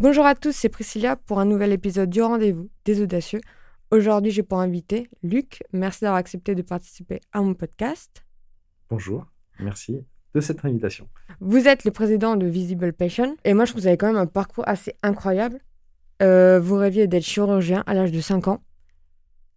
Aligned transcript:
Bonjour 0.00 0.24
à 0.24 0.34
tous, 0.34 0.52
c'est 0.52 0.70
Priscilla 0.70 1.14
pour 1.14 1.40
un 1.40 1.44
nouvel 1.44 1.72
épisode 1.72 2.08
du 2.08 2.22
rendez-vous 2.22 2.70
des 2.86 3.02
audacieux. 3.02 3.42
Aujourd'hui, 3.90 4.32
j'ai 4.32 4.42
pour 4.42 4.58
invité 4.58 5.10
Luc. 5.22 5.62
Merci 5.74 6.00
d'avoir 6.00 6.16
accepté 6.16 6.54
de 6.54 6.62
participer 6.62 7.20
à 7.34 7.42
mon 7.42 7.52
podcast. 7.52 8.24
Bonjour, 8.88 9.26
merci 9.58 10.02
de 10.32 10.40
cette 10.40 10.64
invitation. 10.64 11.06
Vous 11.40 11.68
êtes 11.68 11.84
le 11.84 11.90
président 11.90 12.36
de 12.36 12.46
Visible 12.46 12.94
Passion 12.94 13.36
et 13.44 13.52
moi, 13.52 13.66
je 13.66 13.72
trouve 13.72 13.80
que 13.80 13.82
vous 13.82 13.88
avez 13.88 13.98
quand 13.98 14.06
même 14.06 14.16
un 14.16 14.24
parcours 14.24 14.66
assez 14.66 14.94
incroyable. 15.02 15.60
Euh, 16.22 16.58
vous 16.60 16.76
rêviez 16.76 17.06
d'être 17.06 17.22
chirurgien 17.22 17.84
à 17.86 17.92
l'âge 17.92 18.10
de 18.10 18.22
5 18.22 18.48
ans. 18.48 18.62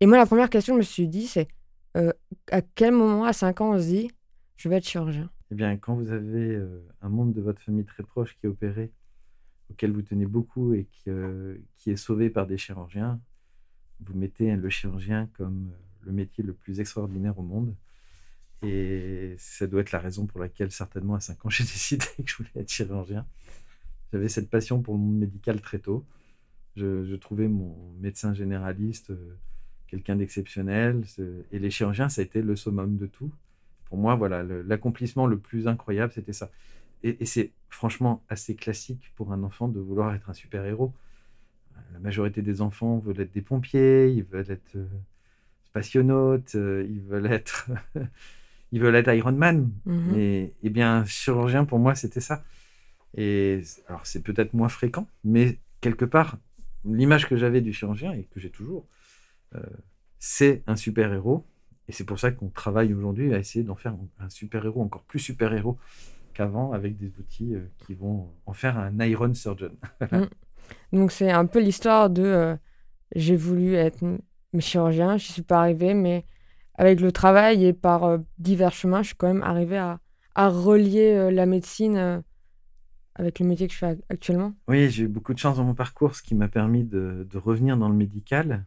Et 0.02 0.07
moi, 0.07 0.18
la 0.18 0.25
première 0.25 0.50
question 0.50 0.75
que 0.75 0.82
je 0.82 0.88
me 0.88 0.91
suis 0.91 1.07
dit, 1.07 1.28
c'est 1.28 1.48
euh, 1.96 2.12
à 2.52 2.62
quel 2.62 2.91
moment, 2.91 3.23
à 3.23 3.32
5 3.32 3.62
ans, 3.62 3.75
on 3.75 3.80
se 3.80 3.86
dit, 3.86 4.12
je 4.57 4.68
vais 4.68 4.75
être 4.75 4.89
chirurgien? 4.89 5.30
Eh 5.52 5.55
bien, 5.55 5.78
quand 5.78 5.96
vous 5.96 6.12
avez 6.12 6.55
euh, 6.55 6.86
un 7.02 7.07
membre 7.07 7.32
de 7.32 7.39
votre 7.39 7.62
famille 7.62 7.86
très 7.86 8.04
proche 8.04 8.36
qui 8.36 8.46
est 8.46 8.50
opéré, 8.50 8.91
auquel 9.70 9.91
vous 9.91 10.02
tenez 10.02 10.25
beaucoup 10.25 10.73
et 10.73 10.86
qui, 10.86 11.09
euh, 11.09 11.57
qui 11.77 11.91
est 11.91 11.95
sauvé 11.98 12.30
par 12.30 12.48
des 12.48 12.58
chirurgiens, 12.58 13.20
vous 14.02 14.13
mettez 14.17 14.55
le 14.55 14.70
chirurgien 14.70 15.30
comme 15.34 15.70
euh, 15.71 15.77
le 16.02 16.12
métier 16.13 16.44
le 16.44 16.54
plus 16.54 16.80
extraordinaire 16.80 17.38
au 17.40 17.44
monde. 17.44 17.76
Et 18.62 19.35
ça 19.38 19.68
doit 19.68 19.81
être 19.81 19.91
la 19.91 19.99
raison 19.99 20.26
pour 20.26 20.40
laquelle, 20.40 20.71
certainement, 20.71 21.16
à 21.16 21.20
5 21.20 21.45
ans, 21.45 21.49
j'ai 21.52 21.63
décidé 21.63 22.05
que 22.18 22.23
je 22.26 22.38
voulais 22.38 22.52
être 22.55 22.71
chirurgien. 22.71 23.26
J'avais 24.12 24.30
cette 24.30 24.49
passion 24.49 24.81
pour 24.81 24.94
le 24.95 24.99
monde 25.02 25.18
médical 25.18 25.62
très 25.62 25.80
tôt. 25.80 26.05
Je, 26.76 27.16
trouvais 27.18 27.48
mon 27.48 27.76
médecin 27.99 28.34
généraliste 28.34 29.12
euh, 29.12 29.35
quelqu'un 29.88 30.16
d'exceptionnel. 30.16 31.05
Ce- 31.05 31.43
Et 31.52 31.59
les 31.59 31.70
chirurgiens, 31.71 32.09
ça 32.09 32.21
a 32.21 32.26
été 32.26 32.41
le 32.41 32.55
summum 32.55 32.98
de 32.98 33.05
tout. 33.07 33.32
Pour 33.85 33.98
moi, 33.98 34.16
voilà, 34.16 34.43
l'accomplissement 34.43 35.27
le 35.27 35.38
plus 35.38 35.68
incroyable, 35.68 36.13
c'était 36.13 36.34
ça. 36.34 36.52
Et 37.04 37.26
c'est 37.26 37.52
franchement 37.73 38.23
assez 38.30 38.55
classique 38.55 39.12
pour 39.16 39.34
un 39.34 39.44
enfant 39.44 39.68
de 39.68 39.80
vouloir 39.80 40.13
être 40.13 40.30
un 40.30 40.34
super-héros. 40.34 40.94
La 41.91 41.99
majorité 41.99 42.41
des 42.41 42.62
enfants 42.62 42.99
veulent 42.99 43.22
être 43.22 43.34
des 43.34 43.41
pompiers, 43.41 44.09
ils 44.09 44.24
veulent 44.24 44.49
être 44.49 44.76
euh, 44.76 44.88
spationautes, 45.66 46.55
euh, 46.55 46.85
ils 46.90 47.01
veulent 47.01 47.32
être, 47.32 47.71
ils 48.71 48.79
veulent 48.79 48.96
être 48.96 49.13
Iron 49.13 49.34
Man. 49.34 49.71
Mhm. 49.85 50.16
Et, 50.16 50.54
et 50.62 50.70
bien, 50.70 51.04
chirurgien, 51.05 51.66
pour 51.66 51.79
moi, 51.79 51.96
c'était 51.96 52.21
ça. 52.21 52.44
Et 53.16 53.62
alors, 53.88 54.05
c'est 54.05 54.21
peut-être 54.21 54.54
moins 54.54 54.70
fréquent, 54.70 55.07
mais 55.24 55.60
quelque 55.82 56.05
part, 56.05 56.38
l'image 56.85 57.27
que 57.27 57.35
j'avais 57.35 57.62
du 57.62 57.74
chirurgien, 57.74 58.13
et 58.13 58.24
que 58.26 58.40
j'ai 58.40 58.49
toujours, 58.49 58.88
euh, 59.55 59.62
c'est 60.20 60.63
un 60.68 60.76
super-héros. 60.76 61.46
Et 61.88 61.91
c'est 61.91 62.05
pour 62.05 62.20
ça 62.20 62.32
qu'on 62.32 62.49
travaille 62.49 62.94
aujourd'hui 62.94 63.34
à 63.34 63.40
essayer 63.40 63.63
d'en 63.63 63.76
faire 63.76 63.96
un 64.19 64.29
super-héros, 64.29 64.81
encore 64.81 65.03
plus 65.03 65.19
super-héros 65.19 65.78
qu'avant, 66.34 66.72
avec 66.73 66.97
des 66.97 67.12
outils 67.19 67.56
euh, 67.56 67.62
qui 67.85 67.94
vont 67.94 68.29
en 68.45 68.53
faire 68.53 68.78
un 68.78 69.00
Iron 69.01 69.34
Surgeon. 69.34 69.72
Donc, 70.94 71.12
c'est 71.12 71.31
un 71.31 71.45
peu 71.45 71.59
l'histoire 71.59 72.09
de 72.09 72.23
euh, 72.23 72.56
j'ai 73.16 73.35
voulu 73.35 73.75
être 73.75 74.03
chirurgien, 74.59 75.17
je 75.17 75.31
suis 75.31 75.41
pas 75.41 75.59
arrivée, 75.59 75.94
mais 75.94 76.25
avec 76.75 77.00
le 77.01 77.11
travail 77.11 77.66
et 77.66 77.73
par 77.73 78.03
euh, 78.03 78.17
divers 78.38 78.73
chemins, 78.73 79.01
je 79.01 79.07
suis 79.07 79.16
quand 79.16 79.28
même 79.28 79.44
arrivée 79.44 79.78
à, 79.78 80.00
à 80.35 80.50
relier 80.50 81.13
euh, 81.13 81.31
la 81.31 81.45
médecine 81.45 82.23
avec 83.16 83.39
le 83.39 83.45
métier 83.45 83.67
que 83.67 83.73
je 83.73 83.78
fais 83.79 83.94
ac- 83.94 84.01
actuellement. 84.09 84.53
Oui, 84.67 84.89
j'ai 84.89 85.03
eu 85.03 85.07
beaucoup 85.07 85.34
de 85.34 85.39
chance 85.39 85.57
dans 85.57 85.63
mon 85.63 85.75
parcours, 85.75 86.16
ce 86.16 86.23
qui 86.23 86.35
m'a 86.35 86.47
permis 86.47 86.84
de, 86.84 87.28
de 87.29 87.38
revenir 87.38 87.78
dans 87.78 87.89
le 87.89 87.95
médical 87.95 88.66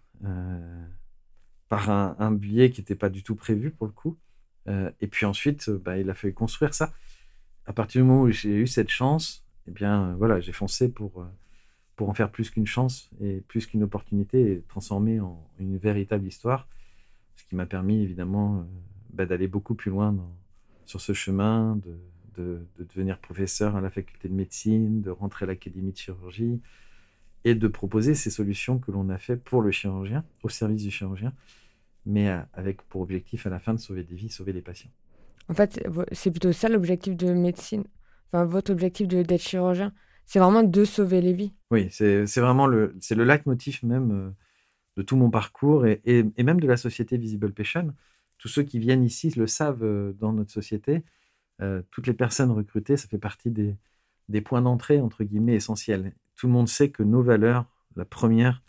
par 1.69 1.91
un, 1.91 2.17
un 2.19 2.31
biais 2.33 2.71
qui 2.71 2.81
n'était 2.81 2.95
pas 2.95 3.09
du 3.09 3.23
tout 3.23 3.35
prévu 3.35 3.71
pour 3.71 3.87
le 3.87 3.93
coup. 3.93 4.17
Et 5.01 5.07
puis 5.07 5.27
ensuite, 5.27 5.71
bah, 5.71 5.99
il 5.99 6.11
a 6.11 6.15
fallu 6.15 6.35
construire 6.35 6.75
ça. 6.75 6.93
À 7.67 7.73
partir 7.73 8.01
du 8.03 8.09
moment 8.09 8.23
où 8.23 8.31
j'ai 8.31 8.55
eu 8.55 8.67
cette 8.67 8.91
chance, 8.91 9.45
eh 9.67 9.73
bien, 9.73 10.11
euh, 10.11 10.15
voilà, 10.15 10.41
j'ai 10.41 10.53
foncé 10.53 10.89
pour, 10.89 11.21
euh, 11.21 11.27
pour 11.97 12.09
en 12.09 12.15
faire 12.15 12.31
plus 12.31 12.51
qu'une 12.51 12.67
chance 12.67 13.11
et 13.21 13.41
plus 13.49 13.67
qu'une 13.67 13.83
opportunité 13.83 14.53
et 14.53 14.63
transformer 14.69 15.19
en 15.19 15.45
une 15.59 15.77
véritable 15.77 16.27
histoire. 16.27 16.69
Ce 17.35 17.45
qui 17.45 17.57
m'a 17.57 17.67
permis 17.67 18.03
évidemment 18.03 18.59
euh, 18.59 18.63
bah, 19.13 19.27
d'aller 19.27 19.49
beaucoup 19.49 19.75
plus 19.75 19.91
loin 19.91 20.17
sur 20.85 21.01
ce 21.01 21.13
chemin, 21.13 21.77
de, 21.77 21.99
de, 22.37 22.67
de 22.79 22.85
devenir 22.85 23.19
professeur 23.19 23.75
à 23.75 23.81
la 23.81 23.91
faculté 23.91 24.29
de 24.29 24.35
médecine, 24.35 25.03
de 25.03 25.11
rentrer 25.11 25.45
à 25.45 25.49
l'académie 25.49 25.91
de 25.91 25.97
chirurgie 25.97 26.61
et 27.43 27.57
de 27.57 27.69
proposer 27.69 28.15
ces 28.15 28.31
solutions 28.31 28.79
que 28.79 28.93
l'on 28.93 29.09
a 29.09 29.19
fait 29.19 29.37
pour 29.37 29.63
le 29.63 29.73
chirurgien, 29.73 30.25
au 30.45 30.49
service 30.49 30.83
du 30.83 30.91
chirurgien, 30.93 31.33
mais 32.05 32.29
avec 32.53 32.83
pour 32.83 33.01
objectif 33.01 33.47
à 33.47 33.51
la 33.51 33.59
fin 33.59 33.75
de 33.75 33.81
sauver 33.81 34.05
des 34.05 34.15
vies, 34.15 34.31
sauver 34.31 34.53
des 34.53 34.63
patients. 34.63 34.91
En 35.49 35.55
fait, 35.55 35.81
c'est 36.13 36.31
plutôt 36.31 36.53
ça 36.53 36.69
l'objectif 36.69 37.17
de 37.17 37.33
médecine. 37.33 37.85
Enfin, 38.33 38.45
votre 38.45 38.73
objectif 38.73 39.07
d'être 39.09 39.41
chirurgien, 39.41 39.93
c'est 40.27 40.39
vraiment 40.39 40.63
de 40.63 40.85
sauver 40.85 41.21
les 41.21 41.33
vies. 41.33 41.53
Oui, 41.71 41.89
c'est 41.91 42.25
vraiment 42.41 42.67
le, 42.67 42.95
le 43.11 43.25
leitmotiv 43.25 43.85
même 43.85 44.11
euh, 44.13 44.31
de 44.97 45.03
tout 45.03 45.17
mon 45.17 45.31
parcours 45.31 45.87
et, 45.87 46.01
et- 46.05 46.25
et 46.37 46.43
même 46.43 46.61
de 46.61 46.67
la 46.67 46.77
société 46.77 47.17
Visible 47.19 47.53
Patient. 47.53 47.89
Tous 48.39 48.49
ceux 48.49 48.63
qui 48.65 48.79
viennent 48.79 49.05
ici 49.05 49.31
le 49.37 49.47
savent 49.47 49.85
euh, 49.85 50.13
dans 50.15 50.33
notre 50.33 50.51
société. 50.53 51.05
Euh, 51.63 51.83
toutes 51.91 52.07
les 52.07 52.15
personnes 52.15 52.51
recrutées, 52.51 52.97
ça 52.97 53.09
fait 53.09 53.19
partie 53.19 53.51
des, 53.51 53.77
des 54.29 54.41
points 54.41 54.63
d'entrée, 54.63 55.01
entre 55.01 55.25
guillemets, 55.25 55.55
essentiels. 55.55 56.13
Tout 56.37 56.47
le 56.49 56.53
monde 56.53 56.69
sait 56.69 56.91
que 56.91 57.03
nos 57.03 57.23
valeurs, 57.23 57.67
la 57.97 58.05
première, 58.05 58.63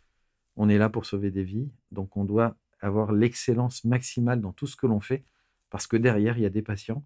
on 0.55 0.69
est 0.69 0.77
là 0.77 0.89
pour 0.89 1.05
sauver 1.05 1.31
des 1.31 1.43
vies. 1.43 1.69
Donc 1.91 2.17
on 2.17 2.25
doit 2.25 2.55
avoir 2.81 3.11
l'excellence 3.11 3.83
maximale 3.85 4.41
dans 4.41 4.53
tout 4.53 4.67
ce 4.67 4.75
que 4.75 4.87
l'on 4.87 4.99
fait 4.99 5.23
parce 5.69 5.87
que 5.87 5.97
derrière, 5.97 6.37
il 6.37 6.41
y 6.41 6.45
a 6.45 6.49
des 6.49 6.61
patients 6.61 7.03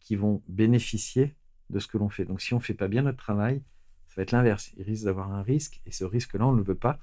qui 0.00 0.16
vont 0.16 0.42
bénéficier 0.48 1.34
de 1.70 1.78
ce 1.78 1.86
que 1.88 1.98
l'on 1.98 2.08
fait. 2.08 2.24
Donc 2.24 2.40
si 2.40 2.54
on 2.54 2.58
ne 2.58 2.62
fait 2.62 2.74
pas 2.74 2.88
bien 2.88 3.02
notre 3.02 3.18
travail, 3.18 3.62
ça 4.08 4.14
va 4.16 4.22
être 4.22 4.32
l'inverse. 4.32 4.72
Il 4.76 4.84
risque 4.84 5.04
d'avoir 5.04 5.32
un 5.32 5.42
risque, 5.42 5.80
et 5.86 5.90
ce 5.90 6.04
risque-là, 6.04 6.46
on 6.46 6.52
ne 6.52 6.58
le 6.58 6.62
veut 6.62 6.74
pas. 6.76 6.98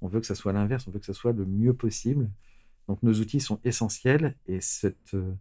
On 0.00 0.08
veut 0.08 0.20
que 0.20 0.26
ça 0.26 0.34
soit 0.34 0.52
l'inverse, 0.52 0.86
on 0.88 0.90
veut 0.90 0.98
que 1.00 1.06
ça 1.06 1.14
soit 1.14 1.32
le 1.32 1.44
mieux 1.46 1.74
possible. 1.74 2.30
Donc 2.88 3.02
nos 3.02 3.14
outils 3.14 3.40
sont 3.40 3.60
essentiels, 3.64 4.36
et 4.46 4.60
cette 4.60 5.14
euh, 5.14 5.34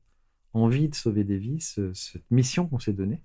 envie 0.54 0.90
de 0.90 0.96
sauver 0.96 1.24
des 1.24 1.38
vies, 1.38 1.62
ce- 1.62 1.94
cette 1.94 2.30
mission 2.32 2.68
qu'on 2.68 2.80
s'est 2.80 2.94
donnée, 2.94 3.22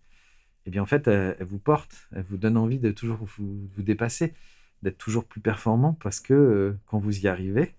eh 0.66 0.70
bien 0.70 0.82
en 0.82 0.87
fait, 0.87 1.09
elle, 1.09 1.37
vous 1.44 1.59
porte, 1.59 2.09
elle 2.12 2.22
vous 2.22 2.37
donne 2.37 2.56
envie 2.56 2.78
de 2.78 2.93
toujours 2.93 3.19
vous, 3.37 3.69
vous 3.75 3.82
dépasser, 3.82 4.34
d'être 4.82 4.99
toujours 4.99 5.25
plus 5.26 5.41
performant, 5.41 5.94
parce 5.94 6.20
que 6.20 6.34
euh, 6.34 6.78
quand 6.87 6.99
vous 6.99 7.20
y 7.20 7.28
arrivez, 7.28 7.75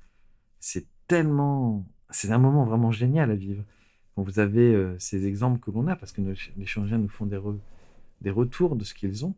c'est 0.59 0.85
tellement, 1.07 1.85
c'est 2.09 2.31
un 2.31 2.39
moment 2.39 2.65
vraiment 2.65 2.91
génial 2.91 3.31
à 3.31 3.35
vivre. 3.35 3.63
Vous 4.15 4.39
avez 4.39 4.73
euh, 4.73 4.95
ces 4.99 5.25
exemples 5.25 5.59
que 5.59 5.71
l'on 5.71 5.87
a, 5.87 5.95
parce 5.95 6.11
que 6.11 6.21
nos- 6.21 6.33
les 6.57 6.65
chirurgiens 6.65 6.99
nous 6.99 7.09
font 7.09 7.25
des, 7.25 7.39
des 8.21 8.29
retours 8.29 8.75
de 8.75 8.83
ce 8.83 8.93
qu'ils 8.93 9.25
ont, 9.25 9.33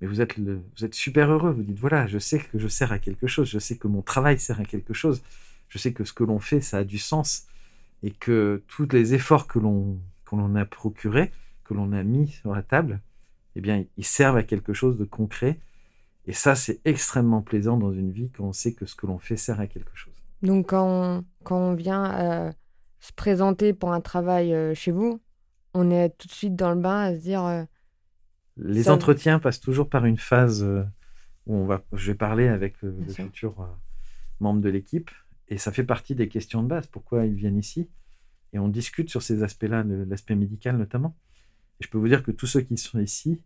mais 0.00 0.06
vous 0.06 0.20
êtes, 0.20 0.36
le, 0.36 0.60
vous 0.76 0.84
êtes 0.84 0.94
super 0.94 1.30
heureux. 1.30 1.52
Vous 1.52 1.62
dites 1.62 1.78
voilà, 1.78 2.06
je 2.06 2.18
sais 2.18 2.38
que 2.38 2.58
je 2.58 2.68
sers 2.68 2.92
à 2.92 2.98
quelque 2.98 3.26
chose, 3.26 3.48
je 3.48 3.58
sais 3.58 3.76
que 3.76 3.88
mon 3.88 4.02
travail 4.02 4.38
sert 4.38 4.60
à 4.60 4.64
quelque 4.64 4.92
chose, 4.92 5.22
je 5.68 5.78
sais 5.78 5.92
que 5.92 6.04
ce 6.04 6.12
que 6.12 6.24
l'on 6.24 6.38
fait, 6.38 6.60
ça 6.60 6.78
a 6.78 6.84
du 6.84 6.98
sens 6.98 7.46
et 8.02 8.10
que 8.10 8.62
tous 8.68 8.88
les 8.92 9.14
efforts 9.14 9.46
que 9.46 9.58
l'on 9.58 9.98
que 10.26 10.36
l'on 10.36 10.54
a 10.56 10.64
procurés, 10.64 11.30
que 11.64 11.74
l'on 11.74 11.92
a 11.92 12.02
mis 12.02 12.28
sur 12.28 12.54
la 12.54 12.62
table, 12.62 13.00
eh 13.56 13.60
bien, 13.60 13.84
ils 13.96 14.04
servent 14.04 14.36
à 14.36 14.42
quelque 14.42 14.72
chose 14.74 14.98
de 14.98 15.04
concret. 15.04 15.58
Et 16.26 16.32
ça, 16.32 16.54
c'est 16.54 16.80
extrêmement 16.86 17.42
plaisant 17.42 17.76
dans 17.76 17.92
une 17.92 18.10
vie 18.10 18.30
quand 18.30 18.44
on 18.44 18.52
sait 18.52 18.72
que 18.72 18.86
ce 18.86 18.94
que 18.94 19.06
l'on 19.06 19.18
fait 19.18 19.36
sert 19.36 19.60
à 19.60 19.66
quelque 19.66 19.94
chose. 19.94 20.14
Donc, 20.42 20.70
quand 20.70 20.86
on, 20.88 21.24
quand 21.44 21.58
on 21.58 21.74
vient 21.74 22.14
euh, 22.14 22.52
se 23.04 23.12
présenter 23.12 23.74
pour 23.74 23.92
un 23.92 24.00
travail 24.00 24.54
euh, 24.54 24.74
chez 24.74 24.90
vous, 24.90 25.20
on 25.74 25.90
est 25.90 26.10
tout 26.16 26.26
de 26.26 26.32
suite 26.32 26.56
dans 26.56 26.70
le 26.72 26.80
bain 26.80 27.00
à 27.00 27.14
se 27.14 27.20
dire 27.20 27.44
euh, 27.44 27.64
Les 28.56 28.84
Ça- 28.84 28.94
entretiens 28.94 29.38
passent 29.38 29.60
toujours 29.60 29.90
par 29.90 30.06
une 30.06 30.16
phase 30.16 30.62
euh, 30.62 30.82
où 31.46 31.54
on 31.54 31.66
va, 31.66 31.82
je 31.92 32.10
vais 32.12 32.16
parler 32.16 32.48
avec 32.48 32.80
le 32.80 32.96
futur 33.12 33.68
membre 34.40 34.62
de 34.62 34.70
l'équipe 34.70 35.10
et 35.48 35.58
ça 35.58 35.70
fait 35.70 35.84
partie 35.84 36.14
des 36.14 36.28
questions 36.28 36.62
de 36.62 36.68
base. 36.68 36.86
Pourquoi 36.86 37.26
ils 37.26 37.34
viennent 37.34 37.58
ici 37.58 37.90
Et 38.54 38.58
on 38.58 38.68
discute 38.68 39.10
sur 39.10 39.20
ces 39.22 39.42
aspects-là, 39.42 39.84
l'aspect 39.84 40.34
médical 40.34 40.78
notamment. 40.78 41.14
Et 41.80 41.84
je 41.84 41.90
peux 41.90 41.98
vous 41.98 42.08
dire 42.08 42.22
que 42.22 42.30
tous 42.30 42.46
ceux 42.46 42.62
qui 42.62 42.78
sont 42.78 42.98
ici 43.00 43.42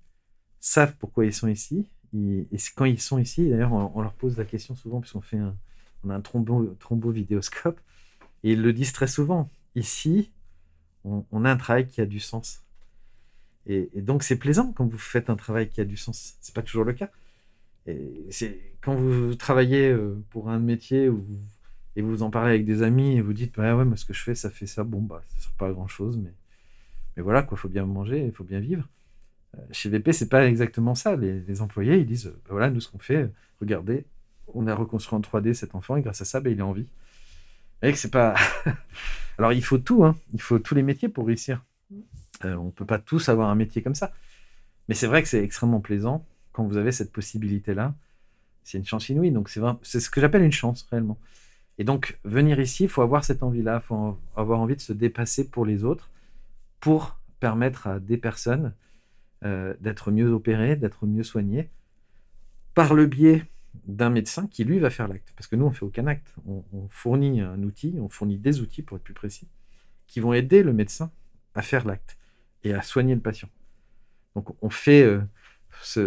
savent 0.60 0.94
pourquoi 0.98 1.24
ils 1.26 1.32
sont 1.34 1.48
ici. 1.48 1.90
Et 2.14 2.46
quand 2.76 2.84
ils 2.84 3.00
sont 3.00 3.18
ici, 3.18 3.50
d'ailleurs, 3.50 3.72
on, 3.72 3.90
on 3.96 4.02
leur 4.02 4.12
pose 4.14 4.38
la 4.38 4.44
question 4.44 4.76
souvent 4.76 5.00
puisqu'on 5.00 5.20
fait 5.20 5.38
un, 5.38 5.56
on 6.04 6.10
a 6.10 6.14
un 6.14 6.20
trombo, 6.20 6.76
trombo-vidéoscope 6.78 7.80
et 8.44 8.52
ils 8.52 8.62
le 8.62 8.72
disent 8.72 8.92
très 8.92 9.08
souvent. 9.08 9.50
Ici, 9.78 10.30
on, 11.04 11.44
a 11.44 11.50
un 11.50 11.56
travail 11.56 11.86
qui 11.86 12.00
a 12.00 12.06
du 12.06 12.20
sens. 12.20 12.62
Et, 13.66 13.88
donc 13.96 14.22
c'est 14.22 14.36
plaisant 14.36 14.72
quand 14.72 14.86
vous 14.86 14.98
faites 14.98 15.30
un 15.30 15.36
travail 15.36 15.68
qui 15.68 15.80
a 15.80 15.84
du 15.84 15.96
sens. 15.96 16.36
C'est 16.40 16.54
pas 16.54 16.62
toujours 16.62 16.84
le 16.84 16.92
cas. 16.92 17.10
C'est 18.30 18.60
quand 18.82 18.94
vous 18.94 19.34
travaillez 19.34 19.88
euh, 19.90 20.22
pour 20.30 20.50
un 20.50 20.58
métier 20.58 21.08
où 21.08 21.18
vous- 21.18 21.40
et 21.96 22.02
vous 22.02 22.22
en 22.22 22.30
parlez 22.30 22.50
avec 22.50 22.64
des 22.64 22.82
amis 22.82 23.16
et 23.16 23.20
vous 23.20 23.32
dites 23.32 23.56
bah 23.56 23.74
ouais 23.74 23.84
moi 23.84 23.96
ce 23.96 24.04
que 24.04 24.12
je 24.12 24.22
fais 24.22 24.34
ça 24.34 24.50
fait 24.50 24.66
ça 24.66 24.84
bon 24.84 25.00
bah 25.00 25.22
ça 25.26 25.40
sert 25.40 25.52
pas 25.52 25.72
grand 25.72 25.88
chose 25.88 26.16
mais 26.16 26.32
mais 27.16 27.22
voilà 27.24 27.42
quoi 27.42 27.58
faut 27.58 27.68
bien 27.68 27.84
manger 27.86 28.24
il 28.24 28.32
faut 28.32 28.44
bien 28.44 28.60
vivre. 28.60 28.88
Euh, 29.56 29.62
chez 29.72 29.88
VP 29.88 30.12
c'est 30.12 30.28
pas 30.28 30.46
exactement 30.46 30.94
ça. 30.94 31.16
Les, 31.16 31.60
employés 31.62 31.96
ils 31.96 32.06
disent 32.06 32.26
bah 32.26 32.50
voilà 32.50 32.70
nous 32.70 32.80
ce 32.80 32.88
qu'on 32.90 32.98
fait 32.98 33.30
regardez 33.60 34.04
on 34.54 34.66
a 34.66 34.74
reconstruit 34.74 35.16
en 35.16 35.20
3D 35.20 35.54
cet 35.54 35.74
enfant 35.74 35.96
et 35.96 36.02
grâce 36.02 36.20
à 36.20 36.24
ça 36.24 36.40
bah, 36.40 36.50
il 36.50 36.58
est 36.58 36.62
en 36.62 36.72
vie. 36.72 36.88
Voyez 37.80 37.92
que 37.92 37.98
c'est 37.98 38.10
pas 38.10 38.34
alors 39.38 39.52
il 39.52 39.62
faut 39.62 39.78
tout 39.78 40.04
hein 40.04 40.16
il 40.32 40.40
faut 40.40 40.58
tous 40.58 40.74
les 40.74 40.82
métiers 40.82 41.08
pour 41.08 41.26
réussir. 41.26 41.64
Euh, 42.44 42.54
on 42.54 42.70
peut 42.70 42.86
pas 42.86 42.98
tous 42.98 43.28
avoir 43.28 43.48
un 43.48 43.54
métier 43.54 43.82
comme 43.82 43.94
ça. 43.94 44.12
Mais 44.88 44.94
c'est 44.94 45.06
vrai 45.06 45.22
que 45.22 45.28
c'est 45.28 45.42
extrêmement 45.42 45.80
plaisant 45.80 46.24
quand 46.52 46.64
vous 46.64 46.76
avez 46.76 46.92
cette 46.92 47.12
possibilité-là, 47.12 47.94
c'est 48.64 48.78
une 48.78 48.84
chance 48.84 49.08
inouïe. 49.08 49.30
Donc 49.30 49.48
c'est 49.48 50.00
ce 50.00 50.10
que 50.10 50.20
j'appelle 50.20 50.42
une 50.42 50.52
chance 50.52 50.86
réellement. 50.90 51.18
Et 51.78 51.84
donc 51.84 52.18
venir 52.24 52.58
ici, 52.58 52.84
il 52.84 52.88
faut 52.88 53.02
avoir 53.02 53.24
cette 53.24 53.42
envie-là, 53.42 53.80
il 53.82 53.86
faut 53.86 54.18
avoir 54.36 54.60
envie 54.60 54.76
de 54.76 54.80
se 54.80 54.92
dépasser 54.92 55.48
pour 55.48 55.64
les 55.64 55.84
autres, 55.84 56.10
pour 56.80 57.18
permettre 57.38 57.86
à 57.86 58.00
des 58.00 58.16
personnes 58.16 58.74
euh, 59.44 59.74
d'être 59.80 60.10
mieux 60.10 60.32
opérées, 60.32 60.74
d'être 60.74 61.06
mieux 61.06 61.22
soignées, 61.22 61.70
par 62.74 62.94
le 62.94 63.06
biais 63.06 63.44
d'un 63.86 64.10
médecin 64.10 64.46
qui 64.46 64.64
lui 64.64 64.78
va 64.78 64.90
faire 64.90 65.08
l'acte. 65.08 65.32
Parce 65.36 65.46
que 65.46 65.56
nous, 65.56 65.64
on 65.64 65.70
fait 65.70 65.84
aucun 65.84 66.06
acte. 66.06 66.34
On, 66.46 66.62
fournit 66.88 67.40
un 67.40 67.62
outil, 67.62 67.96
on 68.00 68.08
fournit 68.08 68.38
des 68.38 68.60
outils 68.60 68.82
pour 68.82 68.96
être 68.96 69.04
plus 69.04 69.14
précis, 69.14 69.48
qui 70.06 70.20
vont 70.20 70.32
aider 70.32 70.62
le 70.62 70.72
médecin 70.72 71.10
à 71.54 71.62
faire 71.62 71.86
l'acte 71.86 72.18
et 72.64 72.74
à 72.74 72.82
soigner 72.82 73.14
le 73.14 73.20
patient. 73.20 73.48
Donc 74.34 74.54
on 74.62 74.70
fait, 74.70 75.02
euh, 75.02 75.20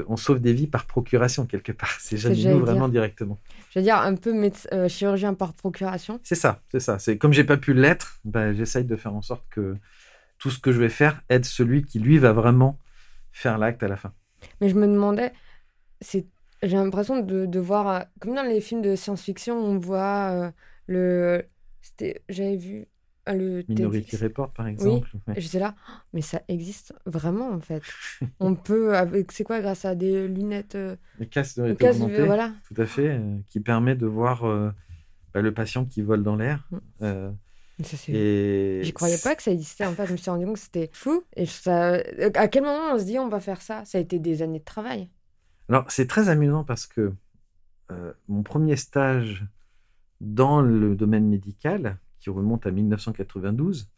on 0.07 0.15
sauve 0.15 0.39
des 0.39 0.53
vies 0.53 0.67
par 0.67 0.85
procuration 0.85 1.45
quelque 1.45 1.71
part. 1.71 1.95
C'est 1.99 2.17
jamais 2.17 2.43
nous 2.45 2.59
vraiment 2.59 2.89
directement. 2.89 3.39
Je 3.71 3.79
veux 3.79 3.83
dire 3.83 3.97
un 3.97 4.15
peu 4.15 4.33
euh, 4.73 4.87
chirurgien 4.87 5.33
par 5.33 5.53
procuration. 5.53 6.19
C'est 6.23 6.35
ça, 6.35 6.61
c'est 6.71 6.79
ça. 6.79 6.99
C'est 6.99 7.17
comme 7.17 7.33
j'ai 7.33 7.43
pas 7.43 7.57
pu 7.57 7.73
l'être, 7.73 8.19
ben, 8.25 8.53
j'essaye 8.53 8.85
de 8.85 8.95
faire 8.95 9.13
en 9.13 9.21
sorte 9.21 9.45
que 9.49 9.75
tout 10.37 10.49
ce 10.49 10.59
que 10.59 10.71
je 10.71 10.79
vais 10.79 10.89
faire 10.89 11.21
aide 11.29 11.45
celui 11.45 11.83
qui 11.83 11.99
lui 11.99 12.17
va 12.17 12.33
vraiment 12.33 12.79
faire 13.31 13.57
l'acte 13.57 13.83
à 13.83 13.87
la 13.87 13.95
fin. 13.95 14.13
Mais 14.59 14.69
je 14.69 14.75
me 14.75 14.87
demandais, 14.87 15.31
c'est 16.01 16.25
j'ai 16.63 16.77
l'impression 16.77 17.21
de, 17.21 17.45
de, 17.45 17.59
voir, 17.59 17.87
euh, 17.87 17.99
comme 18.19 18.35
dans 18.35 18.43
les 18.43 18.61
films 18.61 18.81
de 18.81 18.95
science-fiction, 18.95 19.57
on 19.57 19.77
voit 19.77 20.29
euh, 20.31 20.51
le. 20.87 21.43
J'avais 22.29 22.55
vu 22.55 22.87
euh, 23.29 23.33
le. 23.33 23.63
Minority 23.67 24.17
Report, 24.17 24.51
par 24.51 24.67
exemple. 24.67 25.09
Oui, 25.27 25.33
j'étais 25.37 25.59
là, 25.59 25.75
oh, 25.77 25.91
mais 26.13 26.21
ça 26.21 26.41
existe 26.47 26.93
vraiment, 27.05 27.49
en 27.49 27.59
fait. 27.59 27.81
on 28.39 28.55
peut, 28.55 28.95
avec, 28.95 29.31
c'est 29.31 29.43
quoi, 29.43 29.59
grâce 29.61 29.85
à 29.85 29.95
des 29.95 30.27
lunettes. 30.27 30.77
Les 31.19 31.27
casques 31.27 31.57
de 31.57 31.63
réalité 31.63 32.25
voilà. 32.25 32.51
Tout 32.67 32.79
à 32.79 32.85
fait, 32.85 33.19
qui 33.49 33.59
permet 33.59 33.95
de 33.95 34.05
voir 34.05 34.43
bah, 35.33 35.41
le 35.41 35.53
patient 35.53 35.85
qui 35.85 36.01
vole 36.01 36.23
dans 36.23 36.35
l'air. 36.35 36.67
Mm. 36.99 37.31
Et 38.09 38.81
J'y 38.83 38.93
croyais 38.93 39.17
pas 39.17 39.35
que 39.35 39.41
ça 39.41 39.49
existait. 39.49 39.85
En 39.85 39.93
fait, 39.93 40.05
je 40.05 40.11
me 40.11 40.17
suis 40.17 40.29
rendu 40.29 40.45
compte 40.45 40.55
que 40.55 40.61
c'était 40.61 40.91
fou. 40.93 41.23
Et 41.35 41.47
ça... 41.47 41.93
à 42.35 42.47
quel 42.47 42.61
moment 42.61 42.93
on 42.93 42.99
se 42.99 43.05
dit 43.05 43.17
on 43.17 43.27
va 43.27 43.39
faire 43.39 43.63
ça? 43.63 43.83
Ça 43.85 43.97
a 43.97 44.01
été 44.01 44.19
des 44.19 44.43
années 44.43 44.59
de 44.59 44.63
travail. 44.65 45.09
Alors, 45.71 45.89
c'est 45.89 46.05
très 46.05 46.27
amusant 46.27 46.65
parce 46.65 46.85
que 46.85 47.13
euh, 47.91 48.11
mon 48.27 48.43
premier 48.43 48.75
stage 48.75 49.45
dans 50.19 50.59
le 50.59 50.97
domaine 50.97 51.29
médical, 51.29 51.97
qui 52.19 52.29
remonte 52.29 52.67
à 52.67 52.71
1992. 52.71 53.89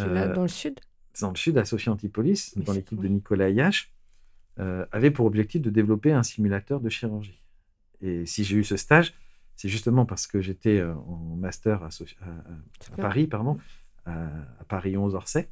Euh, 0.00 0.34
dans 0.34 0.42
le 0.42 0.48
sud? 0.48 0.80
Dans 1.20 1.30
le 1.30 1.36
sud, 1.36 1.56
à 1.56 1.64
Sophie 1.64 1.88
Antipolis, 1.88 2.54
dans 2.56 2.72
l'équipe 2.72 3.00
de 3.00 3.06
Nicolas 3.06 3.44
Ayache, 3.44 3.92
euh, 4.58 4.86
avait 4.90 5.12
pour 5.12 5.26
objectif 5.26 5.62
de 5.62 5.70
développer 5.70 6.10
un 6.10 6.24
simulateur 6.24 6.80
de 6.80 6.88
chirurgie. 6.88 7.44
Et 8.00 8.26
si 8.26 8.42
j'ai 8.42 8.56
eu 8.56 8.64
ce 8.64 8.76
stage, 8.76 9.14
c'est 9.54 9.68
justement 9.68 10.04
parce 10.04 10.26
que 10.26 10.40
j'étais 10.40 10.82
en 10.82 11.36
master 11.36 11.84
à, 11.84 11.90
Paris, 12.96 13.28
pardon, 13.28 13.56
à, 14.04 14.28
Paris 14.66 14.96
11 14.96 15.14
Orsay. 15.14 15.48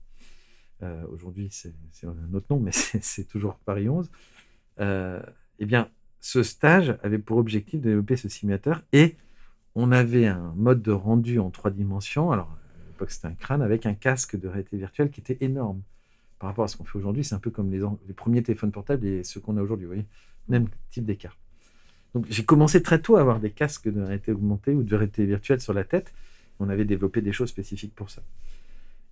Aujourd'hui, 1.09 1.51
c'est 1.53 1.73
un 2.05 2.35
autre 2.35 2.47
nom, 2.51 2.59
mais 2.59 2.73
c'est 2.73 3.29
toujours 3.29 3.61
Paris 3.61 3.89
11 3.89 4.11
euh, 4.11 4.11
eh 4.79 5.65
bien, 5.67 5.89
ce 6.21 6.43
stage 6.43 6.99
avait 7.03 7.19
pour 7.19 7.39
objectif 7.39 7.81
de 7.81 7.89
développer 7.89 8.17
ce 8.17 8.29
simulateur 8.29 8.83
et 8.93 9.17
on 9.77 9.93
avait 9.93 10.27
un 10.27 10.53
mode 10.57 10.83
de 10.83 10.91
rendu 10.91 11.39
en 11.39 11.51
trois 11.51 11.71
dimensions. 11.71 12.33
Alors, 12.33 12.49
à 12.49 12.89
l'époque, 12.89 13.11
c'était 13.11 13.29
un 13.29 13.35
crâne 13.35 13.63
avec 13.63 13.87
un 13.87 13.95
casque 13.95 14.39
de 14.39 14.49
réalité 14.49 14.77
virtuelle 14.77 15.11
qui 15.11 15.21
était 15.21 15.39
énorme. 15.41 15.83
Par 16.39 16.49
rapport 16.49 16.65
à 16.65 16.69
ce 16.69 16.77
qu'on 16.77 16.85
fait 16.85 16.99
aujourd'hui, 16.99 17.25
c'est 17.25 17.35
un 17.35 17.39
peu 17.39 17.51
comme 17.51 17.71
les, 17.71 17.81
premiers 18.15 18.43
téléphones 18.43 18.73
portables 18.73 19.07
et 19.07 19.23
ceux 19.23 19.41
qu'on 19.41 19.57
a 19.57 19.63
aujourd'hui. 19.63 19.87
Vous 19.87 19.93
voyez, 19.93 20.07
même 20.49 20.69
type 20.91 21.05
d'écart. 21.05 21.37
Donc, 22.15 22.27
j'ai 22.29 22.45
commencé 22.45 22.83
très 22.83 23.01
tôt 23.01 23.17
à 23.17 23.21
avoir 23.21 23.39
des 23.39 23.51
casques 23.51 23.89
de 23.89 24.01
réalité 24.01 24.33
augmentée 24.33 24.73
ou 24.73 24.83
de 24.83 24.95
réalité 24.97 25.27
virtuelle 25.27 25.61
sur 25.61 25.75
la 25.75 25.85
tête. 25.85 26.13
On 26.59 26.69
avait 26.69 26.85
développé 26.85 27.21
des 27.21 27.33
choses 27.33 27.51
spécifiques 27.51 27.95
pour 27.95 28.11
ça. 28.11 28.23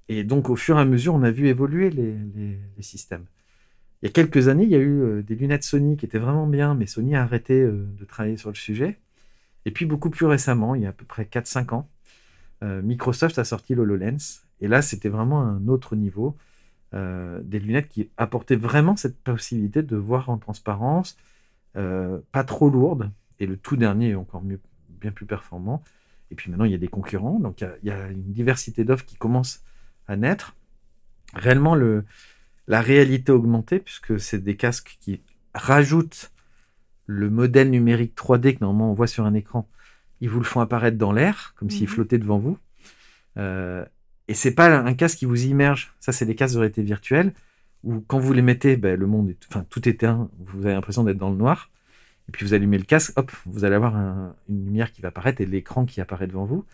Et 0.08 0.24
donc, 0.24 0.50
au 0.50 0.56
fur 0.56 0.78
et 0.78 0.80
à 0.80 0.84
mesure, 0.84 1.14
on 1.14 1.22
a 1.22 1.30
vu 1.30 1.48
évoluer 1.48 1.90
les 1.90 2.58
systèmes. 2.80 3.26
Il 4.02 4.06
y 4.06 4.08
a 4.08 4.12
quelques 4.12 4.48
années, 4.48 4.64
il 4.64 4.70
y 4.70 4.74
a 4.74 4.80
eu 4.80 5.02
euh, 5.02 5.22
des 5.22 5.34
lunettes 5.34 5.64
Sony 5.64 5.96
qui 5.96 6.04
étaient 6.04 6.18
vraiment 6.18 6.46
bien, 6.46 6.74
mais 6.74 6.86
Sony 6.86 7.16
a 7.16 7.22
arrêté 7.22 7.60
euh, 7.60 7.86
de 7.98 8.04
travailler 8.04 8.36
sur 8.36 8.50
le 8.50 8.54
sujet. 8.54 8.98
Et 9.64 9.70
puis 9.70 9.86
beaucoup 9.86 10.10
plus 10.10 10.26
récemment, 10.26 10.74
il 10.74 10.82
y 10.82 10.86
a 10.86 10.90
à 10.90 10.92
peu 10.92 11.06
près 11.06 11.24
4-5 11.24 11.74
ans, 11.74 11.88
euh, 12.62 12.82
Microsoft 12.82 13.38
a 13.38 13.44
sorti 13.44 13.74
l'HoloLens. 13.74 14.42
Et 14.60 14.68
là, 14.68 14.82
c'était 14.82 15.08
vraiment 15.08 15.42
un 15.42 15.68
autre 15.68 15.96
niveau. 15.96 16.36
des 16.92 17.58
lunettes 17.58 17.88
qui 17.88 18.08
apportaient 18.16 18.56
vraiment 18.56 18.94
cette 18.94 19.18
possibilité 19.18 19.82
de 19.82 19.96
voir 19.96 20.28
en 20.28 20.38
transparence, 20.38 21.16
pas 21.72 22.44
trop 22.46 22.70
lourde. 22.70 23.10
Et 23.40 23.46
le 23.46 23.56
tout 23.56 23.76
dernier 23.76 24.10
est 24.10 24.14
encore 24.14 24.44
mieux, 24.44 24.60
bien 25.00 25.10
plus 25.10 25.26
performant. 25.26 25.82
Et 26.30 26.36
puis 26.36 26.50
maintenant, 26.50 26.66
il 26.66 26.70
y 26.70 26.74
a 26.74 26.78
des 26.78 26.88
concurrents. 26.88 27.40
Donc 27.40 27.62
il 27.62 27.88
y 27.88 27.90
a 27.90 28.08
une 28.10 28.32
diversité 28.32 28.84
d'offres 28.84 29.04
qui 29.04 29.16
commence 29.16 29.64
à 30.06 30.16
naître. 30.16 30.54
Réellement, 31.34 31.74
le, 31.74 32.04
la 32.66 32.80
réalité 32.80 33.32
augmentée, 33.32 33.78
puisque 33.78 34.18
c'est 34.18 34.42
des 34.42 34.56
casques 34.56 34.96
qui 35.00 35.20
rajoutent 35.54 36.32
le 37.06 37.30
modèle 37.30 37.70
numérique 37.70 38.14
3D 38.16 38.54
que 38.54 38.60
normalement 38.60 38.90
on 38.90 38.94
voit 38.94 39.06
sur 39.06 39.24
un 39.24 39.34
écran. 39.34 39.68
Ils 40.20 40.30
vous 40.30 40.38
le 40.38 40.44
font 40.44 40.60
apparaître 40.60 40.96
dans 40.96 41.12
l'air, 41.12 41.54
comme 41.56 41.70
s'il 41.70 41.82
mhm. 41.82 41.88
flottait 41.88 42.18
devant 42.18 42.38
vous. 42.38 42.58
Euh, 43.36 43.84
et 44.28 44.34
c'est 44.34 44.54
pas 44.54 44.74
un 44.74 44.94
casque 44.94 45.18
qui 45.18 45.26
vous 45.26 45.44
immerge. 45.44 45.92
Ça, 46.00 46.12
c'est 46.12 46.24
des 46.24 46.34
casques 46.34 46.54
de 46.54 46.60
réalité 46.60 46.82
virtuelle 46.82 47.34
où 47.82 48.00
quand 48.06 48.18
vous 48.18 48.32
les 48.32 48.42
mettez, 48.42 48.76
ben, 48.76 48.98
le 48.98 49.06
monde, 49.06 49.30
est, 49.30 49.38
enfin 49.48 49.66
tout 49.68 49.86
est 49.86 49.92
éteint. 49.92 50.30
Vous 50.38 50.64
avez 50.64 50.74
l'impression 50.74 51.04
d'être 51.04 51.18
dans 51.18 51.30
le 51.30 51.36
noir. 51.36 51.70
Et 52.28 52.32
puis 52.32 52.46
vous 52.46 52.54
allumez 52.54 52.78
le 52.78 52.84
casque, 52.84 53.12
hop, 53.16 53.30
vous 53.44 53.64
allez 53.64 53.74
avoir 53.74 53.96
une 53.96 54.64
lumière 54.64 54.92
qui 54.92 55.02
va 55.02 55.08
apparaître 55.08 55.42
et 55.42 55.46
l'écran 55.46 55.84
qui 55.84 56.00
apparaît 56.00 56.26
devant 56.26 56.46
vous. 56.46 56.64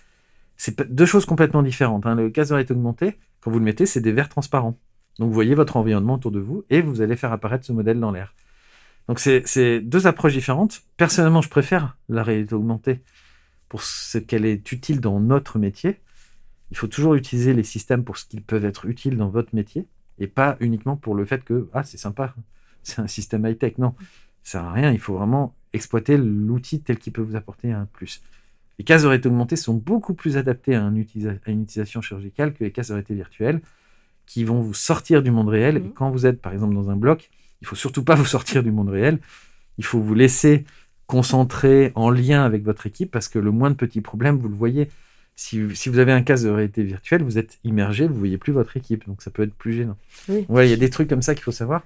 C'est 0.56 0.80
deux 0.92 1.06
choses 1.06 1.26
complètement 1.26 1.64
différentes. 1.64 2.06
Hein. 2.06 2.14
Le 2.14 2.30
casque 2.30 2.50
de 2.50 2.54
réalité 2.54 2.74
augmentée, 2.74 3.18
quand 3.40 3.50
vous 3.50 3.58
le 3.58 3.64
mettez, 3.64 3.84
c'est 3.84 4.00
des 4.00 4.12
verres 4.12 4.28
transparents. 4.28 4.78
Donc 5.20 5.28
vous 5.28 5.34
voyez 5.34 5.54
votre 5.54 5.76
environnement 5.76 6.14
autour 6.14 6.32
de 6.32 6.40
vous 6.40 6.64
et 6.70 6.80
vous 6.80 7.02
allez 7.02 7.14
faire 7.14 7.30
apparaître 7.30 7.66
ce 7.66 7.72
modèle 7.72 8.00
dans 8.00 8.10
l'air. 8.10 8.34
Donc 9.06 9.20
c'est 9.20 9.80
deux 9.80 10.06
approches 10.06 10.32
différentes. 10.32 10.80
Personnellement, 10.96 11.42
je 11.42 11.50
préfère 11.50 11.98
la 12.08 12.22
réalité 12.22 12.54
augmentée 12.54 13.00
pour 13.68 13.82
ce 13.82 14.16
qu'elle 14.16 14.46
est 14.46 14.72
utile 14.72 14.98
dans 14.98 15.20
notre 15.20 15.58
métier. 15.58 16.00
Il 16.70 16.78
faut 16.78 16.86
toujours 16.86 17.16
utiliser 17.16 17.52
les 17.52 17.64
systèmes 17.64 18.02
pour 18.02 18.16
ce 18.16 18.24
qu'ils 18.24 18.42
peuvent 18.42 18.64
être 18.64 18.86
utiles 18.86 19.18
dans 19.18 19.28
votre 19.28 19.54
métier 19.54 19.86
et 20.18 20.26
pas 20.26 20.56
uniquement 20.58 20.96
pour 20.96 21.14
le 21.14 21.26
fait 21.26 21.44
que 21.44 21.68
ah 21.74 21.82
c'est 21.82 21.98
sympa, 21.98 22.34
c'est 22.82 23.00
un 23.00 23.06
système 23.06 23.44
high 23.44 23.58
tech. 23.58 23.76
Non, 23.76 23.94
ça 24.42 24.52
sert 24.52 24.64
à 24.64 24.72
rien. 24.72 24.90
Il 24.90 25.00
faut 25.00 25.14
vraiment 25.14 25.54
exploiter 25.74 26.16
l'outil 26.16 26.80
tel 26.80 26.98
qu'il 26.98 27.12
peut 27.12 27.20
vous 27.20 27.36
apporter 27.36 27.72
un 27.72 27.84
plus. 27.84 28.22
Les 28.78 28.84
cases 28.84 29.02
de 29.02 29.08
réalité 29.08 29.28
augmentée 29.28 29.56
sont 29.56 29.74
beaucoup 29.74 30.14
plus 30.14 30.38
adaptées 30.38 30.76
à, 30.76 30.80
une 30.80 30.96
utilisation 30.96 32.00
chirurgicale 32.00 32.54
que 32.54 32.64
les 32.64 32.72
cases 32.72 32.88
de 32.88 32.94
réalité 32.94 33.14
virtuelle 33.14 33.60
qui 34.30 34.44
vont 34.44 34.60
vous 34.60 34.74
sortir 34.74 35.24
du 35.24 35.32
monde 35.32 35.48
réel. 35.48 35.78
Et 35.78 35.80
mhm. 35.80 35.92
quand 35.92 36.10
vous 36.12 36.24
êtes, 36.24 36.40
par 36.40 36.52
exemple, 36.52 36.72
dans 36.74 36.88
un 36.88 36.94
bloc, 36.94 37.30
il 37.62 37.66
faut 37.66 37.74
surtout 37.74 38.04
pas 38.04 38.14
vous 38.20 38.24
sortir 38.24 38.62
du 38.62 38.70
monde 38.70 38.88
réel. 38.88 39.18
Il 39.76 39.84
faut 39.84 39.98
vous 39.98 40.14
laisser 40.14 40.64
concentrer 41.08 41.90
en 41.96 42.10
lien 42.10 42.44
avec 42.44 42.62
votre 42.62 42.86
équipe 42.86 43.10
parce 43.10 43.26
que 43.26 43.40
le 43.40 43.50
moins 43.50 43.70
de 43.70 43.74
petits 43.74 44.00
problèmes, 44.00 44.38
vous 44.38 44.48
le 44.48 44.54
voyez. 44.54 44.88
Si, 45.34 45.60
vous 45.60 45.98
avez 45.98 46.12
un 46.12 46.22
casque 46.22 46.44
de 46.44 46.50
réalité 46.50 46.84
virtuelle, 46.84 47.22
vous 47.24 47.38
êtes 47.38 47.58
immergé, 47.64 48.06
vous 48.06 48.14
voyez 48.14 48.38
plus 48.38 48.52
votre 48.52 48.76
équipe, 48.76 49.06
donc 49.08 49.22
ça 49.22 49.30
peut 49.30 49.42
être 49.42 49.54
plus 49.54 49.72
gênant. 49.72 49.96
Oui. 50.28 50.46
il 50.48 50.68
y 50.68 50.72
a 50.72 50.76
des 50.76 50.90
trucs 50.90 51.08
comme 51.08 51.22
ça 51.22 51.34
qu'il 51.34 51.42
faut 51.42 51.50
savoir 51.50 51.82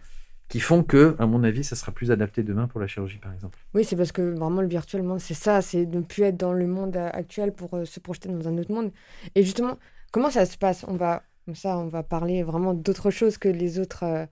qui 0.48 0.60
font 0.60 0.82
que, 0.82 1.16
à 1.18 1.26
mon 1.26 1.42
avis, 1.44 1.64
ça 1.64 1.74
sera 1.74 1.90
plus 1.90 2.10
adapté 2.10 2.42
demain 2.42 2.66
pour 2.66 2.78
la 2.78 2.86
chirurgie, 2.86 3.16
par 3.16 3.32
exemple. 3.32 3.58
Oui, 3.72 3.84
c'est 3.84 3.96
parce 3.96 4.12
que 4.12 4.20
vraiment 4.20 4.60
le 4.60 4.68
virtuellement, 4.68 5.18
c'est 5.18 5.32
ça, 5.34 5.62
c'est 5.62 5.86
ne 5.86 6.02
plus 6.02 6.24
être 6.24 6.36
dans 6.36 6.52
le 6.52 6.66
monde 6.66 6.96
actuel 6.96 7.52
pour 7.52 7.74
euh, 7.74 7.86
se 7.86 8.00
projeter 8.00 8.28
dans 8.28 8.46
un 8.46 8.58
autre 8.58 8.70
monde. 8.70 8.92
Et 9.34 9.42
justement, 9.42 9.78
comment 10.12 10.30
ça 10.30 10.44
se 10.44 10.58
passe? 10.58 10.84
On 10.86 10.96
va 10.96 11.22
comme 11.44 11.54
ça, 11.54 11.78
on 11.78 11.88
va 11.88 12.02
parler 12.02 12.42
vraiment 12.42 12.74
d'autre 12.74 13.10
chose 13.10 13.36
que 13.36 13.48
les 13.48 13.78
autres 13.78 14.04
euh, 14.04 14.26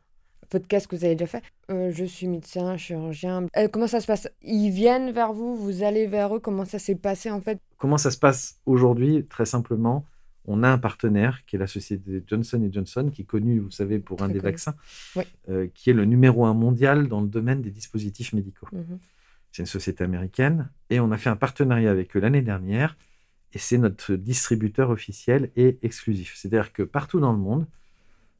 podcasts 0.48 0.86
que 0.86 0.96
vous 0.96 1.04
avez 1.04 1.14
déjà 1.14 1.26
fait. 1.26 1.42
Euh, 1.70 1.90
je 1.92 2.04
suis 2.04 2.26
médecin, 2.26 2.76
chirurgien. 2.76 3.46
Euh, 3.56 3.68
comment 3.68 3.86
ça 3.86 4.00
se 4.00 4.06
passe? 4.06 4.28
Ils 4.40 4.70
viennent 4.70 5.12
vers 5.12 5.32
vous, 5.32 5.56
vous 5.56 5.82
allez 5.82 6.06
vers 6.06 6.34
eux. 6.34 6.40
Comment 6.40 6.64
ça 6.64 6.78
s'est 6.78 6.94
passé 6.94 7.30
en 7.30 7.40
fait? 7.40 7.58
Comment 7.76 7.98
ça 7.98 8.10
se 8.10 8.18
passe 8.18 8.60
aujourd'hui? 8.64 9.26
Très 9.26 9.44
simplement, 9.44 10.06
on 10.46 10.62
a 10.62 10.68
un 10.68 10.78
partenaire 10.78 11.44
qui 11.44 11.56
est 11.56 11.58
la 11.58 11.66
société 11.66 12.24
Johnson 12.26 12.66
Johnson, 12.72 13.10
qui 13.12 13.22
est 13.22 13.26
connue, 13.26 13.58
vous 13.58 13.70
savez, 13.70 13.98
pour 13.98 14.22
un 14.22 14.28
des 14.28 14.38
vaccins, 14.38 14.74
qui 15.74 15.90
est 15.90 15.94
le 15.94 16.04
numéro 16.04 16.46
un 16.46 16.54
mondial 16.54 17.08
dans 17.08 17.20
le 17.20 17.28
domaine 17.28 17.60
des 17.60 17.70
dispositifs 17.70 18.32
médicaux. 18.32 18.68
Mhm. 18.72 18.98
C'est 19.52 19.62
une 19.62 19.66
société 19.66 20.02
américaine 20.02 20.70
et 20.88 20.98
on 20.98 21.12
a 21.12 21.18
fait 21.18 21.28
un 21.28 21.36
partenariat 21.36 21.90
avec 21.90 22.16
eux 22.16 22.20
l'année 22.20 22.40
dernière 22.40 22.96
et 23.54 23.58
c'est 23.58 23.78
notre 23.78 24.14
distributeur 24.14 24.90
officiel 24.90 25.50
et 25.56 25.78
exclusif. 25.82 26.34
C'est-à-dire 26.36 26.72
que 26.72 26.82
partout 26.82 27.20
dans 27.20 27.32
le 27.32 27.38
monde, 27.38 27.66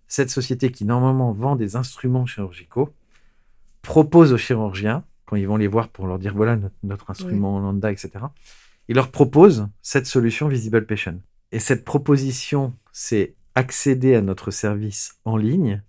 cette 0.08 0.30
société 0.30 0.70
qui 0.70 0.84
normalement 0.84 1.32
vend 1.32 1.56
des 1.56 1.76
instruments 1.76 2.26
chirurgicaux 2.26 2.92
propose 3.82 4.32
aux 4.32 4.38
chirurgiens, 4.38 5.04
quand 5.26 5.36
ils 5.36 5.46
vont 5.46 5.56
les 5.56 5.66
voir 5.66 5.88
pour 5.88 6.06
leur 6.06 6.18
dire 6.18 6.34
voilà 6.34 6.58
notre, 6.82 7.10
instrument 7.10 7.58
lambda, 7.60 7.90
etc., 7.90 8.10
il 8.88 8.96
leur 8.96 9.10
propose 9.10 9.68
cette 9.80 10.06
solution 10.06 10.48
Visible 10.48 10.86
Patient. 10.86 11.18
Et 11.52 11.58
cette 11.58 11.84
proposition, 11.84 12.74
c'est 12.92 13.34
accéder 13.54 14.14
à 14.14 14.22
notre 14.22 14.50
service 14.50 15.18
en 15.24 15.36
ligne 15.36 15.82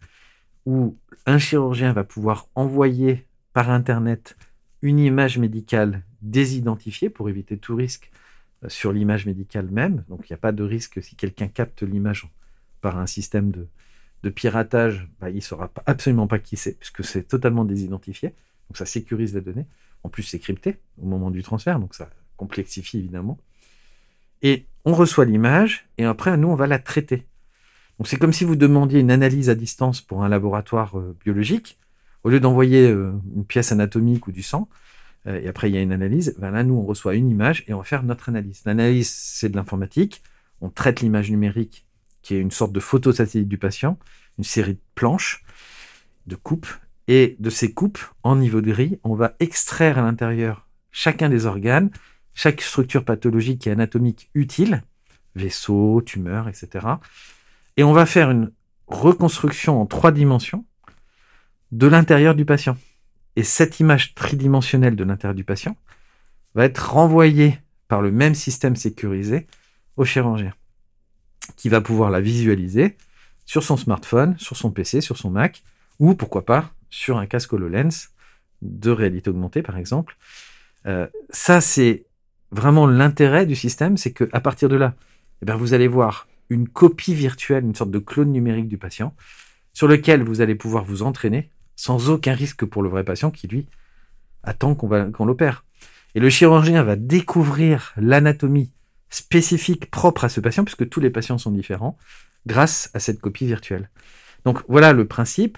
où 0.66 0.98
un 1.26 1.38
chirurgien 1.38 1.94
va 1.94 2.04
pouvoir 2.04 2.48
envoyer 2.56 3.26
par 3.54 3.70
Internet 3.70 4.38
une 4.82 5.00
image 5.00 5.38
médicale 5.38 6.04
désidentifiée 6.22 7.10
pour 7.10 7.30
éviter 7.30 7.58
tout 7.58 7.76
risque 7.76 8.12
sur 8.68 8.92
l'image 8.92 9.26
médicale 9.26 9.68
même. 9.70 10.04
Donc 10.10 10.30
il 10.30 10.34
n'y 10.34 10.36
a 10.36 10.38
pas 10.38 10.52
de 10.52 10.64
risque 10.64 11.02
si 11.04 11.16
quelqu'un 11.16 11.48
capte 11.48 11.84
l'image 11.84 12.28
par 12.82 12.98
un 12.98 13.08
système 13.08 13.52
de, 13.52 14.30
piratage, 14.30 15.08
bah, 15.20 15.30
il 15.30 15.38
ne 15.38 15.42
saura 15.42 15.72
absolument 15.86 16.28
pas 16.28 16.40
qui 16.40 16.56
c'est, 16.56 16.78
puisque 16.80 17.04
c'est 17.04 17.24
totalement 17.24 17.66
désidentifié. 17.66 18.30
Donc 18.70 18.78
ça 18.78 18.86
sécurise 18.86 19.34
la 19.34 19.42
donnée. 19.42 19.66
En 20.04 20.10
plus, 20.10 20.24
c'est 20.24 20.40
crypté 20.40 20.78
au 21.02 21.06
moment 21.06 21.32
du 21.32 21.44
transfert, 21.44 21.80
donc 21.80 21.94
ça 21.96 22.10
complexifie 22.38 23.00
évidemment. 23.00 23.38
Et 24.42 24.66
on 24.86 24.94
reçoit 24.94 25.26
l'image, 25.26 25.88
et 25.98 26.06
après, 26.06 26.36
nous, 26.38 26.50
on 26.50 26.56
va 26.56 26.68
la 26.68 26.80
traiter. 26.80 27.26
Donc 27.98 28.08
c'est 28.08 28.18
comme 28.18 28.34
si 28.34 28.44
vous 28.44 28.56
demandiez 28.56 29.00
une 29.00 29.12
analyse 29.12 29.50
à 29.50 29.56
distance 29.56 30.02
pour 30.02 30.24
un 30.24 30.30
laboratoire 30.30 30.98
euh, 30.98 31.16
biologique. 31.24 31.78
Au 32.24 32.30
lieu 32.30 32.40
d'envoyer 32.40 32.88
euh, 32.90 33.12
une 33.36 33.46
pièce 33.46 33.72
anatomique 33.72 34.28
ou 34.28 34.32
du 34.32 34.44
sang, 34.44 34.68
euh, 35.28 35.40
et 35.42 35.48
après 35.48 35.70
il 35.70 35.76
y 35.76 35.78
a 35.78 35.82
une 35.82 35.92
analyse, 35.92 36.36
ben 36.40 36.52
là 36.52 36.64
nous 36.64 36.76
on 36.76 36.86
reçoit 36.86 37.16
une 37.16 37.30
image 37.30 37.64
et 37.68 37.74
on 37.74 37.80
va 37.80 37.84
faire 37.84 38.04
notre 38.04 38.30
analyse. 38.30 38.64
L'analyse 38.66 39.10
c'est 39.10 39.50
de 39.50 39.56
l'informatique, 39.56 40.24
on 40.62 40.70
traite 40.70 41.02
l'image 41.02 41.30
numérique 41.30 41.86
qui 42.22 42.36
est 42.36 42.40
une 42.40 42.52
sorte 42.52 42.72
de 42.72 42.80
photo 42.80 43.12
satellite 43.12 43.50
du 43.50 43.58
patient, 43.58 44.00
une 44.38 44.44
série 44.44 44.76
de 44.76 44.82
planches, 44.96 45.44
de 46.26 46.36
coupes, 46.36 46.68
et 47.08 47.36
de 47.40 47.50
ces 47.50 47.74
coupes 47.74 48.00
en 48.24 48.36
niveau 48.36 48.62
de 48.62 48.72
riz, 48.72 49.00
on 49.04 49.16
va 49.16 49.36
extraire 49.40 49.98
à 49.98 50.02
l'intérieur 50.02 50.68
chacun 50.92 51.30
des 51.30 51.46
organes, 51.46 51.90
chaque 52.34 52.62
structure 52.62 53.04
pathologique 53.04 53.68
et 53.68 53.72
anatomique 53.72 54.30
utile, 54.34 54.84
vaisseau, 55.36 56.02
tumeur, 56.06 56.48
etc. 56.48 56.88
Et 57.78 57.84
on 57.84 57.94
va 57.94 58.06
faire 58.06 58.32
une 58.32 58.52
reconstruction 58.88 59.82
en 59.82 59.86
trois 59.86 60.12
dimensions 60.12 60.66
de 61.72 61.88
l'intérieur 61.88 62.36
du 62.36 62.46
patient. 62.46 62.78
Et 63.36 63.44
cette 63.44 63.80
image 63.80 64.14
tridimensionnelle 64.16 64.96
de 64.96 65.04
l'intérieur 65.04 65.36
du 65.36 65.44
patient 65.44 65.76
va 66.56 66.66
être 66.66 66.94
renvoyée 66.94 67.60
par 67.88 68.02
le 68.02 68.12
même 68.12 68.36
système 68.36 68.76
sécurisé 68.76 69.48
au 69.98 70.06
chirurgien, 70.06 70.54
qui 71.56 71.70
va 71.70 71.82
pouvoir 71.82 72.10
la 72.10 72.22
visualiser 72.22 72.98
sur 73.46 73.64
son 73.64 73.78
smartphone, 73.78 74.38
sur 74.38 74.56
son 74.56 74.72
PC, 74.72 75.02
sur 75.02 75.18
son 75.18 75.30
Mac, 75.30 75.64
ou 76.00 76.16
pourquoi 76.16 76.46
pas 76.46 76.72
sur 76.90 77.18
un 77.18 77.26
casque 77.26 77.54
HoloLens 77.54 78.10
de 78.62 78.92
réalité 78.92 79.30
augmentée, 79.30 79.62
par 79.62 79.78
exemple. 79.78 80.16
Euh, 80.86 81.08
ça, 81.30 81.62
c'est 81.62 82.06
vraiment 82.52 82.88
l'intérêt 82.88 83.46
du 83.46 83.56
système, 83.56 83.98
c'est 83.98 84.14
qu'à 84.14 84.40
partir 84.40 84.70
de 84.70 84.76
là, 84.76 84.96
eh 85.42 85.46
bien, 85.46 85.56
vous 85.56 85.74
allez 85.74 85.88
voir 85.88 86.28
une 86.50 86.68
copie 86.68 87.16
virtuelle, 87.16 87.64
une 87.64 87.76
sorte 87.76 87.92
de 87.92 88.00
clone 88.00 88.32
numérique 88.32 88.68
du 88.68 88.78
patient, 88.78 89.14
sur 89.74 89.88
lequel 89.88 90.24
vous 90.24 90.42
allez 90.42 90.56
pouvoir 90.56 90.84
vous 90.84 91.02
entraîner 91.02 91.50
sans 91.84 92.10
aucun 92.10 92.34
risque 92.34 92.64
pour 92.64 92.82
le 92.82 92.88
vrai 92.88 93.04
patient 93.04 93.30
qui, 93.30 93.46
lui, 93.46 93.68
attend 94.42 94.74
qu'on 94.74 95.26
l'opère. 95.26 95.66
Et 96.16 96.22
le 96.22 96.30
chirurgien 96.30 96.82
va 96.82 96.96
découvrir 96.96 97.92
l'anatomie 97.98 98.72
spécifique 99.10 99.92
propre 99.92 100.24
à 100.24 100.30
ce 100.30 100.40
patient, 100.40 100.64
puisque 100.64 100.88
tous 100.88 101.02
les 101.02 101.10
patients 101.10 101.38
sont 101.38 101.52
différents, 101.52 101.98
grâce 102.48 102.90
à 102.94 103.00
cette 103.00 103.20
copie 103.20 103.46
virtuelle. 103.46 103.90
Donc 104.46 104.62
voilà 104.70 104.94
le 104.94 105.06
principe. 105.06 105.58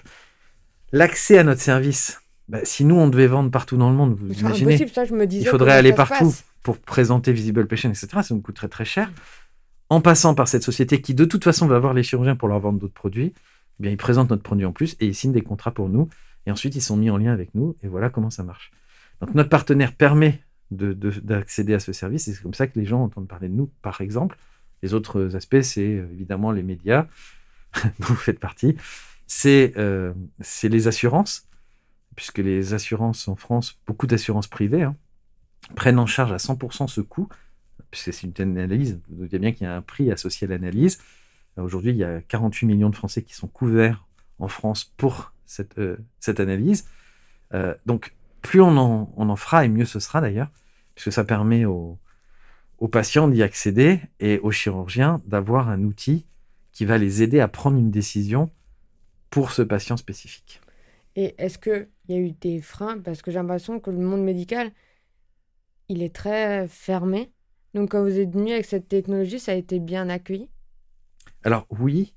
L'accès 0.90 1.38
à 1.38 1.44
notre 1.44 1.60
service, 1.60 2.20
bah, 2.48 2.58
si 2.64 2.84
nous 2.84 2.96
on 2.96 3.06
devait 3.06 3.28
vendre 3.28 3.52
partout 3.52 3.76
dans 3.76 3.90
le 3.90 3.94
monde, 3.94 4.18
vous 4.18 4.40
imaginez, 4.40 4.84
il 5.30 5.46
faudrait 5.46 5.74
aller 5.74 5.92
partout 5.92 6.34
pour 6.64 6.78
présenter 6.78 7.32
Visible 7.32 7.68
Patient, 7.68 7.90
etc. 7.90 8.08
Ça 8.24 8.34
nous 8.34 8.40
coûterait 8.40 8.68
très 8.68 8.84
cher. 8.84 9.12
En 9.90 10.00
passant 10.00 10.34
par 10.34 10.48
cette 10.48 10.64
société 10.64 11.00
qui 11.00 11.14
de 11.14 11.24
toute 11.24 11.44
façon 11.44 11.68
va 11.68 11.78
voir 11.78 11.94
les 11.94 12.02
chirurgiens 12.02 12.34
pour 12.34 12.48
leur 12.48 12.58
vendre 12.58 12.80
d'autres 12.80 12.94
produits, 12.94 13.32
eh 13.78 13.82
bien, 13.82 13.92
ils 13.92 13.96
présentent 13.96 14.30
notre 14.30 14.42
produit 14.42 14.64
en 14.64 14.72
plus 14.72 14.96
et 15.00 15.06
ils 15.06 15.14
signent 15.14 15.32
des 15.32 15.42
contrats 15.42 15.72
pour 15.72 15.88
nous. 15.88 16.08
Et 16.46 16.50
ensuite, 16.50 16.74
ils 16.76 16.82
sont 16.82 16.96
mis 16.96 17.10
en 17.10 17.16
lien 17.16 17.32
avec 17.32 17.54
nous. 17.54 17.76
Et 17.82 17.88
voilà 17.88 18.10
comment 18.10 18.30
ça 18.30 18.42
marche. 18.42 18.72
Donc, 19.20 19.34
notre 19.34 19.50
partenaire 19.50 19.94
permet 19.94 20.42
d'accéder 20.70 21.74
à 21.74 21.80
ce 21.80 21.92
service. 21.92 22.24
C'est 22.24 22.42
comme 22.42 22.54
ça 22.54 22.66
que 22.66 22.78
les 22.78 22.86
gens 22.86 23.02
entendent 23.02 23.28
parler 23.28 23.48
de 23.48 23.54
nous, 23.54 23.70
par 23.82 24.00
exemple. 24.00 24.36
Les 24.82 24.94
autres 24.94 25.34
aspects, 25.36 25.60
c'est 25.62 25.96
euh, 25.96 26.08
évidemment 26.12 26.52
les 26.52 26.62
médias, 26.62 27.06
dont 27.74 28.06
vous 28.06 28.14
faites 28.14 28.40
partie. 28.40 28.76
Euh, 29.46 30.12
c'est 30.40 30.68
les 30.68 30.88
assurances, 30.88 31.48
puisque 32.14 32.38
les 32.38 32.74
assurances 32.74 33.28
en 33.28 33.36
France, 33.36 33.80
beaucoup 33.86 34.06
d'assurances 34.06 34.48
privées, 34.48 34.82
hein, 34.82 34.96
prennent 35.74 35.98
en 35.98 36.06
charge 36.06 36.32
à 36.32 36.36
100% 36.36 36.88
ce 36.88 37.00
coût, 37.00 37.28
puisque 37.90 38.12
c'est 38.12 38.38
une 38.38 38.58
analyse. 38.58 39.00
Vous 39.08 39.22
doutez 39.22 39.38
bien 39.38 39.52
qu'il 39.52 39.66
y 39.66 39.70
a 39.70 39.74
un 39.74 39.82
prix 39.82 40.10
associé 40.10 40.46
à 40.46 40.50
l'analyse. 40.50 40.98
Aujourd'hui, 41.56 41.92
il 41.92 41.96
y 41.96 42.04
a 42.04 42.20
48 42.20 42.66
millions 42.66 42.90
de 42.90 42.96
Français 42.96 43.22
qui 43.22 43.34
sont 43.34 43.48
couverts 43.48 44.06
en 44.38 44.48
France 44.48 44.92
pour 44.96 45.32
cette, 45.46 45.78
euh, 45.78 45.96
analyse. 46.38 46.86
Euh, 47.54 47.74
donc, 47.86 48.14
plus 48.42 48.60
on 48.60 48.76
en, 48.76 49.10
en, 49.16 49.36
fera, 49.36 49.64
et 49.64 49.68
mieux 49.68 49.84
ce 49.84 50.00
sera 50.00 50.20
d'ailleurs, 50.20 50.50
puisque 50.94 51.12
ça 51.12 51.24
permet 51.24 51.64
aux, 51.64 51.98
aux 52.78 52.88
patients 52.88 53.28
d'y 53.28 53.42
accéder 53.42 54.00
et 54.20 54.38
aux 54.40 54.50
chirurgiens 54.50 55.22
d'avoir 55.26 55.68
un 55.68 55.82
outil 55.82 56.26
qui 56.72 56.84
va 56.84 56.98
les 56.98 57.22
aider 57.22 57.40
à 57.40 57.48
prendre 57.48 57.78
une 57.78 57.90
décision 57.90 58.50
pour 59.30 59.52
ce 59.52 59.62
patient 59.62 59.96
spécifique. 59.96 60.60
Et 61.14 61.34
est-ce 61.38 61.58
qu'il 61.58 61.88
y 62.08 62.14
a 62.14 62.18
eu 62.18 62.32
des 62.32 62.60
freins? 62.60 62.98
Parce 62.98 63.22
que 63.22 63.30
j'ai 63.30 63.38
l'impression 63.38 63.80
que 63.80 63.90
le 63.90 63.98
monde 63.98 64.22
médical, 64.22 64.70
il 65.88 66.02
est 66.02 66.14
très 66.14 66.68
fermé. 66.68 67.32
Donc 67.72 67.92
quand 67.92 68.02
vous 68.02 68.18
êtes 68.18 68.30
venu 68.30 68.52
avec 68.52 68.66
cette 68.66 68.88
technologie, 68.88 69.38
ça 69.40 69.52
a 69.52 69.54
été 69.54 69.80
bien 69.80 70.10
accueilli? 70.10 70.50
Alors 71.46 71.64
oui, 71.70 72.12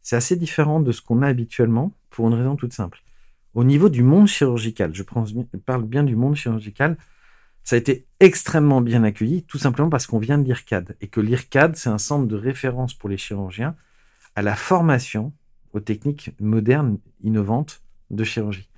c'est 0.00 0.14
assez 0.14 0.36
différent 0.36 0.78
de 0.78 0.92
ce 0.92 1.02
qu'on 1.02 1.22
a 1.22 1.26
habituellement 1.26 1.92
pour 2.08 2.28
une 2.28 2.34
raison 2.34 2.54
toute 2.54 2.72
simple. 2.72 3.02
Au 3.54 3.64
niveau 3.64 3.88
du 3.88 4.04
monde 4.04 4.28
chirurgical, 4.28 4.94
je 4.94 5.02
parle 5.02 5.82
bien 5.82 6.04
du 6.04 6.14
monde 6.14 6.36
chirurgical, 6.36 6.96
ça 7.64 7.74
a 7.74 7.80
été 7.80 8.06
extrêmement 8.20 8.80
bien 8.80 9.02
accueilli, 9.02 9.42
tout 9.42 9.58
simplement 9.58 9.90
parce 9.90 10.06
qu'on 10.06 10.20
vient 10.20 10.38
de 10.38 10.44
l'IRCAD 10.44 10.96
et 11.00 11.08
que 11.08 11.20
l'IRCAD, 11.20 11.74
c'est 11.74 11.88
un 11.88 11.98
centre 11.98 12.28
de 12.28 12.36
référence 12.36 12.94
pour 12.94 13.08
les 13.08 13.16
chirurgiens 13.16 13.74
à 14.36 14.42
la 14.42 14.54
formation 14.54 15.32
aux 15.72 15.80
techniques 15.80 16.30
modernes, 16.38 16.98
innovantes 17.22 17.82
de 18.10 18.22
chirurgie. 18.22 18.70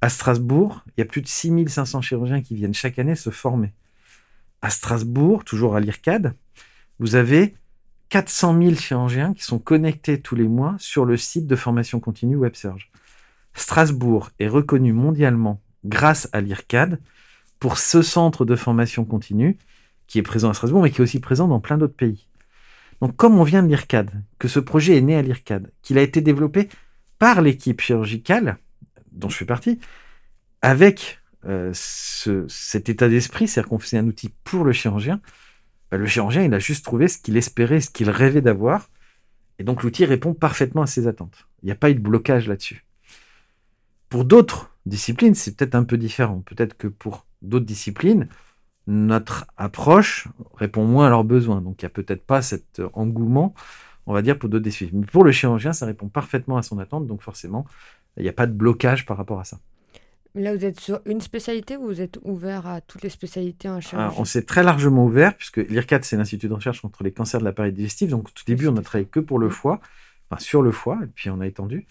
À 0.00 0.10
Strasbourg, 0.10 0.84
il 0.96 1.00
y 1.00 1.02
a 1.02 1.06
plus 1.06 1.22
de 1.22 1.26
6500 1.26 2.02
chirurgiens 2.02 2.40
qui 2.40 2.54
viennent 2.54 2.72
chaque 2.72 3.00
année 3.00 3.16
se 3.16 3.30
former. 3.30 3.74
À 4.62 4.70
Strasbourg, 4.70 5.44
toujours 5.44 5.74
à 5.74 5.80
l'IRCAD, 5.80 6.34
vous 7.00 7.16
avez 7.16 7.56
400 8.08 8.60
000 8.62 8.74
chirurgiens 8.74 9.34
qui 9.34 9.42
sont 9.42 9.58
connectés 9.58 10.20
tous 10.20 10.34
les 10.34 10.48
mois 10.48 10.76
sur 10.78 11.04
le 11.04 11.16
site 11.16 11.46
de 11.46 11.56
formation 11.56 12.00
continue 12.00 12.36
WebSurge. 12.36 12.90
Strasbourg 13.54 14.30
est 14.38 14.48
reconnu 14.48 14.92
mondialement 14.92 15.60
grâce 15.84 16.28
à 16.32 16.40
l'IRCAD 16.40 17.00
pour 17.58 17.78
ce 17.78 18.02
centre 18.02 18.44
de 18.44 18.56
formation 18.56 19.04
continue 19.04 19.58
qui 20.06 20.18
est 20.18 20.22
présent 20.22 20.50
à 20.50 20.54
Strasbourg 20.54 20.82
mais 20.82 20.90
qui 20.90 21.00
est 21.00 21.04
aussi 21.04 21.20
présent 21.20 21.48
dans 21.48 21.60
plein 21.60 21.76
d'autres 21.76 21.96
pays. 21.96 22.26
Donc 23.00 23.16
comme 23.16 23.38
on 23.38 23.44
vient 23.44 23.62
de 23.62 23.68
l'IRCAD, 23.68 24.10
que 24.38 24.48
ce 24.48 24.60
projet 24.60 24.96
est 24.96 25.02
né 25.02 25.16
à 25.16 25.22
l'IRCAD, 25.22 25.70
qu'il 25.82 25.98
a 25.98 26.02
été 26.02 26.20
développé 26.20 26.68
par 27.18 27.42
l'équipe 27.42 27.80
chirurgicale 27.80 28.58
dont 29.12 29.28
je 29.28 29.36
fais 29.36 29.44
partie, 29.44 29.78
avec 30.62 31.20
euh, 31.46 31.72
cet 31.74 32.88
état 32.88 33.08
d'esprit, 33.08 33.48
c'est-à-dire 33.48 33.68
qu'on 33.68 33.78
faisait 33.78 33.98
un 33.98 34.06
outil 34.06 34.30
pour 34.44 34.64
le 34.64 34.72
chirurgien, 34.72 35.20
bah, 35.90 35.96
le 35.96 36.06
chirurgien, 36.06 36.42
il 36.42 36.54
a 36.54 36.58
juste 36.58 36.84
trouvé 36.84 37.08
ce 37.08 37.18
qu'il 37.18 37.36
espérait, 37.36 37.80
ce 37.80 37.90
qu'il 37.90 38.10
rêvait 38.10 38.42
d'avoir. 38.42 38.90
Et 39.58 39.64
donc 39.64 39.82
l'outil 39.82 40.04
répond 40.04 40.34
parfaitement 40.34 40.82
à 40.82 40.86
ses 40.86 41.06
attentes. 41.06 41.48
Il 41.62 41.66
n'y 41.66 41.72
a 41.72 41.76
pas 41.76 41.90
eu 41.90 41.94
de 41.94 42.00
blocage 42.00 42.48
là-dessus. 42.48 42.84
Pour 44.08 44.24
d'autres 44.24 44.70
disciplines, 44.86 45.34
c'est 45.34 45.56
peut-être 45.56 45.74
un 45.74 45.84
peu 45.84 45.98
différent. 45.98 46.40
Peut-être 46.46 46.76
que 46.76 46.86
pour 46.86 47.26
d'autres 47.42 47.66
disciplines, 47.66 48.28
notre 48.86 49.46
approche 49.56 50.28
répond 50.54 50.84
moins 50.84 51.06
à 51.06 51.10
leurs 51.10 51.24
besoins. 51.24 51.60
Donc 51.60 51.82
il 51.82 51.84
n'y 51.84 51.88
a 51.88 51.90
peut-être 51.90 52.24
pas 52.24 52.40
cet 52.40 52.80
engouement, 52.94 53.54
on 54.06 54.14
va 54.14 54.22
dire, 54.22 54.38
pour 54.38 54.48
d'autres 54.48 54.64
disciplines. 54.64 55.00
Mais 55.00 55.06
pour 55.06 55.24
le 55.24 55.32
chirurgien, 55.32 55.72
ça 55.72 55.86
répond 55.86 56.08
parfaitement 56.08 56.56
à 56.56 56.62
son 56.62 56.78
attente. 56.78 57.06
Donc 57.06 57.20
forcément, 57.22 57.66
il 58.16 58.22
n'y 58.22 58.28
a 58.28 58.32
pas 58.32 58.46
de 58.46 58.52
blocage 58.52 59.04
par 59.04 59.16
rapport 59.16 59.40
à 59.40 59.44
ça. 59.44 59.58
Là, 60.38 60.54
vous 60.54 60.64
êtes 60.64 60.78
sur 60.78 61.00
une 61.04 61.20
spécialité 61.20 61.76
ou 61.76 61.86
vous 61.86 62.00
êtes 62.00 62.20
ouvert 62.22 62.68
à 62.68 62.80
toutes 62.80 63.02
les 63.02 63.08
spécialités 63.08 63.68
en 63.68 63.80
chirurgie 63.80 64.16
On 64.20 64.24
s'est 64.24 64.44
très 64.44 64.62
largement 64.62 65.04
ouvert, 65.04 65.36
puisque 65.36 65.56
l'IRCAD, 65.56 66.04
c'est 66.04 66.16
l'Institut 66.16 66.48
de 66.48 66.54
recherche 66.54 66.80
contre 66.80 67.02
les 67.02 67.10
cancers 67.10 67.40
de 67.40 67.44
l'appareil 67.44 67.72
digestif. 67.72 68.10
Donc, 68.10 68.28
au 68.28 68.30
tout 68.30 68.44
début, 68.46 68.68
on 68.68 68.76
a 68.76 68.82
travaillé 68.82 69.08
que 69.08 69.18
pour 69.18 69.40
le 69.40 69.50
foie, 69.50 69.80
sur 70.38 70.62
le 70.62 70.70
foie, 70.70 71.00
et 71.02 71.08
puis 71.08 71.28
on 71.28 71.40
a 71.40 71.46
étendu. 71.48 71.88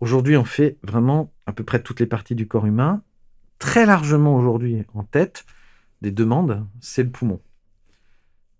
Aujourd'hui, 0.00 0.38
on 0.38 0.44
fait 0.44 0.78
vraiment 0.82 1.34
à 1.44 1.52
peu 1.52 1.64
près 1.64 1.82
toutes 1.82 2.00
les 2.00 2.06
parties 2.06 2.34
du 2.34 2.48
corps 2.48 2.64
humain. 2.64 3.02
Très 3.58 3.84
largement 3.84 4.36
aujourd'hui 4.36 4.84
en 4.94 5.04
tête 5.04 5.44
des 6.00 6.12
demandes, 6.12 6.66
c'est 6.80 7.02
le 7.02 7.10
poumon. 7.10 7.40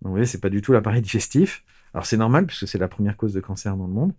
Donc, 0.03 0.09
vous 0.09 0.11
voyez, 0.11 0.27
c'est 0.27 0.41
pas 0.41 0.49
du 0.49 0.61
tout 0.61 0.73
l'appareil 0.73 1.01
digestif. 1.01 1.63
Alors, 1.95 2.05
c'est 2.05 2.17
normal, 2.17 2.45
puisque 2.45 2.67
c'est 2.67 2.77
la 2.77 2.87
première 2.87 3.17
cause 3.17 3.33
de 3.33 3.39
cancer 3.39 3.75
dans 3.77 3.87
le 3.87 3.93
monde. 3.93 4.13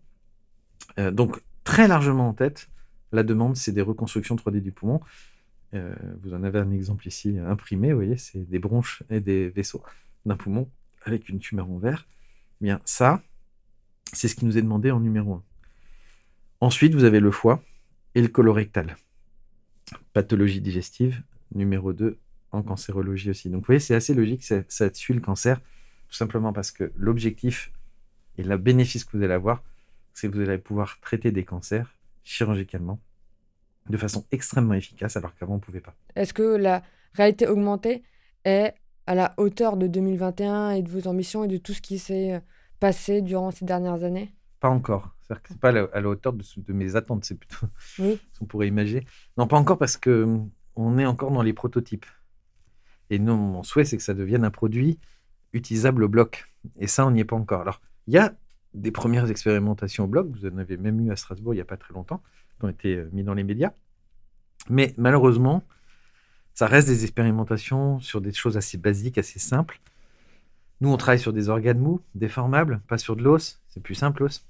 Euh, 0.98 1.12
donc, 1.12 1.40
très 1.62 1.86
largement 1.86 2.28
en 2.28 2.32
tête, 2.32 2.68
la 3.14 3.22
demande, 3.22 3.56
c'est 3.56 3.72
des 3.72 3.82
reconstructions 3.82 4.36
3D 4.36 4.60
du 4.60 4.72
poumon. 4.72 5.00
Euh, 5.74 5.94
vous 6.22 6.34
en 6.34 6.42
avez 6.42 6.58
un 6.58 6.70
exemple 6.70 7.06
ici 7.08 7.38
imprimé, 7.38 7.92
vous 7.92 7.98
voyez, 7.98 8.16
c'est 8.16 8.48
des 8.48 8.58
bronches 8.58 9.02
et 9.10 9.20
des 9.20 9.48
vaisseaux 9.48 9.82
d'un 10.26 10.36
poumon 10.36 10.68
avec 11.02 11.28
une 11.28 11.38
tumeur 11.38 11.70
en 11.70 11.78
verre. 11.78 12.06
Eh 12.60 12.64
bien, 12.64 12.80
ça, 12.84 13.22
c'est 14.12 14.28
ce 14.28 14.34
qui 14.34 14.44
nous 14.46 14.58
est 14.58 14.62
demandé 14.62 14.90
en 14.90 15.00
numéro 15.00 15.34
1. 15.34 15.42
Ensuite, 16.60 16.94
vous 16.94 17.04
avez 17.04 17.20
le 17.20 17.30
foie 17.30 17.62
et 18.14 18.22
le 18.22 18.28
colorectal. 18.28 18.96
pathologie 20.12 20.60
digestive. 20.60 21.22
Numéro 21.54 21.92
2, 21.92 22.18
en 22.50 22.62
cancérologie 22.62 23.30
aussi. 23.30 23.48
Donc 23.48 23.62
vous 23.62 23.66
voyez, 23.66 23.80
c'est 23.80 23.94
assez 23.94 24.14
logique, 24.14 24.42
ça, 24.42 24.62
ça 24.68 24.92
suit 24.92 25.14
le 25.14 25.20
cancer, 25.20 25.60
tout 26.08 26.16
simplement 26.16 26.52
parce 26.52 26.72
que 26.72 26.90
l'objectif 26.96 27.70
et 28.38 28.42
le 28.42 28.56
bénéfice 28.56 29.04
que 29.04 29.16
vous 29.16 29.22
allez 29.22 29.34
avoir, 29.34 29.62
c'est 30.14 30.28
que 30.28 30.34
vous 30.34 30.40
allez 30.40 30.58
pouvoir 30.58 30.98
traiter 31.00 31.30
des 31.30 31.44
cancers 31.44 31.93
chirurgicalement 32.24 33.00
de 33.88 33.96
façon 33.96 34.24
extrêmement 34.32 34.74
efficace 34.74 35.16
alors 35.16 35.34
qu'avant 35.34 35.54
on 35.54 35.56
ne 35.56 35.62
pouvait 35.62 35.80
pas. 35.80 35.94
Est-ce 36.16 36.32
que 36.32 36.42
la 36.42 36.82
réalité 37.12 37.46
augmentée 37.46 38.02
est 38.44 38.74
à 39.06 39.14
la 39.14 39.34
hauteur 39.36 39.76
de 39.76 39.86
2021 39.86 40.70
et 40.70 40.82
de 40.82 40.88
vos 40.88 41.06
ambitions 41.06 41.44
et 41.44 41.48
de 41.48 41.58
tout 41.58 41.74
ce 41.74 41.82
qui 41.82 41.98
s'est 41.98 42.34
euh, 42.34 42.40
passé 42.80 43.20
durant 43.20 43.50
ces 43.50 43.64
dernières 43.64 44.02
années? 44.02 44.34
Pas 44.60 44.70
encore. 44.70 45.14
C'est-à-dire 45.20 45.42
que 45.42 45.48
c'est 45.50 45.60
pas 45.60 45.68
à 45.68 46.00
la 46.00 46.08
hauteur 46.08 46.32
de, 46.32 46.72
mes 46.72 46.96
attentes, 46.96 47.24
c'est 47.24 47.34
plutôt 47.34 47.66
oui. 47.98 48.18
ce 48.32 48.38
qu'on 48.38 48.46
pourrait 48.46 48.68
imaginer. 48.68 49.04
Non, 49.36 49.46
pas 49.46 49.58
encore 49.58 49.78
parce 49.78 49.96
que 49.96 50.24
hum, 50.24 50.50
on 50.76 50.98
est 50.98 51.06
encore 51.06 51.30
dans 51.30 51.42
les 51.42 51.52
prototypes. 51.52 52.06
Et 53.10 53.18
nous, 53.18 53.36
mon 53.36 53.62
souhait, 53.62 53.84
c'est 53.84 53.96
que 53.96 54.02
ça 54.02 54.14
devienne 54.14 54.44
un 54.44 54.50
produit 54.50 54.98
utilisable 55.52 56.04
au 56.04 56.08
bloc. 56.08 56.52
Et 56.78 56.86
ça, 56.86 57.06
on 57.06 57.10
n'y 57.10 57.20
est 57.20 57.24
pas 57.24 57.36
encore. 57.36 57.60
Alors, 57.60 57.80
il 58.06 58.14
y 58.14 58.18
a 58.18 58.34
des 58.74 58.90
premières 58.90 59.30
expérimentations 59.30 60.04
au 60.04 60.06
bloc. 60.06 60.28
Vous 60.28 60.46
en 60.46 60.58
avez 60.58 60.76
même 60.76 61.00
eu 61.06 61.10
à 61.10 61.16
Strasbourg 61.16 61.54
il 61.54 61.58
n'y 61.58 61.62
a 61.62 61.66
pas 61.66 61.76
très 61.76 61.94
longtemps, 61.94 62.22
qui 62.58 62.64
ont 62.66 62.68
été 62.68 62.96
euh, 62.96 63.08
mis 63.12 63.22
dans 63.22 63.34
les 63.34 63.44
médias. 63.44 63.72
Mais 64.68 64.94
malheureusement, 64.96 65.62
ça 66.54 66.66
reste 66.66 66.88
des 66.88 67.04
expérimentations 67.04 68.00
sur 68.00 68.20
des 68.20 68.32
choses 68.32 68.56
assez 68.56 68.78
basiques, 68.78 69.18
assez 69.18 69.38
simples. 69.38 69.80
Nous, 70.80 70.88
on 70.88 70.96
travaille 70.96 71.18
sur 71.18 71.32
des 71.32 71.48
organes 71.48 71.78
mous, 71.78 72.00
déformables, 72.14 72.80
pas 72.88 72.98
sur 72.98 73.16
de 73.16 73.22
l'os. 73.22 73.60
C'est 73.68 73.82
plus 73.82 73.94
simple, 73.94 74.22
l'os. 74.22 74.46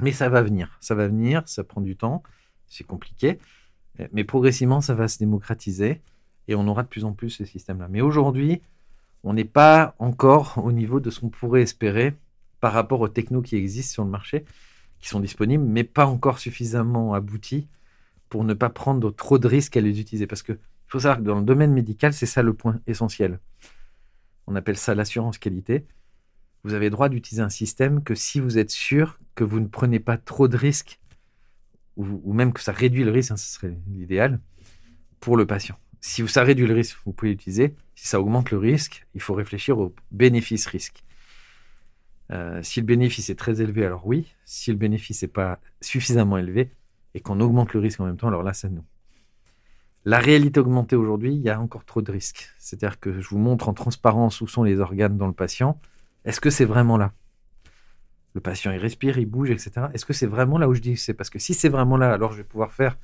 Mais 0.00 0.12
ça 0.12 0.28
va 0.28 0.42
venir. 0.42 0.76
Ça 0.80 0.94
va 0.94 1.06
venir, 1.06 1.42
ça 1.46 1.64
prend 1.64 1.80
du 1.80 1.96
temps, 1.96 2.22
c'est 2.66 2.84
compliqué. 2.84 3.38
Mais 4.12 4.24
progressivement, 4.24 4.80
ça 4.80 4.94
va 4.94 5.08
se 5.08 5.18
démocratiser 5.18 6.00
et 6.48 6.54
on 6.54 6.66
aura 6.66 6.82
de 6.82 6.88
plus 6.88 7.04
en 7.04 7.12
plus 7.12 7.30
ces 7.30 7.44
systèmes-là. 7.44 7.88
Mais 7.88 8.00
aujourd'hui, 8.00 8.62
on 9.22 9.34
n'est 9.34 9.44
pas 9.44 9.94
encore 9.98 10.58
au 10.64 10.72
niveau 10.72 10.98
de 10.98 11.10
ce 11.10 11.20
qu'on 11.20 11.28
pourrait 11.28 11.62
espérer 11.62 12.14
par 12.62 12.72
rapport 12.72 13.00
aux 13.00 13.08
technos 13.08 13.42
qui 13.42 13.56
existent 13.56 13.92
sur 13.92 14.04
le 14.04 14.10
marché, 14.10 14.44
qui 15.00 15.08
sont 15.08 15.18
disponibles, 15.18 15.64
mais 15.64 15.82
pas 15.82 16.06
encore 16.06 16.38
suffisamment 16.38 17.12
aboutis 17.12 17.66
pour 18.28 18.44
ne 18.44 18.54
pas 18.54 18.70
prendre 18.70 19.10
trop 19.10 19.36
de 19.40 19.48
risques 19.48 19.76
à 19.76 19.80
les 19.80 19.98
utiliser. 19.98 20.28
Parce 20.28 20.44
que 20.44 20.56
faut 20.86 21.00
savoir 21.00 21.18
que 21.18 21.24
dans 21.24 21.40
le 21.40 21.44
domaine 21.44 21.72
médical, 21.72 22.12
c'est 22.12 22.24
ça 22.24 22.40
le 22.40 22.54
point 22.54 22.78
essentiel. 22.86 23.40
On 24.46 24.54
appelle 24.54 24.76
ça 24.76 24.94
l'assurance 24.94 25.38
qualité. 25.38 25.86
Vous 26.62 26.74
avez 26.74 26.88
droit 26.88 27.08
d'utiliser 27.08 27.42
un 27.42 27.48
système 27.48 28.04
que 28.04 28.14
si 28.14 28.38
vous 28.38 28.58
êtes 28.58 28.70
sûr 28.70 29.18
que 29.34 29.42
vous 29.42 29.58
ne 29.58 29.66
prenez 29.66 29.98
pas 29.98 30.16
trop 30.16 30.46
de 30.46 30.56
risques, 30.56 31.00
ou, 31.96 32.32
même 32.32 32.52
que 32.52 32.60
ça 32.62 32.70
réduit 32.70 33.02
le 33.02 33.10
risque, 33.10 33.32
hein, 33.32 33.36
ce 33.36 33.52
serait 33.52 33.76
l'idéal, 33.88 34.38
pour 35.18 35.36
le 35.36 35.48
patient. 35.48 35.76
Si 36.00 36.26
ça 36.28 36.44
réduit 36.44 36.68
le 36.68 36.74
risque, 36.74 36.96
vous 37.04 37.12
pouvez 37.12 37.32
l'utiliser. 37.32 37.74
Si 37.96 38.06
ça 38.06 38.20
augmente 38.20 38.52
le 38.52 38.58
risque, 38.58 39.04
il 39.14 39.20
faut 39.20 39.34
réfléchir 39.34 39.78
au 39.78 39.92
bénéfice-risque. 40.12 41.02
Euh, 42.30 42.62
si 42.62 42.80
le 42.80 42.86
bénéfice 42.86 43.30
est 43.30 43.38
très 43.38 43.60
élevé, 43.60 43.84
alors 43.84 44.06
oui. 44.06 44.34
Si 44.44 44.70
le 44.70 44.76
bénéfice 44.76 45.22
n'est 45.22 45.28
pas 45.28 45.58
suffisamment 45.80 46.38
élevé 46.38 46.70
et 47.14 47.20
qu'on 47.20 47.40
augmente 47.40 47.74
le 47.74 47.80
risque 47.80 48.00
en 48.00 48.06
même 48.06 48.16
temps, 48.16 48.28
alors 48.28 48.42
là, 48.42 48.52
c'est 48.52 48.70
non. 48.70 48.84
La 50.04 50.18
réalité 50.18 50.58
augmentée 50.58 50.96
aujourd'hui, 50.96 51.34
il 51.34 51.42
y 51.42 51.50
a 51.50 51.60
encore 51.60 51.84
trop 51.84 52.02
de 52.02 52.10
risques. 52.10 52.50
C'est-à-dire 52.58 52.98
que 52.98 53.20
je 53.20 53.28
vous 53.28 53.38
montre 53.38 53.68
en 53.68 53.74
transparence 53.74 54.40
où 54.40 54.48
sont 54.48 54.64
les 54.64 54.80
organes 54.80 55.16
dans 55.16 55.28
le 55.28 55.32
patient. 55.32 55.78
Est-ce 56.24 56.40
que 56.40 56.50
c'est 56.50 56.64
vraiment 56.64 56.96
là? 56.96 57.12
Le 58.34 58.40
patient, 58.40 58.72
il 58.72 58.78
respire, 58.78 59.18
il 59.18 59.26
bouge, 59.26 59.50
etc. 59.50 59.86
Est-ce 59.92 60.04
que 60.04 60.12
c'est 60.12 60.26
vraiment 60.26 60.58
là 60.58 60.68
où 60.68 60.74
je 60.74 60.80
dis 60.80 60.96
c'est? 60.96 61.14
Parce 61.14 61.30
que 61.30 61.38
si 61.38 61.54
c'est 61.54 61.68
vraiment 61.68 61.96
là, 61.96 62.12
alors 62.12 62.32
je 62.32 62.38
vais 62.38 62.44
pouvoir 62.44 62.72
faire 62.72 62.96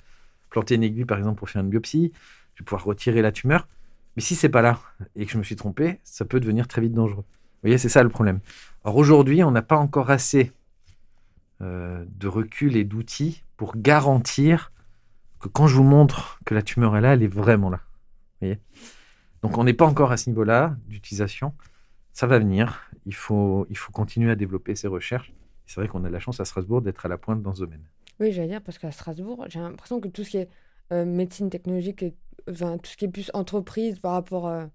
planter 0.50 0.76
une 0.76 0.82
aiguille, 0.82 1.04
par 1.04 1.18
exemple, 1.18 1.38
pour 1.38 1.50
faire 1.50 1.62
une 1.62 1.68
biopsie. 1.68 2.12
Je 2.54 2.62
vais 2.62 2.64
pouvoir 2.64 2.84
retirer 2.84 3.22
la 3.22 3.30
tumeur. 3.30 3.68
Mais 4.16 4.22
si 4.22 4.34
c'est 4.34 4.48
pas 4.48 4.62
là 4.62 4.80
et 5.14 5.26
que 5.26 5.30
je 5.30 5.38
me 5.38 5.44
suis 5.44 5.54
trompé, 5.54 6.00
ça 6.02 6.24
peut 6.24 6.40
devenir 6.40 6.66
très 6.66 6.80
vite 6.80 6.94
dangereux. 6.94 7.22
Vous 7.22 7.62
voyez, 7.62 7.78
c'est 7.78 7.88
ça 7.88 8.02
le 8.02 8.08
problème. 8.08 8.40
Alors 8.84 8.96
aujourd'hui, 8.96 9.42
on 9.42 9.50
n'a 9.50 9.62
pas 9.62 9.76
encore 9.76 10.10
assez 10.10 10.52
euh, 11.60 12.04
de 12.08 12.28
recul 12.28 12.76
et 12.76 12.84
d'outils 12.84 13.42
pour 13.56 13.76
garantir 13.76 14.72
que 15.40 15.48
quand 15.48 15.66
je 15.66 15.76
vous 15.76 15.82
montre 15.82 16.38
que 16.44 16.54
la 16.54 16.62
tumeur 16.62 16.96
est 16.96 17.00
là, 17.00 17.14
elle 17.14 17.22
est 17.22 17.26
vraiment 17.26 17.70
là. 17.70 17.80
Donc 19.42 19.58
on 19.58 19.64
n'est 19.64 19.74
pas 19.74 19.86
encore 19.86 20.12
à 20.12 20.16
ce 20.16 20.30
niveau-là 20.30 20.76
d'utilisation. 20.86 21.54
Ça 22.12 22.26
va 22.26 22.38
venir. 22.38 22.90
Il 23.06 23.14
faut, 23.14 23.66
il 23.70 23.76
faut 23.76 23.92
continuer 23.92 24.30
à 24.30 24.36
développer 24.36 24.74
ces 24.74 24.88
recherches. 24.88 25.32
C'est 25.66 25.80
vrai 25.80 25.88
qu'on 25.88 26.04
a 26.04 26.10
la 26.10 26.18
chance 26.18 26.40
à 26.40 26.44
Strasbourg 26.44 26.82
d'être 26.82 27.04
à 27.06 27.08
la 27.08 27.18
pointe 27.18 27.42
dans 27.42 27.54
ce 27.54 27.60
domaine. 27.60 27.84
Oui, 28.20 28.32
j'allais 28.32 28.48
dire, 28.48 28.62
parce 28.62 28.78
qu'à 28.78 28.90
Strasbourg, 28.90 29.44
j'ai 29.48 29.60
l'impression 29.60 30.00
que 30.00 30.08
tout 30.08 30.24
ce 30.24 30.30
qui 30.30 30.36
est 30.38 30.48
euh, 30.92 31.04
médecine 31.04 31.50
technologique, 31.50 32.02
et, 32.02 32.14
tout 32.46 32.54
ce 32.84 32.96
qui 32.96 33.04
est 33.04 33.08
plus 33.08 33.30
entreprise 33.34 34.00
par 34.00 34.12
rapport... 34.12 34.48
à... 34.48 34.70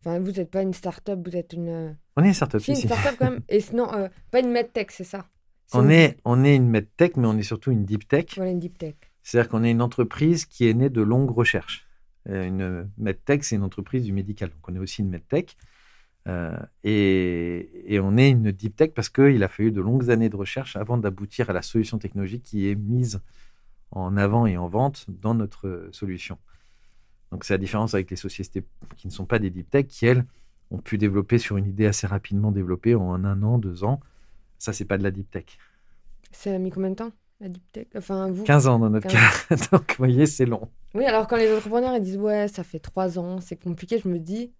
Enfin, 0.00 0.20
vous 0.20 0.32
n'êtes 0.32 0.50
pas 0.50 0.62
une 0.62 0.74
start-up, 0.74 1.20
vous 1.24 1.36
êtes 1.36 1.52
une... 1.52 1.68
Euh, 1.68 1.92
on 2.16 2.22
est 2.22 2.28
une 2.28 2.34
start-up 2.34 2.62
si, 2.62 2.70
une 2.70 2.76
start-up 2.76 3.16
quand 3.18 3.30
même. 3.30 3.40
Et 3.48 3.60
sinon, 3.60 3.92
euh, 3.92 4.08
pas 4.30 4.40
une 4.40 4.50
medtech, 4.50 4.90
c'est 4.90 5.04
ça? 5.04 5.26
On, 5.72 5.88
est, 5.90 6.16
on 6.24 6.44
est 6.44 6.56
une 6.56 6.68
medtech, 6.68 7.16
mais 7.16 7.26
on 7.26 7.36
est 7.36 7.42
surtout 7.42 7.70
une 7.70 7.84
deep 7.84 8.08
tech. 8.08 8.26
Voilà, 8.36 8.52
une 8.52 8.60
deep 8.60 8.78
tech. 8.78 8.94
C'est-à-dire 9.22 9.50
qu'on 9.50 9.64
est 9.64 9.70
une 9.70 9.82
entreprise 9.82 10.46
qui 10.46 10.68
est 10.68 10.74
née 10.74 10.88
de 10.88 11.02
longues 11.02 11.30
recherches. 11.30 11.86
Euh, 12.28 12.44
une 12.44 12.90
medtech, 12.96 13.44
c'est 13.44 13.56
une 13.56 13.62
entreprise 13.62 14.04
du 14.04 14.12
médical. 14.12 14.50
Donc 14.50 14.68
on 14.68 14.74
est 14.74 14.78
aussi 14.78 15.02
une 15.02 15.10
medtech. 15.10 15.56
Euh, 16.26 16.56
et, 16.84 17.94
et, 17.94 18.00
on 18.00 18.16
est 18.16 18.30
une 18.30 18.52
deep 18.52 18.76
tech 18.76 18.90
parce 18.94 19.08
qu'il 19.08 19.42
a 19.42 19.48
fallu 19.48 19.72
de 19.72 19.80
longues 19.80 20.10
années 20.10 20.28
de 20.28 20.36
recherche 20.36 20.76
avant 20.76 20.98
d'aboutir 20.98 21.48
à 21.48 21.52
la 21.52 21.62
solution 21.62 21.98
technologique 21.98 22.42
qui 22.42 22.68
est 22.68 22.74
mise 22.74 23.20
en 23.92 24.16
avant 24.16 24.44
et 24.46 24.58
en 24.58 24.68
vente 24.68 25.06
dans 25.08 25.34
notre 25.34 25.88
solution. 25.92 26.38
Donc 27.30 27.44
c'est 27.44 27.54
la 27.54 27.58
différence 27.58 27.94
avec 27.94 28.10
les 28.10 28.16
sociétés 28.16 28.64
qui 28.96 29.06
ne 29.06 29.12
sont 29.12 29.26
pas 29.26 29.38
des 29.38 29.50
deep 29.50 29.70
tech, 29.70 29.86
qui 29.86 30.06
elles 30.06 30.24
ont 30.70 30.78
pu 30.78 30.98
développer 30.98 31.38
sur 31.38 31.56
une 31.56 31.66
idée 31.66 31.86
assez 31.86 32.06
rapidement 32.06 32.52
développée 32.52 32.94
en 32.94 33.24
un 33.24 33.42
an, 33.42 33.58
deux 33.58 33.84
ans. 33.84 34.00
Ça, 34.58 34.72
c'est 34.72 34.84
pas 34.84 34.98
de 34.98 35.02
la 35.02 35.10
deep 35.10 35.30
tech. 35.30 35.44
Ça 36.32 36.54
a 36.54 36.58
mis 36.58 36.70
combien 36.70 36.90
de 36.90 36.96
temps 36.96 37.12
la 37.40 37.48
deep 37.48 37.72
tech? 37.72 37.86
Enfin, 37.96 38.30
vous? 38.30 38.44
15 38.44 38.66
ans 38.66 38.78
dans 38.78 38.90
notre 38.90 39.08
cas. 39.08 39.30
Donc, 39.72 39.90
vous 39.90 39.96
voyez, 39.98 40.26
c'est 40.26 40.46
long. 40.46 40.68
Oui, 40.94 41.04
alors 41.04 41.26
quand 41.26 41.36
les 41.36 41.54
entrepreneurs 41.54 41.94
ils 41.96 42.02
disent 42.02 42.16
ouais, 42.16 42.48
ça 42.48 42.64
fait 42.64 42.80
3 42.80 43.18
ans, 43.18 43.40
c'est 43.40 43.62
compliqué, 43.62 44.00
je 44.02 44.08
me 44.08 44.18
dis, 44.18 44.52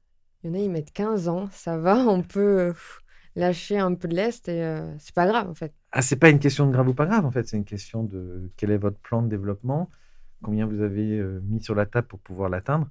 il 0.43 0.51
y 0.51 0.51
en 0.51 0.55
a, 0.55 0.59
ils 0.59 0.71
mettent 0.71 0.93
15 0.93 1.29
ans, 1.29 1.49
ça 1.53 1.79
va, 1.79 1.97
on 2.07 2.23
peut 2.23 2.73
lâcher 3.35 3.79
un 3.79 3.95
peu 3.95 4.09
de 4.09 4.17
l'est 4.17 4.49
et 4.49 4.63
euh, 4.63 4.99
c'est 4.99 5.15
pas 5.15 5.27
grave 5.27 5.49
en 5.49 5.55
fait. 5.55 5.73
Ah, 5.93 6.03
c'est 6.03 6.17
pas 6.17 6.29
une 6.29 6.39
question 6.39 6.67
de 6.67 6.73
grave 6.73 6.89
ou 6.89 6.95
pas 6.95 7.07
grave 7.07 7.25
en 7.25 7.31
fait, 7.31 7.47
c'est 7.49 7.57
une 7.57 7.65
question 7.65 8.03
de 8.05 8.51
quel 8.57 8.71
est 8.71 8.79
votre 8.79 8.99
plan 8.99 9.23
de 9.23 9.29
développement, 9.29 9.91
combien 10.43 10.67
vous 10.67 10.81
avez 10.83 11.19
euh, 11.19 11.41
mis 11.45 11.63
sur 11.63 11.75
la 11.75 11.87
table 11.87 12.07
pour 12.07 12.19
pouvoir 12.19 12.49
l'atteindre. 12.49 12.89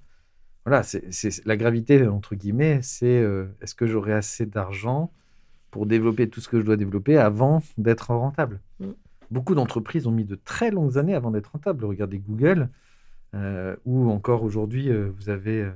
Voilà, 0.66 0.84
c'est 0.84 1.46
la 1.46 1.56
gravité 1.56 2.06
entre 2.08 2.36
guillemets, 2.36 2.82
c'est 2.82 3.22
euh, 3.22 3.46
est-ce 3.62 3.74
que 3.74 3.88
j'aurai 3.88 4.14
assez 4.14 4.46
d'argent 4.46 5.12
pour 5.72 5.86
développer 5.86 6.30
tout 6.30 6.42
ce 6.42 6.50
que 6.50 6.60
je 6.60 6.66
dois 6.66 6.76
développer 6.76 7.18
avant 7.18 7.62
d'être 7.78 8.14
rentable? 8.14 8.60
Mm. 8.80 8.92
Beaucoup 9.32 9.56
d'entreprises 9.56 10.08
ont 10.08 10.12
mis 10.12 10.26
de 10.26 10.36
très 10.36 10.72
longues 10.72 10.98
années 10.98 11.16
avant 11.16 11.32
d'être 11.32 11.52
rentables. 11.52 11.84
Regardez 11.86 12.18
Google, 12.18 12.70
euh, 13.36 13.76
ou 13.86 14.10
encore 14.10 14.44
aujourd'hui, 14.44 14.90
euh, 14.90 15.12
vous 15.18 15.30
avez 15.30 15.62
euh, 15.62 15.72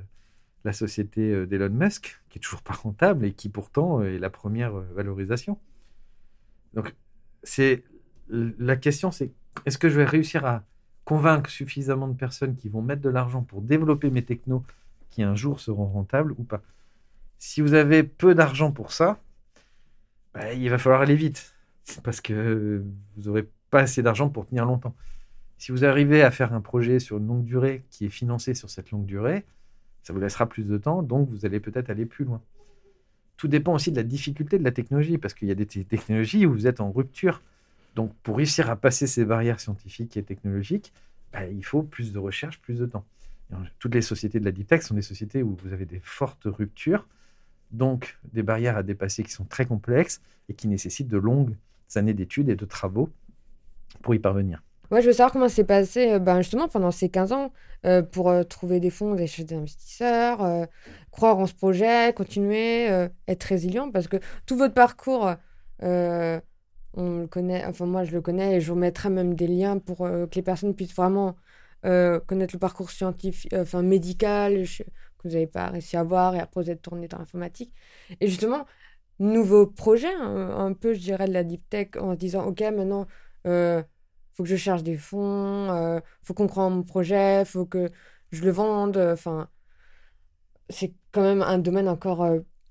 la 0.64 0.72
société 0.72 1.46
d'Elon 1.46 1.70
Musk, 1.70 2.22
qui 2.28 2.38
est 2.38 2.40
toujours 2.40 2.62
pas 2.62 2.74
rentable 2.74 3.24
et 3.24 3.32
qui 3.32 3.48
pourtant 3.48 4.02
est 4.02 4.18
la 4.18 4.30
première 4.30 4.72
valorisation. 4.72 5.58
Donc, 6.74 6.94
c'est 7.42 7.84
la 8.28 8.76
question, 8.76 9.10
c'est 9.10 9.32
est-ce 9.66 9.76
que 9.76 9.88
je 9.88 9.96
vais 9.96 10.04
réussir 10.04 10.46
à 10.46 10.64
convaincre 11.04 11.50
suffisamment 11.50 12.08
de 12.08 12.16
personnes 12.16 12.56
qui 12.56 12.68
vont 12.68 12.82
mettre 12.82 13.02
de 13.02 13.08
l'argent 13.08 13.42
pour 13.42 13.62
développer 13.62 14.10
mes 14.10 14.24
technos 14.24 14.64
qui 15.10 15.22
un 15.22 15.34
jour 15.34 15.60
seront 15.60 15.86
rentables 15.86 16.32
ou 16.38 16.44
pas 16.44 16.62
Si 17.38 17.60
vous 17.60 17.74
avez 17.74 18.02
peu 18.02 18.34
d'argent 18.34 18.72
pour 18.72 18.92
ça, 18.92 19.20
bah, 20.34 20.52
il 20.52 20.68
va 20.70 20.78
falloir 20.78 21.02
aller 21.02 21.16
vite 21.16 21.54
parce 22.02 22.20
que 22.20 22.84
vous 23.16 23.22
n'aurez 23.22 23.48
pas 23.70 23.80
assez 23.80 24.02
d'argent 24.02 24.28
pour 24.28 24.46
tenir 24.46 24.64
longtemps. 24.64 24.94
Si 25.58 25.72
vous 25.72 25.84
arrivez 25.84 26.22
à 26.22 26.30
faire 26.30 26.52
un 26.54 26.60
projet 26.60 26.98
sur 26.98 27.18
une 27.18 27.26
longue 27.26 27.44
durée 27.44 27.84
qui 27.90 28.06
est 28.06 28.10
financé 28.10 28.54
sur 28.54 28.70
cette 28.70 28.90
longue 28.90 29.06
durée, 29.06 29.44
ça 30.02 30.12
vous 30.12 30.20
laissera 30.20 30.48
plus 30.48 30.68
de 30.68 30.78
temps, 30.78 31.02
donc 31.02 31.28
vous 31.28 31.46
allez 31.46 31.60
peut-être 31.60 31.90
aller 31.90 32.06
plus 32.06 32.24
loin. 32.24 32.40
Tout 33.36 33.48
dépend 33.48 33.74
aussi 33.74 33.90
de 33.90 33.96
la 33.96 34.02
difficulté 34.02 34.58
de 34.58 34.64
la 34.64 34.72
technologie, 34.72 35.18
parce 35.18 35.34
qu'il 35.34 35.48
y 35.48 35.52
a 35.52 35.54
des 35.54 35.66
technologies 35.66 36.46
où 36.46 36.52
vous 36.52 36.66
êtes 36.66 36.80
en 36.80 36.90
rupture. 36.90 37.42
Donc 37.94 38.14
pour 38.22 38.36
réussir 38.36 38.70
à 38.70 38.76
passer 38.76 39.06
ces 39.06 39.24
barrières 39.24 39.60
scientifiques 39.60 40.16
et 40.16 40.22
technologiques, 40.22 40.92
bah, 41.32 41.46
il 41.46 41.64
faut 41.64 41.82
plus 41.82 42.12
de 42.12 42.18
recherche, 42.18 42.60
plus 42.60 42.78
de 42.78 42.86
temps. 42.86 43.04
toutes 43.78 43.94
les 43.94 44.02
sociétés 44.02 44.40
de 44.40 44.44
la 44.44 44.52
deep 44.52 44.74
sont 44.82 44.94
des 44.94 45.02
sociétés 45.02 45.42
où 45.42 45.56
vous 45.62 45.72
avez 45.72 45.84
des 45.84 46.00
fortes 46.00 46.44
ruptures 46.46 47.06
donc 47.72 48.18
des 48.32 48.42
barrières 48.42 48.76
à 48.76 48.82
dépasser 48.82 49.22
qui 49.22 49.32
sont 49.32 49.44
très 49.44 49.66
complexes 49.66 50.20
et 50.48 50.54
qui 50.54 50.68
nécessitent 50.68 51.08
de 51.08 51.18
longues 51.18 51.56
années 51.94 52.14
d'études 52.14 52.48
et 52.48 52.56
de 52.56 52.64
travaux 52.64 53.10
pour 54.02 54.14
y 54.14 54.18
parvenir. 54.18 54.62
Moi, 54.90 55.00
je 55.00 55.06
veux 55.06 55.12
savoir 55.12 55.32
comment 55.32 55.48
c'est 55.48 55.64
passé 55.64 56.12
euh, 56.12 56.18
ben, 56.18 56.38
justement 56.38 56.68
pendant 56.68 56.90
ces 56.90 57.08
15 57.08 57.32
ans 57.32 57.52
euh, 57.86 58.02
pour 58.02 58.28
euh, 58.28 58.42
trouver 58.42 58.78
des 58.78 58.90
fonds, 58.90 59.14
des 59.14 59.26
chez 59.26 59.44
des 59.44 59.54
investisseurs, 59.54 60.68
croire 61.10 61.38
en 61.38 61.46
ce 61.46 61.54
projet, 61.54 62.12
continuer, 62.14 62.86
être 63.26 63.44
résilient 63.44 63.90
parce 63.90 64.08
que 64.08 64.18
tout 64.46 64.56
votre 64.56 64.74
parcours, 64.74 65.34
on 66.94 67.20
le 67.20 67.26
connaît, 67.26 67.64
enfin 67.66 67.86
moi 67.86 68.04
je 68.04 68.12
le 68.12 68.20
connais 68.20 68.56
et 68.56 68.60
je 68.60 68.72
vous 68.72 68.78
mettrai 68.78 69.10
même 69.10 69.34
des 69.34 69.46
liens 69.46 69.78
pour 69.78 69.98
que 69.98 70.28
les 70.34 70.42
personnes 70.42 70.74
puissent 70.74 70.94
vraiment 70.94 71.36
euh, 71.84 72.20
connaître 72.20 72.54
le 72.54 72.60
parcours 72.60 72.90
scientifique, 72.90 73.52
euh, 73.52 73.62
enfin 73.62 73.82
médical, 73.82 74.64
que 74.64 74.84
vous 75.24 75.30
n'avez 75.30 75.48
pas 75.48 75.68
réussi 75.68 75.96
à 75.96 76.04
voir, 76.04 76.34
et 76.36 76.40
après 76.40 76.62
vous 76.62 76.70
êtes 76.70 76.80
tourné 76.82 77.08
dans 77.08 77.18
l'informatique. 77.18 77.72
Et 78.20 78.28
justement, 78.28 78.66
nouveau 79.18 79.66
projet, 79.66 80.12
un, 80.14 80.72
peu, 80.74 80.94
je 80.94 81.00
dirais, 81.00 81.26
de 81.26 81.32
la 81.32 81.44
deep 81.44 81.68
tech, 81.68 81.88
en 81.98 82.12
se 82.12 82.18
disant, 82.18 82.46
OK, 82.46 82.60
maintenant, 82.60 83.06
faut 83.44 84.42
que 84.44 84.48
je 84.48 84.56
cherche 84.56 84.82
des 84.82 84.96
fonds, 84.96 86.00
faut 86.22 86.34
qu'on 86.34 86.46
croit 86.48 86.68
mon 86.70 86.82
projet, 86.84 87.44
faut 87.44 87.66
que 87.66 87.90
je 88.30 88.44
le 88.44 88.50
vende. 88.52 88.96
Enfin, 88.96 89.48
c'est 90.68 90.94
quand 91.12 91.22
même 91.22 91.42
un 91.42 91.58
domaine 91.58 91.88
encore 91.88 92.26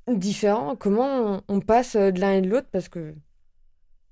différent. 0.07 0.75
Comment 0.75 1.43
on, 1.47 1.59
passe 1.61 1.95
de 1.95 2.19
l'un 2.19 2.33
et 2.33 2.41
de 2.41 2.49
l'autre? 2.49 2.69
Parce 2.71 2.89
que 2.89 3.15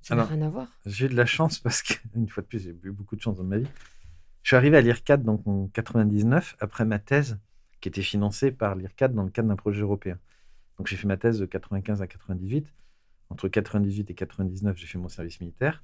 ça 0.01 0.15
n'a 0.15 0.25
rien 0.25 0.41
à 0.41 0.49
voir. 0.49 0.67
J'ai 0.85 1.05
eu 1.05 1.09
de 1.09 1.15
la 1.15 1.25
chance 1.25 1.59
parce 1.63 1.81
qu'une 1.81 2.27
fois 2.27 2.43
de 2.43 2.47
plus, 2.47 2.59
j'ai 2.59 2.71
eu 2.71 2.91
beaucoup 2.91 3.15
de 3.15 3.21
chance 3.21 3.38
dans 3.38 3.43
ma 3.43 3.57
vie. 3.57 3.67
Je 4.43 4.49
suis 4.49 4.55
arrivé 4.55 4.77
à 4.77 4.81
l'IRCAD 4.81 5.23
donc, 5.23 5.45
en 5.47 5.67
99, 5.67 6.55
après 6.59 6.85
ma 6.85 6.99
thèse, 6.99 7.38
qui 7.81 7.89
était 7.89 8.01
financée 8.01 8.51
par 8.51 8.75
l'IRCAD 8.75 9.13
dans 9.13 9.23
le 9.23 9.29
cadre 9.29 9.49
d'un 9.49 9.55
projet 9.55 9.81
européen. 9.81 10.17
Donc 10.77 10.88
j'ai 10.88 10.95
fait 10.95 11.07
ma 11.07 11.17
thèse 11.17 11.39
de 11.39 11.45
95 11.45 12.01
à 12.01 12.07
98. 12.07 12.73
Entre 13.29 13.47
98 13.47 14.09
et 14.09 14.13
99, 14.13 14.77
j'ai 14.77 14.88
fait 14.88 14.97
mon 14.97 15.09
service 15.09 15.39
militaire. 15.39 15.83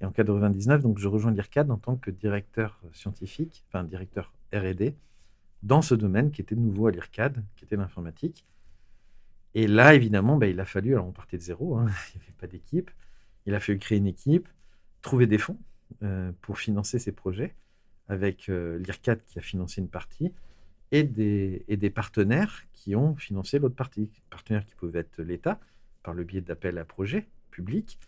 Et 0.00 0.04
en 0.04 0.10
99, 0.10 0.82
donc, 0.82 0.98
je 0.98 1.08
rejoins 1.08 1.32
l'IRCAD 1.32 1.70
en 1.70 1.78
tant 1.78 1.96
que 1.96 2.10
directeur 2.10 2.80
scientifique, 2.92 3.64
enfin 3.68 3.84
directeur 3.84 4.32
R&D, 4.52 4.94
dans 5.62 5.82
ce 5.82 5.94
domaine 5.94 6.30
qui 6.30 6.42
était 6.42 6.54
nouveau 6.54 6.86
à 6.86 6.90
l'IRCAD, 6.90 7.42
qui 7.56 7.64
était 7.64 7.76
l'informatique. 7.76 8.46
Et 9.54 9.66
là, 9.66 9.94
évidemment, 9.94 10.36
bah, 10.36 10.46
il 10.46 10.60
a 10.60 10.66
fallu, 10.66 10.92
alors 10.92 11.06
on 11.06 11.12
partait 11.12 11.38
de 11.38 11.42
zéro, 11.42 11.76
hein, 11.76 11.86
il 12.14 12.18
n'y 12.18 12.24
avait 12.24 12.34
pas 12.38 12.46
d'équipe, 12.46 12.90
il 13.46 13.54
a 13.54 13.60
fallu 13.60 13.78
créer 13.78 13.98
une 13.98 14.06
équipe, 14.06 14.48
trouver 15.02 15.26
des 15.26 15.38
fonds 15.38 15.58
euh, 16.02 16.32
pour 16.42 16.58
financer 16.58 16.98
ces 16.98 17.12
projets, 17.12 17.54
avec 18.08 18.48
euh, 18.48 18.78
l'IRCAD 18.78 19.24
qui 19.24 19.38
a 19.38 19.42
financé 19.42 19.80
une 19.80 19.88
partie, 19.88 20.32
et 20.92 21.02
des, 21.02 21.90
partenaires 21.90 22.62
qui 22.72 22.94
ont 22.94 23.16
financé 23.16 23.58
l'autre 23.58 23.74
partie. 23.74 24.08
Partenaires 24.30 24.64
qui 24.64 24.74
pouvaient 24.76 25.00
être 25.00 25.20
l'État, 25.20 25.58
par 26.02 26.14
le 26.14 26.22
biais 26.22 26.40
d'appels 26.40 26.78
à 26.78 26.84
projets 26.84 27.26
publics, 27.50 27.98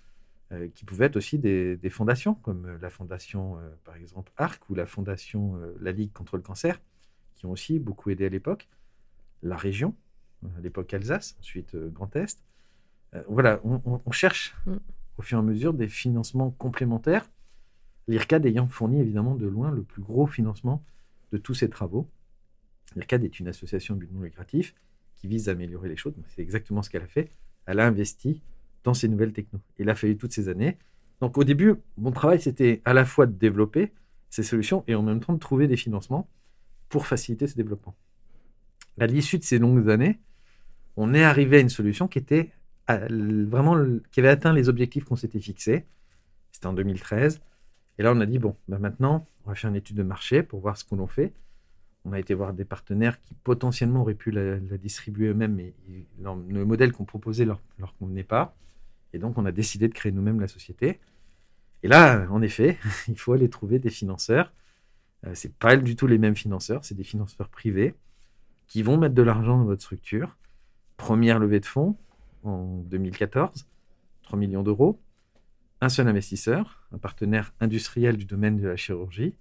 euh, 0.53 0.69
qui 0.75 0.85
pouvaient 0.85 1.07
être 1.07 1.17
aussi 1.17 1.39
des, 1.39 1.91
fondations, 1.91 2.35
comme 2.35 2.79
la 2.81 2.91
fondation, 2.91 3.59
par 3.85 3.97
exemple, 3.97 4.31
ARC, 4.37 4.71
ou 4.71 4.75
la 4.75 4.87
fondation 4.87 5.61
La 5.81 5.91
Ligue 5.91 6.13
contre 6.13 6.37
le 6.37 6.43
cancer, 6.43 6.81
qui 7.35 7.47
ont 7.47 7.51
aussi 7.51 7.79
beaucoup 7.81 8.11
aidé 8.11 8.27
à 8.27 8.29
l'époque, 8.29 8.69
la 9.43 9.57
région, 9.57 9.95
à 10.45 10.61
l'époque 10.61 10.93
Alsace, 10.95 11.37
ensuite 11.41 11.75
euh, 11.75 11.89
Grand 11.89 12.15
Est. 12.17 12.43
Euh, 13.15 13.23
voilà, 13.29 13.61
on, 13.65 14.11
cherche 14.11 14.55
mm. 14.67 14.77
Au 15.19 15.23
fur 15.23 15.37
et 15.37 15.41
à 15.41 15.45
mesure 15.45 15.75
des 15.75 15.89
financements 15.89 16.51
complémentaires, 16.53 17.29
l'IRCAD 18.07 18.47
ayant 18.47 18.69
fourni 18.69 19.01
évidemment 19.01 19.35
de 19.35 19.47
loin 19.47 19.71
le 19.71 19.83
plus 19.83 20.01
gros 20.01 20.27
financement 20.27 20.83
de 21.33 21.39
tous 21.39 21.55
ces 21.55 21.69
travaux. 21.69 22.09
L'IRCAD 22.97 23.25
est 23.25 23.41
une 23.41 23.49
association 23.49 23.97
but 23.97 24.11
non 24.13 24.23
lucratif 24.23 24.75
qui 25.17 25.27
vise 25.27 25.49
à 25.49 25.53
améliorer 25.53 25.89
les 25.89 25.97
choses. 25.97 26.15
C'est 26.29 26.41
exactement 26.41 26.83
ce 26.83 26.89
qu'elle 26.89 27.03
a 27.03 27.09
fait. 27.09 27.31
Elle 27.67 27.81
a 27.81 27.87
investi 27.87 28.43
dans 28.85 28.95
ces 28.95 29.09
nouvelles 29.09 29.33
technos. 29.33 29.61
Il 29.79 29.91
a 29.91 29.95
fallu 29.95 30.17
toutes 30.17 30.33
ces 30.33 30.49
années. 30.49 30.79
Donc 31.21 31.37
au 31.37 31.45
début, 31.45 31.75
mon 31.97 32.13
travail, 32.13 32.41
c'était 32.41 32.81
à 32.85 32.95
la 32.95 33.05
fois 33.05 33.27
de 33.27 33.33
développer 33.33 33.93
ces 34.31 34.45
solutions 34.45 34.85
et 34.87 34.95
en 34.95 35.03
même 35.03 35.21
temps 35.21 35.33
de 35.33 35.39
trouver 35.39 35.67
des 35.67 35.77
financements 35.77 36.31
pour 36.89 37.07
faciliter 37.07 37.49
ce 37.49 37.57
développement. 37.57 37.97
À 39.01 39.07
l'issue 39.07 39.39
de 39.39 39.45
ces 39.45 39.59
longues 39.59 39.91
années, 39.91 40.21
on 40.97 41.13
est 41.13 41.25
arrivé 41.25 41.59
à 41.59 41.61
une 41.61 41.69
solution 41.69 42.09
qui 42.09 42.19
était 42.19 42.53
vraiment 42.89 43.77
qui 44.11 44.21
avait 44.21 44.29
atteint 44.29 44.53
les 44.53 44.69
objectifs 44.69 45.05
qu'on 45.05 45.17
s'était 45.17 45.41
fixés. 45.41 45.87
C'était 46.53 46.67
en 46.67 46.73
2013. 46.73 47.41
Et 47.99 48.03
là, 48.03 48.13
on 48.15 48.21
a 48.21 48.27
dit 48.27 48.39
bon, 48.39 48.57
ben 48.69 48.79
maintenant, 48.79 49.27
on 49.45 49.51
va 49.51 49.55
faire 49.55 49.71
une 49.71 49.77
étude 49.77 49.97
de 49.97 50.03
marché 50.03 50.43
pour 50.43 50.61
voir 50.61 50.77
ce 50.77 50.85
qu'on 50.85 51.07
fait. 51.07 51.33
On 52.05 52.13
a 52.13 52.19
été 52.19 52.33
voir 52.33 52.55
des 52.55 52.65
partenaires 52.65 53.21
qui 53.23 53.35
potentiellement 53.35 54.03
auraient 54.03 54.15
pu 54.15 54.31
la, 54.31 54.59
distribuer 54.79 55.29
eux-mêmes, 55.29 55.55
mais 55.55 55.75
le 56.23 56.65
modèle 56.65 56.93
qu'on 56.93 57.05
proposait 57.05 57.45
leur, 57.45 57.61
leur 57.79 57.95
convenait 57.97 58.25
pas. 58.25 58.57
Et 59.13 59.19
donc, 59.19 59.37
on 59.37 59.45
a 59.45 59.53
décidé 59.53 59.89
de 59.89 59.95
créer 59.95 60.13
nous-mêmes 60.13 60.41
la 60.41 60.49
société. 60.49 61.01
Et 61.83 61.89
là, 61.89 62.27
en 62.31 62.43
effet, 62.43 62.79
il 63.09 63.19
faut 63.19 63.33
aller 63.33 63.49
trouver 63.49 63.79
des 63.79 63.91
financeurs. 63.91 64.53
Ce 65.23 65.29
euh, 65.29 65.35
c'est 65.35 65.55
pas 65.55 65.77
du 65.77 65.97
tout 65.97 66.07
les 66.07 66.19
mêmes 66.19 66.37
financeurs, 66.37 66.85
c'est 66.85 66.95
des 66.95 67.05
financeurs 67.05 67.49
privés 67.49 67.95
qui 68.69 68.83
vont 68.83 68.97
mettre 68.97 69.15
de 69.15 69.23
l'argent 69.23 69.59
dans 69.59 69.65
votre 69.65 69.83
structure 69.83 70.37
Première 70.97 71.39
levée 71.39 71.61
de 71.61 71.67
fonds 71.67 71.97
en 72.43 72.79
2014, 72.87 73.67
3 74.23 74.39
millions 74.39 74.63
d'euros. 74.63 75.01
Un 75.81 75.89
seul 75.89 76.09
investisseur, 76.09 76.89
un 76.93 76.99
partenaire 76.99 77.53
industriel 77.61 78.17
du 78.17 78.25
domaine 78.25 78.57
de 78.57 78.67
la 78.67 78.77
chirurgie. 78.77 79.35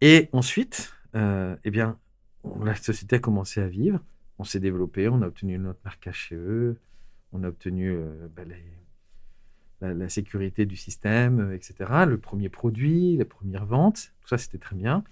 Et 0.00 0.28
ensuite, 0.32 0.94
euh, 1.16 1.56
eh 1.64 1.70
bien, 1.70 1.98
la 2.62 2.74
société 2.74 3.16
a 3.16 3.18
commencé 3.18 3.60
à 3.60 3.66
vivre. 3.66 4.00
On 4.38 4.44
s'est 4.44 4.60
développé, 4.60 5.08
on 5.08 5.22
a 5.22 5.26
obtenu 5.26 5.58
notre 5.58 5.80
marque 5.84 6.08
HCE, 6.08 6.76
on 7.32 7.42
a 7.42 7.48
obtenu 7.48 7.90
euh, 7.90 8.28
bah, 8.36 8.42
la, 9.80 10.08
sécurité 10.08 10.66
du 10.66 10.76
système, 10.76 11.40
euh, 11.40 11.54
etc. 11.54 12.04
Le 12.06 12.18
premier 12.18 12.48
produit, 12.48 13.16
les 13.16 13.24
premières 13.24 13.66
ventes, 13.66 14.12
tout 14.20 14.28
ça, 14.28 14.38
c'était 14.38 14.58
très 14.58 14.76
bien. 14.76 15.04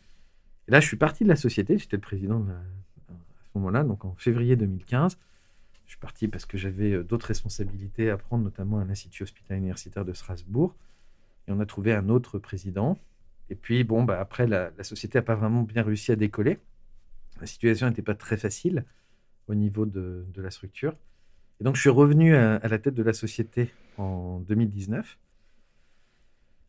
Et 0.68 0.72
là, 0.72 0.80
je 0.80 0.86
suis 0.86 0.96
parti 0.96 1.24
de 1.24 1.28
la 1.28 1.36
société, 1.36 1.78
j'étais 1.78 1.96
le 1.96 2.02
président 2.02 2.46
à 3.08 3.12
ce 3.52 3.58
moment-là, 3.58 3.84
donc 3.84 4.04
en 4.04 4.14
février 4.14 4.56
2015. 4.56 5.18
Je 5.92 5.96
suis 5.98 6.00
parti 6.00 6.26
parce 6.26 6.46
que 6.46 6.57
j'avais 6.57 6.92
euh, 6.92 7.05
d'autres 7.05 7.26
responsabilités 7.26 8.09
à 8.09 8.16
prendre, 8.16 8.42
notamment 8.42 8.78
à 8.78 8.85
l'Institut 8.87 9.24
hospitalier 9.24 9.59
universitaire 9.59 10.07
de 10.07 10.14
Strasbourg. 10.14 10.74
Et 11.46 11.52
on 11.52 11.61
a 11.61 11.66
trouvé 11.66 11.92
un 11.92 12.09
autre 12.09 12.38
président. 12.38 12.96
Et 13.50 13.55
puis, 13.55 13.85
bon, 13.85 14.02
bah, 14.02 14.18
après, 14.18 14.46
la, 14.46 14.72
société 14.85 15.18
n'a 15.18 15.22
pas 15.22 15.35
vraiment 15.35 15.64
bien 15.64 15.83
réussi 15.83 16.11
à 16.11 16.16
décoller. 16.16 16.59
La 17.42 17.46
situation 17.46 17.88
n'était 17.88 18.00
pas 18.00 18.14
très 18.14 18.38
facile 18.38 18.87
au 19.48 19.55
niveau 19.55 19.85
de, 19.85 20.24
la 20.35 20.50
structure. 20.50 20.96
Et 21.61 21.64
donc, 21.64 21.76
je 21.76 21.83
suis 21.83 21.90
revenu 21.90 22.35
à, 22.35 22.66
la 22.66 22.78
tête 22.78 22.94
de 22.94 23.02
la 23.02 23.12
société 23.12 23.70
en 23.98 24.38
2019. 24.38 25.18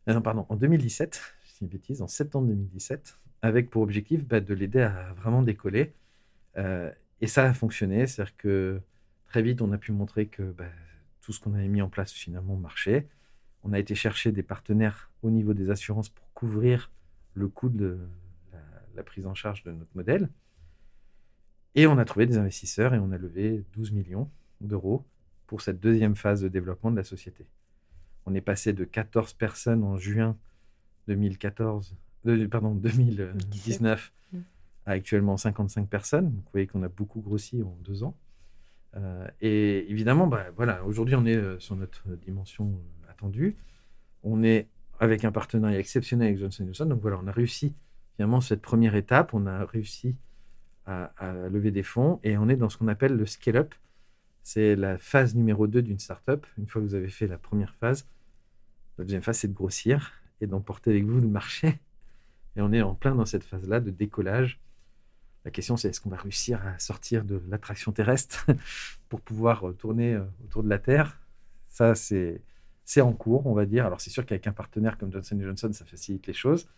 Euh, 0.06 0.12
non, 0.12 0.20
pardon, 0.20 0.44
en 0.50 0.56
2017, 0.56 1.34
je 1.46 1.50
dis 1.50 1.58
une 1.62 1.68
bêtise, 1.68 2.02
en 2.02 2.08
septembre 2.08 2.48
2017, 2.48 3.18
avec 3.40 3.70
pour 3.70 3.80
objectif 3.80 4.26
bah, 4.26 4.40
de 4.40 4.52
l'aider 4.52 4.82
à 4.82 5.14
vraiment 5.14 5.40
décoller. 5.40 5.94
Euh, 6.58 6.92
et 7.22 7.26
ça 7.26 7.44
a 7.44 7.54
fonctionné, 7.54 8.06
c'est-à-dire 8.06 8.36
que 8.36 8.82
très 9.34 9.42
vite, 9.42 9.62
on 9.62 9.72
a 9.72 9.78
pu 9.78 9.90
montrer 9.90 10.28
que 10.28 10.44
bah, 10.44 10.70
tout 11.20 11.32
ce 11.32 11.40
qu'on 11.40 11.54
avait 11.54 11.66
mis 11.66 11.82
en 11.82 11.88
place 11.88 12.12
finalement 12.12 12.54
marchait. 12.54 13.08
On 13.64 13.72
a 13.72 13.80
été 13.80 13.96
chercher 13.96 14.30
des 14.30 14.44
partenaires 14.44 15.10
au 15.22 15.30
niveau 15.30 15.54
des 15.54 15.70
assurances 15.70 16.08
pour 16.08 16.32
couvrir 16.34 16.92
le 17.32 17.48
coût 17.48 17.68
de 17.68 17.98
la, 18.94 19.02
prise 19.02 19.26
en 19.26 19.34
charge 19.34 19.64
de 19.64 19.72
notre 19.72 19.90
modèle. 19.96 20.30
Et 21.74 21.88
on 21.88 21.98
a 21.98 22.04
trouvé 22.04 22.26
des 22.26 22.38
investisseurs 22.38 22.94
et 22.94 23.00
on 23.00 23.10
a 23.10 23.18
levé 23.18 23.64
12 23.72 23.90
millions 23.90 24.30
d'euros 24.60 25.04
pour 25.48 25.62
cette 25.62 25.80
deuxième 25.80 26.14
phase 26.14 26.40
de 26.40 26.46
développement 26.46 26.92
de 26.92 26.96
la 26.96 27.02
société. 27.02 27.44
On 28.26 28.36
est 28.36 28.40
passé 28.40 28.72
de 28.72 28.84
14 28.84 29.32
personnes 29.32 29.82
en 29.82 29.96
juin 29.96 30.38
2014, 31.08 31.96
euh, 32.26 32.46
pardon, 32.46 32.72
2019 32.72 34.12
à 34.86 34.92
actuellement 34.92 35.36
55 35.36 35.88
personnes. 35.88 36.28
vous 36.28 36.50
voyez 36.52 36.68
qu'on 36.68 36.84
a 36.84 36.88
beaucoup 36.88 37.20
grossi 37.20 37.64
en 37.64 37.76
deux 37.82 38.04
ans. 38.04 38.16
Euh, 38.96 39.26
et 39.40 39.90
évidemment, 39.90 40.26
bah, 40.26 40.46
voilà, 40.56 40.84
aujourd'hui, 40.84 41.14
on 41.14 41.26
est 41.26 41.36
euh, 41.36 41.58
sur 41.58 41.76
notre 41.76 42.08
dimension 42.16 42.66
euh, 42.66 43.10
attendue. 43.10 43.56
On 44.22 44.42
est 44.42 44.68
avec 45.00 45.24
un 45.24 45.32
partenariat 45.32 45.78
exceptionnel 45.78 46.28
avec 46.28 46.38
Johnson 46.38 46.64
Johnson. 46.64 46.86
Donc 46.86 47.00
voilà, 47.00 47.18
on 47.22 47.26
a 47.26 47.32
réussi 47.32 47.74
finalement 48.16 48.40
cette 48.40 48.62
première 48.62 48.94
étape. 48.94 49.34
On 49.34 49.46
a 49.46 49.64
réussi 49.64 50.16
à, 50.86 51.12
lever 51.50 51.70
des 51.70 51.82
fonds 51.82 52.20
et 52.22 52.36
on 52.36 52.48
est 52.48 52.56
dans 52.56 52.68
ce 52.68 52.76
qu'on 52.76 52.88
appelle 52.88 53.16
le 53.16 53.26
scale-up. 53.26 53.74
C'est 54.42 54.76
la 54.76 54.98
phase 54.98 55.34
numéro 55.34 55.66
2 55.66 55.80
d'une 55.80 55.98
startup. 55.98 56.46
Une 56.58 56.66
fois 56.66 56.82
que 56.82 56.86
vous 56.86 56.94
avez 56.94 57.08
fait 57.08 57.26
la 57.26 57.38
première 57.38 57.74
phase, 57.74 58.06
la 58.98 59.04
deuxième 59.04 59.22
phase, 59.22 59.38
c'est 59.38 59.48
de 59.48 59.54
grossir 59.54 60.12
et 60.42 60.46
d'emporter 60.46 60.90
avec 60.90 61.04
vous 61.04 61.20
le 61.20 61.28
marché. 61.28 61.80
Et 62.56 62.60
on 62.60 62.70
est 62.72 62.82
en 62.82 62.94
plein 62.94 63.14
dans 63.14 63.24
cette 63.24 63.44
phase-là 63.44 63.80
de 63.80 63.90
décollage 63.90 64.60
la 65.44 65.50
question, 65.50 65.76
c'est 65.76 65.88
est-ce 65.88 66.00
qu'on 66.00 66.10
va 66.10 66.16
réussir 66.16 66.64
à 66.66 66.78
sortir 66.78 67.24
de 67.24 67.42
l'attraction 67.48 67.92
terrestre 67.92 68.46
pour 69.08 69.20
pouvoir 69.20 69.68
euh, 69.68 69.72
tourner 69.72 70.14
euh, 70.14 70.24
autour 70.44 70.62
de 70.62 70.68
la 70.68 70.78
Terre? 70.78 71.20
Ça, 71.68 71.94
c'est 71.94 72.40
en 73.00 73.12
cours, 73.12 73.46
on 73.46 73.54
va 73.54 73.66
dire. 73.66 73.84
Alors, 73.84 74.00
c'est 74.00 74.10
sûr 74.10 74.24
qu'avec 74.24 74.46
un 74.46 74.52
partenaire 74.52 74.96
comme 74.96 75.12
Johnson 75.12 75.38
Johnson, 75.40 75.72
ça 75.72 75.84
facilite 75.84 76.26
les 76.26 76.32
choses. 76.32 76.68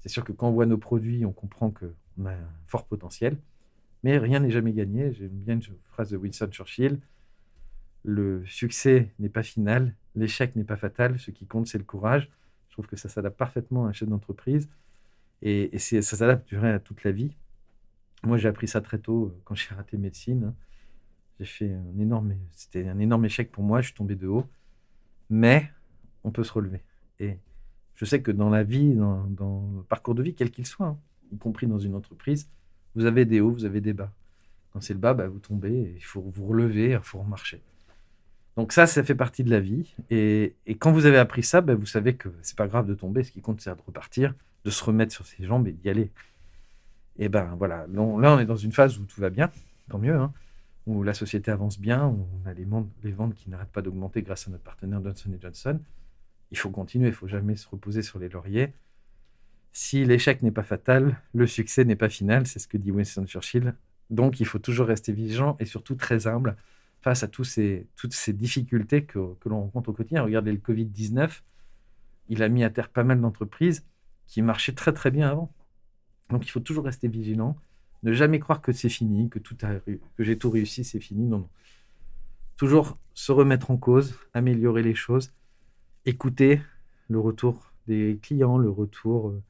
C'est 0.00 0.08
sûr 0.08 0.24
que 0.24 0.32
quand 0.32 0.48
on 0.48 0.52
voit 0.52 0.66
nos 0.66 0.78
produits, 0.78 1.24
on 1.24 1.32
comprend 1.32 1.70
qu'on 1.70 2.26
a 2.26 2.32
un 2.32 2.48
fort 2.66 2.86
potentiel. 2.86 3.36
Mais 4.02 4.18
rien 4.18 4.40
n'est 4.40 4.50
jamais 4.50 4.72
gagné. 4.72 5.12
J'aime 5.12 5.28
bien 5.28 5.54
une 5.54 5.62
phrase 5.84 6.10
de 6.10 6.16
Winston 6.16 6.48
Churchill. 6.50 6.98
Le 8.04 8.44
succès 8.46 9.12
n'est 9.20 9.28
pas 9.28 9.44
final, 9.44 9.94
l'échec 10.16 10.56
n'est 10.56 10.64
pas 10.64 10.76
fatal. 10.76 11.20
Ce 11.20 11.30
qui 11.30 11.46
compte, 11.46 11.68
c'est 11.68 11.78
le 11.78 11.84
courage. 11.84 12.28
Je 12.68 12.74
trouve 12.74 12.88
que 12.88 12.96
ça 12.96 13.08
s'adapte 13.08 13.38
parfaitement 13.38 13.86
à 13.86 13.90
un 13.90 13.92
chef 13.92 14.08
d'entreprise. 14.08 14.68
Et, 15.40 15.78
ça 15.78 16.02
s'adapte 16.02 16.52
à 16.52 16.78
toute 16.80 17.04
la 17.04 17.12
vie. 17.12 17.36
Moi, 18.24 18.38
j'ai 18.38 18.48
appris 18.48 18.68
ça 18.68 18.80
très 18.80 18.98
tôt 18.98 19.26
euh, 19.26 19.40
quand 19.44 19.54
j'ai 19.54 19.74
raté 19.74 19.96
médecine. 19.96 20.44
Hein. 20.44 20.54
J'ai 21.40 21.46
fait 21.46 21.74
un 21.74 21.98
énorme, 21.98 22.34
c'était 22.52 22.88
un 22.88 22.98
énorme 22.98 23.24
échec 23.24 23.50
pour 23.50 23.64
moi. 23.64 23.80
Je 23.80 23.86
suis 23.86 23.94
tombé 23.94 24.14
de 24.14 24.28
haut, 24.28 24.46
mais 25.28 25.70
on 26.24 26.30
peut 26.30 26.44
se 26.44 26.52
relever. 26.52 26.82
Et 27.18 27.38
Je 27.94 28.04
sais 28.04 28.22
que 28.22 28.30
dans 28.30 28.48
la 28.48 28.62
vie, 28.62 28.94
dans, 28.94 29.26
le 29.76 29.82
parcours 29.82 30.14
de 30.14 30.22
vie, 30.22 30.34
quel 30.34 30.50
qu'il 30.50 30.66
soit, 30.66 30.86
hein, 30.86 30.98
y 31.32 31.38
compris 31.38 31.66
dans 31.66 31.78
une 31.78 31.94
entreprise, 31.94 32.48
vous 32.94 33.06
avez 33.06 33.24
des 33.24 33.40
hauts, 33.40 33.50
vous 33.50 33.64
avez 33.64 33.80
des 33.80 33.92
bas. 33.92 34.12
Quand 34.72 34.80
c'est 34.80 34.94
le 34.94 35.00
bas, 35.00 35.14
bah, 35.14 35.28
vous 35.28 35.38
tombez, 35.38 35.94
il 35.96 36.04
faut 36.04 36.20
vous 36.20 36.46
relever, 36.46 36.92
il 36.92 37.00
faut 37.02 37.18
remarcher. 37.18 37.60
Donc 38.56 38.72
ça, 38.72 38.86
ça 38.86 39.02
fait 39.02 39.14
partie 39.14 39.44
de 39.44 39.50
la 39.50 39.60
vie. 39.60 39.94
Et, 40.10 40.54
et 40.66 40.76
quand 40.76 40.92
vous 40.92 41.06
avez 41.06 41.18
appris 41.18 41.42
ça, 41.42 41.60
bah, 41.60 41.74
vous 41.74 41.86
savez 41.86 42.14
que 42.14 42.28
c'est 42.42 42.56
pas 42.56 42.68
grave 42.68 42.86
de 42.86 42.94
tomber. 42.94 43.24
Ce 43.24 43.32
qui 43.32 43.40
compte, 43.40 43.60
c'est 43.60 43.74
de 43.74 43.80
repartir, 43.84 44.34
de 44.64 44.70
se 44.70 44.84
remettre 44.84 45.12
sur 45.12 45.26
ses 45.26 45.44
jambes 45.44 45.66
et 45.66 45.72
d'y 45.72 45.88
aller. 45.88 46.10
Et 47.18 47.28
ben 47.28 47.54
voilà, 47.56 47.86
là, 47.92 48.00
on 48.00 48.38
est 48.38 48.46
dans 48.46 48.56
une 48.56 48.72
phase 48.72 48.98
où 48.98 49.04
tout 49.04 49.20
va 49.20 49.30
bien, 49.30 49.50
tant 49.90 49.98
mieux, 49.98 50.16
hein, 50.16 50.32
où 50.86 51.02
la 51.02 51.14
société 51.14 51.50
avance 51.50 51.78
bien, 51.78 52.06
où 52.06 52.26
on 52.42 52.48
a 52.48 52.54
les, 52.54 52.64
ventes 52.64 53.34
qui 53.34 53.50
n'arrêtent 53.50 53.72
pas 53.72 53.82
d'augmenter 53.82 54.22
grâce 54.22 54.48
à 54.48 54.50
notre 54.50 54.64
partenaire 54.64 55.02
Johnson 55.02 55.30
Johnson. 55.40 55.80
Il 56.50 56.58
faut 56.58 56.70
continuer, 56.70 57.08
il 57.08 57.14
faut 57.14 57.28
jamais 57.28 57.56
se 57.56 57.68
reposer 57.68 58.02
sur 58.02 58.18
les 58.18 58.28
lauriers. 58.28 58.72
Si 59.72 60.04
l'échec 60.04 60.42
n'est 60.42 60.50
pas 60.50 60.62
fatal, 60.62 61.18
le 61.34 61.46
succès 61.46 61.84
n'est 61.84 61.96
pas 61.96 62.08
final, 62.08 62.46
c'est 62.46 62.58
ce 62.58 62.68
que 62.68 62.76
dit 62.76 62.90
Winston 62.90 63.26
Churchill. 63.26 63.74
Donc 64.10 64.40
il 64.40 64.46
faut 64.46 64.58
toujours 64.58 64.86
rester 64.86 65.12
vigilant 65.12 65.56
et 65.60 65.64
surtout 65.64 65.94
très 65.94 66.26
humble 66.26 66.56
face 67.00 67.22
à 67.22 67.28
toutes 67.28 67.46
ces 67.46 67.86
difficultés 68.28 69.04
que, 69.04 69.34
que 69.40 69.48
l'on 69.48 69.62
rencontre 69.62 69.90
au 69.90 69.92
quotidien. 69.92 70.22
Regardez 70.22 70.52
le 70.52 70.58
Covid-19, 70.58 71.40
il 72.28 72.42
a 72.42 72.48
mis 72.48 72.64
à 72.64 72.70
terre 72.70 72.90
pas 72.90 73.02
mal 73.02 73.20
d'entreprises 73.20 73.84
qui 74.26 74.42
marchaient 74.42 74.74
très 74.74 74.92
très 74.92 75.10
bien 75.10 75.28
avant. 75.28 75.50
Donc 76.32 76.46
il 76.46 76.50
faut 76.50 76.60
toujours 76.60 76.84
rester 76.84 77.08
vigilant, 77.08 77.56
ne 78.02 78.12
jamais 78.12 78.40
croire 78.40 78.60
que 78.60 78.72
c'est 78.72 78.88
fini, 78.88 79.28
que, 79.28 79.38
tout 79.38 79.56
a, 79.62 79.76
que 79.76 80.24
j'ai 80.24 80.36
tout 80.36 80.50
réussi, 80.50 80.82
c'est 80.82 81.00
fini. 81.00 81.26
Non, 81.26 81.38
non. 81.38 81.48
Toujours 82.56 82.98
se 83.14 83.32
remettre 83.32 83.70
en 83.70 83.76
cause, 83.76 84.14
améliorer 84.34 84.82
les 84.82 84.94
choses, 84.94 85.32
écouter 86.04 86.60
le 87.08 87.20
retour 87.20 87.72
des 87.86 88.18
clients, 88.22 88.58
le 88.58 88.70
retour 88.70 89.28
euh, 89.28 89.42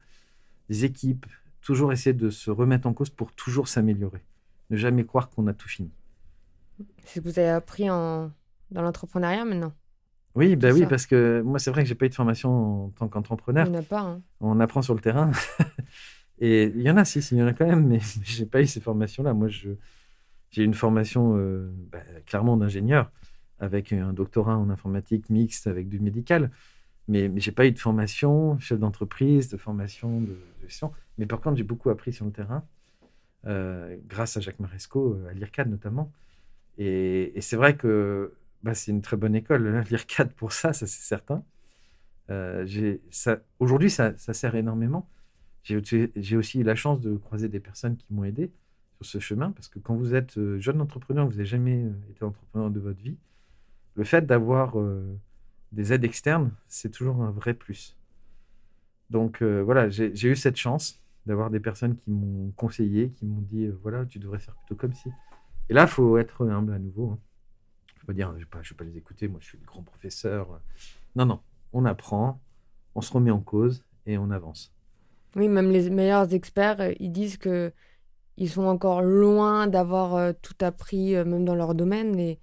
des 0.69 0.85
équipes, 0.85 1.25
toujours 1.61 1.93
essayer 1.93 2.13
de 2.13 2.29
se 2.29 2.51
remettre 2.51 2.87
en 2.87 2.93
cause 2.93 3.09
pour 3.09 3.31
toujours 3.33 3.67
s'améliorer. 3.67 4.21
Ne 4.69 4.77
jamais 4.77 5.05
croire 5.05 5.29
qu'on 5.29 5.47
a 5.47 5.53
tout 5.53 5.67
fini. 5.67 5.91
C'est 7.03 7.15
ce 7.15 7.19
que 7.19 7.29
vous 7.29 7.39
avez 7.39 7.49
appris 7.49 7.89
en... 7.89 8.31
dans 8.71 8.81
l'entrepreneuriat 8.81 9.45
maintenant? 9.45 9.73
Oui, 10.35 10.55
bah 10.55 10.71
oui, 10.73 10.87
parce 10.87 11.05
que 11.05 11.41
moi, 11.41 11.59
c'est 11.59 11.69
vrai 11.69 11.83
que 11.83 11.89
j'ai 11.89 11.95
pas 11.95 12.07
eu 12.07 12.09
de 12.09 12.15
formation 12.15 12.85
en 12.85 12.89
tant 12.89 13.07
qu'entrepreneur. 13.07 13.67
On 13.71 13.83
pas. 13.83 14.01
Hein. 14.01 14.21
On 14.39 14.59
apprend 14.59 14.81
sur 14.81 14.95
le 14.95 14.99
terrain. 14.99 15.31
Et 16.43 16.73
il 16.75 16.81
y 16.81 16.91
en 16.91 16.97
a, 16.97 17.05
si, 17.05 17.19
il 17.19 17.37
y 17.37 17.41
en 17.41 17.47
a 17.47 17.53
quand 17.53 17.65
même, 17.65 17.87
mais 17.87 17.99
j'ai 18.21 18.45
pas 18.45 18.61
eu 18.61 18.67
ces 18.67 18.81
formations-là. 18.81 19.33
Moi, 19.33 19.47
je, 19.47 19.69
j'ai 20.51 20.63
une 20.63 20.73
formation 20.73 21.37
euh, 21.37 21.71
bah, 21.89 22.03
clairement 22.25 22.57
d'ingénieur, 22.57 23.11
avec 23.59 23.93
un 23.93 24.11
doctorat 24.11 24.57
en 24.57 24.69
informatique 24.69 25.29
mixte 25.29 25.67
avec 25.67 25.87
du 25.87 26.01
médical. 26.01 26.51
Mais, 27.07 27.29
mais 27.29 27.39
j'ai 27.39 27.53
pas 27.53 27.65
eu 27.65 27.71
de 27.71 27.79
formation 27.79 28.59
chef 28.59 28.77
d'entreprise, 28.77 29.47
de 29.47 29.55
formation 29.55 30.19
de, 30.19 30.37
gestion. 30.63 30.91
Mais 31.17 31.25
par 31.25 31.39
contre, 31.39 31.55
j'ai 31.55 31.63
beaucoup 31.63 31.89
appris 31.89 32.11
sur 32.11 32.25
le 32.25 32.31
terrain, 32.31 32.65
euh, 33.47 33.95
grâce 34.05 34.35
à 34.35 34.41
Jacques 34.41 34.59
Maresco, 34.59 35.13
euh, 35.13 35.29
à 35.29 35.33
l'IRCAD 35.33 35.69
notamment. 35.69 36.11
Et, 36.77 37.39
c'est 37.39 37.55
vrai 37.55 37.77
que 37.77 38.33
bah, 38.63 38.73
c'est 38.73 38.91
une 38.91 39.01
très 39.01 39.15
bonne 39.15 39.35
école, 39.35 39.85
l'IRCAD 39.89 40.33
pour 40.33 40.51
ça, 40.51 40.73
ça 40.73 40.87
c'est 40.87 41.03
certain. 41.03 41.41
Aujourd'hui, 43.59 43.89
ça, 43.89 44.17
sert 44.17 44.55
énormément. 44.55 45.07
J'ai 45.63 46.35
aussi 46.37 46.59
eu 46.59 46.63
la 46.63 46.75
chance 46.75 46.99
de 46.99 47.15
croiser 47.15 47.47
des 47.47 47.61
personnes 47.61 47.95
qui 47.95 48.13
m'ont 48.13 48.25
aidé 48.25 48.51
sur 48.97 49.05
ce 49.05 49.19
chemin, 49.19 49.51
parce 49.51 49.69
que 49.69 49.79
quand 49.79 49.95
vous 49.95 50.13
êtes 50.13 50.37
euh, 50.37 50.59
jeune 50.59 50.81
entrepreneur, 50.81 51.25
vous 51.25 51.31
n'avez 51.31 51.45
jamais 51.45 51.85
euh, 51.85 52.11
été 52.11 52.23
entrepreneur 52.23 52.69
de 52.69 52.79
votre 52.81 53.01
vie, 53.01 53.17
le 53.95 54.03
fait 54.03 54.25
d'avoir 54.25 54.77
euh, 54.77 55.17
des 55.71 55.93
aides 55.93 56.03
externes, 56.03 56.51
c'est 56.67 56.89
toujours 56.89 57.21
un 57.23 57.31
vrai 57.31 57.53
plus. 57.53 57.97
Donc 59.09 59.43
voilà, 59.43 59.89
j'ai 59.89 60.27
eu 60.27 60.35
cette 60.35 60.55
chance 60.55 60.99
d'avoir 61.27 61.51
des 61.51 61.59
personnes 61.59 61.95
qui 61.97 62.09
m'ont 62.09 62.51
conseillé, 62.55 63.11
qui 63.11 63.27
m'ont 63.27 63.41
dit, 63.41 63.67
voilà, 63.83 64.07
tu 64.07 64.17
devrais 64.17 64.39
faire 64.39 64.55
plutôt 64.55 64.75
comme 64.75 64.93
si. 64.93 65.07
Et 65.69 65.73
là, 65.75 65.83
il 65.83 65.87
faut 65.87 66.17
être 66.17 66.47
humble 66.47 66.73
à 66.73 66.79
nouveau. 66.79 67.19
Je 67.85 67.93
ne 67.93 67.99
vais 68.01 68.05
pas 68.07 68.13
dire, 68.13 68.29
je 68.31 68.37
ne 68.37 68.39
vais, 68.39 68.75
pas 68.75 68.83
les 68.85 68.97
écouter, 68.97 69.27
moi 69.27 69.39
je 69.39 69.49
suis 69.49 69.59
le 69.59 69.65
grand 69.65 69.83
professeur. 69.83 70.59
Non, 71.15 71.27
non, 71.27 71.41
on 71.73 71.85
apprend, 71.85 72.41
on 72.95 73.01
se 73.01 73.13
remet 73.13 73.29
en 73.29 73.41
cause 73.41 73.85
et 74.07 74.17
on 74.17 74.31
avance. 74.31 74.72
Oui, 75.35 75.47
même 75.47 75.71
les 75.71 75.89
meilleurs 75.89 76.33
experts, 76.33 76.79
euh, 76.79 76.93
ils 76.99 77.11
disent 77.11 77.37
que 77.37 77.71
ils 78.37 78.49
sont 78.49 78.63
encore 78.63 79.01
loin 79.01 79.67
d'avoir 79.67 80.15
euh, 80.15 80.33
tout 80.41 80.55
appris, 80.61 81.15
euh, 81.15 81.23
même 81.23 81.45
dans 81.45 81.55
leur 81.55 81.75
domaine. 81.75 82.19
Et 82.19 82.39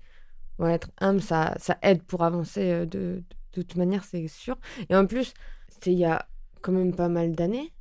être 0.61 0.91
humble, 0.99 1.23
ça, 1.23 1.55
ça 1.59 1.79
aide 1.83 2.03
pour 2.03 2.23
avancer 2.23 2.87
de, 2.87 3.23
de, 3.55 3.63
toute 3.63 3.77
manière, 3.77 4.05
c'est 4.05 4.29
sûr. 4.29 4.59
Et 4.91 4.95
en 4.95 5.07
plus, 5.07 5.33
c'est 5.69 5.93
il 5.93 5.99
y 5.99 6.05
a 6.05 6.29
quand 6.61 6.73
même 6.73 6.95
pas 6.95 7.09
mal 7.09 7.35
d'années. 7.35 7.73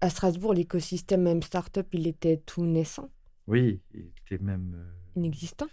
À 0.00 0.10
Strasbourg, 0.10 0.52
l'écosystème, 0.52 1.22
même 1.22 1.42
start-up, 1.42 1.86
il 1.92 2.06
était 2.08 2.38
tout 2.38 2.66
naissant. 2.66 3.10
Oui, 3.46 3.80
il 3.94 4.10
était 4.24 4.42
même. 4.42 4.76
Inexistant 5.14 5.68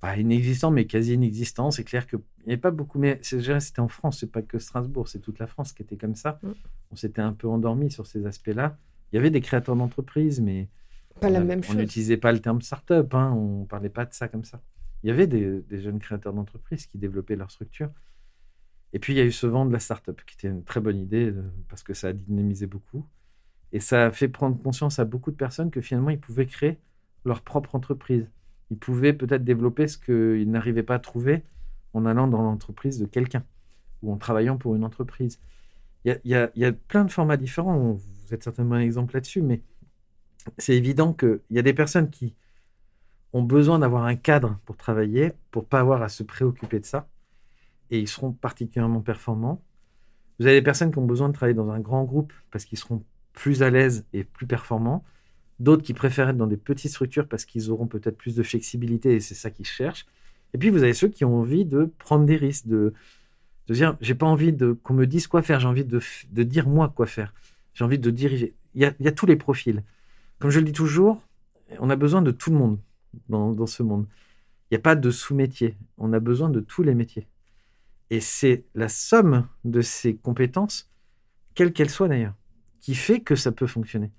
pas 0.00 0.16
inexistant, 0.16 0.70
mais 0.70 0.86
quasi 0.86 1.14
inexistant. 1.14 1.70
C'est 1.70 1.84
clair 1.84 2.06
qu'il 2.06 2.18
n'y 2.46 2.52
avait 2.52 2.60
pas 2.60 2.70
beaucoup, 2.70 2.98
mais 2.98 3.18
c'était 3.22 3.80
en 3.80 3.88
France, 3.88 4.18
c'est 4.20 4.30
pas 4.30 4.42
que 4.42 4.58
Strasbourg, 4.58 5.08
c'est 5.08 5.20
toute 5.20 5.38
la 5.38 5.46
France 5.46 5.72
qui 5.72 5.82
était 5.82 5.96
comme 5.96 6.14
ça. 6.14 6.38
Mm. 6.42 6.50
On 6.92 6.96
s'était 6.96 7.22
un 7.22 7.32
peu 7.32 7.48
endormi 7.48 7.90
sur 7.90 8.06
ces 8.06 8.26
aspects-là. 8.26 8.78
Il 9.12 9.16
y 9.16 9.18
avait 9.18 9.30
des 9.30 9.40
créateurs 9.40 9.76
d'entreprises, 9.76 10.40
mais 10.40 10.68
pas 11.20 11.28
on, 11.28 11.32
la 11.32 11.40
même 11.40 11.62
on 11.70 11.74
n'utilisait 11.74 12.16
pas 12.16 12.32
le 12.32 12.40
terme 12.40 12.60
start-up, 12.60 13.14
hein, 13.14 13.32
on 13.32 13.64
parlait 13.64 13.88
pas 13.88 14.04
de 14.04 14.12
ça 14.12 14.28
comme 14.28 14.44
ça. 14.44 14.60
Il 15.02 15.08
y 15.08 15.12
avait 15.12 15.26
des, 15.26 15.62
jeunes 15.70 15.98
créateurs 15.98 16.32
d'entreprises 16.32 16.86
qui 16.86 16.98
développaient 16.98 17.36
leur 17.36 17.50
structure. 17.50 17.90
Et 18.92 18.98
puis 18.98 19.12
il 19.12 19.16
y 19.16 19.20
a 19.20 19.24
eu 19.24 19.32
ce 19.32 19.46
vent 19.46 19.66
de 19.66 19.72
la 19.72 19.78
start-up, 19.78 20.20
qui 20.26 20.34
était 20.34 20.48
une 20.48 20.64
très 20.64 20.80
bonne 20.80 20.98
idée 20.98 21.30
euh, 21.30 21.42
parce 21.68 21.82
que 21.82 21.94
ça 21.94 22.08
a 22.08 22.12
dynamisé 22.12 22.66
beaucoup. 22.66 23.06
Et 23.72 23.80
ça 23.80 24.06
a 24.06 24.10
fait 24.10 24.28
prendre 24.28 24.60
conscience 24.60 24.98
à 24.98 25.04
beaucoup 25.04 25.30
de 25.30 25.36
personnes 25.36 25.70
que 25.70 25.80
finalement 25.80 26.10
ils 26.10 26.20
pouvaient 26.20 26.46
créer 26.46 26.78
leur 27.24 27.42
propre 27.42 27.74
entreprise 27.74 28.28
ils 28.70 28.78
pouvaient 28.78 29.12
peut-être 29.12 29.44
développer 29.44 29.88
ce 29.88 29.98
qu'ils 29.98 30.50
n'arrivaient 30.50 30.82
pas 30.82 30.96
à 30.96 30.98
trouver 30.98 31.42
en 31.94 32.04
allant 32.04 32.26
dans 32.26 32.42
l'entreprise 32.42 32.98
de 32.98 33.06
quelqu'un 33.06 33.44
ou 34.02 34.12
en 34.12 34.16
travaillant 34.16 34.56
pour 34.56 34.74
une 34.74 34.84
entreprise. 34.84 35.40
Il 36.04 36.18
y 36.24 36.34
a, 36.34 36.50
y 36.54 36.64
a, 36.64 36.72
plein 36.72 37.04
de 37.04 37.10
formats 37.10 37.36
différents. 37.36 37.92
Vous 37.92 38.34
êtes 38.34 38.42
certainement 38.42 38.76
un 38.76 38.80
exemple 38.80 39.14
là-dessus, 39.14 39.42
mais 39.42 39.62
c'est 40.58 40.76
évident 40.76 41.12
qu'il 41.12 41.40
y 41.50 41.58
a 41.58 41.62
des 41.62 41.74
personnes 41.74 42.10
qui 42.10 42.34
ont 43.32 43.42
besoin 43.42 43.78
d'avoir 43.78 44.04
un 44.04 44.14
cadre 44.14 44.58
pour 44.64 44.76
travailler, 44.76 45.32
pour 45.50 45.66
pas 45.66 45.80
avoir 45.80 46.02
à 46.02 46.08
se 46.08 46.22
préoccuper 46.22 46.78
de 46.78 46.84
ça, 46.84 47.08
et 47.90 47.98
ils 47.98 48.08
seront 48.08 48.32
particulièrement 48.32 49.00
performants. 49.00 49.62
Vous 50.38 50.46
avez 50.46 50.56
des 50.56 50.64
personnes 50.64 50.92
qui 50.92 50.98
ont 50.98 51.06
besoin 51.06 51.28
de 51.28 51.34
travailler 51.34 51.54
dans 51.54 51.70
un 51.70 51.80
grand 51.80 52.04
groupe 52.04 52.32
parce 52.50 52.64
qu'ils 52.64 52.78
seront 52.78 53.02
plus 53.32 53.62
à 53.62 53.70
l'aise 53.70 54.06
et 54.12 54.24
plus 54.24 54.46
performants 54.46 55.04
d'autres 55.58 55.82
qui 55.82 55.94
préfèrent 55.94 56.28
être 56.28 56.36
dans 56.36 56.46
des 56.46 56.56
petites 56.56 56.90
structures 56.90 57.26
parce 57.26 57.44
qu'ils 57.44 57.70
auront 57.70 57.86
peut-être 57.86 58.16
plus 58.16 58.34
de 58.34 58.42
flexibilité 58.42 59.14
et 59.14 59.20
c'est 59.20 59.34
ça 59.34 59.50
qu'ils 59.50 59.66
cherchent. 59.66 60.06
Et 60.54 60.58
puis 60.58 60.70
vous 60.70 60.82
avez 60.82 60.94
ceux 60.94 61.08
qui 61.08 61.24
ont 61.24 61.38
envie 61.38 61.64
de 61.64 61.90
prendre 61.98 62.24
des 62.24 62.36
risques, 62.36 62.66
de, 62.66 62.92
de 63.66 63.74
dire 63.74 63.96
j'ai 64.00 64.14
pas 64.14 64.26
envie 64.26 64.52
de 64.52 64.72
qu'on 64.72 64.94
me 64.94 65.06
dise 65.06 65.26
quoi 65.26 65.42
faire, 65.42 65.60
j'ai 65.60 65.68
envie 65.68 65.84
de, 65.84 66.00
de, 66.30 66.42
dire 66.42 66.68
moi 66.68 66.92
quoi 66.94 67.06
faire, 67.06 67.34
j'ai 67.74 67.84
envie 67.84 67.98
de 67.98 68.10
diriger. 68.10 68.54
Il 68.74 68.82
y, 68.82 68.84
a, 68.84 68.94
il 69.00 69.06
y, 69.06 69.08
a, 69.08 69.12
tous 69.12 69.26
les 69.26 69.36
profils. 69.36 69.82
Comme 70.38 70.50
je 70.50 70.58
le 70.58 70.66
dis 70.66 70.72
toujours, 70.72 71.22
on 71.78 71.88
a 71.88 71.96
besoin 71.96 72.20
de 72.20 72.30
tout 72.30 72.50
le 72.50 72.56
monde 72.56 72.78
dans, 73.28 73.52
dans 73.52 73.66
ce 73.66 73.82
monde. 73.82 74.06
Il 74.70 74.74
n'y 74.74 74.78
a 74.78 74.82
pas 74.82 74.96
de 74.96 75.10
sous-métier, 75.10 75.76
on 75.96 76.12
a 76.12 76.20
besoin 76.20 76.50
de 76.50 76.60
tous 76.60 76.82
les 76.82 76.94
métiers. 76.94 77.26
Et 78.10 78.20
c'est 78.20 78.64
la 78.74 78.88
somme 78.88 79.48
de 79.64 79.80
ces 79.80 80.16
compétences, 80.16 80.90
quelles 81.54 81.72
qu'elles 81.72 81.90
soient 81.90 82.08
d'ailleurs, 82.08 82.34
qui 82.80 82.94
fait 82.94 83.20
que 83.20 83.34
ça 83.34 83.50
peut 83.50 83.66
fonctionner. 83.66 84.10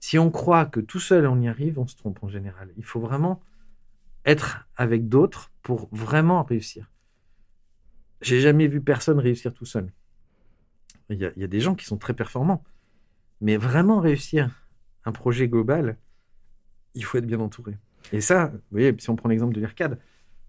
Si 0.00 0.18
on 0.18 0.30
croit 0.30 0.64
que 0.64 0.80
tout 0.80 0.98
seul 0.98 1.26
on 1.26 1.40
y 1.40 1.48
arrive, 1.48 1.78
on 1.78 1.86
se 1.86 1.94
trompe 1.94 2.22
en 2.24 2.28
général. 2.28 2.72
Il 2.78 2.84
faut 2.84 3.00
vraiment 3.00 3.40
être 4.24 4.66
avec 4.76 5.08
d'autres 5.08 5.50
pour 5.62 5.88
vraiment 5.92 6.42
réussir. 6.42 6.90
J'ai 8.22 8.40
jamais 8.40 8.66
vu 8.66 8.80
personne 8.80 9.18
réussir 9.18 9.52
tout 9.52 9.66
seul. 9.66 9.92
Il 11.10 11.18
y, 11.18 11.24
a, 11.24 11.46
des 11.48 11.60
gens 11.60 11.74
qui 11.74 11.84
sont 11.84 11.96
très 11.96 12.14
performants, 12.14 12.62
mais 13.40 13.56
vraiment 13.56 13.98
réussir 13.98 14.68
un 15.04 15.10
projet 15.10 15.48
global, 15.48 15.96
il 16.94 17.04
faut 17.04 17.18
être 17.18 17.26
bien 17.26 17.40
entouré. 17.40 17.76
Et 18.12 18.20
ça, 18.20 18.46
vous 18.46 18.60
voyez, 18.70 18.94
si 18.98 19.10
on 19.10 19.16
prend 19.16 19.28
l'exemple 19.28 19.52
de 19.52 19.60
l'IRCAD, 19.60 19.98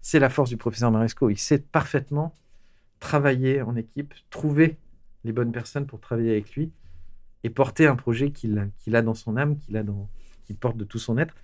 c'est 0.02 0.20
la 0.20 0.30
force 0.30 0.50
du 0.50 0.56
professeur 0.56 0.92
Maresco. 0.92 1.30
Il 1.30 1.38
sait 1.38 1.58
parfaitement 1.58 2.32
travailler 3.00 3.60
en 3.60 3.74
équipe, 3.74 4.14
trouver 4.30 4.78
les 5.24 5.32
bonnes 5.32 5.50
personnes 5.50 5.86
pour 5.86 6.00
travailler 6.00 6.30
avec 6.30 6.54
lui 6.54 6.72
et 7.44 7.50
porter 7.50 7.86
un 7.86 7.96
projet 7.96 8.30
qu'il 8.30 8.58
a 8.94 9.02
dans 9.02 9.14
son 9.14 9.36
âme, 9.36 9.58
qu'il 9.58 10.56
porte 10.56 10.76
de 10.76 10.84
tout 10.84 10.98
son 10.98 11.18
être, 11.18 11.34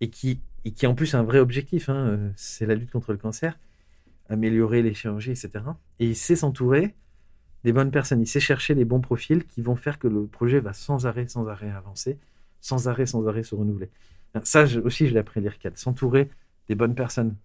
et 0.00 0.10
qui, 0.10 0.40
et 0.64 0.72
qui 0.72 0.86
en 0.86 0.94
plus 0.94 1.14
a 1.14 1.18
un 1.18 1.22
vrai 1.22 1.38
objectif. 1.38 1.88
Hein, 1.88 1.94
euh, 1.94 2.30
c'est 2.36 2.66
la 2.66 2.74
lutte 2.74 2.90
contre 2.90 3.12
le 3.12 3.18
cancer, 3.18 3.58
améliorer 4.28 4.82
les 4.82 4.94
chirurgies, 4.94 5.30
etc. 5.30 5.64
Et 5.98 6.06
il 6.08 6.16
sait 6.16 6.36
s'entourer 6.36 6.94
des 7.64 7.72
bonnes 7.72 7.90
personnes. 7.90 8.20
Il 8.20 8.26
sait 8.26 8.40
chercher 8.40 8.74
les 8.74 8.84
bons 8.84 9.00
profils 9.00 9.44
qui 9.44 9.60
vont 9.60 9.76
faire 9.76 9.98
que 9.98 10.08
le 10.08 10.26
projet 10.26 10.60
va 10.60 10.72
sans 10.72 11.06
arrêt, 11.06 11.28
sans 11.28 11.46
arrêt 11.48 11.70
avancer, 11.70 12.18
sans 12.60 12.88
arrêt, 12.88 13.06
sans 13.06 13.26
arrêt 13.26 13.42
se 13.42 13.54
renouveler. 13.54 13.90
Ça 14.44 14.64
aussi, 14.84 15.08
je 15.08 15.12
l'ai 15.12 15.18
appris 15.18 15.40
à 15.40 15.42
l'IRCAD. 15.42 15.76
S'entourer 15.76 16.30
des 16.68 16.74
bonnes 16.74 16.94
personnes, 16.94 17.36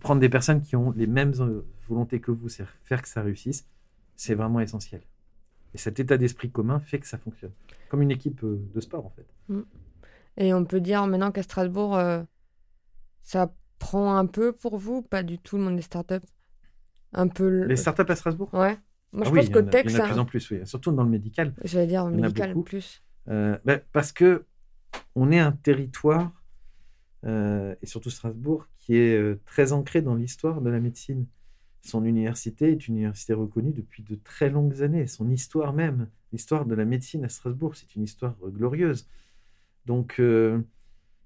prendre 0.00 0.20
des 0.20 0.28
personnes 0.28 0.62
qui 0.62 0.76
ont 0.76 0.90
les 0.92 1.06
mêmes 1.06 1.34
euh, 1.40 1.66
volontés 1.88 2.20
que 2.20 2.30
vous, 2.30 2.48
c'est 2.48 2.64
faire 2.84 3.02
que 3.02 3.08
ça 3.08 3.22
réussisse, 3.22 3.66
c'est 4.16 4.34
vraiment 4.34 4.60
essentiel. 4.60 5.02
Et 5.76 5.78
cet 5.78 6.00
état 6.00 6.16
d'esprit 6.16 6.50
commun 6.50 6.80
fait 6.80 6.98
que 6.98 7.06
ça 7.06 7.18
fonctionne. 7.18 7.52
Comme 7.90 8.00
une 8.00 8.10
équipe 8.10 8.42
euh, 8.44 8.58
de 8.74 8.80
sport, 8.80 9.04
en 9.04 9.10
fait. 9.10 9.26
Mm. 9.50 9.60
Et 10.38 10.54
on 10.54 10.64
peut 10.64 10.80
dire 10.80 11.06
maintenant 11.06 11.30
qu'à 11.30 11.42
Strasbourg, 11.42 11.94
euh, 11.96 12.22
ça 13.20 13.52
prend 13.78 14.16
un 14.16 14.24
peu 14.24 14.52
pour 14.52 14.78
vous, 14.78 15.02
pas 15.02 15.22
du 15.22 15.38
tout 15.38 15.58
le 15.58 15.64
monde 15.64 15.76
des 15.76 15.82
startups? 15.82 16.14
Un 17.12 17.28
peu. 17.28 17.64
Les 17.66 17.76
startups 17.76 18.10
à 18.10 18.16
Strasbourg? 18.16 18.48
Ouais. 18.54 18.78
Moi, 19.12 19.24
je 19.24 19.28
Ah 19.28 19.32
oui, 19.32 19.38
pense 19.40 19.48
y 19.48 19.52
qu'au 19.52 19.60
en 19.60 19.66
tech, 19.66 19.84
il 19.86 19.92
y 19.92 19.94
en 19.96 19.98
a 19.98 20.02
de 20.02 20.06
ça. 20.06 20.12
plus 20.12 20.18
en 20.18 20.24
plus, 20.24 20.50
oui. 20.50 20.60
Surtout 20.64 20.92
dans 20.92 21.04
le 21.04 21.10
médical. 21.10 21.52
J'allais 21.62 21.86
dire 21.88 22.04
en 22.04 22.10
médical 22.10 22.54
beaucoup. 22.54 22.64
plus. 22.64 23.02
Euh, 23.28 23.58
ben, 23.66 23.82
parce 23.92 24.12
que 24.12 24.46
on 25.14 25.30
est 25.30 25.38
un 25.38 25.52
territoire, 25.52 26.32
euh, 27.26 27.74
et 27.82 27.86
surtout 27.86 28.08
Strasbourg, 28.08 28.66
qui 28.78 28.96
est 28.96 29.14
euh, 29.18 29.38
très 29.44 29.72
ancré 29.72 30.00
dans 30.00 30.14
l'histoire 30.14 30.62
de 30.62 30.70
la 30.70 30.80
médecine. 30.80 31.26
Son 31.86 32.04
université 32.04 32.72
est 32.72 32.88
une 32.88 32.96
université 32.96 33.32
reconnue 33.32 33.72
depuis 33.72 34.02
de 34.02 34.16
très 34.16 34.50
longues 34.50 34.82
années. 34.82 35.06
Son 35.06 35.30
histoire 35.30 35.72
même, 35.72 36.08
l'histoire 36.32 36.66
de 36.66 36.74
la 36.74 36.84
médecine 36.84 37.24
à 37.24 37.28
Strasbourg, 37.28 37.76
c'est 37.76 37.94
une 37.94 38.02
histoire 38.02 38.34
euh, 38.42 38.50
glorieuse. 38.50 39.08
Donc, 39.86 40.16
euh, 40.18 40.60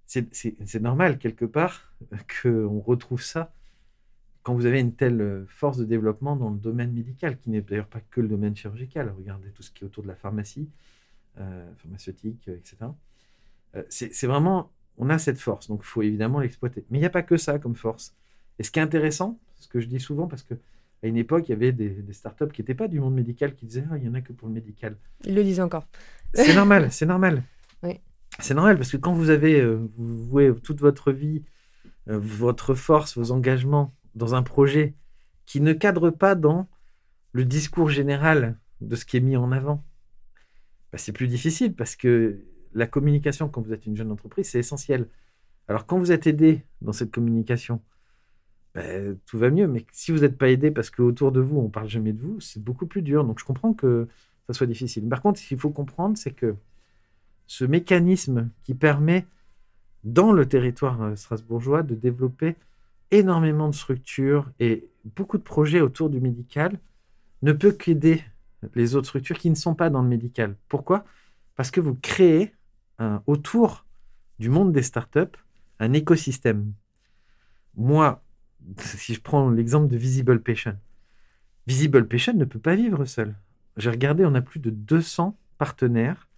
c'est 0.07 0.83
normal, 0.83 1.18
quelque 1.18 1.46
part, 1.46 1.94
qu'on 2.42 2.81
retrouve 2.81 3.23
ça 3.23 3.55
quand 4.42 4.55
vous 4.55 4.66
avez 4.66 4.81
une 4.81 4.94
telle 4.94 5.20
euh, 5.20 5.46
force 5.49 5.79
de 5.79 5.85
développement 5.85 6.37
dans 6.37 6.51
le 6.51 6.59
domaine 6.59 6.92
médical, 6.92 7.38
qui 7.38 7.49
n'est 7.49 7.62
d'ailleurs 7.62 7.88
pas 7.88 8.01
que 8.01 8.20
le 8.20 8.29
domaine 8.29 8.55
chirurgical. 8.55 9.12
Regardez 9.16 9.51
tout 9.53 9.62
ce 9.62 9.70
qui 9.70 9.85
est 9.85 9.87
autour 9.87 10.03
de 10.03 10.09
la 10.09 10.16
pharmacie, 10.16 10.68
pharmaceutique, 11.79 12.49
etc. 12.49 12.77
C'est 13.88 14.27
vraiment, 14.27 14.70
on 14.99 15.09
a 15.09 15.18
cette 15.18 15.38
force, 15.38 15.68
donc 15.68 15.81
il 15.83 15.87
faut 15.87 16.03
évidemment 16.03 16.40
l'exploiter. 16.40 16.85
Mais 16.90 16.99
il 16.99 17.01
n'y 17.01 17.07
a 17.07 17.11
pas 17.11 17.23
que 17.23 17.38
ça 17.38 17.59
comme 17.59 17.77
force. 17.77 18.14
Et 18.61 18.62
ce 18.62 18.70
qui 18.70 18.79
est 18.79 18.83
intéressant, 18.83 19.40
ce 19.57 19.68
que 19.68 19.81
je 19.81 19.87
dis 19.87 19.99
souvent, 19.99 20.27
parce 20.27 20.42
que 20.42 20.53
à 21.03 21.07
une 21.07 21.16
époque, 21.16 21.49
il 21.49 21.53
y 21.53 21.55
avait 21.55 21.73
des, 21.73 21.88
des 21.88 22.12
startups 22.12 22.49
qui 22.53 22.61
n'étaient 22.61 22.75
pas 22.75 22.88
du 22.88 23.01
monde 23.01 23.14
médical 23.14 23.55
qui 23.55 23.64
disaient 23.64 23.87
ah, 23.90 23.96
il 23.96 24.05
y 24.05 24.09
en 24.09 24.12
a 24.12 24.20
que 24.20 24.35
pour 24.35 24.49
le 24.49 24.55
médical. 24.55 24.96
Ils 25.25 25.35
le 25.35 25.42
disent 25.42 25.61
encore. 25.61 25.87
C'est 26.35 26.55
normal, 26.55 26.92
c'est 26.92 27.07
normal. 27.07 27.42
Oui. 27.83 27.99
C'est 28.40 28.53
normal 28.53 28.77
parce 28.77 28.92
que 28.92 28.99
quand 28.99 29.14
vous 29.14 29.31
avez 29.31 29.59
euh, 29.59 29.88
vous 29.96 30.27
vouez 30.27 30.53
toute 30.62 30.81
votre 30.81 31.12
vie, 31.12 31.42
euh, 32.11 32.18
votre 32.18 32.75
force, 32.75 33.16
vos 33.16 33.31
engagements 33.31 33.94
dans 34.14 34.35
un 34.35 34.42
projet 34.42 34.94
qui 35.46 35.62
ne 35.62 35.73
cadre 35.73 36.11
pas 36.11 36.35
dans 36.35 36.68
le 37.33 37.46
discours 37.46 37.88
général 37.88 38.59
de 38.83 38.96
ce 38.96 39.07
qui 39.07 39.16
est 39.16 39.20
mis 39.20 39.38
en 39.38 39.51
avant, 39.51 39.83
bah, 40.92 40.99
c'est 40.99 41.12
plus 41.12 41.27
difficile 41.27 41.75
parce 41.75 41.96
que 41.96 42.44
la 42.75 42.87
communication 42.87 43.49
quand 43.49 43.62
vous 43.62 43.73
êtes 43.73 43.87
une 43.87 43.96
jeune 43.96 44.12
entreprise, 44.12 44.51
c'est 44.51 44.59
essentiel. 44.59 45.09
Alors 45.66 45.87
quand 45.87 45.99
vous 45.99 46.12
êtes 46.12 46.27
aidé 46.27 46.66
dans 46.83 46.92
cette 46.92 47.11
communication, 47.11 47.81
bah, 48.74 48.83
tout 49.26 49.38
va 49.38 49.50
mieux. 49.50 49.66
Mais 49.66 49.85
si 49.92 50.12
vous 50.12 50.20
n'êtes 50.20 50.38
pas 50.38 50.50
aidé 50.50 50.70
parce 50.70 50.90
qu'autour 50.90 51.33
de 51.33 51.40
vous, 51.40 51.59
on 51.59 51.68
parle 51.68 51.88
jamais 51.88 52.12
de 52.12 52.20
vous, 52.20 52.40
c'est 52.40 52.62
beaucoup 52.62 52.87
plus 52.87 53.02
dur. 53.02 53.24
Donc 53.24 53.38
je 53.38 53.44
comprends 53.44 53.72
que 53.72 54.09
ça 54.46 54.54
soit 54.54 54.66
difficile. 54.66 55.09
Par 55.09 55.22
contre, 55.22 55.38
ce 55.38 55.48
qu'il 55.48 55.59
faut 55.59 55.70
comprendre, 55.70 56.16
c'est 56.16 56.33
que 56.33 56.56
ce 57.46 57.64
mécanisme 57.64 58.50
qui 58.62 58.74
permet, 58.74 59.26
dans 60.04 60.33
le 60.33 60.46
territoire 60.46 61.02
euh, 61.02 61.16
strasbourgeois, 61.16 61.83
de 61.83 61.94
développer 61.94 62.56
énormément 63.11 63.68
de 63.68 63.74
structures 63.74 64.50
et 64.61 64.88
beaucoup 65.16 65.37
de 65.37 65.42
projets 65.42 65.80
autour 65.80 66.11
du 66.11 66.20
médical, 66.20 66.78
ne 67.42 67.52
peut 67.52 67.72
qu'aider 67.72 68.22
les 68.74 68.94
autres 68.94 69.09
structures 69.09 69.38
qui 69.38 69.50
ne 69.50 69.54
sont 69.54 69.74
pas 69.74 69.90
dans 69.90 70.02
le 70.02 70.09
médical. 70.09 70.54
Pourquoi? 70.68 71.04
Parce 71.56 71.70
que 71.70 71.80
vous 71.80 71.94
créez 71.94 72.54
autour 73.26 73.87
du 74.38 74.50
monde 74.50 74.72
des 74.72 74.83
startups 74.83 75.37
un 75.78 75.92
écosystème. 75.94 76.72
Moi, 77.74 78.22
si 78.79 79.14
je 79.14 79.20
prends 79.20 79.51
l'exemple 79.51 79.88
de 79.88 79.96
Visible 79.96 80.40
Patient, 80.42 80.77
Visible 81.66 82.07
Patient 82.09 82.35
ne 82.35 82.44
peut 82.44 82.59
pas 82.59 82.75
vivre 82.75 83.05
seul. 83.05 83.35
J'ai 83.77 83.90
regardé, 83.90 84.25
on 84.25 84.35
a 84.35 84.40
plus 84.40 84.61
de 84.61 84.70
200 84.70 85.37
partenaires 85.59 86.29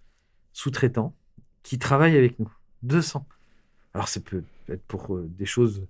sous-traitants 0.51 1.15
qui 1.63 1.79
travaillent 1.79 2.17
avec 2.17 2.39
nous. 2.39 2.51
200. 2.83 3.25
Alors, 3.93 4.07
ça 4.07 4.19
peut 4.19 4.43
être 4.69 4.83
pour 4.83 5.15
euh, 5.15 5.29
des 5.37 5.45
choses 5.45 5.85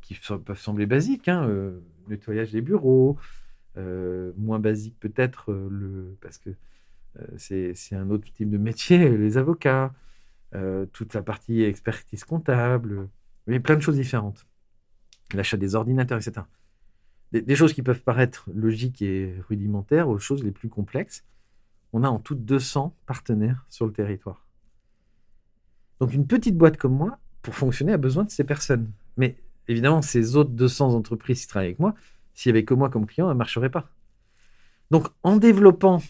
qui 0.00 0.18
peuvent 0.44 0.58
sembler 0.58 0.86
basiques, 0.86 1.28
hein, 1.28 1.46
euh, 1.48 1.80
nettoyage 2.08 2.52
des 2.52 2.62
bureaux, 2.62 3.18
euh, 3.76 4.32
moins 4.36 4.58
basique 4.58 4.96
peut-être, 4.98 5.52
le, 5.52 6.16
parce 6.20 6.38
que 6.38 6.50
c'est 7.36 7.74
un 7.92 8.10
autre 8.10 8.30
type 8.32 8.48
de 8.48 8.58
métier, 8.58 9.16
les 9.16 9.38
avocats, 9.38 9.92
toute 10.92 11.14
la 11.14 11.22
partie 11.22 11.62
expertise 11.62 12.22
comptable, 12.22 13.08
mais 13.48 13.58
plein 13.58 13.74
de 13.74 13.80
choses 13.80 13.96
différentes. 13.96 14.46
L'achat 15.34 15.56
des 15.56 15.74
ordinateurs, 15.74 16.18
etc. 16.18 16.46
Des, 17.32 17.56
choses 17.56 17.74
qui 17.74 17.82
peuvent 17.82 18.00
paraître 18.00 18.48
logiques 18.54 19.02
et 19.02 19.34
rudimentaires 19.48 20.08
aux 20.08 20.18
choses 20.18 20.42
les 20.42 20.50
plus 20.50 20.70
complexes. 20.70 21.24
On 21.92 22.02
a 22.02 22.08
en 22.08 22.18
tout 22.18 22.34
200 22.34 22.94
partenaires 23.04 23.66
sur 23.68 23.84
le 23.84 23.92
territoire. 23.92 24.46
Donc 26.00 26.14
une 26.14 26.26
petite 26.26 26.56
boîte 26.56 26.78
comme 26.78 26.94
moi, 26.94 27.18
pour 27.42 27.54
fonctionner, 27.54 27.92
a 27.92 27.98
besoin 27.98 28.24
de 28.24 28.30
ces 28.30 28.44
personnes. 28.44 28.90
Mais 29.18 29.36
évidemment, 29.68 30.00
ces 30.00 30.36
autres 30.36 30.50
200 30.50 30.94
entreprises 30.94 31.42
qui 31.42 31.48
travaillent 31.48 31.68
avec 31.68 31.80
moi, 31.80 31.94
s'il 32.32 32.52
n'y 32.52 32.58
avait 32.58 32.64
que 32.64 32.74
moi 32.74 32.88
comme 32.88 33.06
client, 33.06 33.26
elles 33.26 33.34
ne 33.34 33.38
marcheraient 33.38 33.70
pas. 33.70 33.90
Donc 34.90 35.08
en 35.22 35.36
développant 35.36 36.00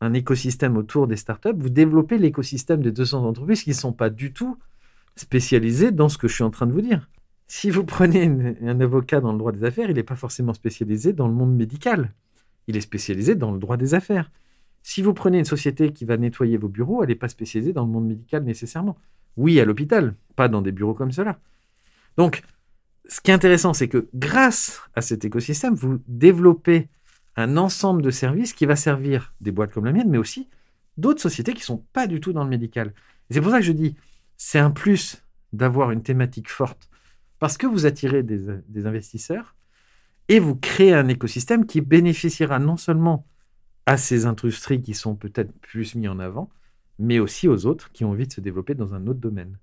un 0.00 0.14
écosystème 0.14 0.78
autour 0.78 1.06
des 1.06 1.16
startups, 1.16 1.56
vous 1.56 1.68
développez 1.68 2.16
l'écosystème 2.16 2.80
des 2.80 2.92
200 2.92 3.26
entreprises 3.26 3.62
qui 3.62 3.70
ne 3.70 3.74
sont 3.74 3.92
pas 3.92 4.08
du 4.08 4.32
tout 4.32 4.58
spécialisées 5.16 5.92
dans 5.92 6.08
ce 6.08 6.16
que 6.16 6.28
je 6.28 6.34
suis 6.34 6.44
en 6.44 6.50
train 6.50 6.66
de 6.66 6.72
vous 6.72 6.80
dire. 6.80 7.08
Si 7.52 7.68
vous 7.68 7.82
prenez 7.84 8.26
un 8.62 8.80
avocat 8.80 9.20
dans 9.20 9.32
le 9.32 9.38
droit 9.38 9.50
des 9.50 9.64
affaires, 9.64 9.90
il 9.90 9.96
n'est 9.96 10.04
pas 10.04 10.14
forcément 10.14 10.54
spécialisé 10.54 11.12
dans 11.12 11.26
le 11.26 11.34
monde 11.34 11.52
médical. 11.52 12.14
Il 12.68 12.76
est 12.76 12.80
spécialisé 12.80 13.34
dans 13.34 13.50
le 13.50 13.58
droit 13.58 13.76
des 13.76 13.94
affaires. 13.94 14.30
Si 14.84 15.02
vous 15.02 15.14
prenez 15.14 15.40
une 15.40 15.44
société 15.44 15.92
qui 15.92 16.04
va 16.04 16.16
nettoyer 16.16 16.58
vos 16.58 16.68
bureaux, 16.68 17.02
elle 17.02 17.08
n'est 17.08 17.16
pas 17.16 17.28
spécialisée 17.28 17.72
dans 17.72 17.84
le 17.84 17.90
monde 17.90 18.06
médical 18.06 18.44
nécessairement. 18.44 18.96
Oui, 19.36 19.58
à 19.58 19.64
l'hôpital, 19.64 20.14
pas 20.36 20.46
dans 20.46 20.62
des 20.62 20.70
bureaux 20.70 20.94
comme 20.94 21.10
cela. 21.10 21.40
Donc, 22.16 22.44
ce 23.06 23.20
qui 23.20 23.32
est 23.32 23.34
intéressant, 23.34 23.74
c'est 23.74 23.88
que 23.88 24.08
grâce 24.14 24.80
à 24.94 25.02
cet 25.02 25.24
écosystème, 25.24 25.74
vous 25.74 26.00
développez 26.06 26.88
un 27.34 27.56
ensemble 27.56 28.00
de 28.00 28.12
services 28.12 28.52
qui 28.52 28.64
va 28.64 28.76
servir 28.76 29.34
des 29.40 29.50
boîtes 29.50 29.72
comme 29.72 29.86
la 29.86 29.92
mienne, 29.92 30.08
mais 30.08 30.18
aussi 30.18 30.48
d'autres 30.98 31.20
sociétés 31.20 31.52
qui 31.54 31.62
ne 31.62 31.64
sont 31.64 31.84
pas 31.92 32.06
du 32.06 32.20
tout 32.20 32.32
dans 32.32 32.44
le 32.44 32.50
médical. 32.50 32.94
C'est 33.28 33.40
pour 33.40 33.50
ça 33.50 33.58
que 33.58 33.66
je 33.66 33.72
dis, 33.72 33.96
c'est 34.36 34.60
un 34.60 34.70
plus 34.70 35.24
d'avoir 35.52 35.90
une 35.90 36.04
thématique 36.04 36.48
forte, 36.48 36.89
parce 37.40 37.56
que 37.56 37.66
vous 37.66 37.86
attirez 37.86 38.22
des, 38.22 38.86
investisseurs 38.86 39.56
et 40.28 40.38
vous 40.38 40.54
créez 40.54 40.94
un 40.94 41.08
écosystème 41.08 41.66
qui 41.66 41.80
bénéficiera 41.80 42.60
non 42.60 42.76
seulement 42.76 43.26
à 43.86 43.96
ces 43.96 44.26
industries 44.26 44.82
qui 44.82 44.94
sont 44.94 45.16
peut-être 45.16 45.52
plus 45.60 45.96
mis 45.96 46.06
en 46.06 46.20
avant, 46.20 46.50
mais 46.98 47.18
aussi 47.18 47.48
aux 47.48 47.66
autres 47.66 47.90
qui 47.92 48.04
ont 48.04 48.10
envie 48.10 48.28
de 48.28 48.32
se 48.32 48.42
développer 48.42 48.74
dans 48.74 48.94
un 48.94 49.06
autre 49.06 49.18
domaine. 49.18 49.58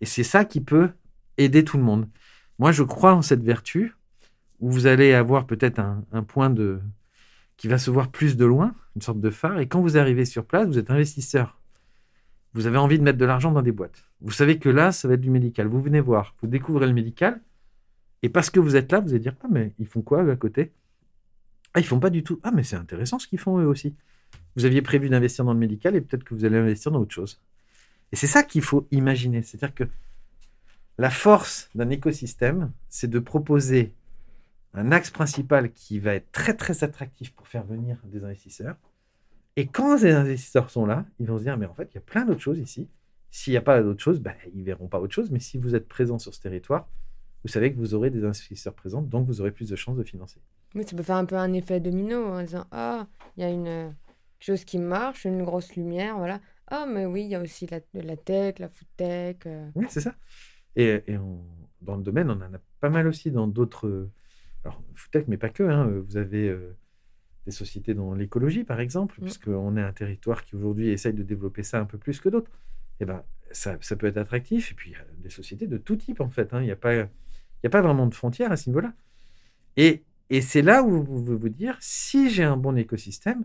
Et 0.00 0.06
c'est 0.06 0.24
ça 0.24 0.44
qui 0.44 0.60
peut 0.60 0.90
aider 1.36 1.64
tout 1.64 1.76
le 1.76 1.84
monde. 1.84 2.08
Moi, 2.58 2.72
je 2.72 2.82
crois 2.82 3.14
en 3.14 3.22
cette 3.22 3.44
vertu 3.44 3.94
où 4.58 4.70
vous 4.70 4.86
allez 4.86 5.12
avoir 5.12 5.46
peut-être 5.46 5.78
un, 5.78 6.02
un 6.12 6.22
point 6.22 6.48
de 6.48 6.80
qui 7.58 7.68
va 7.68 7.78
se 7.78 7.90
voir 7.90 8.10
plus 8.10 8.36
de 8.36 8.44
loin, 8.44 8.74
une 8.96 9.02
sorte 9.02 9.20
de 9.20 9.30
phare. 9.30 9.60
Et 9.60 9.68
quand 9.68 9.80
vous 9.80 9.96
arrivez 9.96 10.24
sur 10.24 10.44
place, 10.44 10.66
vous 10.66 10.78
êtes 10.78 10.90
investisseur. 10.90 11.58
Vous 12.56 12.66
avez 12.66 12.78
envie 12.78 12.98
de 12.98 13.04
mettre 13.04 13.18
de 13.18 13.24
l'argent 13.26 13.52
dans 13.52 13.60
des 13.60 13.70
boîtes. 13.70 14.02
Vous 14.22 14.32
savez 14.32 14.58
que 14.58 14.70
là, 14.70 14.90
ça 14.90 15.06
va 15.08 15.14
être 15.14 15.20
du 15.20 15.28
médical. 15.28 15.66
Vous 15.66 15.82
venez 15.82 16.00
voir, 16.00 16.34
vous 16.40 16.48
découvrez 16.48 16.86
le 16.86 16.94
médical. 16.94 17.42
Et 18.22 18.30
parce 18.30 18.48
que 18.48 18.58
vous 18.58 18.76
êtes 18.76 18.90
là, 18.90 19.00
vous 19.00 19.10
allez 19.10 19.18
dire 19.18 19.36
Ah, 19.44 19.48
mais 19.50 19.74
ils 19.78 19.86
font 19.86 20.00
quoi 20.00 20.24
eux, 20.24 20.30
à 20.30 20.36
côté? 20.36 20.72
Ah, 21.74 21.80
ils 21.80 21.84
font 21.84 22.00
pas 22.00 22.08
du 22.08 22.22
tout. 22.22 22.40
Ah, 22.42 22.52
mais 22.52 22.62
c'est 22.62 22.76
intéressant 22.76 23.18
ce 23.18 23.26
qu'ils 23.26 23.38
font 23.38 23.58
eux 23.58 23.66
aussi. 23.66 23.94
Vous 24.56 24.64
aviez 24.64 24.80
prévu 24.80 25.10
d'investir 25.10 25.44
dans 25.44 25.52
le 25.52 25.58
médical 25.58 25.96
et 25.96 26.00
peut-être 26.00 26.24
que 26.24 26.32
vous 26.32 26.46
allez 26.46 26.56
investir 26.56 26.90
dans 26.90 27.00
autre 27.00 27.12
chose. 27.12 27.42
Et 28.10 28.16
c'est 28.16 28.26
ça 28.26 28.42
qu'il 28.42 28.62
faut 28.62 28.88
imaginer. 28.90 29.42
C'est-à-dire 29.42 29.74
que 29.74 29.84
la 30.96 31.10
force 31.10 31.68
d'un 31.74 31.90
écosystème, 31.90 32.72
c'est 32.88 33.10
de 33.10 33.18
proposer 33.18 33.92
un 34.72 34.92
axe 34.92 35.10
principal 35.10 35.74
qui 35.74 35.98
va 35.98 36.14
être 36.14 36.32
très 36.32 36.54
très 36.54 36.84
attractif 36.84 37.34
pour 37.34 37.48
faire 37.48 37.64
venir 37.64 37.98
des 38.04 38.24
investisseurs. 38.24 38.76
Et 39.56 39.66
quand 39.66 39.96
ces 39.98 40.10
investisseurs 40.12 40.70
sont 40.70 40.86
là, 40.86 41.06
ils 41.18 41.26
vont 41.26 41.38
se 41.38 41.42
dire 41.44 41.56
mais 41.56 41.66
en 41.66 41.74
fait 41.74 41.88
il 41.92 41.94
y 41.94 41.98
a 41.98 42.02
plein 42.02 42.24
d'autres 42.24 42.40
choses 42.40 42.58
ici. 42.58 42.88
S'il 43.30 43.52
n'y 43.52 43.56
a 43.58 43.62
pas 43.62 43.82
d'autres 43.82 44.02
choses, 44.02 44.20
ben, 44.20 44.34
ils 44.54 44.62
verront 44.64 44.88
pas 44.88 45.00
autre 45.00 45.12
chose. 45.14 45.30
Mais 45.30 45.40
si 45.40 45.58
vous 45.58 45.74
êtes 45.74 45.88
présent 45.88 46.18
sur 46.18 46.34
ce 46.34 46.40
territoire, 46.40 46.88
vous 47.42 47.48
savez 47.48 47.72
que 47.72 47.78
vous 47.78 47.94
aurez 47.94 48.10
des 48.10 48.24
investisseurs 48.24 48.74
présents, 48.74 49.02
donc 49.02 49.26
vous 49.26 49.40
aurez 49.40 49.50
plus 49.52 49.68
de 49.68 49.76
chances 49.76 49.96
de 49.96 50.04
financer. 50.04 50.40
Oui, 50.74 50.84
ça 50.86 50.96
peut 50.96 51.02
faire 51.02 51.16
un 51.16 51.24
peu 51.24 51.36
un 51.36 51.52
effet 51.52 51.80
domino 51.80 52.24
en 52.26 52.42
disant 52.42 52.66
Ah, 52.70 53.06
il 53.36 53.42
y 53.42 53.44
a 53.46 53.50
une 53.50 53.66
euh, 53.68 53.90
chose 54.40 54.64
qui 54.64 54.78
marche, 54.78 55.24
une 55.24 55.42
grosse 55.44 55.74
lumière, 55.76 56.16
voilà. 56.18 56.40
Ah, 56.68 56.86
mais 56.88 57.06
oui, 57.06 57.22
il 57.22 57.28
y 57.28 57.34
a 57.34 57.40
aussi 57.40 57.66
la, 57.66 57.80
la 57.94 58.16
tech, 58.16 58.58
la 58.58 58.68
food 58.68 58.88
tech. 58.96 59.36
euh. 59.46 59.68
Oui, 59.74 59.86
c'est 59.88 60.00
ça. 60.00 60.14
Et, 60.76 61.02
et 61.06 61.16
on- 61.18 61.44
dans 61.82 61.96
le 61.96 62.02
domaine, 62.02 62.28
on 62.30 62.34
en 62.40 62.54
a 62.54 62.58
pas 62.80 62.90
mal 62.90 63.06
aussi 63.06 63.30
dans 63.30 63.46
d'autres. 63.46 64.08
Alors, 64.64 64.82
Foodtech, 64.94 65.28
mais 65.28 65.36
pas 65.36 65.50
que. 65.50 65.62
hein. 65.62 65.86
Vous 66.08 66.16
avez 66.16 66.48
euh, 66.48 66.76
des 67.46 67.52
sociétés 67.52 67.94
dans 67.94 68.12
l'écologie, 68.14 68.64
par 68.64 68.80
exemple, 68.80 69.16
Mm. 69.20 69.24
puisqu'on 69.24 69.76
est 69.76 69.82
un 69.82 69.92
territoire 69.92 70.42
qui 70.44 70.56
aujourd'hui 70.56 70.88
essaye 70.90 71.14
de 71.14 71.22
développer 71.22 71.62
ça 71.62 71.80
un 71.80 71.86
peu 71.86 71.96
plus 71.96 72.20
que 72.20 72.28
d'autres. 72.28 72.50
Et 73.00 73.04
ben, 73.06 73.22
ça, 73.52 73.76
ça 73.80 73.96
peut 73.96 74.06
être 74.08 74.16
attractif. 74.18 74.72
Et 74.72 74.74
puis, 74.74 74.90
il 74.90 74.92
y 74.94 74.96
a 74.96 75.04
des 75.22 75.30
sociétés 75.30 75.66
de 75.66 75.78
tout 75.78 75.96
type, 75.96 76.20
en 76.20 76.28
fait. 76.28 76.52
hein. 76.52 76.60
Il 76.60 76.64
n'y 76.66 76.70
a, 76.72 76.76
pas- 76.76 76.94
il 76.94 77.08
y 77.64 77.66
a 77.66 77.70
pas 77.70 77.80
vraiment 77.82 78.06
de 78.06 78.14
frontières 78.14 78.52
à 78.52 78.56
ce 78.56 78.68
niveau-là. 78.68 78.92
Et, 79.76 80.02
et 80.30 80.40
c'est 80.40 80.62
là 80.62 80.82
où 80.82 80.90
vous 80.90 81.04
pouvez 81.04 81.36
vous 81.36 81.48
dire 81.48 81.76
si 81.80 82.30
j'ai 82.30 82.42
un 82.44 82.56
bon 82.56 82.76
écosystème, 82.76 83.44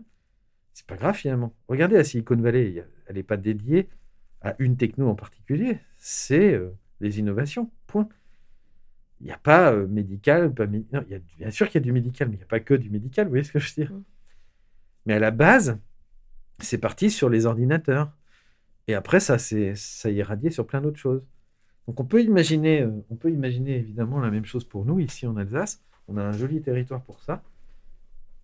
C'est 0.74 0.86
pas 0.86 0.96
grave 0.96 1.14
finalement. 1.16 1.54
Regardez 1.68 1.96
la 1.96 2.04
Silicon 2.04 2.36
Valley, 2.36 2.84
elle 3.06 3.14
n'est 3.16 3.22
pas 3.22 3.36
dédiée 3.36 3.88
à 4.40 4.56
une 4.58 4.76
techno 4.76 5.06
en 5.08 5.14
particulier, 5.14 5.78
c'est 5.98 6.54
euh, 6.54 6.70
les 7.00 7.18
innovations. 7.20 7.70
Il 9.22 9.26
n'y 9.26 9.32
a 9.32 9.38
pas 9.38 9.72
euh, 9.72 9.86
médical, 9.86 10.52
pas 10.52 10.64
il 10.64 10.84
y 10.90 11.14
a, 11.14 11.20
bien 11.38 11.50
sûr 11.52 11.68
qu'il 11.68 11.80
y 11.80 11.82
a 11.82 11.84
du 11.84 11.92
médical, 11.92 12.28
mais 12.28 12.34
il 12.34 12.38
n'y 12.38 12.44
a 12.44 12.48
pas 12.48 12.58
que 12.58 12.74
du 12.74 12.90
médical, 12.90 13.26
vous 13.26 13.30
voyez 13.30 13.44
ce 13.44 13.52
que 13.52 13.60
je 13.60 13.68
veux 13.68 13.84
dire 13.84 13.92
mm. 13.92 14.02
Mais 15.06 15.14
à 15.14 15.18
la 15.20 15.30
base, 15.30 15.78
c'est 16.58 16.78
parti 16.78 17.10
sur 17.10 17.28
les 17.28 17.46
ordinateurs. 17.46 18.12
Et 18.88 18.94
après, 18.94 19.20
ça 19.20 19.38
s'est 19.38 19.74
ça 19.76 20.10
irradié 20.10 20.50
sur 20.50 20.66
plein 20.66 20.80
d'autres 20.80 20.98
choses. 20.98 21.22
Donc 21.86 22.00
on 22.00 22.04
peut 22.04 22.22
imaginer, 22.22 22.82
euh, 22.82 22.90
on 23.10 23.16
peut 23.16 23.30
imaginer 23.30 23.76
évidemment 23.76 24.20
la 24.20 24.30
même 24.30 24.44
chose 24.44 24.64
pour 24.64 24.84
nous 24.84 24.98
ici 24.98 25.26
en 25.26 25.36
Alsace. 25.36 25.82
On 26.08 26.16
a 26.16 26.22
un 26.22 26.32
joli 26.32 26.60
territoire 26.60 27.02
pour 27.02 27.20
ça. 27.22 27.42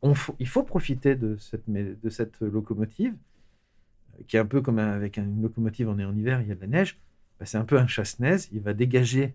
On 0.03 0.14
il 0.39 0.47
faut 0.47 0.62
profiter 0.62 1.16
de 1.16 1.37
cette, 1.39 1.68
de 1.68 2.09
cette 2.09 2.41
locomotive, 2.41 3.14
euh, 4.14 4.22
qui 4.29 4.37
est 4.37 4.41
un 4.41 4.47
peu 4.47 4.61
comme 4.61 4.79
avec 4.79 5.16
une 5.16 5.43
locomotive, 5.43 5.89
on 5.89 5.99
est 5.99 6.05
en 6.05 6.16
hiver, 6.16 6.41
il 6.41 6.49
y 6.49 6.53
a 6.53 6.55
de 6.55 6.61
la 6.61 6.68
neige. 6.68 6.99
Bah, 7.41 7.47
c'est 7.47 7.59
un 7.59 7.64
peu 7.64 7.79
un 7.79 7.89
chasse-neige. 7.89 8.49
Il 8.53 8.61
va 8.61 8.74
dégager 8.74 9.35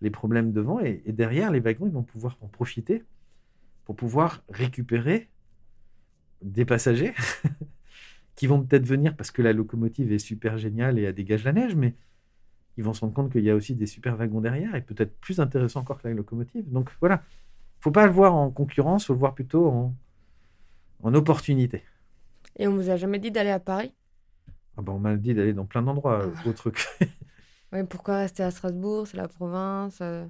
les 0.00 0.10
problèmes 0.10 0.52
devant 0.52 0.80
et, 0.80 1.02
et, 1.06 1.12
derrière, 1.12 1.50
les 1.50 1.60
wagons, 1.60 1.86
ils 1.86 1.92
vont 1.92 2.02
pouvoir 2.02 2.36
en 2.42 2.48
profiter 2.48 3.04
pour 3.84 3.96
pouvoir 3.96 4.42
récupérer 4.48 5.28
des 6.42 6.64
passagers 6.64 7.14
qui 8.34 8.46
vont 8.46 8.62
peut-être 8.62 8.86
venir 8.86 9.16
parce 9.16 9.30
que 9.30 9.42
la 9.42 9.52
locomotive 9.52 10.12
est 10.12 10.18
super 10.18 10.58
géniale 10.58 10.98
et 10.98 11.02
elle 11.02 11.14
dégage 11.14 11.44
la 11.44 11.52
neige, 11.52 11.74
mais 11.74 11.94
ils 12.76 12.84
vont 12.84 12.92
se 12.92 13.00
rendre 13.00 13.14
compte 13.14 13.32
qu'il 13.32 13.42
y 13.42 13.50
a 13.50 13.54
aussi 13.54 13.74
des 13.74 13.86
super 13.86 14.16
wagons 14.16 14.40
derrière 14.40 14.74
et 14.74 14.82
peut-être 14.82 15.16
plus 15.18 15.40
intéressant 15.40 15.80
encore 15.80 16.02
que 16.02 16.08
la 16.08 16.14
locomotive. 16.14 16.70
Donc 16.70 16.90
voilà, 17.00 17.22
faut 17.80 17.90
pas 17.90 18.06
le 18.06 18.12
voir 18.12 18.34
en 18.34 18.50
concurrence, 18.50 19.06
faut 19.06 19.14
le 19.14 19.18
voir 19.18 19.34
plutôt 19.34 19.68
en, 19.68 19.94
en 21.02 21.14
opportunité. 21.14 21.82
Et 22.56 22.68
on 22.68 22.74
vous 22.74 22.90
a 22.90 22.96
jamais 22.96 23.18
dit 23.18 23.30
d'aller 23.30 23.50
à 23.50 23.60
Paris? 23.60 23.92
Ah 24.76 24.82
ben, 24.82 24.92
On 24.92 24.98
m'a 24.98 25.16
dit 25.16 25.34
d'aller 25.34 25.52
dans 25.52 25.64
plein 25.64 25.82
d'endroits 25.82 26.22
ah. 26.24 26.48
autres 26.48 26.70
que... 26.70 26.80
pourquoi 27.88 28.18
rester 28.18 28.42
à 28.42 28.50
Strasbourg? 28.50 29.06
C'est 29.06 29.16
la 29.16 29.28
province 29.28 29.98
euh. 30.00 30.26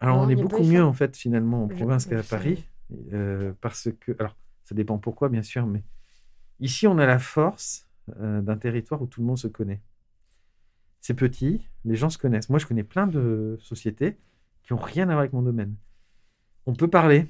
Alors 0.00 0.18
on 0.18 0.28
est 0.28 0.36
beaucoup 0.36 0.64
mieux 0.64 0.84
en 0.84 0.92
fait 0.92 1.16
finalement 1.16 1.64
en 1.64 1.68
province 1.68 2.06
qu'à 2.06 2.22
Paris. 2.22 2.64
Euh, 3.12 3.52
parce 3.60 3.88
que... 4.00 4.12
Alors 4.18 4.36
ça 4.64 4.74
dépend 4.74 4.98
pourquoi 4.98 5.28
bien 5.28 5.42
sûr, 5.42 5.66
mais 5.66 5.82
ici 6.60 6.86
on 6.86 6.98
a 6.98 7.06
la 7.06 7.18
force 7.18 7.88
euh, 8.20 8.40
d'un 8.40 8.56
territoire 8.56 9.00
où 9.02 9.06
tout 9.06 9.20
le 9.20 9.26
monde 9.26 9.38
se 9.38 9.48
connaît 9.48 9.80
c'est 11.04 11.12
petit, 11.12 11.68
les 11.84 11.96
gens 11.96 12.08
se 12.08 12.16
connaissent. 12.16 12.48
Moi, 12.48 12.58
je 12.58 12.64
connais 12.64 12.82
plein 12.82 13.06
de 13.06 13.58
sociétés 13.60 14.16
qui 14.62 14.72
n'ont 14.72 14.78
rien 14.78 15.02
à 15.02 15.12
voir 15.12 15.18
avec 15.18 15.34
mon 15.34 15.42
domaine. 15.42 15.76
On 16.64 16.72
peut 16.72 16.88
parler 16.88 17.26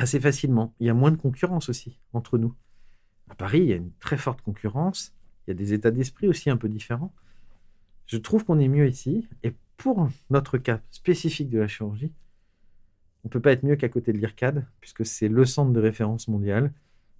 assez 0.00 0.18
facilement. 0.18 0.74
Il 0.80 0.88
y 0.88 0.90
a 0.90 0.94
moins 0.94 1.12
de 1.12 1.16
concurrence 1.16 1.68
aussi 1.68 2.00
entre 2.12 2.38
nous. 2.38 2.52
À 3.30 3.36
Paris, 3.36 3.60
il 3.60 3.66
y 3.66 3.72
a 3.72 3.76
une 3.76 3.92
très 4.00 4.16
forte 4.16 4.42
concurrence. 4.42 5.14
Il 5.46 5.50
y 5.50 5.52
a 5.52 5.54
des 5.54 5.74
états 5.74 5.92
d'esprit 5.92 6.26
aussi 6.26 6.50
un 6.50 6.56
peu 6.56 6.68
différents. 6.68 7.14
Je 8.06 8.16
trouve 8.16 8.44
qu'on 8.44 8.58
est 8.58 8.68
mieux 8.68 8.88
ici. 8.88 9.28
Et 9.42 9.54
pour 9.76 10.08
notre 10.30 10.58
cas 10.58 10.80
spécifique 10.90 11.50
de 11.50 11.58
la 11.58 11.68
chirurgie, 11.68 12.12
on 13.24 13.28
ne 13.28 13.30
peut 13.30 13.40
pas 13.40 13.52
être 13.52 13.62
mieux 13.62 13.76
qu'à 13.76 13.88
côté 13.88 14.12
de 14.12 14.18
l'IRCAD, 14.18 14.66
puisque 14.80 15.06
c'est 15.06 15.28
le 15.28 15.44
centre 15.44 15.72
de 15.72 15.80
référence 15.80 16.28
mondial 16.28 16.72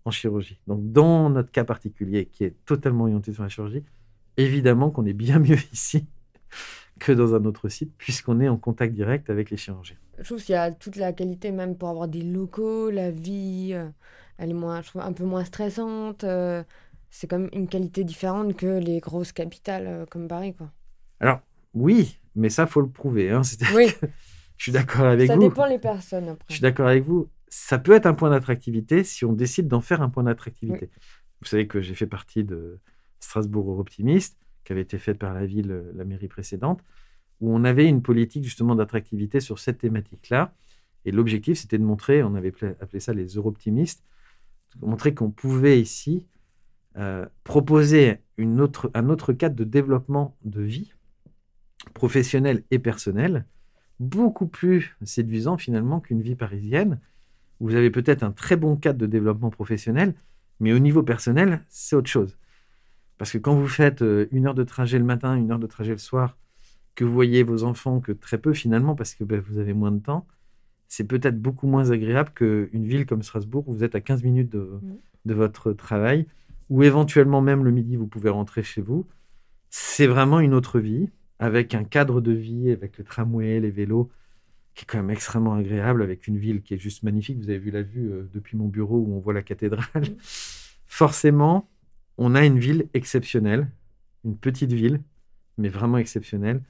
en 0.04 0.10
chirurgie. 0.10 0.58
Donc, 0.66 0.92
dans 0.92 1.30
notre 1.30 1.50
cas 1.50 1.64
particulier, 1.64 2.26
qui 2.26 2.44
est 2.44 2.54
totalement 2.66 3.04
orienté 3.04 3.32
sur 3.32 3.42
la 3.42 3.48
chirurgie, 3.48 3.84
évidemment 4.36 4.90
qu'on 4.90 5.06
est 5.06 5.12
bien 5.12 5.38
mieux 5.40 5.58
ici 5.72 6.06
que 6.98 7.12
dans 7.12 7.34
un 7.34 7.44
autre 7.44 7.68
site, 7.68 7.92
puisqu'on 7.98 8.40
est 8.40 8.48
en 8.48 8.56
contact 8.56 8.94
direct 8.94 9.30
avec 9.30 9.50
les 9.50 9.56
chirurgiens. 9.56 9.96
Je 10.18 10.24
trouve 10.24 10.42
qu'il 10.42 10.52
y 10.52 10.58
a 10.58 10.70
toute 10.70 10.96
la 10.96 11.12
qualité, 11.12 11.50
même 11.50 11.76
pour 11.76 11.88
avoir 11.88 12.06
des 12.06 12.22
locaux, 12.22 12.90
la 12.90 13.10
vie, 13.10 13.70
euh, 13.72 13.88
elle 14.38 14.50
est 14.50 14.54
moins, 14.54 14.82
je 14.82 14.88
trouve, 14.88 15.02
un 15.02 15.12
peu 15.12 15.24
moins 15.24 15.44
stressante. 15.44 16.24
Euh, 16.24 16.62
c'est 17.12 17.28
comme 17.28 17.48
une 17.52 17.68
qualité 17.68 18.02
différente 18.02 18.56
que 18.56 18.78
les 18.78 18.98
grosses 18.98 19.32
capitales 19.32 19.86
euh, 19.86 20.06
comme 20.06 20.26
Paris, 20.26 20.54
quoi. 20.54 20.72
Alors, 21.20 21.40
oui, 21.74 22.18
mais 22.34 22.48
ça, 22.48 22.66
faut 22.66 22.80
le 22.80 22.88
prouver. 22.88 23.30
Hein. 23.30 23.42
Oui. 23.74 23.88
je 24.56 24.62
suis 24.62 24.72
d'accord 24.72 25.04
avec 25.04 25.30
vous. 25.30 25.40
Ça 25.40 25.48
dépend 25.48 25.66
les 25.66 25.78
personnes, 25.78 26.28
après. 26.30 26.46
Je 26.48 26.54
suis 26.54 26.62
d'accord 26.62 26.88
avec 26.88 27.04
vous. 27.04 27.28
Ça 27.48 27.78
peut 27.78 27.92
être 27.92 28.06
un 28.06 28.14
point 28.14 28.30
d'attractivité 28.30 29.04
si 29.04 29.24
on 29.24 29.32
décide 29.32 29.68
d'en 29.68 29.80
faire 29.80 30.02
un 30.02 30.08
point 30.08 30.24
d'attractivité. 30.24 30.90
Vous 31.40 31.46
savez 31.46 31.66
que 31.66 31.80
j'ai 31.80 31.94
fait 31.94 32.06
partie 32.06 32.44
de, 32.44 32.80
Strasbourg 33.22 33.78
Optimiste, 33.78 34.38
qui 34.64 34.72
avait 34.72 34.82
été 34.82 34.98
faite 34.98 35.18
par 35.18 35.34
la 35.34 35.46
ville, 35.46 35.70
euh, 35.70 35.92
la 35.94 36.04
mairie 36.04 36.28
précédente, 36.28 36.80
où 37.40 37.54
on 37.54 37.64
avait 37.64 37.86
une 37.86 38.02
politique 38.02 38.44
justement 38.44 38.74
d'attractivité 38.74 39.40
sur 39.40 39.58
cette 39.58 39.78
thématique-là. 39.78 40.54
Et 41.04 41.12
l'objectif, 41.12 41.58
c'était 41.58 41.78
de 41.78 41.84
montrer, 41.84 42.22
on 42.22 42.34
avait 42.34 42.52
appelé 42.80 43.00
ça 43.00 43.12
les 43.12 43.26
Europtimistes, 43.26 44.04
montrer 44.80 45.14
qu'on 45.14 45.30
pouvait 45.30 45.80
ici 45.80 46.24
euh, 46.96 47.26
proposer 47.44 48.18
une 48.36 48.60
autre, 48.60 48.90
un 48.94 49.08
autre 49.08 49.32
cadre 49.32 49.54
de 49.54 49.64
développement 49.64 50.36
de 50.44 50.62
vie 50.62 50.92
professionnelle 51.94 52.62
et 52.70 52.78
personnelle, 52.78 53.46
beaucoup 54.00 54.46
plus 54.46 54.96
séduisant 55.02 55.56
finalement 55.56 56.00
qu'une 56.00 56.22
vie 56.22 56.34
parisienne, 56.34 57.00
où 57.60 57.68
vous 57.68 57.74
avez 57.74 57.90
peut-être 57.90 58.22
un 58.22 58.32
très 58.32 58.56
bon 58.56 58.76
cadre 58.76 58.98
de 58.98 59.06
développement 59.06 59.50
professionnel, 59.50 60.14
mais 60.60 60.72
au 60.72 60.78
niveau 60.78 61.02
personnel, 61.02 61.62
c'est 61.68 61.96
autre 61.96 62.10
chose. 62.10 62.36
Parce 63.18 63.32
que 63.32 63.38
quand 63.38 63.54
vous 63.54 63.68
faites 63.68 64.02
euh, 64.02 64.26
une 64.32 64.46
heure 64.46 64.54
de 64.54 64.64
trajet 64.64 64.98
le 64.98 65.04
matin, 65.04 65.36
une 65.36 65.50
heure 65.50 65.58
de 65.58 65.66
trajet 65.66 65.92
le 65.92 65.98
soir, 65.98 66.36
que 66.94 67.04
vous 67.04 67.12
voyez 67.12 67.42
vos 67.42 67.64
enfants 67.64 68.00
que 68.00 68.12
très 68.12 68.38
peu 68.38 68.52
finalement, 68.52 68.94
parce 68.94 69.14
que 69.14 69.24
ben, 69.24 69.40
vous 69.40 69.58
avez 69.58 69.72
moins 69.72 69.92
de 69.92 70.00
temps, 70.00 70.26
c'est 70.88 71.04
peut-être 71.04 71.40
beaucoup 71.40 71.66
moins 71.66 71.90
agréable 71.90 72.30
qu'une 72.34 72.84
ville 72.84 73.06
comme 73.06 73.22
Strasbourg 73.22 73.66
où 73.68 73.72
vous 73.72 73.84
êtes 73.84 73.94
à 73.94 74.00
15 74.00 74.24
minutes 74.24 74.50
de, 74.50 74.58
mm. 74.82 74.96
de, 75.24 75.34
votre 75.34 75.72
travail, 75.72 76.26
ou 76.72 76.82
éventuellement 76.82 77.42
même 77.42 77.64
le 77.64 77.70
midi, 77.70 77.96
vous 77.96 78.06
pouvez 78.06 78.30
rentrer 78.30 78.62
chez 78.62 78.80
vous. 78.80 79.06
C'est 79.68 80.06
vraiment 80.06 80.40
une 80.40 80.54
autre 80.54 80.80
vie, 80.80 81.10
avec 81.38 81.74
un 81.74 81.84
cadre 81.84 82.22
de 82.22 82.32
vie, 82.32 82.70
avec 82.70 82.96
le 82.96 83.04
tramway, 83.04 83.60
les 83.60 83.70
vélos, 83.70 84.10
qui 84.74 84.84
est 84.84 84.86
quand 84.86 84.96
même 84.96 85.10
extrêmement 85.10 85.52
agréable, 85.52 86.02
avec 86.02 86.26
une 86.28 86.38
ville 86.38 86.62
qui 86.62 86.72
est 86.72 86.78
juste 86.78 87.02
magnifique. 87.02 87.36
Vous 87.36 87.50
avez 87.50 87.58
vu 87.58 87.70
la 87.70 87.82
vue 87.82 88.10
euh, 88.10 88.26
depuis 88.32 88.56
mon 88.56 88.68
bureau 88.68 88.96
où 88.96 89.14
on 89.14 89.18
voit 89.18 89.34
la 89.34 89.42
cathédrale. 89.42 89.84
Mm. 89.94 90.16
Forcément, 90.86 91.68
on 92.16 92.34
a 92.34 92.42
une 92.42 92.58
ville 92.58 92.88
exceptionnelle, 92.94 93.70
une 94.24 94.38
petite 94.38 94.72
ville, 94.72 95.02
mais 95.58 95.68
vraiment 95.68 95.98
exceptionnelle. 95.98 96.62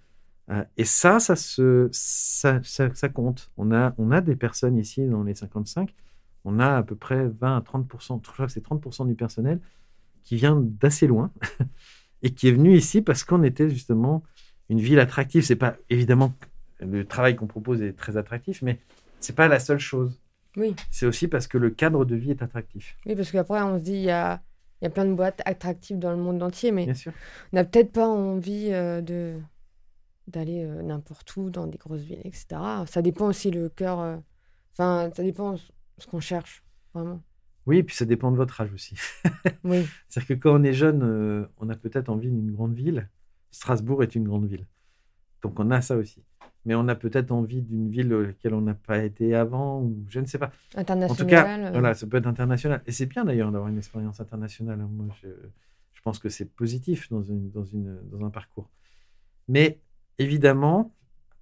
Euh, 0.50 0.64
et 0.76 0.84
ça, 0.84 1.20
ça, 1.20 1.36
se, 1.36 1.88
ça, 1.92 2.60
ça, 2.64 3.08
compte. 3.08 3.52
On 3.56 3.70
a, 3.70 3.94
on 3.98 4.10
a 4.10 4.20
des 4.20 4.34
personnes 4.34 4.78
ici 4.78 5.06
dans 5.06 5.22
les 5.22 5.36
55, 5.36 5.94
on 6.44 6.58
a 6.58 6.78
à 6.78 6.82
peu 6.82 6.96
près 6.96 7.28
20 7.28 7.56
à 7.56 7.60
30% 7.60 8.20
je 8.26 8.32
crois 8.32 8.46
que 8.46 8.52
c'est 8.52 8.62
30 8.62 9.06
du 9.06 9.14
personnel 9.14 9.60
qui 10.24 10.36
vient 10.36 10.56
d'assez 10.60 11.06
loin 11.06 11.30
et 12.22 12.30
qui 12.30 12.48
est 12.48 12.52
venu 12.52 12.76
ici 12.76 13.02
parce 13.02 13.24
qu'on 13.24 13.42
était 13.42 13.68
justement 13.68 14.22
une 14.68 14.80
ville 14.80 15.00
attractive. 15.00 15.44
C'est 15.44 15.56
pas 15.56 15.76
évidemment 15.90 16.32
le 16.80 17.04
travail 17.04 17.36
qu'on 17.36 17.46
propose 17.46 17.82
est 17.82 17.92
très 17.92 18.16
attractif, 18.16 18.62
mais 18.62 18.80
c'est 19.20 19.36
pas 19.36 19.48
la 19.48 19.60
seule 19.60 19.78
chose. 19.78 20.18
Oui. 20.56 20.74
C'est 20.90 21.06
aussi 21.06 21.28
parce 21.28 21.46
que 21.46 21.58
le 21.58 21.70
cadre 21.70 22.04
de 22.04 22.16
vie 22.16 22.30
est 22.30 22.42
attractif. 22.42 22.96
Oui, 23.06 23.14
parce 23.16 23.30
qu'après 23.30 23.62
on 23.62 23.78
se 23.78 23.84
dit 23.84 23.92
il 23.92 24.02
y 24.02 24.10
a 24.10 24.42
il 24.82 24.86
y 24.86 24.88
a 24.88 24.90
plein 24.90 25.04
de 25.04 25.14
boîtes 25.14 25.40
attractives 25.44 26.00
dans 26.00 26.10
le 26.10 26.16
monde 26.16 26.42
entier, 26.42 26.72
mais 26.72 26.88
on 27.06 27.56
n'a 27.56 27.64
peut-être 27.64 27.92
pas 27.92 28.08
envie 28.08 28.72
euh, 28.72 29.00
de 29.00 29.38
d'aller 30.26 30.64
euh, 30.64 30.82
n'importe 30.82 31.36
où 31.36 31.50
dans 31.50 31.68
des 31.68 31.78
grosses 31.78 32.00
villes, 32.00 32.20
etc. 32.24 32.46
Ça 32.86 33.00
dépend 33.00 33.26
aussi 33.26 33.52
le 33.52 33.68
cœur. 33.68 34.00
Euh, 34.00 34.16
enfin, 34.72 35.10
ça 35.14 35.22
dépend 35.22 35.56
ce 35.56 36.06
qu'on 36.08 36.18
cherche, 36.18 36.64
vraiment. 36.94 37.20
Oui, 37.66 37.78
et 37.78 37.82
puis 37.82 37.94
ça 37.94 38.04
dépend 38.04 38.30
de 38.30 38.36
votre 38.36 38.60
âge 38.60 38.72
aussi. 38.72 38.96
oui. 39.64 39.86
C'est-à-dire 40.08 40.36
que 40.36 40.42
quand 40.42 40.60
on 40.60 40.62
est 40.64 40.72
jeune, 40.72 41.48
on 41.58 41.68
a 41.68 41.76
peut-être 41.76 42.08
envie 42.08 42.30
d'une 42.30 42.52
grande 42.52 42.74
ville. 42.74 43.08
Strasbourg 43.50 44.02
est 44.02 44.14
une 44.14 44.24
grande 44.24 44.46
ville. 44.46 44.66
Donc 45.42 45.58
on 45.60 45.70
a 45.70 45.80
ça 45.80 45.96
aussi 45.96 46.22
mais 46.64 46.74
on 46.74 46.86
a 46.88 46.94
peut-être 46.94 47.32
envie 47.32 47.62
d'une 47.62 47.88
ville 47.88 48.12
à 48.12 48.20
laquelle 48.20 48.54
on 48.54 48.60
n'a 48.60 48.74
pas 48.74 49.02
été 49.02 49.34
avant, 49.34 49.80
ou 49.82 50.04
je 50.08 50.20
ne 50.20 50.26
sais 50.26 50.38
pas. 50.38 50.52
International. 50.74 51.10
En 51.10 51.14
tout 51.14 51.26
cas, 51.26 51.58
euh. 51.58 51.70
voilà, 51.72 51.94
ça 51.94 52.06
peut 52.06 52.18
être 52.18 52.26
international. 52.26 52.82
Et 52.86 52.92
c'est 52.92 53.06
bien 53.06 53.24
d'ailleurs 53.24 53.50
d'avoir 53.50 53.68
une 53.68 53.78
expérience 53.78 54.20
internationale. 54.20 54.78
Moi, 54.78 55.06
je, 55.22 55.28
je, 55.92 56.02
pense 56.02 56.18
que 56.18 56.28
c'est 56.28 56.44
positif 56.44 57.08
dans, 57.10 57.22
une, 57.22 57.50
dans, 57.50 57.64
une, 57.64 57.98
dans 58.10 58.24
un 58.24 58.30
parcours. 58.30 58.70
Mais 59.48 59.80
évidemment, 60.18 60.94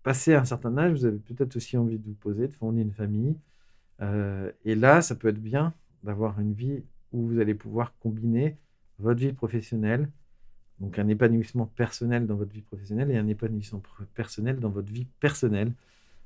passé 0.03 0.35
un 0.35 0.47
certain 0.47 0.77
âge, 0.79 0.93
vous 0.93 1.05
avez 1.05 1.19
peut-être 1.19 1.55
aussi 1.57 1.77
envie 1.77 1.99
de 1.99 2.07
vous 2.07 2.15
poser, 2.15 2.49
de 2.49 2.55
fonder 2.55 2.81
une 2.81 2.93
famille. 2.93 3.37
Euh, 4.01 4.51
et 4.65 4.75
là, 4.75 5.03
ça 5.03 5.15
peut 5.15 5.29
être 5.29 5.43
bien 5.43 5.75
d'avoir 6.03 6.41
une 6.41 6.53
vie 6.53 6.83
où 7.13 7.27
vous 7.27 7.41
allez 7.41 7.55
pouvoir 7.55 7.95
combiner 7.99 8.57
votre 8.99 9.21
vie 9.21 9.33
professionnelle, 9.33 10.11
donc 10.79 10.99
un 10.99 11.09
épanouissement 11.09 11.67
personnel 11.67 12.27
dans 12.27 12.37
votre 12.37 12.53
vie 12.53 12.63
professionnelle 12.63 13.11
et 13.11 13.17
un 13.17 13.29
épanouissement 13.29 13.83
personnel 14.15 14.61
dans 14.61 14.71
votre 14.71 14.93
vie 14.93 15.07
personnelle, 15.21 15.73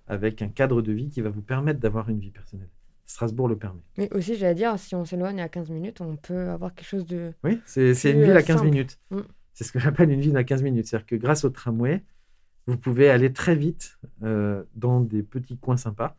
avec 0.06 0.42
un 0.42 0.48
cadre 0.48 0.82
de 0.82 0.92
vie 0.92 1.08
qui 1.08 1.20
va 1.20 1.30
vous 1.30 1.42
permettre 1.42 1.80
d'avoir 1.80 2.08
une 2.08 2.18
vie 2.18 2.30
personnelle. 2.30 2.68
Strasbourg 3.06 3.48
le 3.48 3.56
permet. 3.56 3.80
Mais 3.98 4.12
aussi, 4.14 4.34
j'allais 4.36 4.54
dire, 4.54 4.78
si 4.78 4.94
on 4.94 5.04
s'éloigne 5.04 5.40
à 5.40 5.48
15 5.48 5.70
minutes, 5.70 6.00
on 6.00 6.16
peut 6.16 6.48
avoir 6.48 6.74
quelque 6.74 6.88
chose 6.88 7.06
de. 7.06 7.32
Oui, 7.42 7.60
c'est 7.66 7.92
une 8.10 8.22
ville 8.22 8.36
à 8.36 8.42
15 8.42 8.62
minutes. 8.62 8.98
Mm. 9.10 9.20
C'est 9.52 9.64
ce 9.64 9.72
que 9.72 9.78
j'appelle 9.78 10.10
une 10.10 10.20
ville 10.20 10.36
à 10.36 10.44
15 10.44 10.62
minutes. 10.62 10.86
C'est-à-dire 10.86 11.06
que 11.06 11.16
grâce 11.16 11.44
au 11.44 11.50
tramway, 11.50 12.02
vous 12.66 12.76
pouvez 12.76 13.10
aller 13.10 13.32
très 13.32 13.54
vite 13.54 13.98
euh, 14.22 14.62
dans 14.74 15.00
des 15.00 15.22
petits 15.22 15.58
coins 15.58 15.76
sympas 15.76 16.16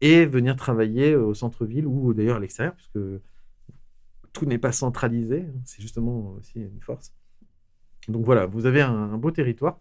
et 0.00 0.26
venir 0.26 0.56
travailler 0.56 1.14
au 1.14 1.34
centre-ville 1.34 1.86
ou 1.86 2.14
d'ailleurs 2.14 2.36
à 2.36 2.40
l'extérieur, 2.40 2.74
puisque 2.74 2.98
tout 4.32 4.46
n'est 4.46 4.58
pas 4.58 4.72
centralisé. 4.72 5.46
C'est 5.64 5.82
justement 5.82 6.34
aussi 6.38 6.60
une 6.60 6.80
force. 6.80 7.12
Donc 8.08 8.24
voilà, 8.24 8.46
vous 8.46 8.66
avez 8.66 8.80
un, 8.82 9.16
beau 9.18 9.30
territoire. 9.30 9.78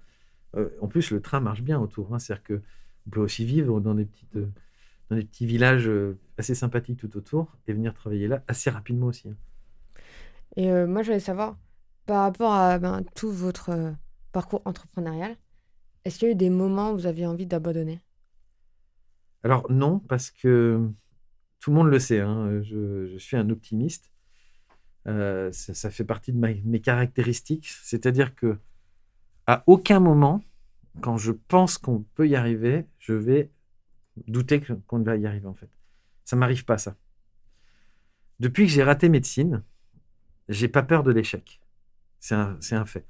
Euh, 0.55 0.70
en 0.82 0.88
plus, 0.88 1.11
le 1.11 1.22
train 1.22 1.39
marche 1.39 1.61
bien 1.61 1.80
autour. 1.80 2.13
Hein. 2.13 2.20
C'est-à-dire 2.20 2.43
que 2.43 2.53
vous 2.53 3.11
pouvez 3.11 3.26
aussi 3.26 3.45
vivre 3.45 3.80
dans 3.80 3.95
des, 3.95 4.05
petites, 4.05 4.36
euh, 4.36 4.51
dans 5.09 5.15
des 5.15 5.24
petits 5.24 5.45
villages 5.45 5.88
euh, 5.88 6.17
assez 6.38 6.55
sympathiques 6.55 6.99
tout 6.99 7.17
autour 7.17 7.55
et 7.67 7.74
venir 7.74 7.93
travailler 7.93 8.28
là 8.28 8.43
assez 8.47 8.70
rapidement 8.70 9.07
aussi. 9.07 9.30
Hein. 9.30 9.36
Et 10.55 10.67
moi, 10.86 11.03
je 11.03 11.09
voulais 11.09 11.20
savoir, 11.20 11.57
par 12.07 12.24
rapport 12.24 12.51
à 12.51 12.80
ben, 12.80 13.03
tout 13.15 13.32
votre 13.32 13.93
parcours 14.32 14.63
entrepreneurial, 14.65 15.38
est-ce 16.03 16.17
qu'il 16.17 16.28
y 16.28 16.32
a 16.32 16.34
eu 16.34 16.36
des 16.38 16.49
moments 16.49 16.91
où 16.91 16.95
vous 16.95 17.05
aviez 17.05 17.28
envie 17.28 17.45
d'abandonner? 17.45 17.99
Alors 19.44 19.72
non, 19.72 20.00
parce 20.00 20.32
que 20.32 20.90
tout 21.60 21.72
le 21.72 21.76
monde 21.76 21.90
le 21.90 22.00
sait, 22.00 22.20
hein, 22.20 22.62
je, 22.62 23.18
suis 23.18 23.38
un 23.38 23.50
optimiste. 23.50 24.12
Euh, 25.08 25.52
ça, 25.52 25.90
fait 25.90 26.04
partie 26.04 26.34
de 26.34 26.38
mes 26.38 26.82
caractéristiques. 26.82 27.68
C'est-à-dire 27.68 28.36
que 28.36 28.58
à 29.48 29.64
aucun 29.66 30.00
moment, 30.00 30.44
quand 31.02 31.18
je 31.18 31.32
pense 31.32 31.78
qu'on 31.78 32.02
peut 32.14 32.28
y 32.28 32.36
arriver, 32.36 32.86
je 33.00 33.14
vais 33.14 33.50
douter 34.28 34.62
qu'on 34.88 35.00
va 35.00 35.16
y 35.16 35.26
arriver 35.26 35.48
en 35.48 35.54
fait. 35.54 35.70
Ça 36.26 36.36
m'arrive 36.36 36.66
pas 36.66 36.78
ça. 36.78 36.96
Depuis 38.40 38.66
que 38.66 38.72
j'ai 38.72 38.84
raté 38.84 39.10
médecine, 39.10 39.64
j'ai 40.48 40.68
pas 40.68 40.84
peur 40.84 41.04
de 41.04 41.12
l'échec. 41.12 41.60
C'est 42.20 42.36
un, 42.36 42.60
un, 42.72 42.86
fait. 42.86 43.06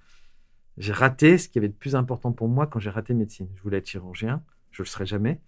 J'ai 0.77 0.93
raté 0.93 1.37
ce 1.37 1.49
qui 1.49 1.57
avait 1.57 1.67
de 1.67 1.73
plus 1.73 1.95
important 1.95 2.31
pour 2.31 2.47
moi 2.47 2.67
quand 2.67 2.79
j'ai 2.79 2.89
raté 2.89 3.13
médecine. 3.13 3.49
Je 3.55 3.61
voulais 3.61 3.79
être 3.79 3.87
chirurgien, 3.87 4.43
je 4.71 4.83
le 4.83 4.87
serai 4.87 5.05
jamais. 5.05 5.41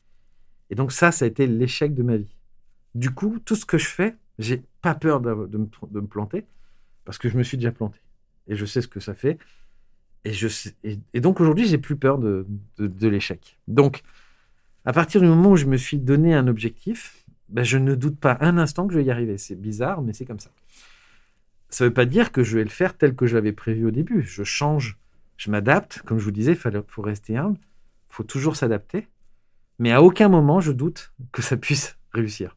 Et 0.72 0.76
donc 0.76 0.92
ça, 0.92 1.12
ça 1.12 1.26
a 1.26 1.28
été 1.28 1.46
l'échec 1.46 1.94
de 1.94 2.02
ma 2.02 2.18
vie. 2.18 2.34
Du 2.96 3.12
coup, 3.12 3.40
tout 3.44 3.56
ce 3.56 3.66
que 3.66 3.78
je 3.78 3.88
fais, 3.88 4.16
j'ai 4.40 4.64
pas 4.82 4.96
peur 4.96 5.20
de, 5.20 5.58
me, 5.58 6.02
planter 6.08 6.46
parce 7.06 7.18
que 7.18 7.30
je 7.30 7.38
me 7.38 7.44
suis 7.44 7.58
déjà 7.58 7.72
planté 7.72 8.00
et 8.48 8.56
je 8.56 8.66
sais 8.66 8.82
ce 8.82 8.88
que 8.88 9.00
ça 9.00 9.14
fait. 9.14 9.38
Et, 10.24 11.20
donc 11.20 11.42
aujourd'hui, 11.42 11.68
j'ai 11.68 11.78
plus 11.78 11.98
peur 11.98 12.18
de, 12.18 12.46
l'échec. 12.78 13.60
Donc, 13.68 14.02
à 14.86 14.94
partir 14.94 15.22
du 15.22 15.28
moment 15.28 15.52
où 15.52 15.56
je 15.58 15.66
me 15.66 15.78
suis 15.78 15.98
donné 15.98 16.34
un 16.34 16.48
objectif, 16.48 17.26
ben, 17.50 17.64
je 17.64 17.78
ne 17.78 17.94
doute 17.94 18.18
pas 18.18 18.38
un 18.40 18.58
instant 18.58 18.88
que 18.88 18.94
je 18.94 19.00
vais 19.00 19.06
y 19.06 19.12
arriver. 19.12 19.38
C'est 19.38 19.60
bizarre, 19.60 20.02
mais 20.02 20.14
c'est 20.14 20.26
comme 20.26 20.40
ça. 20.40 20.52
Ça 21.70 21.84
ne 21.84 21.90
veut 21.90 21.94
pas 21.94 22.06
dire 22.06 22.32
que 22.32 22.44
je 22.44 22.58
vais 22.58 22.64
le 22.64 22.70
faire 22.70 22.98
tel 22.98 23.16
que 23.16 23.26
je 23.26 23.36
l'avais 23.36 23.52
prévu 23.52 23.86
au 23.86 23.92
début. 23.92 24.22
Je 24.24 24.44
change, 24.44 24.98
je 25.38 25.52
m'adapte. 25.52 26.02
Comme 26.06 26.18
je 26.18 26.24
vous 26.24 26.32
disais, 26.32 26.54
il 26.54 26.84
faut 26.88 27.02
rester 27.02 27.36
humble. 27.36 27.58
Il 27.60 28.14
faut 28.16 28.24
toujours 28.24 28.56
s'adapter. 28.56 29.08
Mais 29.82 29.92
à 29.92 30.04
aucun 30.04 30.30
moment, 30.30 30.62
je 30.62 30.72
doute 30.72 31.12
que 31.32 31.42
ça 31.42 31.58
puisse 31.58 31.98
réussir. 32.14 32.56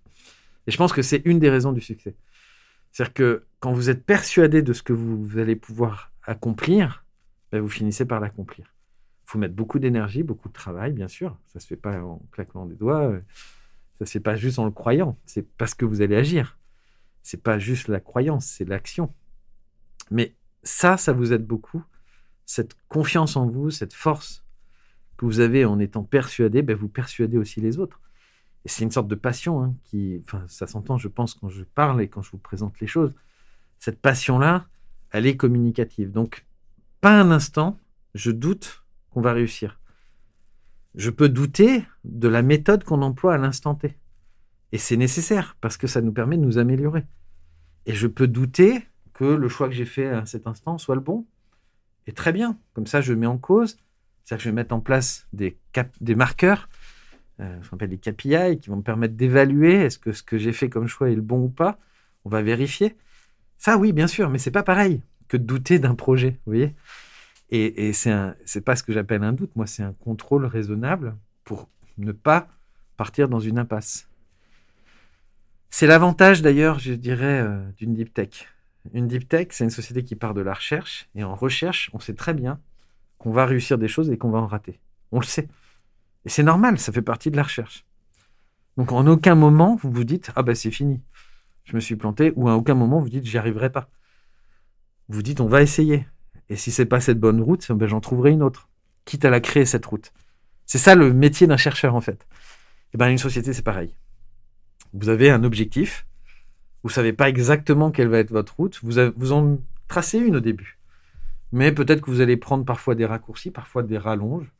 Et 0.66 0.70
je 0.70 0.76
pense 0.76 0.92
que 0.92 1.00
c'est 1.00 1.22
une 1.24 1.38
des 1.38 1.48
raisons 1.48 1.72
du 1.72 1.80
succès. 1.80 2.14
C'est-à-dire 2.92 3.14
que 3.14 3.46
quand 3.60 3.72
vous 3.72 3.88
êtes 3.88 4.04
persuadé 4.04 4.60
de 4.60 4.74
ce 4.74 4.82
que 4.82 4.92
vous, 4.92 5.38
allez 5.38 5.56
pouvoir 5.56 6.12
accomplir, 6.24 7.06
ben 7.50 7.62
vous 7.62 7.70
finissez 7.70 8.04
par 8.04 8.20
l'accomplir. 8.20 8.74
Il 9.22 9.30
faut 9.30 9.38
mettre 9.38 9.54
beaucoup 9.54 9.78
d'énergie, 9.78 10.22
beaucoup 10.22 10.48
de 10.48 10.52
travail, 10.52 10.92
bien 10.92 11.08
sûr. 11.08 11.38
Ça 11.46 11.52
ne 11.54 11.60
se 11.60 11.66
fait 11.66 11.76
pas 11.76 11.98
en 11.98 12.20
claquant 12.30 12.66
des 12.66 12.74
doigts. 12.74 13.10
Ça 13.94 14.02
ne 14.02 14.06
se 14.06 14.12
fait 14.12 14.20
pas 14.20 14.36
juste 14.36 14.58
en 14.58 14.66
le 14.66 14.70
croyant. 14.70 15.16
C'est 15.24 15.48
parce 15.56 15.72
que 15.72 15.86
vous 15.86 16.02
allez 16.02 16.16
agir. 16.16 16.58
C'est 17.22 17.42
pas 17.42 17.58
juste 17.58 17.88
la 17.88 18.00
croyance, 18.00 18.44
c'est 18.44 18.68
l'action. 18.68 19.14
Mais 20.10 20.34
ça, 20.62 20.98
ça 20.98 21.14
vous 21.14 21.32
aide 21.32 21.46
beaucoup. 21.46 21.82
Cette 22.44 22.76
confiance 22.88 23.34
en 23.36 23.48
vous, 23.48 23.70
cette 23.70 23.94
force 23.94 24.43
que 25.16 25.24
vous 25.24 25.40
avez 25.40 25.64
en 25.64 25.78
étant 25.78 26.02
persuadé, 26.02 26.62
ben 26.62 26.76
vous 26.76 26.88
persuadez 26.88 27.38
aussi 27.38 27.60
les 27.60 27.78
autres. 27.78 28.00
Et 28.64 28.68
c'est 28.68 28.84
une 28.84 28.90
sorte 28.90 29.08
de 29.08 29.14
passion 29.14 29.62
hein, 29.62 29.74
qui, 29.84 30.22
ça 30.48 30.66
s'entend, 30.66 30.96
je 30.96 31.08
pense, 31.08 31.34
quand 31.34 31.48
je 31.48 31.64
parle 31.64 32.00
et 32.00 32.08
quand 32.08 32.22
je 32.22 32.30
vous 32.30 32.38
présente 32.38 32.80
les 32.80 32.86
choses. 32.86 33.14
Cette 33.78 34.00
passion-là, 34.00 34.66
elle 35.10 35.26
est 35.26 35.36
communicative. 35.36 36.10
Donc, 36.10 36.46
pas 37.00 37.20
un 37.20 37.30
instant, 37.30 37.78
je 38.14 38.30
doute 38.30 38.84
qu'on 39.10 39.20
va 39.20 39.32
réussir. 39.32 39.80
Je 40.94 41.10
peux 41.10 41.28
douter 41.28 41.84
de 42.04 42.28
la 42.28 42.42
méthode 42.42 42.84
qu'on 42.84 43.02
emploie 43.02 43.34
à 43.34 43.38
l'instant 43.38 43.74
T. 43.74 43.98
Et 44.72 44.78
c'est 44.78 44.96
nécessaire 44.96 45.56
parce 45.60 45.76
que 45.76 45.86
ça 45.86 46.00
nous 46.00 46.12
permet 46.12 46.36
de 46.36 46.42
nous 46.42 46.58
améliorer. 46.58 47.04
Et 47.86 47.94
je 47.94 48.06
peux 48.06 48.26
douter 48.26 48.86
que 49.12 49.24
le 49.24 49.48
choix 49.48 49.68
que 49.68 49.74
j'ai 49.74 49.84
fait 49.84 50.08
à 50.08 50.24
cet 50.26 50.46
instant 50.46 50.78
soit 50.78 50.94
le 50.94 51.00
bon. 51.00 51.26
Et 52.06 52.12
très 52.12 52.32
bien. 52.32 52.58
Comme 52.72 52.86
ça, 52.86 53.00
je 53.00 53.12
mets 53.12 53.26
en 53.26 53.38
cause. 53.38 53.78
C'est-à-dire 54.24 54.38
que 54.38 54.44
je 54.44 54.48
vais 54.48 54.54
mettre 54.54 54.74
en 54.74 54.80
place 54.80 55.26
des, 55.32 55.58
des 56.00 56.14
marqueurs 56.14 56.68
euh, 57.40 57.62
ce 57.62 57.68
qu'on 57.68 57.76
appelle 57.76 57.90
les 57.90 57.98
KPI, 57.98 58.60
qui 58.60 58.70
vont 58.70 58.76
me 58.76 58.82
permettre 58.82 59.14
d'évaluer 59.14 59.74
est-ce 59.74 59.98
que 59.98 60.12
ce 60.12 60.22
que 60.22 60.38
j'ai 60.38 60.52
fait 60.52 60.68
comme 60.68 60.86
choix 60.86 61.10
est 61.10 61.16
le 61.16 61.22
bon 61.22 61.40
ou 61.44 61.48
pas. 61.48 61.78
On 62.24 62.28
va 62.30 62.42
vérifier. 62.42 62.96
Ça, 63.58 63.76
oui, 63.76 63.92
bien 63.92 64.06
sûr, 64.06 64.30
mais 64.30 64.38
c'est 64.38 64.52
pas 64.52 64.62
pareil 64.62 65.02
que 65.26 65.36
de 65.36 65.42
douter 65.42 65.78
d'un 65.78 65.94
projet, 65.94 66.30
vous 66.46 66.52
voyez. 66.52 66.74
Et, 67.50 67.88
et 67.88 67.92
c'est 67.92 68.60
pas 68.64 68.76
ce 68.76 68.82
que 68.82 68.92
j'appelle 68.92 69.24
un 69.24 69.32
doute. 69.32 69.54
Moi, 69.56 69.66
c'est 69.66 69.82
un 69.82 69.92
contrôle 69.92 70.46
raisonnable 70.46 71.16
pour 71.44 71.68
ne 71.98 72.12
pas 72.12 72.48
partir 72.96 73.28
dans 73.28 73.40
une 73.40 73.58
impasse. 73.58 74.08
C'est 75.70 75.86
l'avantage 75.88 76.40
d'ailleurs, 76.40 76.78
je 76.78 76.92
dirais, 76.92 77.40
euh, 77.40 77.68
d'une 77.78 77.94
deep 77.94 78.14
tech. 78.14 78.46
Une 78.92 79.08
deep 79.08 79.28
tech, 79.28 79.48
c'est 79.50 79.64
une 79.64 79.70
société 79.70 80.04
qui 80.04 80.14
part 80.14 80.34
de 80.34 80.40
la 80.40 80.54
recherche. 80.54 81.08
Et 81.16 81.24
en 81.24 81.34
recherche, 81.34 81.90
on 81.94 81.98
sait 81.98 82.14
très 82.14 82.32
bien 82.32 82.60
qu'on 83.18 83.32
va 83.32 83.46
réussir 83.46 83.78
des 83.78 83.88
choses 83.88 84.10
et 84.10 84.18
qu'on 84.18 84.30
va 84.30 84.38
en 84.38 84.46
rater. 84.46 84.80
On 85.12 85.20
le 85.20 85.24
sait. 85.24 85.48
Et 86.24 86.28
c'est 86.28 86.42
normal, 86.42 86.78
ça 86.78 86.92
fait 86.92 87.02
partie 87.02 87.30
de 87.30 87.36
la 87.36 87.42
recherche. 87.42 87.84
Donc 88.76 88.92
en 88.92 89.06
aucun 89.06 89.34
moment 89.34 89.76
vous 89.76 89.90
vous 89.90 90.04
dites 90.04 90.32
ah 90.36 90.42
ben 90.42 90.54
c'est 90.54 90.70
fini, 90.70 91.00
je 91.64 91.74
me 91.74 91.80
suis 91.80 91.96
planté, 91.96 92.32
ou 92.36 92.48
à 92.48 92.56
aucun 92.56 92.74
moment 92.74 93.00
vous 93.00 93.08
dites 93.08 93.24
j'y 93.24 93.38
arriverai 93.38 93.70
pas. 93.70 93.88
Vous 95.08 95.22
dites 95.22 95.40
on 95.40 95.46
va 95.46 95.62
essayer. 95.62 96.06
Et 96.48 96.56
si 96.56 96.70
c'est 96.70 96.86
pas 96.86 97.00
cette 97.00 97.20
bonne 97.20 97.40
route, 97.40 97.70
ben, 97.72 97.86
j'en 97.86 98.00
trouverai 98.00 98.30
une 98.30 98.42
autre, 98.42 98.68
quitte 99.04 99.24
à 99.24 99.30
la 99.30 99.40
créer 99.40 99.64
cette 99.64 99.86
route. 99.86 100.12
C'est 100.66 100.78
ça 100.78 100.94
le 100.94 101.12
métier 101.12 101.46
d'un 101.46 101.56
chercheur 101.56 101.94
en 101.94 102.00
fait. 102.00 102.26
Et 102.92 102.98
ben 102.98 103.08
une 103.08 103.18
société 103.18 103.52
c'est 103.52 103.62
pareil. 103.62 103.94
Vous 104.92 105.08
avez 105.08 105.30
un 105.30 105.44
objectif, 105.44 106.06
vous 106.82 106.90
savez 106.90 107.12
pas 107.12 107.28
exactement 107.28 107.90
quelle 107.90 108.08
va 108.08 108.18
être 108.18 108.30
votre 108.30 108.56
route, 108.56 108.80
vous 108.82 109.32
en 109.32 109.58
tracez 109.88 110.18
une 110.18 110.36
au 110.36 110.40
début. 110.40 110.78
Mais 111.54 111.70
peut-être 111.70 112.00
que 112.00 112.10
vous 112.10 112.20
allez 112.20 112.36
prendre 112.36 112.64
parfois 112.64 112.96
des 112.96 113.06
raccourcis, 113.06 113.52
parfois 113.52 113.84
des 113.84 113.96
rallonges. 113.96 114.50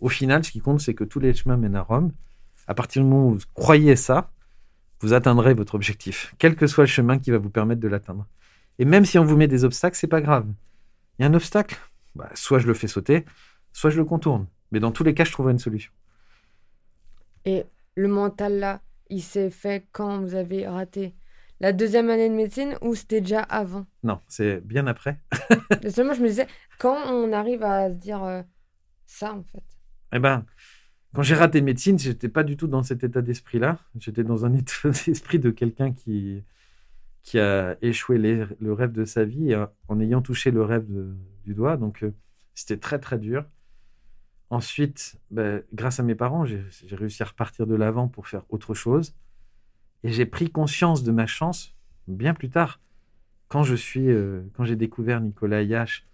Au 0.00 0.08
final, 0.08 0.42
ce 0.42 0.50
qui 0.50 0.60
compte, 0.60 0.80
c'est 0.80 0.94
que 0.94 1.04
tous 1.04 1.20
les 1.20 1.34
chemins 1.34 1.58
mènent 1.58 1.76
à 1.76 1.82
Rome. 1.82 2.12
À 2.66 2.72
partir 2.72 3.02
du 3.02 3.08
moment 3.10 3.26
où 3.26 3.34
vous 3.34 3.40
croyez 3.52 3.94
ça, 3.94 4.32
vous 5.00 5.12
atteindrez 5.12 5.52
votre 5.52 5.74
objectif, 5.74 6.34
quel 6.38 6.56
que 6.56 6.66
soit 6.66 6.84
le 6.84 6.88
chemin 6.88 7.18
qui 7.18 7.30
va 7.30 7.36
vous 7.36 7.50
permettre 7.50 7.82
de 7.82 7.88
l'atteindre. 7.88 8.26
Et 8.78 8.86
même 8.86 9.04
si 9.04 9.18
on 9.18 9.24
vous 9.26 9.36
met 9.36 9.48
des 9.48 9.64
obstacles, 9.64 9.98
c'est 9.98 10.06
pas 10.06 10.22
grave. 10.22 10.46
Il 11.18 11.22
y 11.22 11.24
a 11.26 11.28
un 11.28 11.34
obstacle, 11.34 11.76
bah, 12.14 12.30
soit 12.32 12.58
je 12.58 12.66
le 12.66 12.72
fais 12.72 12.88
sauter, 12.88 13.26
soit 13.74 13.90
je 13.90 13.98
le 13.98 14.06
contourne. 14.06 14.46
Mais 14.72 14.80
dans 14.80 14.92
tous 14.92 15.04
les 15.04 15.12
cas, 15.12 15.24
je 15.24 15.32
trouverai 15.32 15.52
une 15.52 15.58
solution. 15.58 15.92
Et 17.44 17.66
le 17.96 18.08
mental 18.08 18.58
là, 18.58 18.80
il 19.10 19.22
s'est 19.22 19.50
fait 19.50 19.86
quand 19.92 20.22
vous 20.22 20.34
avez 20.34 20.66
raté? 20.66 21.12
La 21.60 21.72
deuxième 21.72 22.10
année 22.10 22.28
de 22.28 22.34
médecine 22.34 22.74
ou 22.80 22.94
c'était 22.94 23.20
déjà 23.20 23.40
avant? 23.42 23.86
Non, 24.02 24.20
c'est 24.28 24.60
bien 24.66 24.86
après. 24.86 25.20
Seulement, 25.90 26.14
je 26.14 26.22
me 26.22 26.28
disais, 26.28 26.46
quand 26.78 26.96
on 27.12 27.32
arrive 27.32 27.62
à 27.62 27.90
se 27.90 27.94
dire 27.94 28.22
euh, 28.24 28.42
ça 29.06 29.34
en 29.34 29.42
fait? 29.42 29.62
Eh 30.12 30.18
ben, 30.18 30.44
quand 31.14 31.22
j'ai 31.22 31.34
raté 31.34 31.60
médecine, 31.60 31.98
j'étais 31.98 32.28
pas 32.28 32.44
du 32.44 32.56
tout 32.56 32.66
dans 32.66 32.82
cet 32.82 33.04
état 33.04 33.20
d'esprit-là. 33.20 33.78
J'étais 33.98 34.24
dans 34.24 34.44
un 34.44 34.54
état 34.54 34.88
d'esprit 34.88 35.38
de 35.38 35.50
quelqu'un 35.50 35.92
qui, 35.92 36.42
qui 37.22 37.38
a 37.38 37.76
échoué 37.82 38.18
le 38.18 38.72
rêve 38.72 38.92
de 38.92 39.04
sa 39.04 39.24
vie 39.24 39.54
en 39.88 40.00
ayant 40.00 40.22
touché 40.22 40.50
le 40.50 40.62
rêve 40.62 40.86
du 41.44 41.54
doigt. 41.54 41.76
Donc, 41.76 42.02
euh, 42.02 42.14
c'était 42.54 42.78
très, 42.78 42.98
très 42.98 43.18
dur. 43.18 43.44
Ensuite, 44.48 45.20
ben, 45.30 45.62
grâce 45.72 46.00
à 46.00 46.02
mes 46.02 46.14
parents, 46.14 46.44
j'ai 46.44 46.64
réussi 46.96 47.22
à 47.22 47.26
repartir 47.26 47.66
de 47.66 47.74
l'avant 47.74 48.08
pour 48.08 48.26
faire 48.26 48.42
autre 48.48 48.74
chose. 48.74 49.14
Et 50.02 50.12
j'ai 50.12 50.26
pris 50.26 50.50
conscience 50.50 51.02
de 51.02 51.12
ma 51.12 51.26
chance 51.26 51.74
bien 52.08 52.34
plus 52.34 52.50
tard, 52.50 52.80
quand 53.48 53.62
je 53.62 53.74
suis, 53.74 54.08
euh, 54.08 54.42
quand 54.54 54.64
j'ai 54.64 54.76
découvert 54.76 55.20
Nicolas 55.20 55.62
Yash 55.62 56.06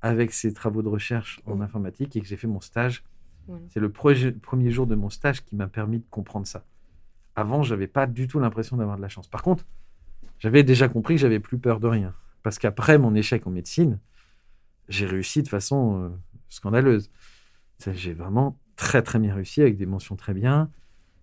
avec 0.00 0.32
ses 0.32 0.52
travaux 0.52 0.82
de 0.82 0.88
recherche 0.88 1.40
en 1.46 1.60
informatique 1.60 2.16
et 2.16 2.20
que 2.20 2.26
j'ai 2.26 2.36
fait 2.36 2.46
mon 2.46 2.60
stage 2.60 3.04
c'est 3.68 3.80
le 3.80 3.90
premier 3.90 4.70
jour 4.70 4.86
de 4.86 4.94
mon 4.94 5.10
stage 5.10 5.44
qui 5.44 5.56
m'a 5.56 5.68
permis 5.68 5.98
de 5.98 6.04
comprendre 6.10 6.46
ça. 6.46 6.64
Avant, 7.34 7.62
j'avais 7.62 7.86
pas 7.86 8.06
du 8.06 8.28
tout 8.28 8.38
l'impression 8.38 8.76
d'avoir 8.76 8.96
de 8.96 9.02
la 9.02 9.08
chance. 9.08 9.26
Par 9.26 9.42
contre, 9.42 9.64
j'avais 10.38 10.62
déjà 10.62 10.88
compris 10.88 11.14
que 11.14 11.20
j'avais 11.20 11.40
plus 11.40 11.58
peur 11.58 11.80
de 11.80 11.88
rien. 11.88 12.14
Parce 12.42 12.58
qu'après 12.58 12.98
mon 12.98 13.14
échec 13.14 13.46
en 13.46 13.50
médecine, 13.50 13.98
j'ai 14.88 15.06
réussi 15.06 15.42
de 15.42 15.48
façon 15.48 16.04
euh, 16.04 16.08
scandaleuse. 16.48 17.10
J'ai 17.86 18.12
vraiment 18.12 18.58
très 18.76 19.02
très 19.02 19.18
bien 19.18 19.34
réussi 19.34 19.60
avec 19.60 19.76
des 19.76 19.86
mentions 19.86 20.16
très 20.16 20.34
bien 20.34 20.70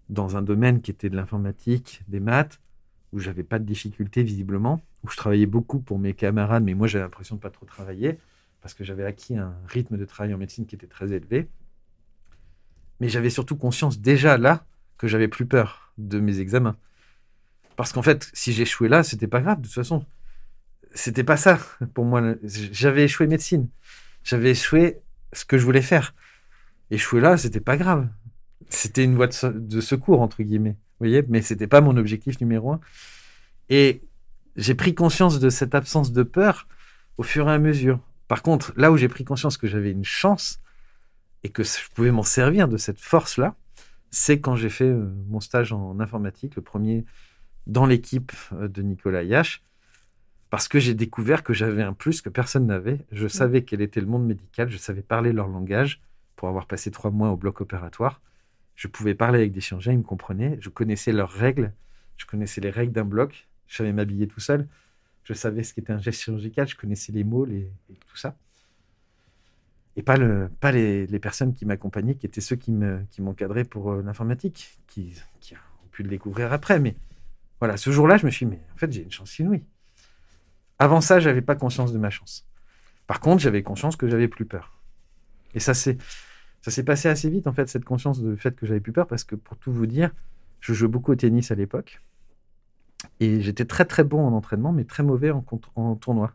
dans 0.09 0.37
un 0.37 0.41
domaine 0.41 0.81
qui 0.81 0.91
était 0.91 1.09
de 1.09 1.15
l'informatique, 1.15 2.01
des 2.07 2.19
maths, 2.19 2.59
où 3.13 3.19
j'avais 3.19 3.43
pas 3.43 3.59
de 3.59 3.63
difficultés 3.63 4.23
visiblement, 4.23 4.81
où 5.03 5.09
je 5.09 5.17
travaillais 5.17 5.45
beaucoup 5.45 5.79
pour 5.79 5.99
mes 5.99 6.13
camarades, 6.13 6.63
mais 6.63 6.73
moi 6.73 6.87
j'avais 6.87 7.03
l'impression 7.03 7.35
de 7.35 7.41
pas 7.41 7.49
trop 7.49 7.65
travailler 7.65 8.19
parce 8.61 8.73
que 8.73 8.83
j'avais 8.83 9.05
acquis 9.05 9.37
un 9.37 9.55
rythme 9.67 9.97
de 9.97 10.05
travail 10.05 10.33
en 10.33 10.37
médecine 10.37 10.65
qui 10.65 10.75
était 10.75 10.87
très 10.87 11.11
élevé. 11.13 11.47
Mais 12.99 13.07
j'avais 13.07 13.29
surtout 13.29 13.55
conscience 13.55 13.99
déjà 13.99 14.37
là 14.37 14.65
que 14.97 15.07
j'avais 15.07 15.29
plus 15.29 15.45
peur 15.45 15.93
de 15.97 16.19
mes 16.19 16.39
examens. 16.39 16.75
Parce 17.77 17.93
qu'en 17.93 18.01
fait, 18.01 18.29
si 18.33 18.51
j'échouais 18.51 18.89
là, 18.89 19.03
c'était 19.03 19.27
pas 19.27 19.39
grave. 19.39 19.61
De 19.61 19.65
toute 19.65 19.73
façon, 19.73 20.05
c'était 20.93 21.23
pas 21.23 21.37
ça 21.37 21.57
pour 21.93 22.03
moi. 22.03 22.35
J'avais 22.43 23.05
échoué 23.05 23.27
médecine. 23.27 23.69
J'avais 24.23 24.51
échoué 24.51 24.99
ce 25.31 25.45
que 25.45 25.57
je 25.57 25.63
voulais 25.63 25.81
faire. 25.81 26.13
Échouer 26.91 27.21
là, 27.21 27.37
c'était 27.37 27.61
pas 27.61 27.77
grave. 27.77 28.09
C'était 28.69 29.03
une 29.03 29.15
voie 29.15 29.27
de, 29.27 29.81
secours, 29.81 30.21
entre 30.21 30.43
guillemets. 30.43 30.77
Vous 30.99 31.05
voyez, 31.05 31.23
mais 31.27 31.41
c'était 31.41 31.67
pas 31.67 31.81
mon 31.81 31.97
objectif 31.97 32.39
numéro 32.39 32.71
un. 32.71 32.79
Et 33.69 34.03
j'ai 34.55 34.75
pris 34.75 34.93
conscience 34.93 35.39
de 35.39 35.49
cette 35.49 35.75
absence 35.75 36.11
de 36.11 36.23
peur 36.23 36.67
au 37.17 37.23
fur 37.23 37.49
et 37.49 37.53
à 37.53 37.59
mesure. 37.59 37.99
Par 38.27 38.43
contre, 38.43 38.73
là 38.75 38.91
où 38.91 38.97
j'ai 38.97 39.07
pris 39.07 39.23
conscience 39.25 39.57
que 39.57 39.67
j'avais 39.67 39.91
une 39.91 40.03
chance 40.03 40.61
et 41.43 41.49
que 41.49 41.63
je 41.63 41.89
pouvais 41.95 42.11
m'en 42.11 42.23
servir 42.23 42.67
de 42.67 42.77
cette 42.77 42.99
force-là, 42.99 43.55
c'est 44.11 44.39
quand 44.39 44.55
j'ai 44.55 44.69
fait 44.69 44.89
euh, 44.89 45.11
mon 45.27 45.39
stage 45.39 45.71
en 45.73 45.99
informatique, 45.99 46.55
le 46.55 46.61
premier 46.61 47.05
dans 47.67 47.85
l'équipe 47.85 48.31
euh, 48.53 48.67
de 48.67 48.81
Nicolas 48.81 49.23
Yash, 49.23 49.63
parce 50.49 50.67
que 50.67 50.79
j'ai 50.79 50.95
découvert 50.95 51.43
que 51.43 51.53
j'avais 51.53 51.83
un 51.83 51.93
plus 51.93 52.21
que 52.21 52.29
personne 52.29 52.65
n'avait. 52.65 53.05
Je 53.11 53.25
mmh. 53.25 53.29
savais 53.29 53.63
quel 53.63 53.81
était 53.81 54.01
le 54.01 54.07
monde 54.07 54.25
médical, 54.25 54.69
je 54.69 54.77
savais 54.77 55.01
parler 55.03 55.31
leur 55.31 55.47
langage 55.47 56.01
pour 56.35 56.49
avoir 56.49 56.65
passé 56.65 56.91
trois 56.91 57.11
mois 57.11 57.29
au 57.29 57.37
bloc 57.37 57.61
opératoire. 57.61 58.21
Je 58.79 58.87
pouvais 58.87 59.13
parler 59.13 59.39
avec 59.39 59.51
des 59.51 59.59
chirurgiens, 59.59 59.91
ils 59.91 59.97
me 59.97 60.03
comprenaient, 60.03 60.57
je 60.61 60.69
connaissais 60.69 61.11
leurs 61.11 61.31
règles, 61.31 61.73
je 62.15 62.25
connaissais 62.25 62.61
les 62.61 62.69
règles 62.69 62.93
d'un 62.93 63.03
bloc, 63.03 63.49
je 63.67 63.75
savais 63.75 63.91
m'habiller 63.91 64.25
tout 64.25 64.39
seul, 64.39 64.69
je 65.25 65.33
savais 65.33 65.63
ce 65.63 65.73
qu'était 65.73 65.91
un 65.91 65.99
geste 65.99 66.21
chirurgical, 66.21 66.65
je 66.65 66.77
connaissais 66.77 67.11
les 67.11 67.25
mots, 67.25 67.45
et 67.45 67.69
tout 68.07 68.15
ça. 68.15 68.37
Et 69.97 70.01
pas, 70.01 70.15
le, 70.15 70.49
pas 70.61 70.71
les, 70.71 71.19
personnes 71.19 71.53
qui 71.53 71.65
m'accompagnaient, 71.65 72.15
qui 72.15 72.25
étaient 72.25 72.39
ceux 72.39 72.55
qui 72.55 72.71
m'encadraient 72.71 73.63
qui 73.63 73.69
pour 73.69 73.91
euh, 73.91 74.01
l'informatique, 74.01 74.79
qui, 74.87 75.13
ont 75.51 75.89
pu 75.91 76.03
le 76.03 76.09
découvrir 76.09 76.53
après. 76.53 76.79
Mais 76.79 76.95
voilà, 77.59 77.75
ce 77.75 77.91
jour-là, 77.91 78.15
je 78.15 78.25
me 78.25 78.31
suis 78.31 78.45
dit, 78.45 78.53
mais 78.53 78.61
en 78.73 78.77
fait, 78.77 78.93
j'ai 78.93 79.03
une 79.03 79.11
chance 79.11 79.37
inouïe. 79.39 79.65
Avant 80.77 81.01
ça, 81.01 81.19
j'avais 81.19 81.41
pas 81.41 81.55
conscience 81.55 81.91
de 81.91 81.97
ma 81.97 82.11
chance. 82.11 82.47
Par 83.07 83.19
contre, 83.19 83.41
j'avais 83.41 83.61
conscience 83.61 83.97
que 83.97 84.07
j'avais 84.07 84.29
plus 84.29 84.45
peur. 84.45 84.79
Et 85.53 85.59
ça 85.59 85.73
s'est 85.73 85.97
ça 86.61 86.71
s'est 86.71 86.83
passé 86.83 87.07
assez 87.07 87.29
vite 87.29 87.47
en 87.47 87.53
fait 87.53 87.69
cette 87.69 87.85
conscience 87.85 88.21
du 88.21 88.35
fait 88.37 88.55
que 88.55 88.65
j'avais 88.65 88.79
plus 88.79 88.91
peur 88.91 89.07
parce 89.07 89.23
que 89.23 89.35
pour 89.35 89.57
tout 89.57 89.71
vous 89.71 89.85
dire, 89.85 90.11
je 90.59 90.73
jouais 90.73 90.87
beaucoup 90.87 91.11
au 91.11 91.15
tennis 91.15 91.51
à 91.51 91.55
l'époque 91.55 92.01
et 93.19 93.41
j'étais 93.41 93.65
très 93.65 93.85
très 93.85 94.03
bon 94.03 94.25
en 94.25 94.33
entraînement 94.33 94.71
mais 94.71 94.83
très 94.83 95.03
mauvais 95.03 95.31
en, 95.31 95.43
en 95.75 95.95
tournoi. 95.95 96.33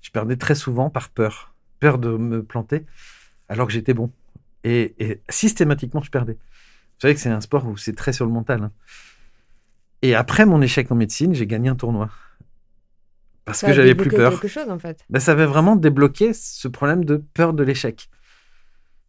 Je 0.00 0.10
perdais 0.10 0.36
très 0.36 0.54
souvent 0.54 0.90
par 0.90 1.10
peur, 1.10 1.54
peur 1.80 1.98
de 1.98 2.16
me 2.16 2.42
planter 2.42 2.86
alors 3.48 3.66
que 3.66 3.72
j'étais 3.72 3.94
bon 3.94 4.10
et, 4.64 5.20
systématiquement 5.28 6.02
je 6.02 6.10
perdais. 6.10 6.34
Vous 6.34 7.00
savez 7.00 7.14
que 7.14 7.20
c'est 7.20 7.28
un 7.28 7.40
sport 7.40 7.66
où 7.66 7.76
c'est 7.76 7.94
très 7.94 8.12
sur 8.12 8.24
le 8.24 8.32
mental. 8.32 8.64
Hein. 8.64 8.72
Et 10.00 10.14
après 10.14 10.46
mon 10.46 10.62
échec 10.62 10.90
en 10.90 10.94
médecine, 10.94 11.34
j'ai 11.34 11.46
gagné 11.46 11.68
un 11.68 11.74
tournoi 11.74 12.10
parce 13.44 13.60
que 13.60 13.72
j'avais 13.72 13.94
plus 13.94 14.10
peur. 14.10 14.40
Chose, 14.46 14.70
en 14.70 14.78
fait. 14.78 15.04
Ben, 15.10 15.20
ça 15.20 15.32
avait 15.32 15.46
vraiment 15.46 15.76
débloqué 15.76 16.32
ce 16.32 16.68
problème 16.68 17.04
de 17.04 17.16
peur 17.16 17.52
de 17.52 17.62
l'échec. 17.62 18.08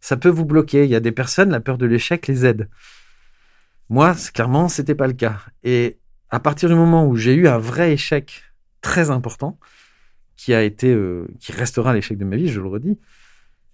Ça 0.05 0.17
peut 0.17 0.29
vous 0.29 0.45
bloquer. 0.45 0.83
Il 0.83 0.91
y 0.91 0.95
a 0.95 0.99
des 0.99 1.11
personnes, 1.11 1.49
la 1.49 1.59
peur 1.59 1.79
de 1.79 1.87
l'échec 1.87 2.27
les 2.27 2.45
aide. 2.45 2.69
Moi, 3.89 4.13
clairement, 4.35 4.69
c'était 4.69 4.93
pas 4.93 5.07
le 5.07 5.13
cas. 5.13 5.39
Et 5.63 5.97
à 6.29 6.39
partir 6.39 6.69
du 6.69 6.75
moment 6.75 7.07
où 7.07 7.15
j'ai 7.15 7.33
eu 7.33 7.47
un 7.47 7.57
vrai 7.57 7.91
échec 7.91 8.43
très 8.81 9.09
important, 9.09 9.57
qui 10.35 10.53
a 10.53 10.61
été, 10.61 10.93
euh, 10.93 11.25
qui 11.39 11.53
restera 11.53 11.91
l'échec 11.91 12.19
de 12.19 12.23
ma 12.23 12.35
vie, 12.35 12.49
je 12.49 12.61
le 12.61 12.67
redis, 12.67 12.99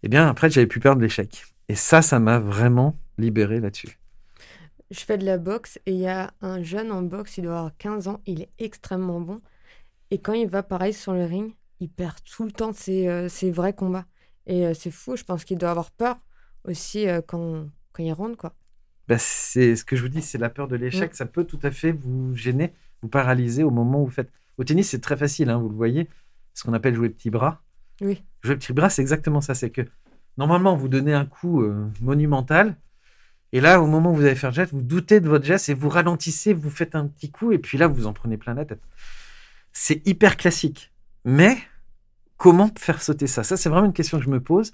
eh 0.04 0.08
bien, 0.08 0.26
après, 0.26 0.50
j'avais 0.50 0.68
plus 0.68 0.80
peur 0.80 0.96
de 0.96 1.02
l'échec. 1.02 1.44
Et 1.68 1.76
ça, 1.76 2.02
ça 2.02 2.18
m'a 2.20 2.40
vraiment 2.40 2.98
libéré 3.18 3.60
là-dessus. 3.60 4.00
Je 4.90 5.02
fais 5.02 5.18
de 5.18 5.26
la 5.26 5.38
boxe 5.38 5.80
et 5.86 5.92
il 5.92 6.00
y 6.00 6.08
a 6.08 6.32
un 6.40 6.64
jeune 6.64 6.94
en 6.94 7.02
boxe, 7.02 7.40
il 7.40 7.44
doit 7.44 7.58
avoir 7.58 7.78
15 7.78 8.08
ans, 8.08 8.22
il 8.26 8.44
est 8.44 8.52
extrêmement 8.58 9.20
bon. 9.20 9.42
Et 10.12 10.20
quand 10.20 10.32
il 10.32 10.48
va 10.48 10.64
pareil 10.64 10.94
sur 10.94 11.12
le 11.12 11.26
ring, 11.26 11.56
il 11.82 11.90
perd 11.90 12.16
tout 12.24 12.46
le 12.46 12.54
temps 12.54 12.72
ses, 12.72 13.10
euh, 13.10 13.28
vrais 13.52 13.74
combats. 13.74 14.06
Et 14.52 14.66
euh, 14.66 14.74
c'est 14.74 14.92
fou, 14.92 15.16
je 15.16 15.24
pense 15.24 15.46
qu'il 15.46 15.58
doit 15.58 15.72
avoir 15.72 15.92
peur 15.92 16.18
aussi 16.66 17.08
euh, 17.08 17.22
quand, 17.26 17.68
quand 17.94 18.04
il 18.04 18.12
rentre. 18.12 18.38
Quoi. 18.38 18.54
Bah, 19.08 19.18
c'est 19.18 19.76
ce 19.76 19.86
que 19.86 19.96
je 19.96 20.02
vous 20.02 20.10
dis, 20.10 20.22
c'est 20.22 20.38
la 20.38 20.50
peur 20.50 20.68
de 20.68 20.76
l'échec. 20.76 21.16
Ça 21.16 21.26
peut 21.26 21.46
tout 21.46 21.60
à 21.64 21.72
fait 21.72 21.94
vous 21.94 22.36
gêner, 22.36 22.74
vous 23.02 23.08
paralyser 23.08 23.64
au 23.64 23.72
moment 23.72 24.02
où 24.02 24.06
vous 24.06 24.12
faites. 24.12 24.32
Au 24.58 24.64
tennis, 24.64 24.90
c'est 24.90 25.00
très 25.00 25.16
facile, 25.16 25.50
hein, 25.50 25.58
vous 25.58 25.70
le 25.70 25.76
voyez, 25.76 26.10
ce 26.54 26.64
qu'on 26.64 26.74
appelle 26.74 26.94
jouer 26.94 27.10
petit 27.10 27.30
bras. 27.30 27.62
Oui. 28.02 28.24
Jouer 28.44 28.58
petit 28.58 28.74
bras, 28.74 28.90
c'est 28.90 29.02
exactement 29.02 29.40
ça. 29.40 29.56
C'est 29.56 29.70
que 29.70 29.82
normalement, 30.38 30.76
vous 30.76 30.90
donnez 30.90 31.14
un 31.14 31.26
coup 31.26 31.64
monumental. 32.02 32.76
Et 33.54 33.62
là, 33.62 33.82
au 33.82 33.88
moment 33.88 34.12
où 34.12 34.16
vous 34.16 34.26
allez 34.26 34.36
faire 34.36 34.50
le 34.50 34.56
geste, 34.56 34.74
vous 34.74 34.82
doutez 34.82 35.20
de 35.20 35.30
votre 35.30 35.46
geste 35.46 35.70
et 35.70 35.74
vous 35.74 35.90
ralentissez, 35.90 36.54
vous 36.54 36.70
faites 36.70 36.96
un 36.96 37.08
petit 37.08 37.32
coup, 37.32 37.52
et 37.52 37.58
puis 37.58 37.78
là, 37.78 37.88
vous 37.88 38.06
en 38.06 38.14
prenez 38.14 38.38
plein 38.38 38.54
la 38.54 38.66
tête 38.66 38.82
c'est 39.74 40.06
hyper 40.08 40.38
classique. 40.38 40.92
Mais 41.24 41.58
comment 42.42 42.72
faire 42.76 43.04
sauter 43.04 43.28
ça? 43.28 43.44
Ça, 43.44 43.56
c'est 43.56 43.70
vraiment 43.70 43.86
une 43.86 43.94
question 43.94 44.18
que 44.18 44.26
je 44.26 44.30
me 44.32 44.40
pose. 44.40 44.72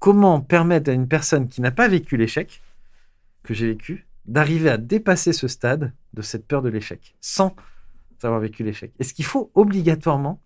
Comment 0.00 0.42
permettre 0.42 0.90
à 0.90 0.92
une 0.92 1.08
personne 1.08 1.48
qui 1.48 1.62
n'a 1.62 1.70
pas 1.70 1.88
vécu 1.88 2.18
l'échec, 2.18 2.60
que 3.42 3.54
j'ai 3.54 3.68
vécu, 3.68 4.06
d'arriver 4.26 4.68
à 4.68 4.76
dépasser 4.76 5.32
ce 5.32 5.48
stade 5.48 5.94
de 6.12 6.20
cette 6.20 6.46
peur 6.46 6.60
de 6.60 6.68
l'échec, 6.68 7.16
sans 7.22 7.56
avoir 8.22 8.38
vécu 8.38 8.64
l'échec? 8.64 8.92
Est-ce 8.98 9.14
qu'il 9.14 9.24
faut 9.24 9.50
obligatoirement 9.54 10.42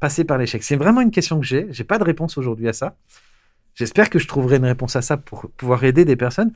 passer 0.00 0.24
par 0.24 0.38
l'échec? 0.38 0.62
C'est 0.62 0.76
vraiment 0.76 1.02
une 1.02 1.10
question 1.10 1.38
que 1.38 1.44
j'ai. 1.44 1.66
J'ai 1.70 1.84
pas 1.84 1.98
de 1.98 2.04
réponse 2.04 2.38
aujourd'hui 2.38 2.68
à 2.68 2.72
ça. 2.72 2.96
J'espère 3.74 4.08
que 4.08 4.18
je 4.18 4.26
trouverai 4.26 4.56
une 4.56 4.64
réponse 4.64 4.96
à 4.96 5.02
ça 5.02 5.18
pour 5.18 5.50
pouvoir 5.58 5.84
aider 5.84 6.06
des 6.06 6.16
personnes. 6.16 6.54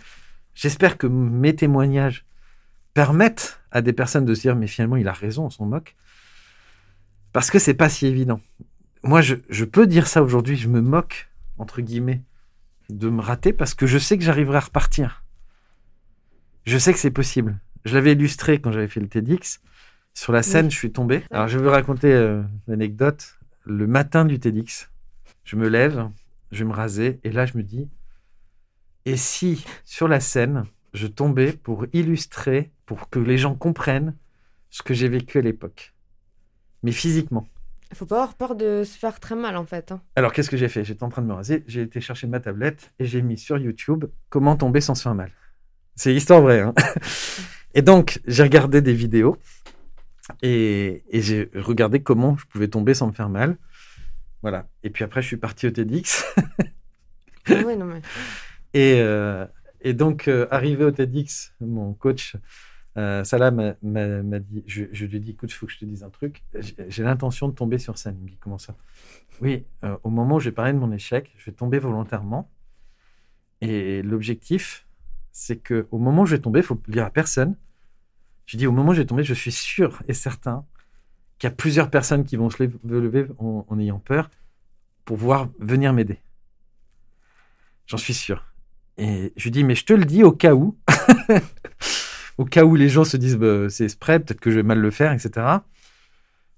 J'espère 0.55 0.97
que 0.97 1.07
mes 1.07 1.55
témoignages 1.55 2.25
permettent 2.95 3.61
à 3.71 3.83
des 3.83 3.93
personnes 3.93 4.25
de 4.25 4.33
se 4.33 4.41
dire 4.41 4.57
mais 4.57 4.67
finalement 4.67 4.97
il 4.97 5.09
a 5.09 5.13
raison, 5.13 5.45
on 5.45 5.51
s'en 5.51 5.67
moque. 5.67 5.95
Parce 7.35 7.51
que 7.51 7.59
c'est 7.59 7.75
pas 7.75 7.91
si 7.91 8.07
évident. 8.07 8.41
Moi, 9.03 9.21
je, 9.23 9.65
peux 9.65 9.87
dire 9.87 10.07
ça 10.07 10.23
aujourd'hui, 10.23 10.57
je 10.57 10.69
me 10.69 10.81
moque, 10.81 11.31
entre 11.59 11.81
guillemets, 11.81 12.23
de 12.89 13.09
me 13.09 13.21
rater 13.21 13.53
parce 13.53 13.75
que 13.75 13.87
je 13.87 13.99
sais 13.99 14.19
que 14.19 14.25
j'arriverai 14.25 14.59
à 14.59 14.61
repartir. 14.61 15.25
Je 16.65 16.77
sais 16.79 16.93
que 16.93 16.99
c'est 16.99 17.11
possible. 17.11 17.59
Je 17.85 17.95
l'avais 17.95 18.13
illustré 18.13 18.61
quand 18.61 18.73
j'avais 18.73 18.89
fait 18.89 19.01
le 19.01 19.09
TEDx. 19.09 19.61
Sur 20.13 20.33
la 20.33 20.43
scène, 20.43 20.71
je 20.71 20.77
suis 20.77 20.93
tombé. 20.93 21.23
Alors, 21.31 21.49
je 21.49 21.57
vais 21.57 21.65
vous 21.65 21.71
raconter 21.71 22.13
euh, 22.13 22.43
l'anecdote. 22.67 23.39
Le 23.65 23.87
matin 23.87 24.25
du 24.25 24.39
TEDx, 24.39 24.91
je 25.45 25.57
me 25.57 25.69
lève, 25.69 26.09
je 26.51 26.59
vais 26.59 26.69
me 26.69 26.75
raser, 26.75 27.21
et 27.25 27.31
là, 27.31 27.47
je 27.47 27.57
me 27.57 27.63
dis, 27.63 27.89
et 29.07 29.17
si, 29.17 29.65
sur 29.85 30.09
la 30.09 30.21
scène, 30.21 30.65
je 30.93 31.07
tombais 31.07 31.53
pour 31.53 31.87
illustrer, 31.93 32.73
pour 32.87 33.09
que 33.09 33.19
les 33.19 33.39
gens 33.39 33.55
comprennent 33.55 34.17
ce 34.69 34.83
que 34.83 34.95
j'ai 34.95 35.09
vécu 35.09 35.39
à 35.39 35.43
l'époque 35.43 35.95
mais 36.83 36.93
physiquement. 36.93 37.47
Il 37.91 37.97
faut 37.97 38.07
pas 38.07 38.17
avoir 38.17 38.35
peur 38.35 38.55
de 38.55 38.85
se 38.85 38.97
faire 38.97 39.19
très 39.19 39.35
mal 39.35 39.57
en 39.57 39.65
fait. 39.65 39.91
Hein. 39.93 40.01
Alors 40.15 40.33
qu'est-ce 40.33 40.49
que 40.49 40.57
j'ai 40.57 40.69
fait? 40.69 40.85
J'étais 40.85 41.03
en 41.03 41.09
train 41.09 41.23
de 41.23 41.27
me 41.27 41.33
raser, 41.33 41.65
j'ai 41.67 41.83
été 41.83 42.01
chercher 42.01 42.29
ma 42.29 42.39
tablette 42.39 42.93
et 42.99 43.05
j'ai 43.05 43.21
mis 43.21 43.37
sur 43.37 43.59
YouTube 43.59 44.05
comment 44.29 44.57
tomber 44.57 44.81
sans 44.81 44.95
se 44.95 45.03
faire 45.03 45.15
mal. 45.15 45.33
C'est 45.97 46.15
histoire 46.15 46.41
vraie. 46.41 46.61
Hein 46.61 46.75
et 47.75 47.83
donc 47.83 48.21
j'ai 48.27 48.45
regardé 48.45 48.81
des 48.81 48.95
vidéos 48.95 49.37
et, 50.43 51.03
j'ai 51.13 51.51
regardé 51.55 52.01
comment 52.01 52.37
je 52.37 52.47
pouvais 52.47 52.69
tomber 52.69 52.95
sans 52.95 53.09
me 53.09 53.13
faire 53.13 53.29
mal. 53.29 53.57
Voilà. 54.43 54.69
Et 54.85 54.91
puis 54.91 55.03
après 55.03 55.21
je 55.21 55.27
suis 55.27 55.37
parti 55.37 55.67
au 55.67 55.71
TEDx. 55.71 56.25
Ah 57.47 57.55
ouais, 57.55 57.75
non 57.75 57.87
mais... 57.87 58.03
et, 58.75 59.01
euh, 59.01 59.47
et 59.81 59.95
donc 59.95 60.29
euh, 60.29 60.47
arrivé 60.51 60.85
au 60.85 60.93
TEDx, 60.93 61.55
mon 61.61 61.95
coach 61.95 62.37
euh, 62.97 63.23
m'a 63.83 64.39
dit, 64.41 64.65
je, 64.67 64.85
lui 65.05 65.17
ai 65.17 65.21
dit, 65.21 65.31
écoute, 65.31 65.51
il 65.51 65.55
faut 65.55 65.67
que 65.67 65.73
je 65.73 65.79
te 65.79 65.85
dise 65.85 66.03
un 66.03 66.11
truc. 66.11 66.43
J'ai 66.89 67.03
l'intention 67.03 67.49
de 67.49 67.55
tomber 67.55 67.79
sur 67.79 67.99
scène. 67.99 68.17
Il 68.19 68.25
me 68.25 68.29
dit, 68.31 68.39
comment 68.39 68.59
ça? 68.59 68.77
Oui, 69.41 69.65
euh, 69.85 69.97
au 70.03 70.11
moment 70.11 70.37
où 70.37 70.41
j'ai 70.41 70.53
parlé 70.53 70.73
de 70.73 70.79
mon 70.79 70.93
échec, 70.93 71.33
je 71.37 71.47
vais 71.47 71.53
tomber 71.53 71.79
volontairement. 71.79 72.51
Et 73.61 74.03
l'objectif, 74.03 74.87
c'est 75.33 75.57
que 75.57 75.87
au 75.91 75.99
moment 75.99 76.23
où 76.23 76.27
je 76.27 76.37
vais 76.37 76.43
tomber, 76.43 76.61
il 76.61 76.65
faut 76.65 76.81
le 76.87 76.93
dire 76.93 77.05
à 77.05 77.11
personne. 77.11 77.57
Je 78.47 78.57
dis, 78.57 78.67
au 78.67 78.73
moment 78.73 78.91
où 78.91 78.95
je 78.95 79.01
vais 79.01 79.07
tomber, 79.07 79.23
je 79.23 79.35
suis 79.35 79.53
sûr 79.53 80.03
et 80.09 80.15
certain 80.15 80.67
qu'il 81.39 81.49
y 81.49 81.53
a 81.53 81.55
plusieurs 81.55 81.91
personnes 81.91 82.25
qui 82.25 82.37
vont 82.37 82.51
se 82.51 82.63
lever 82.63 83.27
en, 83.39 83.79
ayant 83.79 83.99
peur 83.99 84.29
pour 85.05 85.17
pouvoir 85.17 85.49
venir 85.59 85.93
m'aider. 85.93 86.19
J'en 87.87 87.97
suis 87.97 88.15
sûr. 88.15 88.45
Et 88.99 89.33
je 89.37 89.45
lui 89.45 89.51
dis, 89.51 89.65
mais 89.65 89.75
je 89.75 89.85
te 89.85 89.93
le 89.93 90.05
dis 90.05 90.23
au 90.23 90.33
cas 90.33 90.55
où. 90.55 90.77
au 92.41 92.47
cas 92.47 92.65
où 92.65 92.75
les 92.75 92.89
gens 92.89 93.05
se 93.05 93.19
disent 93.19 93.37
bah, 93.37 93.69
c'est 93.69 93.91
spray, 93.91 94.19
peut-être 94.19 94.41
que 94.41 94.51
je 94.51 94.57
vais 94.57 94.63
mal 94.63 94.79
le 94.79 94.91
faire, 94.91 95.13
etc. 95.13 95.47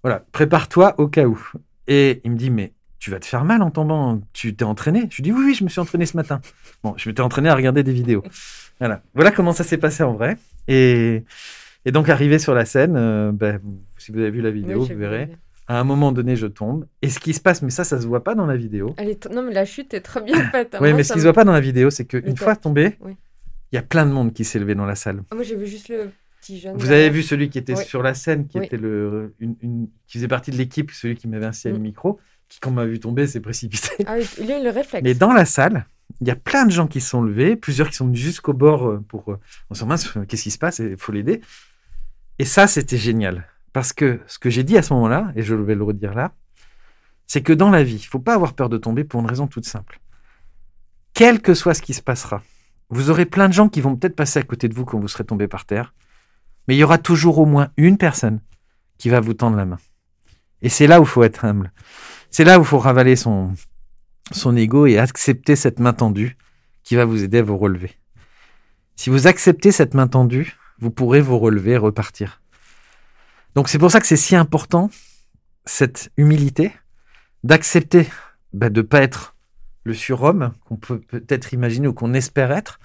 Voilà, 0.05 0.25
prépare-toi 0.31 0.95
au 0.99 1.09
cas 1.09 1.27
où. 1.27 1.37
Et 1.89 2.21
il 2.23 2.31
me 2.31 2.37
dit 2.37 2.51
mais 2.51 2.73
tu 3.01 3.11
vas 3.11 3.19
te 3.19 3.27
faire 3.27 3.45
mal 3.45 3.63
en 3.63 3.73
tombant, 3.73 4.21
tu 4.33 4.55
t'es 4.55 4.65
entraîné? 4.65 5.09
Je 5.11 5.17
lui 5.17 5.23
dis 5.25 5.33
oui, 5.33 5.43
oui, 5.45 5.55
je 5.55 5.65
me 5.65 5.69
suis 5.69 5.81
entraîné 5.81 6.07
ce 6.07 6.17
matin. 6.17 6.41
Bon, 6.85 6.95
je 6.97 7.09
m'étais 7.09 7.21
entraîné 7.21 7.49
à 7.49 7.57
regarder 7.57 7.83
des 7.83 7.93
vidéos. 7.93 8.23
Voilà, 8.81 9.01
voilà 9.15 9.31
comment 9.31 9.53
ça 9.53 9.63
s'est 9.63 9.77
passé 9.77 10.03
en 10.03 10.15
vrai. 10.15 10.37
Et, 10.67 11.23
et 11.85 11.93
donc 11.93 12.09
arrivé 12.09 12.41
sur 12.41 12.53
la 12.53 12.65
scène, 12.65 12.97
euh, 12.97 13.31
ben, 13.31 13.61
si 13.97 14.11
vous 14.11 14.19
avez 14.19 14.31
vu 14.31 14.41
la 14.41 14.51
vidéo, 14.51 14.81
vous 14.81 14.97
verrez. 14.97 15.29
À 15.69 15.79
un 15.79 15.85
moment 15.85 16.11
donné, 16.11 16.35
je 16.35 16.49
tombe. 16.49 16.87
Et 17.01 17.09
ce 17.09 17.21
qui 17.21 17.33
se 17.33 17.41
passe, 17.41 17.63
mais 17.63 17.71
ça, 17.71 17.85
ça 17.85 18.01
se 18.01 18.09
voit 18.09 18.25
pas 18.25 18.35
dans 18.35 18.47
la 18.47 18.57
vidéo. 18.57 18.97
Non, 19.31 19.43
mais 19.43 19.53
la 19.53 19.65
chute 19.67 19.95
est 19.95 20.01
très 20.01 20.21
bien 20.21 20.35
faite. 20.51 20.75
Hein. 20.75 20.79
oui, 20.81 20.95
mais 20.95 21.05
ce 21.05 21.13
qui 21.13 21.21
se 21.21 21.25
voit 21.25 21.33
pas 21.33 21.45
dans 21.45 21.53
la 21.53 21.61
vidéo, 21.61 21.91
c'est 21.91 22.07
qu'une 22.07 22.37
fois 22.37 22.57
tombé, 22.57 22.99
il 23.73 23.77
y 23.77 23.79
a 23.79 23.83
plein 23.83 24.05
de 24.07 24.13
monde 24.13 24.33
qui 24.33 24.45
s'est 24.45 24.59
levé 24.59 24.75
dans 24.75 24.85
la 24.87 24.95
salle. 24.95 25.23
Ah, 25.31 25.35
moi, 25.35 25.45
j'ai 25.45 25.57
vu 25.57 25.67
juste 25.67 25.89
le 25.89 26.11
petit 26.41 26.61
jeune. 26.61 26.77
Vous 26.77 26.91
avez 26.91 27.09
vu 27.11 27.23
celui 27.23 27.49
qui 27.49 27.59
était 27.59 27.75
Oui. 27.77 27.85
sur 27.85 28.03
la 28.03 28.15
scène, 28.15 28.47
qui 28.47 28.59
Oui. 28.59 28.67
était 28.67 28.77
le, 28.77 29.35
une, 29.41 29.57
une- 29.63 29.89
qui 30.07 30.19
faisait 30.19 30.29
partie 30.29 30.51
de 30.51 30.57
l'équipe, 30.57 30.91
celui 30.91 31.15
qui 31.17 31.27
m'avait 31.29 31.47
à 31.47 31.53
le 31.65 31.79
Mm. 31.79 31.83
micro, 31.83 32.21
qui 32.49 32.61
quand 32.61 32.71
m'a 32.71 32.85
vu 32.85 33.01
tomber 33.01 33.27
s'est 33.27 33.41
précipité. 33.41 34.05
Ah 34.07 34.15
oui, 34.19 34.29
il 34.41 34.51
a 34.53 34.61
eu 34.61 34.65
le 34.65 34.71
réflexe. 34.71 35.03
Mais 35.05 35.15
dans 35.15 35.33
la 35.33 35.45
salle, 35.47 35.87
il 36.21 36.29
y 36.29 36.31
a 36.31 36.37
plein 36.37 36.67
de 36.67 36.71
gens 36.71 36.87
qui 36.87 37.01
se 37.01 37.09
sont 37.09 37.23
levés, 37.23 37.57
plusieurs 37.57 37.89
qui 37.89 37.97
sont 37.97 38.07
venus 38.07 38.21
jusqu'au 38.21 38.53
bord 38.53 38.87
euh, 38.89 39.01
pour. 39.09 39.31
euh, 39.33 39.39
On 39.71 39.75
se 39.75 39.85
mince, 39.85 40.13
qu'est-ce 40.29 40.43
qui 40.43 40.51
se 40.51 40.59
passe 40.59 40.79
Il 40.81 40.97
faut 40.99 41.13
l'aider. 41.13 41.41
Et 42.39 42.45
ça, 42.45 42.67
c'était 42.67 42.99
génial. 42.99 43.47
Parce 43.73 43.95
que 43.95 44.21
ce 44.27 44.39
que 44.39 44.51
j'ai 44.51 44.65
dit 44.65 44.77
à 44.77 44.83
ce 44.83 44.93
moment-là, 44.93 45.33
et 45.35 45.43
je 45.43 45.55
vais 45.55 45.75
le 45.75 45.83
redire 45.85 46.13
là, 46.13 46.35
c'est 47.27 47.41
que 47.43 47.55
dans 47.55 47.71
la 47.71 47.83
vie, 47.83 47.95
il 47.97 48.05
faut 48.07 48.19
pas 48.19 48.35
avoir 48.35 48.53
peur 48.53 48.69
de 48.69 48.77
tomber 48.77 49.05
pour 49.05 49.21
une 49.21 49.27
raison 49.27 49.47
toute 49.47 49.65
simple. 49.65 49.99
Quel 51.15 51.41
que 51.41 51.55
soit 51.55 51.73
ce 51.75 51.81
qui 51.81 51.95
se 51.95 52.03
passera, 52.03 52.43
vous 52.93 53.09
aurez 53.09 53.25
plein 53.25 53.49
de 53.49 53.55
gens 53.55 53.69
qui 53.69 53.81
vont 53.81 53.97
peut-être 53.97 54.15
passer 54.15 54.39
à 54.39 54.43
côté 54.43 54.69
de 54.69 54.75
vous 54.75 54.85
quand 54.85 55.01
vous 55.01 55.09
serez 55.09 55.25
tombé 55.25 55.49
par 55.49 55.65
terre, 55.65 55.95
mais 56.69 56.77
il 56.77 56.79
y 56.79 56.85
aura 56.85 56.99
toujours 56.99 57.39
au 57.39 57.47
moins 57.47 57.71
une 57.79 57.97
personne 57.97 58.41
qui 58.99 59.09
va 59.09 59.19
vous 59.19 59.35
tendre 59.35 59.57
la 59.57 59.65
main. 59.65 59.79
Et 60.61 60.69
c'est 60.69 60.87
là 60.87 61.01
où 61.01 61.05
il 61.05 61.09
faut 61.09 61.25
être 61.25 61.45
humble. 61.45 61.73
C'est 62.31 62.45
là 62.45 62.59
où 62.59 62.63
il 62.63 62.67
faut 62.67 62.79
ravaler 62.79 63.17
son, 63.17 63.53
son 64.31 64.55
ego 64.57 64.87
et 64.87 64.99
accepter 64.99 65.57
cette 65.57 65.81
main 65.81 65.95
tendue 65.95 66.37
qui 66.85 66.95
va 66.95 67.07
vous 67.07 67.25
aider 67.25 67.39
à 67.39 67.43
vous 67.43 67.57
relever. 67.57 67.97
Si 68.95 69.09
vous 69.09 69.27
acceptez 69.27 69.73
cette 69.73 69.95
main 69.95 70.07
tendue, 70.07 70.57
vous 70.79 70.91
pourrez 70.91 71.23
vous 71.23 71.39
relever 71.39 71.73
et 71.73 71.79
repartir. 71.79 72.43
Donc 73.55 73.71
c'est 73.71 73.79
pour 73.79 73.91
ça 73.91 74.01
que 74.01 74.07
c'est 74.07 74.17
si 74.17 74.37
important, 74.37 74.91
cette 75.65 76.13
humilité, 76.19 76.73
d'accepter 77.43 78.07
bah, 78.53 78.69
de 78.69 78.83
ne 78.83 78.87
pas 78.87 79.03
être 79.03 79.35
le 79.85 79.95
surhomme 79.95 80.53
qu'on 80.65 80.77
peut 80.77 81.01
peut-être 81.01 81.53
imaginer 81.53 81.89
ou 81.89 81.95
qu'on 81.95 82.15
espère 82.15 82.53
être, 82.53 82.81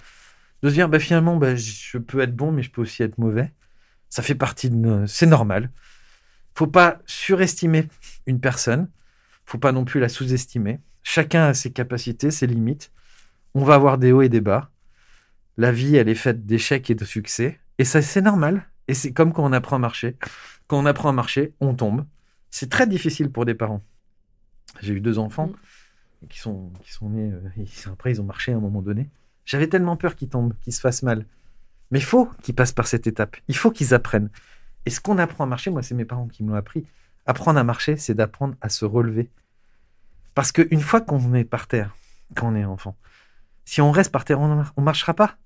de 0.63 0.69
se 0.69 0.73
dire 0.73 0.89
bah, 0.89 0.99
finalement 0.99 1.37
bah, 1.37 1.55
je 1.55 1.97
peux 1.97 2.19
être 2.21 2.35
bon 2.35 2.51
mais 2.51 2.63
je 2.63 2.71
peux 2.71 2.81
aussi 2.81 3.03
être 3.03 3.17
mauvais. 3.17 3.53
Ça 4.09 4.23
fait 4.23 4.35
partie 4.35 4.69
de... 4.69 5.05
C'est 5.05 5.25
normal. 5.25 5.71
faut 6.55 6.67
pas 6.67 6.99
surestimer 7.05 7.87
une 8.25 8.39
personne, 8.39 8.89
faut 9.45 9.57
pas 9.57 9.71
non 9.71 9.85
plus 9.85 9.99
la 9.99 10.09
sous-estimer. 10.09 10.79
Chacun 11.03 11.45
a 11.45 11.53
ses 11.53 11.71
capacités, 11.71 12.31
ses 12.31 12.47
limites. 12.47 12.91
On 13.53 13.63
va 13.63 13.75
avoir 13.75 13.97
des 13.97 14.11
hauts 14.11 14.21
et 14.21 14.29
des 14.29 14.41
bas. 14.41 14.71
La 15.57 15.71
vie, 15.71 15.95
elle 15.95 16.09
est 16.09 16.15
faite 16.15 16.45
d'échecs 16.45 16.89
et 16.89 16.95
de 16.95 17.05
succès. 17.05 17.59
Et 17.77 17.85
ça, 17.85 18.01
c'est 18.01 18.21
normal. 18.21 18.67
Et 18.87 18.93
c'est 18.93 19.13
comme 19.13 19.33
quand 19.33 19.45
on 19.45 19.53
apprend 19.53 19.77
à 19.77 19.79
marcher. 19.79 20.17
Quand 20.67 20.77
on 20.77 20.85
apprend 20.85 21.09
à 21.09 21.13
marcher, 21.13 21.53
on 21.59 21.73
tombe. 21.73 22.05
C'est 22.51 22.69
très 22.69 22.87
difficile 22.87 23.31
pour 23.31 23.45
des 23.45 23.55
parents. 23.55 23.83
J'ai 24.81 24.93
eu 24.93 25.01
deux 25.01 25.17
enfants 25.17 25.51
qui, 26.29 26.39
sont, 26.39 26.71
qui 26.81 26.91
sont 26.91 27.09
nés. 27.09 27.31
euh, 27.31 27.65
après, 27.91 28.11
ils 28.11 28.21
ont 28.21 28.25
marché 28.25 28.51
à 28.53 28.57
un 28.57 28.59
moment 28.59 28.81
donné. 28.81 29.09
J'avais 29.45 29.67
tellement 29.67 29.95
peur 29.95 30.15
qu'ils 30.15 30.29
tombent, 30.29 30.53
qu'ils 30.61 30.73
se 30.73 30.81
fassent 30.81 31.03
mal. 31.03 31.25
Mais 31.91 31.99
il 31.99 32.05
faut 32.05 32.25
qu'ils 32.41 32.55
passent 32.55 32.73
par 32.73 32.87
cette 32.87 33.07
étape. 33.07 33.37
Il 33.47 33.55
faut 33.55 33.71
qu'ils 33.71 33.93
apprennent. 33.93 34.29
Et 34.85 34.89
ce 34.89 34.99
qu'on 34.99 35.17
apprend 35.17 35.45
à 35.45 35.47
marcher, 35.47 35.69
moi, 35.69 35.81
c'est 35.83 35.95
mes 35.95 36.05
parents 36.05 36.27
qui 36.27 36.43
me 36.43 36.49
l'ont 36.49 36.55
appris. 36.55 36.85
Apprendre 37.25 37.59
à 37.59 37.63
marcher, 37.63 37.97
c'est 37.97 38.13
d'apprendre 38.13 38.55
à 38.61 38.69
se 38.69 38.85
relever. 38.85 39.29
Parce 40.33 40.51
qu'une 40.51 40.81
fois 40.81 41.01
qu'on 41.01 41.33
est 41.33 41.43
par 41.45 41.67
terre, 41.67 41.95
quand 42.35 42.51
on 42.51 42.55
est 42.55 42.65
enfant, 42.65 42.97
si 43.65 43.81
on 43.81 43.91
reste 43.91 44.11
par 44.11 44.23
terre, 44.25 44.39
on 44.39 44.63
ne 44.77 44.83
marchera 44.83 45.13
pas. 45.13 45.37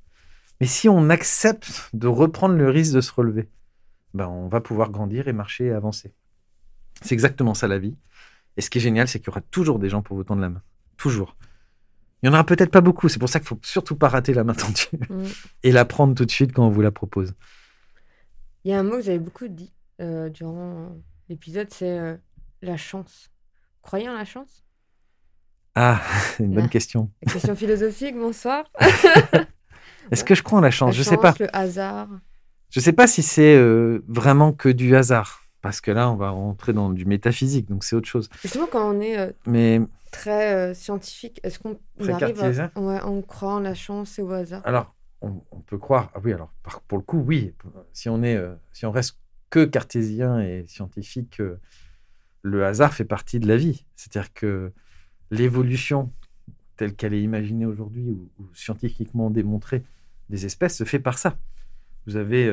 Mais 0.59 0.67
si 0.67 0.89
on 0.89 1.09
accepte 1.09 1.89
de 1.93 2.07
reprendre 2.07 2.55
le 2.55 2.69
risque 2.69 2.93
de 2.93 3.01
se 3.01 3.11
relever, 3.11 3.49
ben 4.13 4.27
on 4.27 4.47
va 4.47 4.61
pouvoir 4.61 4.91
grandir 4.91 5.27
et 5.27 5.33
marcher 5.33 5.65
et 5.65 5.71
avancer. 5.71 6.13
C'est 7.01 7.13
exactement 7.13 7.55
ça 7.55 7.67
la 7.67 7.79
vie. 7.79 7.97
Et 8.57 8.61
ce 8.61 8.69
qui 8.69 8.77
est 8.79 8.81
génial, 8.81 9.07
c'est 9.07 9.19
qu'il 9.19 9.27
y 9.27 9.29
aura 9.29 9.41
toujours 9.41 9.79
des 9.79 9.89
gens 9.89 10.01
pour 10.01 10.15
vous 10.17 10.23
tendre 10.23 10.41
la 10.41 10.49
main. 10.49 10.61
Toujours. 10.97 11.35
Il 12.21 12.27
y 12.27 12.29
en 12.29 12.33
aura 12.33 12.45
peut-être 12.45 12.69
pas 12.71 12.81
beaucoup. 12.81 13.09
C'est 13.09 13.17
pour 13.19 13.29
ça 13.29 13.39
qu'il 13.39 13.47
faut 13.47 13.59
surtout 13.63 13.95
pas 13.95 14.09
rater 14.09 14.33
la 14.33 14.43
main 14.43 14.53
tendue 14.53 14.87
Mm. 15.09 15.23
et 15.63 15.71
la 15.71 15.85
prendre 15.85 16.13
tout 16.15 16.25
de 16.25 16.31
suite 16.31 16.53
quand 16.53 16.65
on 16.65 16.69
vous 16.69 16.81
la 16.81 16.91
propose. 16.91 17.33
Il 18.63 18.71
y 18.71 18.73
a 18.73 18.79
un 18.79 18.83
mot 18.83 18.91
que 18.97 19.01
vous 19.03 19.09
avez 19.09 19.19
beaucoup 19.19 19.47
dit 19.47 19.73
euh, 20.01 20.29
durant 20.29 20.95
l'épisode, 21.29 21.67
c'est 21.71 21.97
euh, 21.97 22.15
la 22.61 22.77
chance. 22.77 23.31
Croyez 23.81 24.07
en 24.09 24.13
la 24.13 24.25
chance? 24.25 24.63
Ah, 25.73 26.01
c'est 26.37 26.43
une 26.43 26.53
bonne 26.53 26.65
Ah. 26.65 26.69
question. 26.69 27.09
La 27.25 27.33
question 27.33 27.55
philosophique, 27.55 28.15
bonsoir. 28.15 28.65
Est-ce 30.11 30.23
que 30.23 30.35
je 30.35 30.43
crois 30.43 30.59
en 30.59 30.61
la 30.61 30.71
chance? 30.71 30.91
La 30.91 30.97
Je 30.97 31.03
sais 31.03 31.15
chance, 31.15 31.21
pas. 31.21 31.33
Le 31.39 31.55
hasard. 31.55 32.09
Je 32.69 32.79
sais 32.79 32.93
pas 32.93 33.07
si 33.07 33.21
c'est 33.23 33.55
euh, 33.55 34.03
vraiment 34.07 34.51
que 34.53 34.69
du 34.69 34.95
hasard. 34.95 35.40
Parce 35.61 35.81
que 35.81 35.91
là, 35.91 36.09
on 36.09 36.15
va 36.15 36.31
rentrer 36.31 36.73
dans 36.73 36.89
du 36.89 37.05
métaphysique, 37.05 37.69
donc 37.69 37.83
c'est 37.83 37.95
autre 37.95 38.07
chose. 38.07 38.29
Justement, 38.41 38.67
quand 38.71 38.95
on 38.95 38.99
est 38.99 39.17
euh, 39.19 39.31
Mais 39.45 39.81
très 40.11 40.53
euh, 40.53 40.73
scientifique, 40.73 41.39
est-ce 41.43 41.59
qu'on 41.59 41.77
arrive 42.07 42.41
à... 42.41 42.79
Ouais, 42.79 42.99
on 43.05 43.21
croit 43.21 43.53
en 43.53 43.59
la 43.59 43.75
chance 43.75 44.17
et 44.17 44.21
au 44.23 44.31
hasard 44.31 44.61
alors, 44.65 44.95
on, 45.21 45.41
on 45.51 45.59
peut 45.59 45.77
croire. 45.77 46.11
Ah 46.15 46.19
oui, 46.23 46.33
alors 46.33 46.51
par- 46.63 46.81
pour 46.81 46.97
le 46.97 47.03
coup, 47.03 47.19
oui. 47.19 47.53
Si 47.93 48.09
on 48.09 48.23
est, 48.23 48.35
euh, 48.35 48.55
si 48.73 48.85
on 48.87 48.91
reste 48.91 49.17
que 49.51 49.65
cartésien 49.65 50.39
et 50.39 50.65
scientifique, 50.67 51.41
le 52.41 52.65
hasard 52.65 52.93
fait 52.93 53.05
partie 53.05 53.39
de 53.39 53.47
la 53.47 53.57
vie. 53.57 53.85
C'est-à-dire 53.95 54.33
que 54.33 54.71
l'évolution 55.29 56.11
telle 56.77 56.95
qu'elle 56.95 57.13
est 57.13 57.21
imaginée 57.21 57.67
aujourd'hui 57.67 58.09
ou, 58.09 58.29
ou 58.39 58.47
scientifiquement 58.55 59.29
démontrée 59.29 59.83
des 60.29 60.45
espèces 60.47 60.75
se 60.75 60.85
fait 60.85 60.99
par 60.99 61.19
ça. 61.19 61.37
Vous 62.07 62.15
avez 62.15 62.49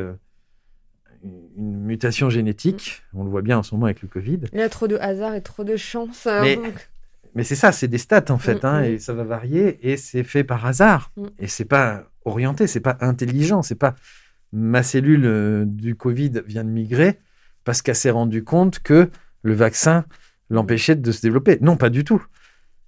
une- 1.24 1.84
mutation 1.84 2.28
génétique, 2.30 3.02
on 3.14 3.24
le 3.24 3.30
voit 3.30 3.42
bien 3.42 3.58
en 3.58 3.62
ce 3.62 3.74
moment 3.74 3.86
avec 3.86 4.02
le 4.02 4.08
Covid, 4.08 4.40
Il 4.52 4.58
y 4.58 4.62
a 4.62 4.68
trop 4.68 4.86
de 4.88 4.96
hasard 4.96 5.34
et 5.34 5.42
trop 5.42 5.64
de 5.64 5.76
chance. 5.76 6.26
euh, 6.26 6.42
Mais- 6.42 6.56
donc- 6.56 6.88
Mais 7.34 7.44
c'est 7.44 7.54
ça, 7.56 7.72
c'est 7.72 7.88
des 7.88 7.98
stats 7.98 8.30
en 8.30 8.38
fait, 8.38 8.62
Mm, 8.62 8.66
hein, 8.66 8.80
mm. 8.80 8.84
et 8.84 8.98
ça 8.98 9.14
va 9.14 9.24
varier, 9.24 9.78
et 9.90 9.96
c'est 9.96 10.22
fait 10.24 10.44
par 10.44 10.64
hasard. 10.66 11.12
Mm. 11.16 11.26
Et 11.38 11.46
c'est 11.46 11.64
pas 11.64 12.04
orienté, 12.24 12.66
c'est 12.66 12.80
pas 12.80 12.96
intelligent, 13.00 13.62
c'est 13.62 13.74
pas 13.74 13.94
ma 14.52 14.82
cellule 14.82 15.24
euh, 15.26 15.64
du 15.66 15.94
Covid 15.94 16.42
vient 16.46 16.64
de 16.64 16.70
migrer 16.70 17.18
parce 17.64 17.80
qu'elle 17.82 17.94
s'est 17.96 18.10
rendue 18.10 18.44
compte 18.44 18.78
que 18.80 19.10
le 19.42 19.52
vaccin 19.54 20.04
l'empêchait 20.50 20.96
de 20.96 21.12
se 21.12 21.20
développer. 21.20 21.58
Non, 21.60 21.76
pas 21.76 21.90
du 21.90 22.02
tout. 22.04 22.22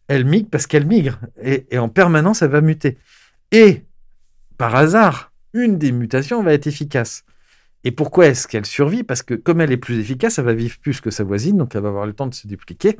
Elle 0.08 0.24
migre 0.24 0.48
parce 0.50 0.66
qu'elle 0.66 0.86
migre, 0.86 1.18
et, 1.42 1.66
et 1.70 1.78
en 1.78 1.88
permanence, 1.88 2.42
elle 2.42 2.50
va 2.50 2.60
muter. 2.62 2.98
Et 3.52 3.82
par 4.56 4.74
hasard, 4.74 5.32
une 5.52 5.78
des 5.78 5.92
mutations 5.92 6.42
va 6.42 6.52
être 6.54 6.66
efficace. 6.66 7.24
Et 7.84 7.90
pourquoi 7.92 8.26
est-ce 8.26 8.46
qu'elle 8.46 8.66
survit? 8.66 9.02
Parce 9.02 9.22
que 9.22 9.34
comme 9.34 9.60
elle 9.60 9.72
est 9.72 9.76
plus 9.78 9.98
efficace, 9.98 10.38
elle 10.38 10.44
va 10.44 10.52
vivre 10.54 10.78
plus 10.80 11.00
que 11.00 11.10
sa 11.10 11.24
voisine, 11.24 11.56
donc 11.56 11.74
elle 11.74 11.82
va 11.82 11.88
avoir 11.88 12.06
le 12.06 12.12
temps 12.12 12.26
de 12.26 12.34
se 12.34 12.46
dupliquer. 12.46 12.98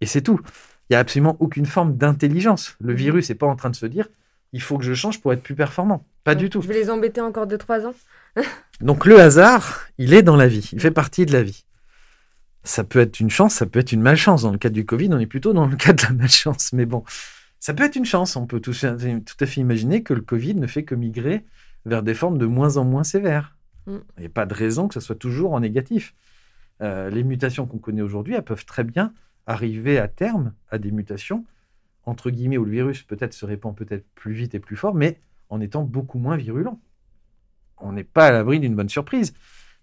Et 0.00 0.06
c'est 0.06 0.22
tout. 0.22 0.40
Il 0.90 0.94
n'y 0.94 0.96
a 0.96 0.98
absolument 0.98 1.36
aucune 1.40 1.66
forme 1.66 1.96
d'intelligence. 1.96 2.76
Le 2.80 2.92
Mhm. 2.92 2.98
virus 2.98 3.28
n'est 3.28 3.36
pas 3.36 3.46
en 3.46 3.54
train 3.56 3.70
de 3.70 3.76
se 3.76 3.86
dire 3.86 4.08
il 4.52 4.60
faut 4.60 4.76
que 4.76 4.84
je 4.84 4.92
change 4.92 5.20
pour 5.20 5.32
être 5.32 5.42
plus 5.42 5.54
performant. 5.54 6.04
Pas 6.24 6.34
du 6.34 6.50
tout. 6.50 6.60
Je 6.60 6.68
vais 6.68 6.74
les 6.74 6.90
embêter 6.90 7.20
encore 7.20 7.46
2-3 7.46 7.86
ans? 7.86 7.94
Donc 8.80 9.06
le 9.06 9.18
hasard, 9.20 9.86
il 9.98 10.12
est 10.12 10.22
dans 10.22 10.36
la 10.36 10.46
vie. 10.48 10.68
Il 10.72 10.80
fait 10.80 10.90
partie 10.90 11.24
de 11.24 11.32
la 11.32 11.42
vie. 11.42 11.64
Ça 12.64 12.84
peut 12.84 13.00
être 13.00 13.18
une 13.20 13.30
chance, 13.30 13.54
ça 13.54 13.66
peut 13.66 13.78
être 13.78 13.92
une 13.92 14.02
malchance. 14.02 14.42
Dans 14.42 14.52
le 14.52 14.58
cas 14.58 14.68
du 14.68 14.84
Covid, 14.84 15.08
on 15.12 15.18
est 15.18 15.26
plutôt 15.26 15.52
dans 15.52 15.66
le 15.66 15.76
cas 15.76 15.92
de 15.92 16.02
la 16.02 16.10
malchance. 16.10 16.72
Mais 16.72 16.86
bon, 16.86 17.02
ça 17.60 17.72
peut 17.74 17.84
être 17.84 17.96
une 17.96 18.04
chance. 18.04 18.36
On 18.36 18.46
peut 18.46 18.60
tout, 18.60 18.72
tout 18.72 18.86
à 18.86 19.46
fait 19.46 19.60
imaginer 19.60 20.02
que 20.02 20.14
le 20.14 20.20
Covid 20.20 20.54
ne 20.56 20.66
fait 20.66 20.84
que 20.84 20.94
migrer 20.94 21.44
vers 21.86 22.02
des 22.02 22.14
formes 22.14 22.38
de 22.38 22.46
moins 22.46 22.76
en 22.76 22.84
moins 22.84 23.04
sévères. 23.04 23.56
Mm. 23.86 23.98
Il 24.16 24.20
n'y 24.20 24.26
a 24.26 24.30
pas 24.30 24.46
de 24.46 24.54
raison 24.54 24.88
que 24.88 24.94
ce 24.94 25.00
soit 25.00 25.16
toujours 25.16 25.52
en 25.52 25.60
négatif. 25.60 26.14
Euh, 26.80 27.10
les 27.10 27.22
mutations 27.22 27.66
qu'on 27.66 27.78
connaît 27.78 28.02
aujourd'hui, 28.02 28.34
elles 28.34 28.44
peuvent 28.44 28.64
très 28.64 28.84
bien 28.84 29.12
arriver 29.46 29.98
à 29.98 30.08
terme 30.08 30.54
à 30.70 30.78
des 30.78 30.90
mutations, 30.90 31.44
entre 32.04 32.30
guillemets, 32.30 32.58
où 32.58 32.64
le 32.64 32.70
virus 32.70 33.02
peut-être 33.02 33.34
se 33.34 33.44
répand 33.44 33.74
peut-être 33.76 34.06
plus 34.14 34.32
vite 34.32 34.54
et 34.54 34.60
plus 34.60 34.76
fort, 34.76 34.94
mais 34.94 35.20
en 35.48 35.60
étant 35.60 35.82
beaucoup 35.82 36.18
moins 36.18 36.36
virulent. 36.36 36.80
On 37.78 37.92
n'est 37.92 38.04
pas 38.04 38.28
à 38.28 38.32
l'abri 38.32 38.60
d'une 38.60 38.74
bonne 38.74 38.88
surprise. 38.88 39.34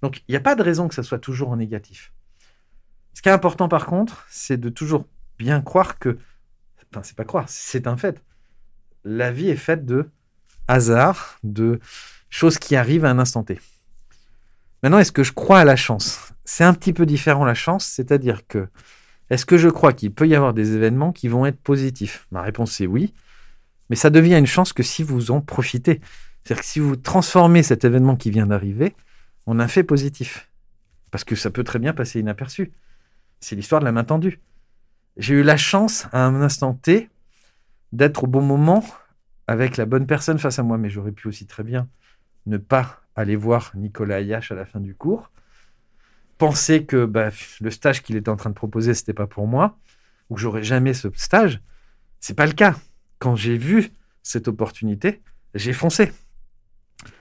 Donc, 0.01 0.23
il 0.27 0.31
n'y 0.31 0.37
a 0.37 0.41
pas 0.41 0.55
de 0.55 0.63
raison 0.63 0.87
que 0.87 0.95
ça 0.95 1.03
soit 1.03 1.19
toujours 1.19 1.49
en 1.49 1.57
négatif. 1.57 2.13
Ce 3.13 3.21
qui 3.21 3.29
est 3.29 3.33
important, 3.33 3.67
par 3.67 3.85
contre, 3.85 4.25
c'est 4.29 4.57
de 4.57 4.69
toujours 4.69 5.05
bien 5.37 5.61
croire 5.61 5.99
que, 5.99 6.17
enfin, 6.91 7.03
c'est 7.03 7.15
pas 7.15 7.25
croire, 7.25 7.45
c'est 7.49 7.87
un 7.87 7.97
fait. 7.97 8.23
La 9.03 9.31
vie 9.31 9.49
est 9.49 9.57
faite 9.57 9.85
de 9.85 10.09
hasard, 10.67 11.39
de 11.43 11.79
choses 12.29 12.59
qui 12.59 12.75
arrivent 12.75 13.05
à 13.05 13.09
un 13.09 13.19
instant 13.19 13.43
T. 13.43 13.59
Maintenant, 14.81 14.99
est-ce 14.99 15.11
que 15.11 15.23
je 15.23 15.33
crois 15.33 15.59
à 15.59 15.65
la 15.65 15.75
chance? 15.75 16.33
C'est 16.45 16.63
un 16.63 16.73
petit 16.73 16.93
peu 16.93 17.05
différent 17.05 17.45
la 17.45 17.53
chance, 17.53 17.85
c'est-à-dire 17.85 18.47
que 18.47 18.67
est-ce 19.29 19.45
que 19.45 19.57
je 19.57 19.69
crois 19.69 19.93
qu'il 19.93 20.11
peut 20.11 20.27
y 20.27 20.35
avoir 20.35 20.53
des 20.53 20.73
événements 20.73 21.11
qui 21.11 21.27
vont 21.27 21.45
être 21.45 21.59
positifs? 21.61 22.27
Ma 22.31 22.41
réponse 22.41 22.71
c'est 22.71 22.87
oui, 22.87 23.13
mais 23.89 23.95
ça 23.95 24.09
devient 24.09 24.37
une 24.37 24.47
chance 24.47 24.73
que 24.73 24.83
si 24.83 25.03
vous 25.03 25.31
en 25.31 25.41
profitez. 25.41 26.01
C'est-à-dire 26.43 26.61
que 26.61 26.67
si 26.67 26.79
vous 26.79 26.95
transformez 26.95 27.61
cet 27.61 27.83
événement 27.83 28.15
qui 28.15 28.31
vient 28.31 28.47
d'arriver 28.47 28.95
en 29.45 29.59
un 29.59 29.67
fait 29.67 29.83
positif, 29.83 30.49
parce 31.11 31.23
que 31.23 31.35
ça 31.35 31.49
peut 31.49 31.63
très 31.63 31.79
bien 31.79 31.93
passer 31.93 32.19
inaperçu. 32.19 32.71
C'est 33.39 33.55
l'histoire 33.55 33.81
de 33.81 33.85
la 33.85 33.91
main 33.91 34.03
tendue. 34.03 34.39
J'ai 35.17 35.35
eu 35.35 35.43
la 35.43 35.57
chance 35.57 36.07
à 36.11 36.25
un 36.25 36.41
instant 36.41 36.73
T 36.73 37.09
d'être 37.91 38.23
au 38.23 38.27
bon 38.27 38.41
moment 38.41 38.83
avec 39.47 39.77
la 39.77 39.85
bonne 39.85 40.05
personne 40.05 40.37
face 40.39 40.59
à 40.59 40.63
moi, 40.63 40.77
mais 40.77 40.89
j'aurais 40.89 41.11
pu 41.11 41.27
aussi 41.27 41.47
très 41.47 41.63
bien 41.63 41.87
ne 42.45 42.57
pas 42.57 43.01
aller 43.19 43.35
voir 43.35 43.71
Nicolas 43.75 44.15
Ayache 44.15 44.51
à 44.51 44.55
la 44.55 44.65
fin 44.65 44.79
du 44.79 44.95
cours, 44.95 45.31
penser 46.37 46.85
que 46.85 47.05
bah, 47.05 47.29
le 47.59 47.71
stage 47.71 48.01
qu'il 48.01 48.15
était 48.15 48.29
en 48.29 48.35
train 48.35 48.49
de 48.49 48.55
proposer, 48.55 48.93
c'était 48.93 49.13
pas 49.13 49.27
pour 49.27 49.47
moi, 49.47 49.77
ou 50.29 50.35
que 50.35 50.41
j'aurais 50.41 50.63
jamais 50.63 50.93
ce 50.93 51.07
stage. 51.15 51.61
C'est 52.19 52.33
pas 52.33 52.45
le 52.45 52.53
cas. 52.53 52.75
Quand 53.19 53.35
j'ai 53.35 53.57
vu 53.57 53.91
cette 54.23 54.47
opportunité, 54.47 55.21
j'ai 55.53 55.73
foncé. 55.73 56.11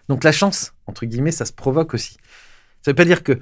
Donc 0.08 0.24
la 0.24 0.32
chance, 0.32 0.74
entre 0.86 1.06
guillemets, 1.06 1.32
ça 1.32 1.44
se 1.44 1.52
provoque 1.52 1.94
aussi. 1.94 2.16
Ça 2.82 2.92
veut 2.92 2.96
pas 2.96 3.04
dire 3.04 3.22
que 3.22 3.38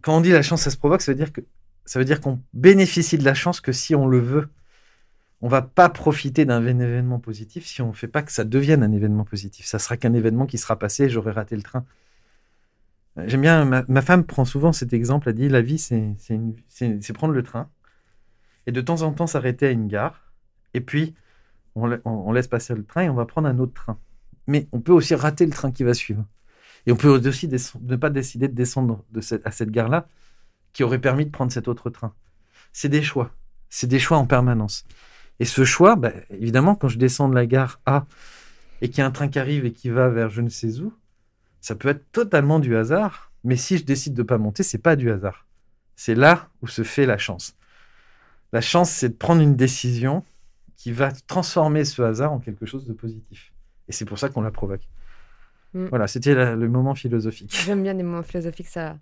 quand 0.00 0.16
on 0.16 0.20
dit 0.20 0.30
la 0.30 0.42
chance, 0.42 0.62
ça 0.62 0.70
se 0.70 0.76
provoque, 0.76 1.02
ça 1.02 1.12
veut 1.12 1.18
dire 1.18 1.30
ça 1.84 1.98
veut 1.98 2.04
dire 2.04 2.20
qu'on 2.20 2.40
bénéficie 2.52 3.18
de 3.18 3.24
la 3.24 3.34
chance 3.34 3.60
que 3.60 3.72
si 3.72 3.94
on 3.94 4.06
le 4.06 4.20
veut. 4.20 4.48
On 5.42 5.48
va 5.48 5.60
pas 5.60 5.88
profiter 5.88 6.44
d'un 6.44 6.64
événement 6.64 7.18
positif 7.18 7.66
si 7.66 7.82
on 7.82 7.88
ne 7.88 7.92
fait 7.92 8.08
pas 8.08 8.22
que 8.22 8.30
ça 8.30 8.44
devienne 8.44 8.82
un 8.82 8.92
événement 8.92 9.24
positif. 9.24 9.66
Ça 9.66 9.78
sera 9.80 9.96
qu'un 9.96 10.14
événement 10.14 10.46
qui 10.46 10.56
sera 10.56 10.78
passé, 10.78 11.10
j'aurai 11.10 11.32
raté 11.32 11.56
le 11.56 11.62
train. 11.62 11.84
J'aime 13.26 13.42
bien, 13.42 13.64
ma, 13.64 14.02
femme 14.02 14.24
prend 14.24 14.44
souvent 14.44 14.72
cet 14.72 14.92
exemple, 14.92 15.28
elle 15.28 15.34
dit 15.34 15.48
la 15.48 15.60
vie, 15.60 15.78
c'est 15.78 17.12
prendre 17.12 17.34
le 17.34 17.42
train 17.42 17.68
et 18.66 18.72
de 18.72 18.80
temps 18.80 19.02
en 19.02 19.12
temps 19.12 19.26
s'arrêter 19.26 19.66
à 19.66 19.70
une 19.70 19.88
gare, 19.88 20.32
et 20.74 20.80
puis 20.80 21.14
on, 21.74 22.32
laisse 22.32 22.48
passer 22.48 22.74
le 22.74 22.84
train 22.84 23.02
et 23.02 23.08
on 23.08 23.14
va 23.14 23.26
prendre 23.26 23.48
un 23.48 23.58
autre 23.58 23.74
train. 23.74 23.98
Mais 24.46 24.68
on 24.72 24.80
peut 24.80 24.92
aussi 24.92 25.14
rater 25.14 25.46
le 25.46 25.52
train 25.52 25.72
qui 25.72 25.84
va 25.84 25.94
suivre. 25.94 26.24
Et 26.86 26.92
on 26.92 26.96
peut 26.96 27.08
aussi 27.08 27.48
ne 27.48 27.96
pas 27.96 28.10
décider 28.10 28.48
de 28.48 28.54
descendre 28.54 29.04
à 29.44 29.50
cette 29.50 29.70
gare-là 29.70 30.06
qui 30.72 30.84
aurait 30.84 31.00
permis 31.00 31.24
de 31.24 31.30
prendre 31.30 31.52
cet 31.52 31.68
autre 31.68 31.90
train. 31.90 32.14
C'est 32.72 32.88
des 32.88 33.02
choix. 33.02 33.34
C'est 33.68 33.86
des 33.86 33.98
choix 33.98 34.18
en 34.18 34.26
permanence. 34.26 34.84
Et 35.42 35.44
ce 35.44 35.64
choix, 35.64 35.96
bah, 35.96 36.12
évidemment, 36.30 36.76
quand 36.76 36.86
je 36.86 36.98
descends 36.98 37.28
de 37.28 37.34
la 37.34 37.46
gare 37.46 37.80
A 37.84 38.06
et 38.80 38.88
qu'il 38.88 38.98
y 38.98 39.00
a 39.00 39.06
un 39.06 39.10
train 39.10 39.26
qui 39.26 39.40
arrive 39.40 39.64
et 39.64 39.72
qui 39.72 39.90
va 39.90 40.08
vers 40.08 40.30
je 40.30 40.40
ne 40.40 40.48
sais 40.48 40.78
où, 40.78 40.94
ça 41.60 41.74
peut 41.74 41.88
être 41.88 42.12
totalement 42.12 42.60
du 42.60 42.76
hasard. 42.76 43.32
Mais 43.42 43.56
si 43.56 43.76
je 43.76 43.82
décide 43.82 44.14
de 44.14 44.22
ne 44.22 44.26
pas 44.28 44.38
monter, 44.38 44.62
c'est 44.62 44.78
pas 44.78 44.94
du 44.94 45.10
hasard. 45.10 45.48
C'est 45.96 46.14
là 46.14 46.48
où 46.62 46.68
se 46.68 46.84
fait 46.84 47.06
la 47.06 47.18
chance. 47.18 47.56
La 48.52 48.60
chance, 48.60 48.88
c'est 48.88 49.08
de 49.08 49.14
prendre 49.14 49.42
une 49.42 49.56
décision 49.56 50.22
qui 50.76 50.92
va 50.92 51.10
transformer 51.10 51.84
ce 51.84 52.02
hasard 52.02 52.30
en 52.30 52.38
quelque 52.38 52.64
chose 52.64 52.86
de 52.86 52.92
positif. 52.92 53.52
Et 53.88 53.92
c'est 53.92 54.04
pour 54.04 54.20
ça 54.20 54.28
qu'on 54.28 54.42
la 54.42 54.52
provoque. 54.52 54.86
Mm. 55.74 55.86
Voilà, 55.86 56.06
c'était 56.06 56.36
le 56.54 56.68
moment 56.68 56.94
philosophique. 56.94 57.52
J'aime 57.66 57.82
bien 57.82 57.94
les 57.94 58.04
moments 58.04 58.22
philosophiques, 58.22 58.68
ça, 58.68 58.96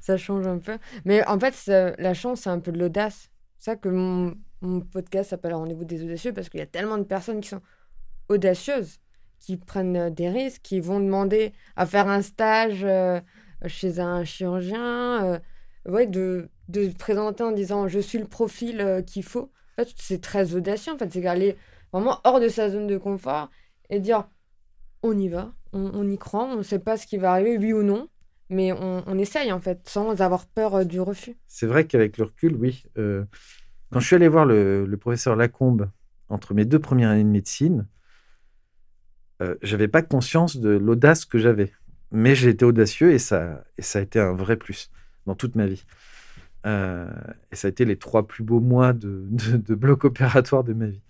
ça 0.00 0.18
change 0.18 0.46
un 0.46 0.58
peu. 0.58 0.76
Mais 1.06 1.26
en 1.26 1.40
fait, 1.40 1.54
la 1.98 2.12
chance, 2.12 2.42
c'est 2.42 2.50
un 2.50 2.60
peu 2.60 2.72
de 2.72 2.78
l'audace. 2.78 3.30
C'est 3.58 3.70
ça 3.70 3.76
que 3.76 3.88
mon, 3.88 4.36
podcast 4.92 5.30
s'appelle 5.30 5.54
Rendez-vous 5.54 5.84
des 5.84 6.02
audacieux, 6.04 6.32
parce 6.32 6.48
qu'il 6.48 6.60
y 6.60 6.62
a 6.62 6.66
tellement 6.66 6.98
de 6.98 7.04
personnes 7.04 7.40
qui 7.40 7.48
sont 7.48 7.62
audacieuses, 8.28 8.98
qui 9.38 9.56
prennent 9.56 9.96
euh, 9.96 10.10
des 10.10 10.28
risques, 10.28 10.62
qui 10.62 10.80
vont 10.80 11.00
demander 11.00 11.52
à 11.76 11.86
faire 11.86 12.08
un 12.08 12.22
stage 12.22 12.84
euh, 12.84 13.20
chez 13.66 14.00
un 14.00 14.24
chirurgien, 14.24 15.24
euh, 15.24 15.38
ouais, 15.86 16.06
de, 16.06 16.48
de 16.68 16.88
présenter 16.98 17.44
en 17.44 17.52
disant 17.52 17.88
je 17.88 17.98
suis 17.98 18.18
le 18.18 18.26
profil 18.26 19.04
qu'il 19.06 19.24
faut. 19.24 19.50
C'est 19.96 20.20
très 20.20 20.54
audacieux. 20.54 20.92
En 20.92 20.98
fait, 20.98 21.12
c'est 21.12 21.24
aller 21.26 21.56
vraiment 21.92 22.18
hors 22.24 22.40
de 22.40 22.48
sa 22.48 22.68
zone 22.68 22.88
de 22.88 22.98
confort 22.98 23.48
et 23.90 24.00
dire 24.00 24.28
on 25.04 25.16
y 25.16 25.28
va, 25.28 25.52
on, 25.72 26.08
y 26.10 26.18
croit, 26.18 26.44
on 26.44 26.56
ne 26.56 26.62
sait 26.62 26.80
pas 26.80 26.96
ce 26.96 27.06
qui 27.06 27.16
va 27.16 27.32
arriver, 27.32 27.56
oui 27.56 27.72
ou 27.72 27.84
non, 27.84 28.08
mais 28.50 28.72
on, 28.72 29.18
essaye 29.18 29.52
en 29.52 29.60
fait, 29.60 29.88
sans 29.88 30.20
avoir 30.20 30.46
peur 30.46 30.84
du 30.84 31.00
refus. 31.00 31.36
C'est 31.46 31.66
vrai 31.66 31.86
qu'avec 31.86 32.18
le 32.18 32.24
recul, 32.24 32.56
oui. 32.56 32.82
Quand 33.90 34.00
je 34.00 34.06
suis 34.06 34.16
allé 34.16 34.28
voir 34.28 34.44
le, 34.44 34.96
professeur 35.00 35.36
Lacombe 35.36 35.90
entre 36.28 36.54
mes 36.54 36.64
deux 36.64 36.78
premières 36.78 37.10
années 37.10 37.24
de 37.24 37.28
médecine, 37.28 37.86
euh, 39.40 39.54
j'avais 39.62 39.88
pas 39.88 40.02
conscience 40.02 40.56
de 40.56 40.70
l'audace 40.70 41.24
que 41.24 41.38
j'avais. 41.38 41.72
Mais 42.10 42.34
j'ai 42.34 42.50
été 42.50 42.64
audacieux 42.64 43.12
et 43.12 43.18
ça, 43.18 43.64
et 43.76 43.82
ça 43.82 43.98
a 43.98 44.02
été 44.02 44.18
un 44.18 44.32
vrai 44.32 44.56
plus 44.56 44.90
dans 45.26 45.34
toute 45.34 45.54
ma 45.54 45.66
vie. 45.66 45.84
Euh, 46.66 47.08
et 47.52 47.56
ça 47.56 47.68
a 47.68 47.70
été 47.70 47.84
les 47.84 47.96
trois 47.96 48.26
plus 48.26 48.44
beaux 48.44 48.60
mois 48.60 48.92
de, 48.92 49.26
bloc 49.74 50.04
opératoire 50.04 50.64
de 50.64 50.72
ma 50.72 50.86
vie. 50.86 51.02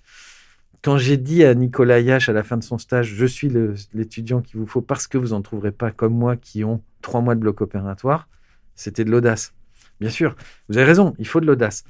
Quand 0.83 0.99
j'ai 0.99 1.17
dit 1.17 1.43
à 1.45 1.55
Nicolas 1.55 1.99
Yash 1.99 2.29
à 2.29 2.33
la 2.33 2.45
fin 2.45 2.57
de 2.57 2.63
son 2.63 2.79
stage, 2.79 3.13
je 3.15 3.27
suis 3.27 3.51
l'étudiant 3.93 4.41
qu'il 4.41 4.61
vous 4.61 4.67
faut 4.67 4.83
parce 4.83 5.09
que 5.09 5.19
vous 5.19 5.29
n'en 5.29 5.43
trouverez 5.43 5.73
pas 5.73 5.91
comme 5.91 6.15
moi 6.15 6.37
qui 6.37 6.63
ont 6.63 6.83
trois 7.03 7.21
mois 7.21 7.35
de 7.35 7.41
bloc 7.41 7.61
opératoire, 7.61 8.29
c'était 8.77 9.05
de 9.05 9.11
l'audace. 9.11 9.55
Bien 10.01 10.11
sûr, 10.11 10.37
vous 10.69 10.77
avez 10.77 10.87
raison, 10.87 11.15
il 11.19 11.27
faut 11.27 11.41
de 11.41 11.47
l'audace. 11.47 11.83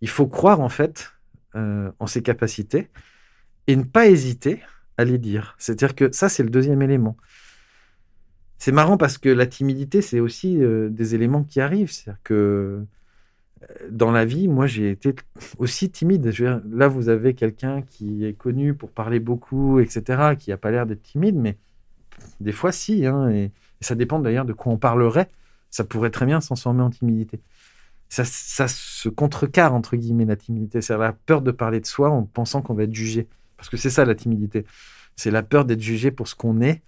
Il 0.00 0.08
faut 0.08 0.26
croire 0.26 0.60
en 0.60 0.68
fait 0.68 1.12
euh, 1.54 1.90
en 1.98 2.06
ses 2.06 2.22
capacités 2.22 2.88
et 3.66 3.76
ne 3.76 3.84
pas 3.84 4.06
hésiter 4.06 4.60
à 4.98 5.04
les 5.04 5.18
dire. 5.18 5.54
C'est-à-dire 5.58 5.94
que 5.94 6.12
ça, 6.12 6.28
c'est 6.28 6.42
le 6.42 6.50
deuxième 6.50 6.82
élément. 6.82 7.16
C'est 8.58 8.72
marrant 8.72 8.96
parce 8.96 9.18
que 9.18 9.28
la 9.28 9.46
timidité, 9.46 10.00
c'est 10.02 10.20
aussi 10.20 10.62
euh, 10.62 10.88
des 10.88 11.14
éléments 11.14 11.44
qui 11.44 11.60
arrivent. 11.60 11.90
C'est-à-dire 11.90 12.20
que 12.24 12.84
euh, 13.62 13.88
dans 13.90 14.10
la 14.10 14.24
vie, 14.24 14.48
moi, 14.48 14.66
j'ai 14.66 14.90
été 14.90 15.14
aussi 15.58 15.90
timide. 15.90 16.32
là, 16.70 16.88
vous 16.88 17.08
avez 17.08 17.34
quelqu'un 17.34 17.82
qui 17.82 18.24
est 18.24 18.32
connu 18.32 18.74
pour 18.74 18.90
parler 18.90 19.20
beaucoup, 19.20 19.80
etc., 19.80 20.36
qui 20.38 20.50
n'a 20.50 20.56
pas 20.56 20.70
l'air 20.70 20.86
d'être 20.86 21.02
timide, 21.02 21.36
mais 21.36 21.56
des 22.40 22.52
fois, 22.52 22.72
si. 22.72 23.06
Hein, 23.06 23.30
et, 23.30 23.50
ça 23.82 23.94
dépend 23.94 24.18
d'ailleurs 24.18 24.46
de 24.46 24.54
quoi 24.54 24.72
on 24.72 24.78
parlerait. 24.78 25.28
Ça 25.70 25.84
pourrait 25.84 26.10
très 26.10 26.24
bien 26.24 26.40
transformer 26.40 26.82
en 26.82 26.90
timidité. 26.90 27.40
Ça, 28.08 28.24
se 28.24 29.08
contrecarre, 29.08 29.74
entre 29.74 29.96
guillemets, 29.96 30.24
la 30.24 30.36
timidité. 30.36 30.80
C'est 30.80 30.96
la 30.96 31.12
peur 31.12 31.42
de 31.42 31.50
parler 31.50 31.80
de 31.80 31.86
soi 31.86 32.10
en 32.10 32.22
pensant 32.22 32.62
qu'on 32.62 32.74
va 32.74 32.84
être 32.84 32.94
jugé. 32.94 33.28
Parce 33.56 33.68
que 33.68 33.76
c'est 33.76 33.90
ça, 33.90 34.04
la 34.04 34.14
timidité. 34.14 34.64
C'est 35.16 35.30
la 35.30 35.42
peur 35.42 35.64
d'être 35.64 35.80
jugé 35.80 36.10
pour 36.10 36.28
ce 36.28 36.34
qu'on 36.34 36.60
est 36.60 36.82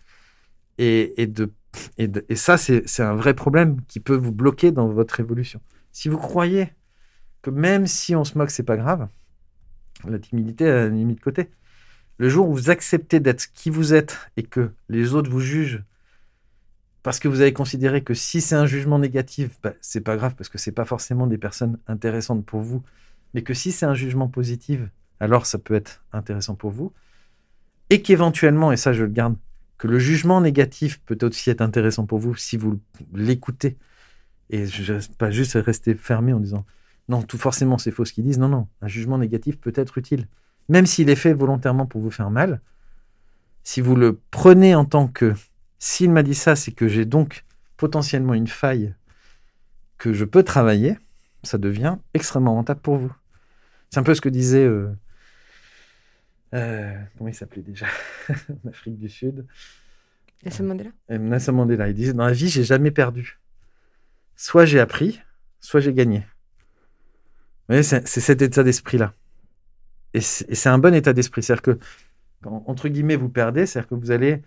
et, 0.78 1.20
et 1.20 1.26
de 1.26 1.50
et, 1.98 2.36
ça, 2.36 2.56
c'est 2.56 3.00
un 3.00 3.14
vrai 3.14 3.34
problème 3.34 3.80
qui 3.88 4.00
peut 4.00 4.16
vous 4.16 4.32
bloquer 4.32 4.72
dans 4.72 4.88
votre 4.88 5.20
évolution. 5.20 5.60
Si 5.92 6.08
vous 6.08 6.18
croyez 6.18 6.72
que 7.42 7.50
même 7.50 7.86
si 7.86 8.16
on 8.16 8.24
se 8.24 8.36
moque, 8.36 8.50
c'est 8.50 8.62
pas 8.62 8.76
grave, 8.76 9.08
la 10.08 10.18
timidité 10.18 10.68
a 10.68 10.88
mis 10.88 11.14
de 11.14 11.20
côté. 11.20 11.50
Le 12.18 12.28
jour 12.28 12.48
où 12.48 12.54
vous 12.54 12.70
acceptez 12.70 13.20
d'être 13.20 13.52
qui 13.52 13.70
vous 13.70 13.94
êtes 13.94 14.18
et 14.36 14.42
que 14.42 14.72
les 14.88 15.14
autres 15.14 15.30
vous 15.30 15.40
jugent 15.40 15.82
parce 17.08 17.20
que 17.20 17.28
vous 17.28 17.40
avez 17.40 17.54
considéré 17.54 18.04
que 18.04 18.12
si 18.12 18.42
c'est 18.42 18.54
un 18.54 18.66
jugement 18.66 18.98
négatif, 18.98 19.58
bah, 19.62 19.72
c'est 19.80 20.02
pas 20.02 20.18
grave 20.18 20.34
parce 20.34 20.50
que 20.50 20.58
c'est 20.58 20.72
pas 20.72 20.84
forcément 20.84 21.26
des 21.26 21.38
personnes 21.38 21.78
intéressantes 21.86 22.44
pour 22.44 22.60
vous, 22.60 22.82
mais 23.32 23.40
que 23.40 23.54
si 23.54 23.72
c'est 23.72 23.86
un 23.86 23.94
jugement 23.94 24.28
positif, 24.28 24.80
alors 25.18 25.46
ça 25.46 25.58
peut 25.58 25.72
être 25.72 26.04
intéressant 26.12 26.54
pour 26.54 26.70
vous 26.70 26.92
et 27.88 28.02
qu'éventuellement, 28.02 28.72
et 28.72 28.76
ça 28.76 28.92
je 28.92 29.04
le 29.04 29.10
garde 29.10 29.36
que 29.78 29.86
le 29.88 29.98
jugement 29.98 30.42
négatif 30.42 31.00
peut 31.06 31.16
aussi 31.22 31.48
être 31.48 31.62
intéressant 31.62 32.04
pour 32.04 32.18
vous 32.18 32.34
si 32.34 32.58
vous 32.58 32.78
l'écoutez 33.14 33.78
et 34.50 34.66
pas 35.16 35.30
juste 35.30 35.54
rester 35.54 35.94
fermé 35.94 36.34
en 36.34 36.40
disant 36.40 36.66
non, 37.08 37.22
tout 37.22 37.38
forcément 37.38 37.78
c'est 37.78 37.90
faux 37.90 38.04
ce 38.04 38.12
qu'ils 38.12 38.24
disent. 38.24 38.38
Non, 38.38 38.48
non, 38.48 38.68
un 38.82 38.88
jugement 38.88 39.16
négatif 39.16 39.58
peut 39.58 39.72
être 39.76 39.96
utile, 39.96 40.28
même 40.68 40.84
s'il 40.84 41.08
est 41.08 41.16
fait 41.16 41.32
volontairement 41.32 41.86
pour 41.86 42.02
vous 42.02 42.10
faire 42.10 42.28
mal. 42.28 42.60
Si 43.64 43.80
vous 43.80 43.96
le 43.96 44.20
prenez 44.30 44.74
en 44.74 44.84
tant 44.84 45.08
que 45.08 45.32
s'il 45.78 46.10
m'a 46.10 46.22
dit 46.22 46.34
ça, 46.34 46.56
c'est 46.56 46.72
que 46.72 46.88
j'ai 46.88 47.04
donc 47.04 47.44
potentiellement 47.76 48.34
une 48.34 48.48
faille 48.48 48.94
que 49.96 50.12
je 50.12 50.24
peux 50.24 50.42
travailler, 50.42 50.98
ça 51.42 51.58
devient 51.58 51.96
extrêmement 52.14 52.54
rentable 52.54 52.80
pour 52.80 52.96
vous. 52.96 53.12
C'est 53.90 54.00
un 54.00 54.02
peu 54.02 54.14
ce 54.14 54.20
que 54.20 54.28
disait 54.28 54.64
euh, 54.64 54.92
euh, 56.54 56.94
comment 57.16 57.28
il 57.28 57.34
s'appelait 57.34 57.62
déjà? 57.62 57.86
En 58.64 58.68
Afrique 58.68 58.98
du 58.98 59.08
Sud. 59.08 59.46
Nelson 60.44 60.64
Mandela 60.64 60.90
euh, 61.10 61.18
Nelson 61.18 61.52
Mandela. 61.52 61.88
Il 61.88 61.94
disait 61.94 62.12
Dans 62.12 62.26
la 62.26 62.32
vie, 62.32 62.48
j'ai 62.48 62.64
jamais 62.64 62.90
perdu. 62.90 63.38
Soit 64.36 64.66
j'ai 64.66 64.80
appris, 64.80 65.20
soit 65.60 65.80
j'ai 65.80 65.92
gagné. 65.92 66.18
Vous 67.68 67.74
voyez, 67.74 67.82
c'est 67.82 68.06
cet 68.06 68.40
état 68.40 68.62
d'esprit-là. 68.62 69.14
Et 70.14 70.20
c'est 70.20 70.68
un 70.68 70.78
bon 70.78 70.94
état 70.94 71.12
d'esprit. 71.12 71.42
C'est-à-dire 71.42 71.62
que, 71.62 71.78
entre 72.44 72.88
guillemets, 72.88 73.16
vous 73.16 73.28
perdez, 73.28 73.66
c'est-à-dire 73.66 73.88
que 73.88 73.94
vous 73.94 74.10
allez 74.10 74.42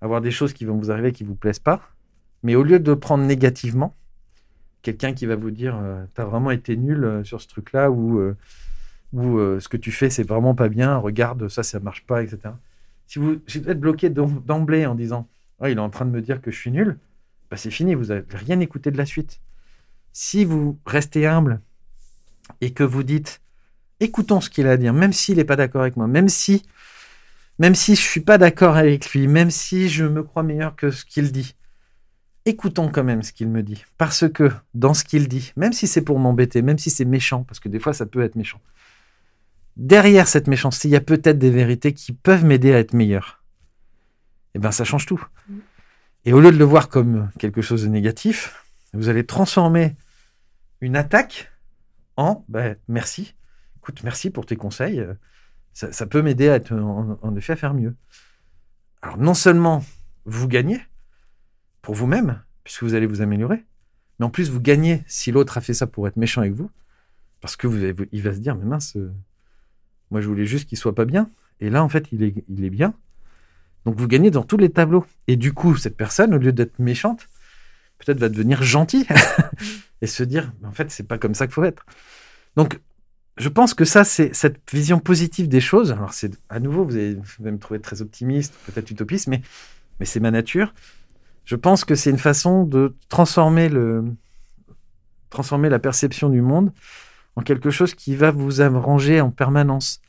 avoir 0.00 0.20
des 0.20 0.30
choses 0.30 0.52
qui 0.52 0.64
vont 0.64 0.76
vous 0.76 0.90
arriver 0.90 1.12
qui 1.12 1.24
vous 1.24 1.34
plaisent 1.34 1.58
pas. 1.58 1.82
Mais 2.42 2.54
au 2.54 2.62
lieu 2.62 2.78
de 2.78 2.94
prendre 2.94 3.24
négativement, 3.24 3.96
quelqu'un 4.82 5.12
qui 5.12 5.26
va 5.26 5.36
vous 5.36 5.50
dire 5.50 5.76
euh, 5.76 6.04
T'as 6.14 6.24
vraiment 6.24 6.50
été 6.50 6.76
nul 6.76 7.22
sur 7.24 7.40
ce 7.40 7.48
truc-là, 7.48 7.90
ou 7.90 8.34
ou 9.12 9.38
euh, 9.38 9.60
ce 9.60 9.68
que 9.68 9.76
tu 9.76 9.90
fais, 9.90 10.10
c'est 10.10 10.22
vraiment 10.22 10.54
pas 10.54 10.68
bien, 10.68 10.96
regarde, 10.96 11.48
ça, 11.48 11.62
ça 11.62 11.80
marche 11.80 12.04
pas, 12.06 12.22
etc. 12.22 12.54
Si 13.06 13.18
vous, 13.18 13.40
êtes 13.54 13.80
bloqué 13.80 14.10
d'emblée 14.10 14.86
en 14.86 14.94
disant 14.94 15.28
il 15.64 15.70
est 15.70 15.78
en 15.78 15.90
train 15.90 16.04
de 16.04 16.10
me 16.10 16.20
dire 16.20 16.40
que 16.40 16.50
je 16.50 16.58
suis 16.58 16.70
nul, 16.70 16.98
bah, 17.50 17.56
c'est 17.56 17.70
fini, 17.70 17.94
vous 17.94 18.06
n'avez 18.06 18.24
rien 18.30 18.60
écouté 18.60 18.90
de 18.90 18.98
la 18.98 19.06
suite. 19.06 19.40
Si 20.12 20.44
vous 20.44 20.78
restez 20.86 21.26
humble 21.26 21.60
et 22.60 22.72
que 22.72 22.84
vous 22.84 23.02
dites 23.02 23.40
écoutons 24.00 24.40
ce 24.40 24.50
qu'il 24.50 24.68
a 24.68 24.72
à 24.72 24.76
dire, 24.76 24.92
même 24.92 25.12
s'il 25.12 25.38
n'est 25.38 25.44
pas 25.44 25.56
d'accord 25.56 25.82
avec 25.82 25.96
moi, 25.96 26.06
même 26.06 26.28
si, 26.28 26.64
même 27.58 27.74
si 27.74 27.94
je 27.94 28.00
suis 28.00 28.20
pas 28.20 28.38
d'accord 28.38 28.76
avec 28.76 29.12
lui, 29.12 29.26
même 29.26 29.50
si 29.50 29.88
je 29.88 30.04
me 30.04 30.22
crois 30.22 30.42
meilleur 30.42 30.76
que 30.76 30.90
ce 30.90 31.04
qu'il 31.04 31.32
dit, 31.32 31.54
écoutons 32.44 32.88
quand 32.88 33.04
même 33.04 33.22
ce 33.22 33.32
qu'il 33.32 33.48
me 33.48 33.62
dit. 33.62 33.84
Parce 33.96 34.28
que 34.28 34.50
dans 34.74 34.94
ce 34.94 35.04
qu'il 35.04 35.28
dit, 35.28 35.52
même 35.56 35.72
si 35.72 35.86
c'est 35.86 36.02
pour 36.02 36.18
m'embêter, 36.18 36.62
même 36.62 36.78
si 36.78 36.90
c'est 36.90 37.04
méchant, 37.04 37.44
parce 37.44 37.60
que 37.60 37.68
des 37.68 37.80
fois 37.80 37.92
ça 37.92 38.06
peut 38.06 38.22
être 38.22 38.36
méchant, 38.36 38.60
derrière 39.76 40.28
cette 40.28 40.48
méchanceté, 40.48 40.88
il 40.88 40.92
y 40.92 40.96
a 40.96 41.00
peut-être 41.00 41.38
des 41.38 41.50
vérités 41.50 41.92
qui 41.94 42.12
peuvent 42.12 42.44
m'aider 42.44 42.72
à 42.74 42.78
être 42.78 42.92
meilleur. 42.92 43.42
Eh 44.54 44.58
bien, 44.58 44.70
ça 44.70 44.84
change 44.84 45.06
tout. 45.06 45.24
Et 46.24 46.32
au 46.32 46.40
lieu 46.40 46.50
de 46.50 46.56
le 46.56 46.64
voir 46.64 46.88
comme 46.88 47.30
quelque 47.38 47.62
chose 47.62 47.84
de 47.84 47.88
négatif, 47.88 48.64
vous 48.92 49.08
allez 49.08 49.24
transformer 49.24 49.96
une 50.80 50.96
attaque 50.96 51.52
en 52.16 52.44
ben, 52.48 52.76
merci. 52.88 53.34
Écoute, 53.76 54.02
merci 54.02 54.30
pour 54.30 54.44
tes 54.44 54.56
conseils. 54.56 55.06
Ça, 55.78 56.06
peut 56.06 56.22
m'aider 56.22 56.48
à 56.48 56.56
être 56.56 56.74
en, 56.74 57.36
effet 57.36 57.52
à 57.52 57.56
faire 57.56 57.72
mieux. 57.72 57.94
Alors 59.00 59.16
non 59.16 59.34
seulement 59.34 59.84
vous 60.24 60.48
gagnez 60.48 60.80
pour 61.82 61.94
vous-même, 61.94 62.42
puisque 62.64 62.82
vous 62.82 62.94
allez 62.94 63.06
vous 63.06 63.22
améliorer. 63.22 63.64
Mais 64.18 64.26
en 64.26 64.30
plus, 64.30 64.50
vous 64.50 64.60
gagnez 64.60 65.04
si 65.06 65.30
l'autre 65.30 65.56
a 65.56 65.60
fait 65.60 65.74
ça 65.74 65.86
pour 65.86 66.08
être 66.08 66.16
méchant 66.16 66.40
avec 66.40 66.52
vous, 66.52 66.68
parce 67.40 67.54
que 67.54 67.68
vous 67.68 67.78
il 68.10 68.22
va 68.22 68.34
se 68.34 68.40
dire, 68.40 68.56
mais 68.56 68.64
mince, 68.64 68.96
euh, 68.96 69.12
moi 70.10 70.20
je 70.20 70.26
voulais 70.26 70.46
juste 70.46 70.68
qu'il 70.68 70.76
soit 70.76 70.96
pas 70.96 71.04
bien, 71.04 71.30
et 71.60 71.70
là 71.70 71.84
en 71.84 71.88
fait 71.88 72.08
il 72.10 72.24
est, 72.24 72.44
il 72.48 72.64
est 72.64 72.70
bien. 72.70 72.92
Donc 73.84 73.94
vous 73.96 74.08
gagnez 74.08 74.32
dans 74.32 74.42
tous 74.42 74.56
les 74.56 74.70
tableaux. 74.70 75.06
Et 75.28 75.36
du 75.36 75.52
coup, 75.52 75.76
cette 75.76 75.96
personne, 75.96 76.34
au 76.34 76.38
lieu 76.38 76.50
d'être 76.50 76.80
méchante, 76.80 77.28
peut-être 77.98 78.18
va 78.18 78.28
devenir 78.28 78.64
gentille 78.64 79.06
et 80.02 80.08
se 80.08 80.24
dire, 80.24 80.52
en 80.64 80.72
fait, 80.72 80.90
c'est 80.90 81.06
pas 81.06 81.18
comme 81.18 81.34
ça 81.34 81.46
qu'il 81.46 81.54
faut 81.54 81.62
être. 81.62 81.86
Donc, 82.56 82.80
je 83.38 83.48
pense 83.48 83.74
que 83.74 83.84
ça, 83.84 84.04
c'est 84.04 84.34
cette 84.34 84.60
vision 84.72 84.98
positive 84.98 85.48
des 85.48 85.60
choses. 85.60 85.92
Alors, 85.92 86.12
c'est 86.12 86.32
à 86.48 86.60
nouveau, 86.60 86.84
vous 86.84 86.96
allez, 86.96 87.18
me 87.40 87.58
trouver 87.58 87.80
très 87.80 88.02
optimiste, 88.02 88.54
peut-être 88.66 88.90
utopiste, 88.90 89.28
mais, 89.28 89.42
c'est 90.02 90.20
ma 90.20 90.30
nature. 90.30 90.74
Je 91.44 91.56
pense 91.56 91.84
que 91.84 91.94
c'est 91.94 92.10
une 92.10 92.18
façon 92.18 92.64
de 92.64 92.96
transformer, 93.08 93.68
le, 93.68 94.04
transformer 95.30 95.68
la 95.68 95.78
perception 95.78 96.28
du 96.28 96.42
monde 96.42 96.72
en 97.36 97.42
quelque 97.42 97.70
chose 97.70 97.94
qui 97.94 98.14
va 98.14 98.30
vous 98.30 98.60
arranger 98.60 99.20
en 99.20 99.30
permanence. 99.30 100.00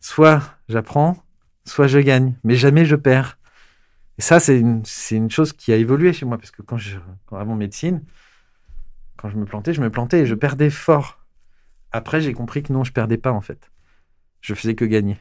Soit 0.00 0.42
j'apprends, 0.68 1.16
soit 1.64 1.86
je 1.86 1.98
gagne, 1.98 2.34
mais 2.44 2.56
jamais 2.56 2.84
je 2.84 2.96
perds. 2.96 3.38
Et 4.18 4.22
ça, 4.22 4.40
c'est 4.40 4.58
une, 4.58 4.84
c'est 4.84 5.16
une 5.16 5.30
chose 5.30 5.52
qui 5.52 5.72
a 5.72 5.76
évolué 5.76 6.12
chez 6.12 6.26
moi, 6.26 6.38
parce 6.38 6.50
que 6.50 6.62
quand 6.62 6.78
je, 6.78 6.98
quand 7.26 7.36
avant 7.36 7.54
médecine, 7.54 8.02
quand 9.16 9.28
je 9.28 9.36
me 9.36 9.44
plantais, 9.44 9.74
je 9.74 9.80
me 9.80 9.90
plantais 9.90 10.20
et 10.20 10.26
je 10.26 10.34
perdais 10.34 10.70
fort. 10.70 11.25
Après, 11.92 12.20
j'ai 12.20 12.32
compris 12.32 12.62
que 12.62 12.72
non, 12.72 12.84
je 12.84 12.92
perdais 12.92 13.18
pas 13.18 13.32
en 13.32 13.40
fait. 13.40 13.70
Je 14.40 14.54
faisais 14.54 14.74
que 14.74 14.84
gagner. 14.84 15.18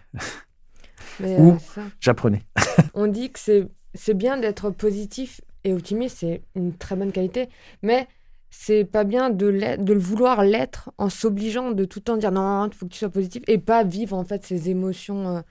Mais, 1.20 1.40
Ou- 1.40 1.56
euh, 1.78 1.82
J'apprenais. 2.02 2.44
on 2.94 3.08
dit 3.08 3.32
que 3.32 3.40
c'est 3.40 3.68
c'est 3.94 4.14
bien 4.14 4.38
d'être 4.38 4.72
positif 4.72 5.40
et 5.64 5.74
optimiste, 5.74 6.18
c'est 6.20 6.42
une 6.56 6.76
très 6.78 6.96
bonne 6.98 7.14
qualité, 7.14 7.48
mais 7.82 8.08
c'est 8.50 8.84
pas 8.84 9.06
bien 9.06 9.30
de, 9.30 9.48
l'être- 9.48 9.84
de 9.84 9.94
le 9.94 10.00
vouloir 10.00 10.44
l'être 10.44 10.92
en 10.98 11.10
s'obligeant 11.10 11.72
de 11.72 11.86
tout 11.86 12.00
le 12.00 12.04
temps 12.04 12.18
dire 12.18 12.32
non, 12.32 12.68
il 12.68 12.74
faut 12.74 12.86
que 12.86 12.92
tu 12.92 13.00
sois 13.00 13.10
positif 13.10 13.42
et 13.48 13.58
pas 13.58 13.84
vivre 13.84 14.18
en 14.18 14.26
fait 14.26 14.44
ces 14.46 14.70
émotions 14.70 15.38
euh, 15.38 15.42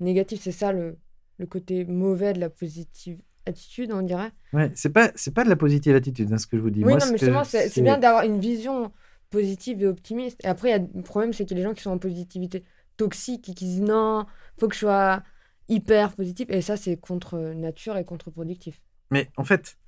négatives. 0.00 0.38
C'est 0.40 0.52
ça 0.52 0.72
le, 0.72 0.96
le 1.38 1.46
côté 1.46 1.84
mauvais 1.84 2.32
de 2.34 2.40
la 2.40 2.50
positive 2.50 3.18
attitude, 3.46 3.90
on 3.92 4.02
dirait. 4.02 4.30
Ouais, 4.52 4.70
c'est 4.74 4.90
pas, 4.90 5.10
c'est 5.16 5.34
pas 5.34 5.44
de 5.44 5.48
la 5.48 5.56
positive 5.56 5.94
attitude, 5.96 6.32
hein, 6.32 6.38
ce 6.38 6.46
que 6.46 6.56
je 6.56 6.62
vous 6.62 6.70
dis. 6.70 6.84
Oui, 6.84 6.90
Moi, 6.90 6.98
non, 7.00 7.06
mais 7.06 7.18
justement, 7.18 7.44
c'est 7.44 7.68
c'est 7.68 7.82
bien 7.82 7.98
d'avoir 7.98 8.24
une 8.24 8.38
vision 8.40 8.92
positive 9.30 9.82
et 9.82 9.86
optimiste. 9.86 10.42
Et 10.44 10.48
après, 10.48 10.68
il 10.68 10.72
y 10.72 10.74
a 10.74 10.78
le 10.78 11.02
problème, 11.02 11.32
c'est 11.32 11.44
qu'il 11.44 11.56
y 11.56 11.60
a 11.60 11.62
des 11.64 11.68
gens 11.68 11.74
qui 11.74 11.82
sont 11.82 11.90
en 11.90 11.98
positivité 11.98 12.64
toxique 12.96 13.48
et 13.48 13.54
qui 13.54 13.64
disent 13.64 13.80
non, 13.82 14.26
faut 14.58 14.68
que 14.68 14.74
je 14.74 14.80
sois 14.80 15.22
hyper 15.68 16.14
positif. 16.14 16.46
Et 16.50 16.62
ça, 16.62 16.76
c'est 16.76 16.96
contre 16.96 17.38
nature 17.54 17.96
et 17.96 18.04
contre-productif. 18.04 18.80
Mais 19.10 19.30
en 19.36 19.44
fait, 19.44 19.78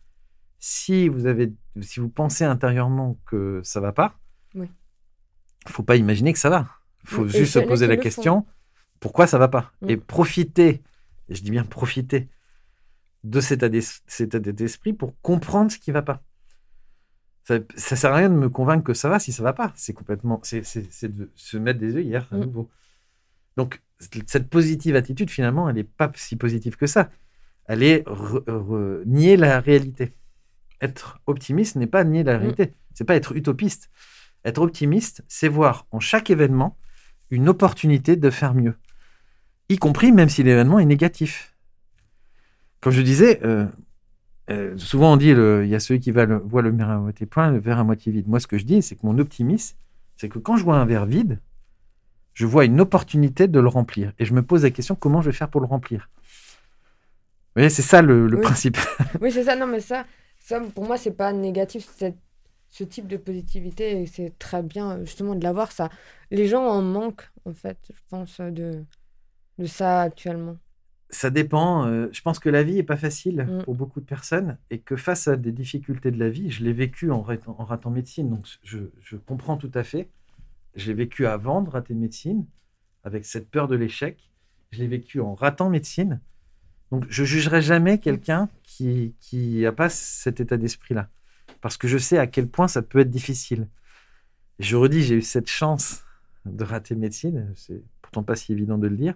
si 0.58 1.08
vous 1.08 1.26
avez, 1.26 1.52
si 1.80 2.00
vous 2.00 2.08
pensez 2.08 2.44
intérieurement 2.44 3.18
que 3.26 3.60
ça 3.64 3.80
va 3.80 3.92
pas, 3.92 4.18
Oui. 4.54 4.68
faut 5.68 5.82
pas 5.82 5.96
imaginer 5.96 6.32
que 6.32 6.38
ça 6.38 6.50
va. 6.50 6.68
faut 7.04 7.22
Oui, 7.22 7.28
et 7.34 7.38
juste 7.38 7.52
se 7.54 7.58
poser 7.60 7.86
la 7.86 7.96
question 7.96 8.46
pourquoi 9.00 9.26
ça 9.26 9.38
va 9.38 9.48
pas? 9.48 9.72
Mm. 9.80 9.90
et 9.90 9.96
profiter. 9.96 10.82
Et 11.30 11.34
je 11.34 11.42
dis 11.42 11.50
bien 11.50 11.64
profiter 11.64 12.28
de 13.24 13.40
cet 13.40 13.58
état 13.58 13.68
d'es- 13.70 13.80
cet 14.06 14.34
état 14.34 14.52
d'esprit 14.52 14.92
pour 14.92 15.18
comprendre 15.22 15.70
ce 15.72 15.78
qui 15.78 15.90
va 15.90 16.02
pas. 16.02 16.22
Ça, 17.50 17.58
ça 17.74 17.96
sert 17.96 18.12
à 18.12 18.16
rien 18.16 18.28
de 18.30 18.34
me 18.36 18.48
convaincre 18.48 18.84
que 18.84 18.94
ça 18.94 19.08
va 19.08 19.18
si 19.18 19.32
ça 19.32 19.42
va 19.42 19.52
pas. 19.52 19.72
C'est 19.74 19.92
complètement, 19.92 20.40
c'est, 20.44 20.62
de 21.08 21.30
se 21.34 21.56
mettre 21.56 21.80
des 21.80 21.96
œillères 21.96 22.28
à 22.30 22.36
Mm. 22.36 22.44
nouveau. 22.44 22.70
Donc 23.56 23.82
cette 24.26 24.48
positive 24.48 24.94
attitude 24.94 25.30
finalement, 25.30 25.68
elle 25.68 25.76
est 25.78 25.84
pas 25.84 26.10
si 26.14 26.36
positive 26.36 26.76
que 26.76 26.86
ça. 26.86 27.10
Elle 27.66 27.82
est 27.82 28.06
re- 28.06 28.44
re- 28.44 29.02
nier 29.04 29.36
la 29.36 29.58
réalité. 29.60 30.12
Être 30.80 31.20
optimiste 31.26 31.74
n'est 31.76 31.88
pas 31.88 32.04
nier 32.04 32.22
la 32.22 32.36
Mm. 32.36 32.40
réalité. 32.40 32.74
C'est 32.94 33.04
pas 33.04 33.16
être 33.16 33.32
utopiste. 33.36 33.90
Être 34.44 34.62
optimiste, 34.62 35.24
c'est 35.26 35.48
voir 35.48 35.86
en 35.90 35.98
chaque 36.00 36.30
événement 36.30 36.78
une 37.30 37.48
opportunité 37.48 38.14
de 38.16 38.30
faire 38.30 38.54
mieux, 38.54 38.76
y 39.68 39.76
compris 39.76 40.12
même 40.12 40.28
si 40.28 40.42
l'événement 40.44 40.78
est 40.78 40.84
négatif. 40.86 41.54
Comme 42.80 42.92
je 42.92 43.02
disais, 43.02 43.40
euh, 43.44 43.66
euh, 44.50 44.76
souvent 44.78 45.12
on 45.14 45.16
dit 45.16 45.28
il 45.30 45.68
y 45.68 45.74
a 45.74 45.80
ceux 45.80 45.96
qui 45.98 46.10
voient 46.10 46.26
le, 46.26 46.38
voient 46.38 46.62
le 46.62 46.70
verre 46.70 46.90
à 46.90 46.98
moitié 46.98 47.26
plein, 47.26 47.50
le 47.52 47.58
verre 47.58 47.78
à 47.78 47.84
moitié 47.84 48.12
vide. 48.12 48.28
Moi, 48.28 48.40
ce 48.40 48.46
que 48.46 48.58
je 48.58 48.64
dis, 48.64 48.82
c'est 48.82 48.96
que 48.96 49.06
mon 49.06 49.18
optimisme, 49.18 49.76
c'est 50.16 50.28
que 50.28 50.38
quand 50.38 50.56
je 50.56 50.64
vois 50.64 50.76
un 50.78 50.84
verre 50.86 51.06
vide, 51.06 51.40
je 52.34 52.46
vois 52.46 52.64
une 52.64 52.80
opportunité 52.80 53.48
de 53.48 53.60
le 53.60 53.68
remplir. 53.68 54.12
Et 54.18 54.24
je 54.24 54.34
me 54.34 54.42
pose 54.42 54.62
la 54.64 54.70
question 54.70 54.94
comment 54.94 55.20
je 55.22 55.30
vais 55.30 55.36
faire 55.36 55.50
pour 55.50 55.60
le 55.60 55.66
remplir? 55.66 56.08
Vous 57.56 57.60
voyez, 57.60 57.70
c'est 57.70 57.82
ça 57.82 58.02
le, 58.02 58.28
le 58.28 58.36
Oui. 58.36 58.42
principe. 58.42 58.76
Oui, 59.20 59.32
c'est 59.32 59.44
ça. 59.44 59.56
Non, 59.56 59.66
mais 59.66 59.80
ça, 59.80 60.06
ça 60.38 60.60
pour 60.60 60.84
moi, 60.84 60.96
c'est 60.96 61.12
pas 61.12 61.32
négatif. 61.32 61.88
C'est 61.96 62.16
ce 62.70 62.84
type 62.84 63.08
de 63.08 63.16
positivité 63.16 64.06
c'est 64.06 64.38
très 64.38 64.62
bien 64.62 65.00
justement 65.04 65.34
de 65.34 65.42
l'avoir. 65.44 65.72
Ça, 65.72 65.90
les 66.30 66.46
gens 66.48 66.64
en 66.64 66.82
manquent 66.82 67.28
en 67.44 67.52
fait. 67.54 67.78
Je 67.92 68.00
pense 68.08 68.40
de 68.40 68.84
de 69.58 69.66
ça 69.66 70.02
actuellement. 70.02 70.58
Ça 71.12 71.30
dépend. 71.30 71.86
euh, 71.86 72.08
je 72.12 72.20
pense 72.22 72.38
que 72.38 72.48
la 72.48 72.62
vie 72.62 72.78
est 72.78 72.82
pas 72.84 72.96
facile 72.96 73.46
Mm. 73.48 73.64
pour 73.64 73.74
beaucoup 73.74 74.00
de 74.00 74.04
personnes 74.06 74.56
et 74.70 74.78
que 74.78 74.96
face 74.96 75.26
à 75.28 75.36
des 75.36 75.52
difficultés 75.52 76.10
de 76.10 76.18
la 76.18 76.28
vie, 76.30 76.50
je 76.50 76.62
l'ai 76.64 76.72
vécu 76.72 77.10
en, 77.10 77.20
ratant- 77.22 77.56
en 77.58 77.64
ratant 77.64 77.90
médecine, 77.90 78.30
donc 78.30 78.46
je, 78.62 78.78
je 79.02 79.16
comprends 79.16 79.56
tout 79.56 79.70
à 79.74 79.82
fait. 79.82 80.08
J'ai 80.76 80.94
vécu 80.94 81.26
avant 81.26 81.62
de 81.62 81.70
rater 81.70 81.94
médecine, 81.94 82.46
avec 83.02 83.24
cette 83.24 83.50
peur 83.50 83.66
de 83.66 83.74
l'échec. 83.74 84.30
Je 84.70 84.78
l'ai 84.78 84.86
vécu 84.86 85.20
en 85.20 85.34
ratant 85.34 85.68
médecine. 85.68 86.20
Donc 86.92 87.04
je 87.08 87.24
jugerai 87.24 87.60
jamais 87.62 87.98
quelqu'un 87.98 88.48
qui 88.62 89.14
qui 89.20 89.66
a 89.66 89.72
pas 89.72 89.88
cet 89.88 90.38
état 90.40 90.56
d'esprit-là, 90.56 91.08
parce 91.60 91.76
que 91.76 91.88
je 91.88 91.98
sais 91.98 92.18
à 92.18 92.26
quel 92.28 92.46
point 92.48 92.68
ça 92.68 92.82
peut 92.82 93.00
être 93.00 93.10
difficile. 93.10 93.66
Je 94.60 94.76
redis, 94.76 95.02
j'ai 95.02 95.16
eu 95.16 95.22
cette 95.22 95.48
chance 95.48 96.04
de 96.46 96.62
rater 96.64 96.94
médecine. 96.94 97.52
C'est 97.56 97.82
pourtant 98.02 98.22
pas 98.22 98.36
si 98.36 98.52
évident 98.52 98.78
de 98.78 98.86
le 98.88 98.96
dire 98.96 99.14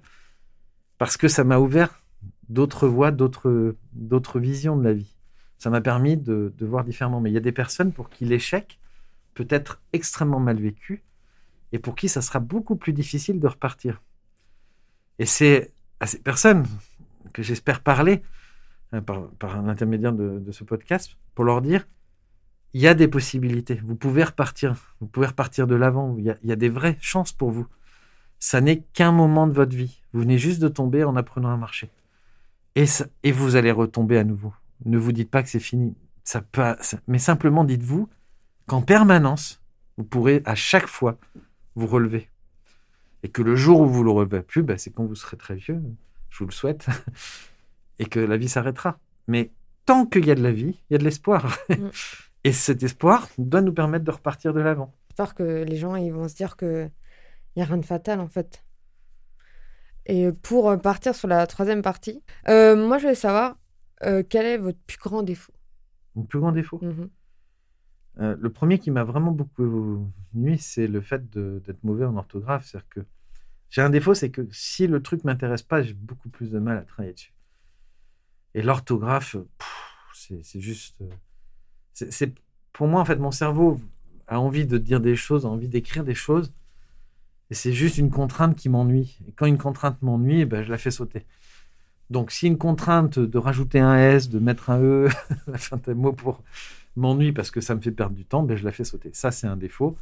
parce 0.99 1.16
que 1.16 1.28
ça 1.28 1.45
m'a 1.45 1.59
ouvert 1.59 2.03
d'autres 2.49 2.88
voies, 2.88 3.11
d'autres, 3.11 3.76
visions 4.36 4.76
de 4.76 4.84
la 4.84 4.92
vie. 4.92 5.16
Ça 5.59 5.70
m'a 5.70 5.80
permis 5.80 6.16
de, 6.16 6.53
voir 6.61 6.84
différemment. 6.84 7.20
Mais 7.20 7.30
il 7.30 7.34
y 7.34 7.38
a 7.38 7.40
des 7.40 7.53
personnes 7.53 7.92
pour 7.92 8.11
qui 8.11 8.24
l'échec 8.24 8.78
peut 9.34 9.47
être 9.51 9.80
extrêmement 9.92 10.40
mal 10.40 10.61
vécu 10.61 11.03
et 11.72 11.78
pour 11.78 11.95
qui 11.95 12.09
ça 12.09 12.22
sera 12.22 12.38
beaucoup 12.38 12.76
plus 12.76 12.92
difficile 12.92 13.40
de 13.40 13.49
repartir. 13.49 14.03
Et 15.18 15.26
c'est 15.26 15.72
à 16.01 16.07
ces 16.07 16.18
personnes 16.18 16.66
que 17.32 17.42
j'espère 17.42 17.80
parler 17.80 18.22
euh, 18.92 19.01
par, 19.01 19.28
par 19.30 19.61
l'intermédiaire 19.62 20.12
de, 20.12 20.53
ce 20.53 20.64
podcast 20.64 21.16
pour 21.34 21.45
leur 21.45 21.62
dire 21.62 21.86
il 22.74 22.80
y 22.80 22.88
a 22.88 22.95
des 22.95 23.07
possibilités. 23.07 23.80
Vous 23.84 23.95
pouvez 23.95 24.24
repartir. 24.24 24.74
Vous 25.01 25.07
pouvez 25.07 25.28
repartir 25.28 25.68
de 25.68 25.76
l'avant. 25.76 26.16
Il 26.18 26.36
y 26.42 26.53
a 26.53 26.57
des 26.57 26.68
vraies 26.68 26.99
chances 27.01 27.32
pour 27.32 27.53
vous. 27.53 27.68
Ça 28.47 28.61
n'est 28.61 28.82
qu'un 28.92 29.11
moment 29.11 29.47
de 29.47 29.55
votre 29.55 29.74
vie. 29.74 30.03
Vous 30.12 30.20
venez 30.20 30.36
juste 30.36 30.61
de 30.61 30.68
tomber 30.68 31.03
en 31.03 31.16
apprenant 31.16 31.51
à 31.51 31.57
marcher. 31.57 31.88
Et, 32.74 32.84
ça- 32.84 33.07
et 33.22 33.32
vous 33.32 33.57
allez 33.57 33.70
retomber 33.70 34.18
à 34.18 34.24
nouveau. 34.24 34.53
Ne 34.84 34.99
vous 34.99 35.12
dites 35.12 35.30
pas 35.30 35.42
que 35.42 35.49
c'est 35.49 35.59
fini. 35.61 35.95
Ça 36.24 36.42
peut, 36.42 36.76
ça- 36.82 36.99
mais 37.07 37.18
simplement 37.18 37.64
dites-vous 37.64 38.07
qu'en 38.66 38.82
permanence, 38.82 39.62
vous 39.97 40.05
pourrez 40.05 40.42
à 40.45 40.55
chaque 40.55 40.88
fois 40.88 41.16
vous 41.74 41.86
relever. 41.86 42.28
Et 43.22 43.30
que 43.30 43.40
le 43.40 43.57
jour 43.57 43.80
où 43.80 43.86
vous 43.86 44.05
le 44.05 44.11
relevez 44.11 44.42
plus, 44.42 44.62
bah, 44.62 44.76
c'est 44.76 44.90
quand 44.90 45.07
vous 45.07 45.14
serez 45.14 45.38
très 45.38 45.55
vieux. 45.55 45.80
Je 46.28 46.40
vous 46.40 46.47
le 46.47 46.53
souhaite. 46.53 46.86
et 47.99 48.05
que 48.05 48.20
la 48.20 48.36
vie 48.36 48.51
s'arrêtera. 48.51 48.99
Mais 49.26 49.53
tant 49.86 50.05
qu'il 50.05 50.26
y 50.26 50.30
a 50.30 50.34
de 50.34 50.42
la 50.42 50.53
vie, 50.53 50.78
il 50.90 50.92
y 50.92 50.97
a 50.97 50.99
de 50.99 51.05
l'espoir. 51.05 51.57
Mm. 51.70 51.74
et 52.45 52.53
cet 52.53 52.82
espoir 52.82 53.26
doit 53.38 53.62
nous 53.62 53.72
permettre 53.72 54.05
de 54.05 54.11
repartir 54.11 54.53
de 54.53 54.61
l'avant. 54.61 54.92
J'espère 55.09 55.34
que 55.34 55.62
les 55.64 55.76
gens 55.76 55.97
ils 55.97 56.12
vont 56.12 56.28
se 56.28 56.34
dire 56.34 56.59
que 56.59 56.90
y 57.61 57.63
a 57.63 57.67
rien 57.67 57.77
de 57.79 57.85
fatal 57.87 58.21
en 58.21 58.29
fait. 58.29 58.65
Et 60.07 60.31
pour 60.33 60.71
euh, 60.71 60.77
partir 60.77 61.15
sur 61.15 61.29
la 61.29 61.47
troisième 61.47 61.83
partie, 61.83 62.23
euh, 62.49 62.77
moi 62.77 62.99
je 62.99 63.05
voulais 63.05 63.15
savoir 63.15 63.57
euh, 64.03 64.23
quel 64.29 64.47
est 64.47 64.59
votre 64.59 64.79
plus 64.87 64.99
grand 64.99 65.23
défaut? 65.23 65.53
Mon 66.15 66.25
plus 66.25 66.41
grand 66.41 66.53
défaut? 66.53 66.79
Mhm. 66.83 67.11
Euh, 68.21 68.37
le 68.39 68.51
premier 68.51 68.79
qui 68.79 68.91
m'a 68.91 69.03
vraiment 69.05 69.33
beaucoup 69.33 70.07
nuit, 70.35 70.59
c'est 70.59 70.87
le 70.87 71.01
fait 71.01 71.29
d'être 71.31 71.83
mauvais 71.83 72.05
en 72.05 72.17
orthographe. 72.17 72.65
C'est-à-dire 72.67 72.89
que 72.89 73.01
j'ai 73.71 73.83
un 73.83 73.91
défaut, 73.91 74.15
c'est 74.15 74.31
que 74.31 74.47
si 74.53 74.87
le 74.87 75.03
truc 75.03 75.25
m'intéresse 75.25 75.63
pas, 75.63 75.83
j'ai 75.83 75.95
beaucoup 75.95 76.29
plus 76.29 76.53
de 76.53 76.59
mal 76.59 76.79
à 76.79 76.83
travailler 76.83 77.15
dessus. 77.15 77.33
Et 78.55 78.63
l'orthographe, 78.63 79.37
c'est 80.13 80.61
juste. 80.61 81.03
c'est- 81.93 82.35
pour 82.73 82.89
moi, 82.89 83.01
en 83.01 83.05
fait, 83.05 83.17
mon 83.17 83.31
cerveau 83.31 83.81
a 84.27 84.41
envie 84.41 84.67
de 84.67 84.79
dire 84.79 85.01
des 85.01 85.17
choses, 85.17 85.47
a 85.47 85.49
envie 85.49 85.69
d'écrire 85.69 86.05
des 86.05 86.15
choses. 86.15 86.53
Et 87.51 87.55
c'est 87.55 87.72
juste 87.72 87.99
une 87.99 88.11
contrainte 88.11 88.57
qui 88.57 88.68
m'ennuie. 88.68 89.18
Et 89.28 89.32
quand 89.32 89.47
une 89.47 89.59
contrainte 89.59 90.01
m'ennuie, 90.03 90.40
eh 90.40 90.45
ben, 90.47 90.62
je 90.62 90.70
la 90.70 90.78
fais 90.78 90.90
sauter. 90.90 91.26
Donc, 92.11 92.30
si 92.30 92.47
une 92.47 92.59
contrainte 92.59 93.18
de 93.18 93.38
rajouter 93.38 93.80
un 93.80 93.97
S, 93.97 94.28
de 94.28 94.38
mettre 94.38 94.70
un 94.70 94.80
E 94.80 95.09
à 95.09 95.34
la 95.53 95.59
fin 95.59 95.76
d'un 95.76 95.95
mot 95.95 96.12
pour 96.12 96.42
m'ennuie 96.97 97.32
parce 97.32 97.51
que 97.51 97.61
ça 97.61 97.74
me 97.74 97.80
fait 97.80 97.90
perdre 97.90 98.14
du 98.14 98.24
temps, 98.24 98.42
ben, 98.42 98.57
je 98.57 98.64
la 98.64 98.72
fais 98.72 98.84
sauter. 98.84 99.11
Ça, 99.12 99.30
c'est 99.30 99.47
un 99.47 99.57
défaut. 99.57 99.97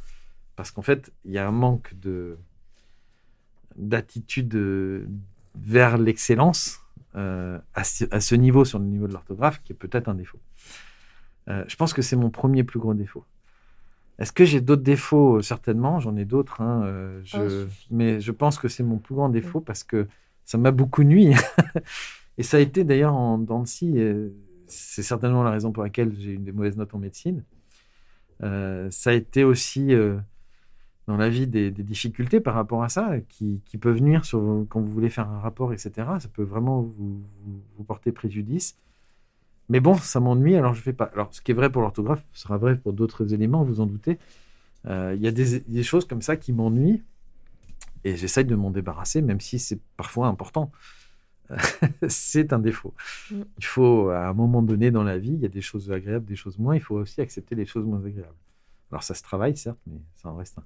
Parce 0.55 0.71
qu'en 0.71 0.81
fait, 0.81 1.11
il 1.25 1.31
y 1.31 1.37
a 1.37 1.47
un 1.47 1.51
manque 1.51 1.93
de 1.99 2.37
d'attitude 3.75 4.53
euh, 4.55 5.07
vers 5.55 5.97
l'excellence 5.97 6.79
euh, 7.15 7.59
à, 7.73 7.83
ce, 7.83 8.35
niveau, 8.35 8.65
sur 8.65 8.79
le 8.79 8.85
niveau 8.85 9.07
de 9.07 9.13
l'orthographe, 9.13 9.61
qui 9.63 9.73
est 9.73 9.75
peut-être 9.75 10.07
un 10.07 10.15
défaut. 10.15 10.39
Euh, 11.47 11.63
je 11.67 11.75
pense 11.75 11.93
que 11.93 12.01
c'est 12.01 12.15
mon 12.15 12.29
premier 12.29 12.63
plus 12.63 12.79
gros 12.79 12.93
défaut. 12.93 13.25
Est-ce 14.19 14.31
que 14.31 14.45
j'ai 14.45 14.61
d'autres 14.61 14.83
défauts? 14.83 15.41
Certainement, 15.41 15.99
j'en 15.99 16.15
ai 16.15 16.25
d'autres. 16.25 16.61
Hein, 16.61 17.21
ah, 17.33 17.39
mais 17.89 18.21
je 18.21 18.31
pense 18.31 18.57
que 18.57 18.67
c'est 18.67 18.83
mon 18.83 18.97
plus 18.97 19.15
grand 19.15 19.29
défaut 19.29 19.59
parce 19.59 19.83
que 19.83 20.07
ça 20.45 20.57
m'a 20.57 20.71
beaucoup 20.71 21.03
nuit. 21.03 21.33
et 22.37 22.43
ça 22.43 22.57
a 22.57 22.59
été 22.59 22.83
d'ailleurs 22.83 23.13
en 23.13 23.37
dents 23.37 23.65
c'est 23.65 25.03
certainement 25.03 25.43
la 25.43 25.51
raison 25.51 25.71
pour 25.71 25.83
laquelle 25.83 26.13
j'ai 26.17 26.33
eu 26.33 26.37
des 26.37 26.51
mauvaises 26.51 26.77
notes 26.77 26.93
en 26.93 26.99
médecine. 26.99 27.43
ça 28.39 29.09
a 29.09 29.13
été 29.13 29.43
aussi 29.43 29.93
dans 31.07 31.17
la 31.17 31.29
vie 31.29 31.47
des, 31.47 31.71
difficultés 31.71 32.39
par 32.39 32.53
rapport 32.53 32.83
à 32.83 32.89
ça, 32.89 33.19
qui, 33.27 33.61
peuvent 33.79 34.01
nuire 34.01 34.25
sur, 34.25 34.65
quand 34.69 34.79
vous 34.79 34.91
voulez 34.91 35.09
faire 35.09 35.29
un 35.29 35.39
rapport, 35.39 35.73
etc. 35.73 35.91
Ça 36.19 36.29
peut 36.31 36.43
vraiment 36.43 36.81
vous, 36.81 37.21
porter 37.85 38.11
préjudice. 38.11 38.77
Mais 39.69 39.79
bon, 39.79 39.95
ça 39.95 40.19
m'ennuie, 40.19 40.55
alors 40.55 40.73
je 40.73 40.79
ne 40.79 40.83
fais 40.83 40.93
pas. 40.93 41.09
Alors, 41.13 41.33
ce 41.33 41.41
qui 41.41 41.51
est 41.51 41.53
vrai 41.53 41.71
pour 41.71 41.81
l'orthographe 41.81 42.23
sera 42.33 42.57
vrai 42.57 42.77
pour 42.77 42.93
d'autres 42.93 43.33
éléments, 43.33 43.63
vous 43.63 43.79
en 43.79 43.85
doutez. 43.85 44.19
Euh, 44.85 45.13
il 45.15 45.21
y 45.21 45.27
a 45.27 45.31
des, 45.31 45.83
choses 45.83 46.05
comme 46.05 46.21
ça 46.21 46.35
qui 46.35 46.51
m'ennuient, 46.51 47.01
et 48.03 48.17
j'essaye 48.17 48.45
de 48.45 48.55
m'en 48.55 48.71
débarrasser, 48.71 49.21
même 49.21 49.39
si 49.39 49.59
c'est 49.59 49.79
parfois 49.95 50.27
important. 50.27 50.71
c'est 52.07 52.51
un 52.51 52.59
défaut. 52.59 52.93
Mm. 53.31 53.41
Il 53.59 53.65
faut, 53.65 54.09
à 54.09 54.27
un 54.27 54.33
moment 54.33 54.61
donné 54.61 54.91
dans 54.91 55.03
la 55.03 55.17
vie, 55.17 55.33
il 55.33 55.39
y 55.39 55.45
a 55.45 55.49
des 55.49 55.61
choses 55.61 55.91
agréables, 55.91 56.25
des 56.25 56.35
choses 56.35 56.57
moins. 56.57 56.75
Il 56.75 56.81
faut 56.81 56.95
aussi 56.95 57.21
accepter 57.21 57.55
les 57.55 57.65
choses 57.65 57.85
moins 57.85 58.03
agréables. 58.03 58.35
Alors, 58.91 59.03
ça 59.03 59.13
se 59.13 59.23
travaille, 59.23 59.55
certes, 59.55 59.79
mais 59.87 59.99
ça 60.15 60.29
en 60.29 60.35
reste 60.35 60.57
un. 60.57 60.63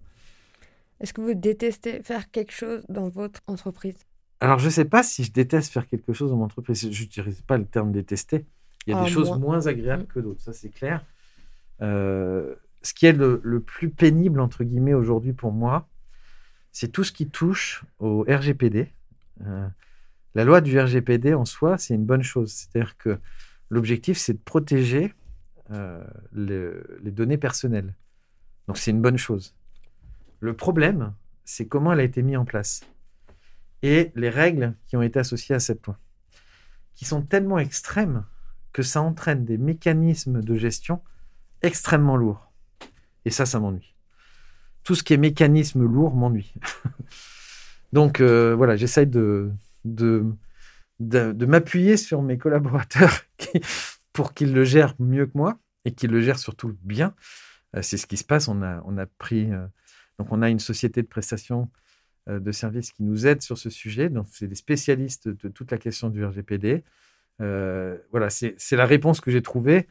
Est-ce 1.00 1.14
que 1.14 1.22
vous 1.22 1.36
détestez 1.36 2.02
faire 2.02 2.32
quelque 2.32 2.52
chose 2.52 2.84
dans 2.90 3.10
votre 3.10 3.42
entreprise? 3.46 3.98
Alors, 4.40 4.60
je 4.60 4.66
ne 4.66 4.72
sais 4.72 4.86
pas 4.86 5.04
si 5.04 5.24
je 5.24 5.32
déteste 5.32 5.72
faire 5.72 5.88
quelque 5.88 6.14
chose 6.14 6.32
dans 6.32 6.38
mon 6.38 6.46
entreprise. 6.46 6.92
Je 6.92 7.02
n'utilise 7.04 7.42
pas 7.42 7.58
le 7.58 7.66
terme 7.66 7.92
détester. 7.92 8.46
Il 8.88 8.92
y 8.92 8.94
a 8.94 9.04
des 9.04 9.10
ah, 9.10 9.14
choses 9.14 9.38
moins 9.38 9.68
agréables 9.68 10.04
mm. 10.04 10.08
que 10.08 10.20
d'autres, 10.20 10.42
ça 10.42 10.54
c'est 10.54 10.70
clair. 10.70 11.06
Euh, 11.82 12.56
ce 12.82 12.94
qui 12.94 13.06
est 13.06 13.14
le, 13.14 13.60
plus 13.60 13.90
pénible, 13.90 14.40
entre 14.40 14.64
guillemets, 14.64 14.94
aujourd'hui 14.94 15.34
pour 15.34 15.52
moi, 15.52 15.88
c'est 16.72 16.88
tout 16.88 17.04
ce 17.04 17.12
qui 17.12 17.28
touche 17.28 17.84
au 18.00 18.26
RGPD. 18.28 18.92
Euh, 19.46 19.68
la 20.36 20.44
loi 20.44 20.62
du 20.62 20.80
RGPD 20.80 21.34
en 21.34 21.46
soi, 21.46 21.78
c'est 21.78 21.96
une 21.96 22.06
bonne 22.06 22.24
chose. 22.24 22.52
C'est-à-dire 22.52 22.98
que 22.98 23.20
l'objectif, 23.70 24.18
c'est 24.18 24.34
de 24.34 24.40
protéger 24.44 25.14
euh, 25.72 26.04
les 26.34 27.12
données 27.12 27.38
personnelles. 27.38 27.94
Donc 28.68 28.78
c'est 28.78 28.92
une 28.92 29.02
bonne 29.02 29.18
chose. 29.18 29.54
Le 30.40 30.54
problème, 30.54 31.14
c'est 31.44 31.68
comment 31.68 31.92
elle 31.92 32.00
a 32.00 32.04
été 32.04 32.22
mise 32.22 32.38
en 32.38 32.46
place 32.46 32.82
et 33.84 34.12
les 34.16 34.30
règles 34.30 34.74
qui 34.88 34.98
ont 34.98 35.02
été 35.02 35.20
associées 35.20 35.56
à 35.56 35.60
cette 35.60 35.86
loi, 35.86 35.98
qui 36.96 37.06
sont 37.06 37.22
tellement 37.22 37.60
extrêmes 37.60 38.26
que 38.74 38.84
ça 38.84 39.02
entraîne 39.02 39.46
des 39.46 39.58
mécanismes 39.58 40.42
de 40.42 40.56
gestion 40.56 41.02
extrêmement 41.62 42.18
lourds. 42.18 42.52
Et 43.26 43.30
ça, 43.30 43.46
ça 43.46 43.60
m'ennuie. 43.60 43.96
Tout 44.84 44.96
ce 44.96 45.04
qui 45.04 45.14
est 45.14 45.18
mécanisme 45.18 45.84
lourd 45.84 46.16
m'ennuie. 46.16 46.54
Donc 47.94 48.22
euh, 48.22 48.56
voilà, 48.56 48.76
j'essaye 48.76 49.08
de, 49.08 49.52
de, 49.86 50.26
de, 51.00 51.46
m'appuyer 51.46 51.98
sur 51.98 52.22
mes 52.22 52.38
collaborateurs 52.38 53.22
pour 54.14 54.34
qu'ils 54.34 54.54
le 54.54 54.64
gèrent 54.64 54.96
mieux 55.00 55.26
que 55.26 55.38
moi 55.38 55.58
et 55.86 55.92
qu'ils 55.92 56.12
le 56.12 56.22
gèrent 56.22 56.40
surtout 56.40 56.76
bien. 56.84 57.14
Euh, 57.76 57.82
c'est 57.82 57.98
ce 57.98 58.08
qui 58.08 58.18
se 58.18 58.24
passe. 58.24 58.48
On 58.48 58.62
a, 58.62 58.82
on 58.86 58.98
a 58.98 59.06
pris 59.06 59.52
euh, 59.52 59.66
donc, 60.20 60.32
on 60.32 60.42
a 60.42 60.50
une 60.50 60.60
société 60.60 61.02
de 61.02 61.08
prestation 61.08 61.70
de 62.28 62.52
services 62.52 62.92
qui 62.92 63.04
nous 63.04 63.26
aide 63.26 63.42
sur 63.42 63.58
ce 63.58 63.70
sujet. 63.70 64.10
Donc, 64.10 64.26
c'est 64.30 64.48
des 64.48 64.56
spécialistes 64.56 65.30
de 65.30 65.48
toute 65.48 65.72
la 65.72 65.78
question 65.78 66.10
du 66.10 66.26
RGPD. 66.26 66.84
Euh, 67.42 67.98
voilà, 68.12 68.30
c'est 68.30 68.58
la 68.72 68.86
réponse 68.86 69.22
que 69.22 69.32
j'ai 69.32 69.42
trouvée 69.42 69.88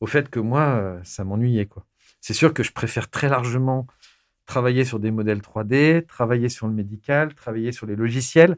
au 0.00 0.06
fait 0.06 0.28
que 0.30 0.40
moi, 0.40 0.62
euh, 0.62 1.00
ça 1.04 1.24
m'ennuyait. 1.24 1.66
quoi. 1.66 1.86
C'est 2.20 2.34
sûr 2.34 2.54
que 2.54 2.62
je 2.62 2.72
préfère 2.72 3.10
très 3.10 3.28
largement 3.28 3.86
travailler 4.46 4.84
sur 4.84 4.98
des 4.98 5.10
modèles 5.10 5.40
3D, 5.40 6.06
travailler 6.06 6.48
sur 6.48 6.66
le 6.66 6.72
médical, 6.72 7.34
travailler 7.34 7.72
sur 7.72 7.86
les 7.86 7.96
logiciels. 7.96 8.56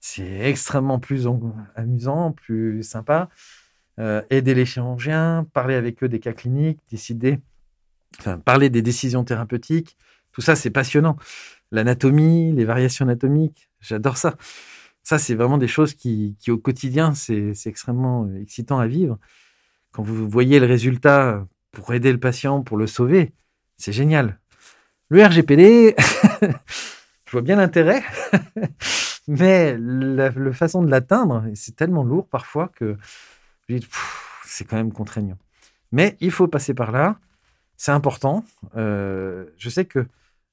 C'est 0.00 0.48
extrêmement 0.48 1.00
plus 1.00 1.26
amusant, 1.74 2.32
plus 2.32 2.82
sympa. 2.84 3.28
aider 4.30 4.54
les 4.54 4.64
chirurgiens, 4.64 5.44
parler 5.52 5.74
avec 5.74 6.04
eux 6.04 6.08
des 6.08 6.20
cas 6.20 6.32
cliniques, 6.32 6.78
décider, 6.88 7.40
parler 8.44 8.70
des 8.70 8.80
décisions 8.80 9.24
thérapeutiques, 9.24 9.96
tout 10.38 10.40
ça, 10.40 10.54
c'est 10.54 10.70
passionnant. 10.70 11.16
L'anatomie, 11.72 12.52
les 12.52 12.64
variations 12.64 13.04
anatomiques, 13.04 13.68
j'adore 13.80 14.16
ça. 14.16 14.36
Ça, 15.08 15.18
c'est 15.18 15.34
vraiment 15.34 15.56
des 15.56 15.68
choses 15.68 15.94
qui, 15.94 16.36
au 16.48 16.58
quotidien, 16.58 17.14
c'est 17.14 17.54
extrêmement 17.64 18.26
euh, 18.26 18.42
excitant 18.42 18.78
à 18.78 18.86
vivre. 18.86 19.18
Quand 19.90 20.02
vous 20.02 20.28
voyez 20.28 20.60
le 20.60 20.66
résultat 20.66 21.46
pour 21.72 21.94
aider 21.94 22.12
le 22.12 22.20
patient, 22.20 22.62
pour 22.62 22.76
le 22.76 22.86
sauver, 22.86 23.32
c'est 23.78 23.90
génial. 23.90 24.38
Le 25.08 25.24
RGPD, 25.24 25.96
je 27.24 27.32
vois 27.32 27.40
bien 27.40 27.56
l'intérêt, 27.56 28.02
mais 29.28 29.78
la, 29.78 30.30
façon 30.52 30.82
de 30.82 30.90
l'atteindre, 30.90 31.42
c'est 31.54 31.74
tellement 31.74 32.04
lourd 32.04 32.28
parfois 32.28 32.68
que 32.68 32.98
c'est 34.44 34.66
quand 34.66 34.76
même 34.76 34.92
contraignant. 34.92 35.38
Mais 35.90 36.18
il 36.20 36.30
faut 36.30 36.48
passer 36.48 36.74
par 36.74 36.92
là, 36.92 37.18
c'est 37.78 37.92
important. 37.92 38.44
Euh, 38.76 39.46
je 39.56 39.70
sais 39.70 39.86
que 39.86 40.06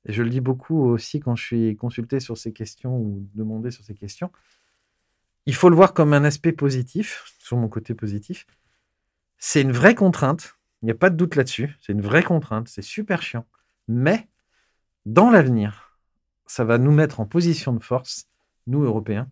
et 0.05 0.13
je 0.13 0.23
le 0.23 0.29
dis 0.29 0.41
beaucoup 0.41 0.83
aussi 0.83 1.19
quand 1.19 1.35
je 1.35 1.43
suis 1.43 1.75
consulté 1.75 2.19
sur 2.19 2.37
ces 2.37 2.53
questions 2.53 2.97
ou 2.97 3.27
demandé 3.33 3.71
sur 3.71 3.83
ces 3.83 3.95
questions, 3.95 4.31
il 5.45 5.55
faut 5.55 5.69
le 5.69 5.75
voir 5.75 5.93
comme 5.93 6.13
un 6.13 6.23
aspect 6.23 6.51
positif, 6.51 7.23
sur 7.39 7.57
mon 7.57 7.67
côté 7.67 7.93
positif. 7.93 8.47
C'est 9.37 9.61
une 9.61 9.71
vraie 9.71 9.95
contrainte, 9.95 10.57
il 10.81 10.85
n'y 10.85 10.91
a 10.91 10.95
pas 10.95 11.09
de 11.09 11.15
doute 11.15 11.35
là-dessus, 11.35 11.75
c'est 11.81 11.93
une 11.93 12.01
vraie 12.01 12.23
contrainte, 12.23 12.67
c'est 12.67 12.81
super 12.81 13.21
chiant. 13.21 13.45
Mais 13.87 14.27
dans 15.05 15.29
l'avenir, 15.29 15.99
ça 16.47 16.63
va 16.63 16.77
nous 16.77 16.91
mettre 16.91 17.19
en 17.19 17.25
position 17.25 17.73
de 17.73 17.83
force, 17.83 18.27
nous 18.67 18.83
Européens, 18.83 19.29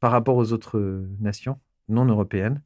par 0.00 0.12
rapport 0.12 0.36
aux 0.36 0.52
autres 0.52 1.06
nations 1.20 1.58
non 1.88 2.04
européennes, 2.04 2.62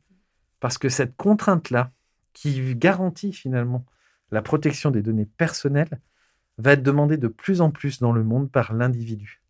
parce 0.60 0.78
que 0.78 0.88
cette 0.88 1.16
contrainte-là, 1.16 1.92
qui 2.32 2.74
garantit 2.76 3.32
finalement 3.32 3.84
la 4.30 4.42
protection 4.42 4.90
des 4.90 5.02
données 5.02 5.26
personnelles, 5.26 6.00
va 6.60 6.72
être 6.72 6.82
demandé 6.82 7.16
de 7.16 7.28
plus 7.28 7.60
en 7.60 7.70
plus 7.70 8.00
dans 8.00 8.12
le 8.12 8.22
monde 8.22 8.50
par 8.50 8.72
l'individu. 8.72 9.42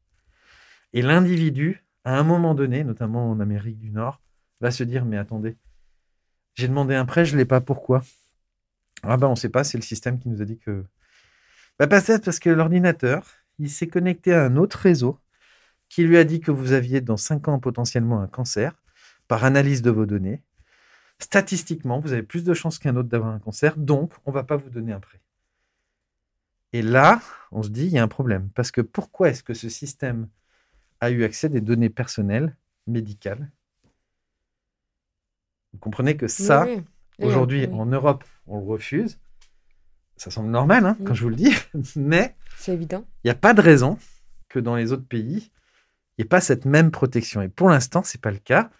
Et 0.92 1.02
l'individu, 1.02 1.84
à 2.04 2.18
un 2.18 2.22
moment 2.22 2.54
donné, 2.54 2.84
notamment 2.84 3.30
en 3.30 3.40
Amérique 3.40 3.78
du 3.78 3.90
Nord, 3.90 4.20
va 4.60 4.70
se 4.70 4.84
dire, 4.84 5.04
mais 5.04 5.16
attendez, 5.16 5.56
j'ai 6.54 6.68
demandé 6.68 6.94
un 6.94 7.04
prêt, 7.04 7.24
je 7.24 7.34
ne 7.34 7.38
l'ai 7.38 7.44
pas, 7.44 7.60
pourquoi? 7.60 8.02
Ah 9.02 9.16
ben 9.16 9.28
on 9.28 9.30
ne 9.30 9.36
sait 9.36 9.48
pas, 9.48 9.64
c'est 9.64 9.78
le 9.78 9.82
système 9.82 10.18
qui 10.18 10.28
nous 10.28 10.42
a 10.42 10.44
dit 10.44 10.58
que... 10.58 10.84
Bah 11.78 11.86
peut-être 11.86 12.24
parce 12.24 12.38
que 12.38 12.50
l'ordinateur, 12.50 13.26
il 13.58 13.70
s'est 13.70 13.86
connecté 13.86 14.34
à 14.34 14.44
un 14.44 14.56
autre 14.56 14.78
réseau 14.78 15.18
qui 15.88 16.04
lui 16.04 16.18
a 16.18 16.24
dit 16.24 16.40
que 16.40 16.50
vous 16.50 16.72
aviez 16.72 17.00
dans 17.00 17.16
5 17.16 17.48
ans 17.48 17.58
potentiellement 17.58 18.20
un 18.20 18.26
cancer 18.26 18.74
par 19.28 19.44
analyse 19.44 19.82
de 19.82 19.90
vos 19.90 20.06
données. 20.06 20.42
Statistiquement, 21.18 22.00
vous 22.00 22.12
avez 22.12 22.22
plus 22.22 22.44
de 22.44 22.54
chances 22.54 22.78
qu'un 22.78 22.96
autre 22.96 23.08
d'avoir 23.08 23.32
un 23.32 23.38
cancer, 23.38 23.76
donc 23.76 24.12
on 24.26 24.30
ne 24.30 24.34
va 24.34 24.44
pas 24.44 24.56
vous 24.56 24.70
donner 24.70 24.92
un 24.92 25.00
prêt. 25.00 25.20
Et 26.72 26.82
là, 26.82 27.20
on 27.50 27.62
se 27.62 27.68
dit, 27.68 27.86
il 27.86 27.92
y 27.92 27.98
a 27.98 28.02
un 28.02 28.08
problème. 28.08 28.50
Parce 28.54 28.70
que 28.70 28.80
pourquoi 28.80 29.30
est-ce 29.30 29.42
que 29.42 29.54
ce 29.54 29.68
système 29.68 30.28
a 31.00 31.10
eu 31.10 31.24
accès 31.24 31.46
à 31.46 31.50
des 31.50 31.60
données 31.60 31.90
personnelles, 31.90 32.56
médicales? 32.86 33.50
Vous 35.72 35.78
comprenez 35.78 36.16
que 36.16 36.28
ça, 36.28 36.66
aujourd'hui, 37.20 37.66
en 37.68 37.86
Europe, 37.86 38.24
on 38.46 38.58
le 38.58 38.66
refuse. 38.66 39.18
Ça 40.16 40.30
semble 40.30 40.50
normal, 40.50 40.84
hein, 40.84 40.96
quand 41.06 41.14
je 41.14 41.22
vous 41.22 41.30
le 41.30 41.36
dis. 41.36 41.54
Mais 41.96 42.36
c'est 42.56 42.74
évident. 42.74 43.04
Il 43.24 43.28
n'y 43.28 43.30
a 43.30 43.36
pas 43.36 43.54
de 43.54 43.60
raison 43.60 43.98
que 44.48 44.58
dans 44.58 44.76
les 44.76 44.92
autres 44.92 45.06
pays, 45.06 45.50
il 46.18 46.22
n'y 46.22 46.24
ait 46.24 46.28
pas 46.28 46.40
cette 46.40 46.66
même 46.66 46.90
protection. 46.90 47.40
Et 47.40 47.48
pour 47.48 47.68
l'instant, 47.68 48.02
ce 48.02 48.16
n'est 48.16 48.20
pas 48.20 48.30
le 48.30 48.38
cas. 48.38 48.70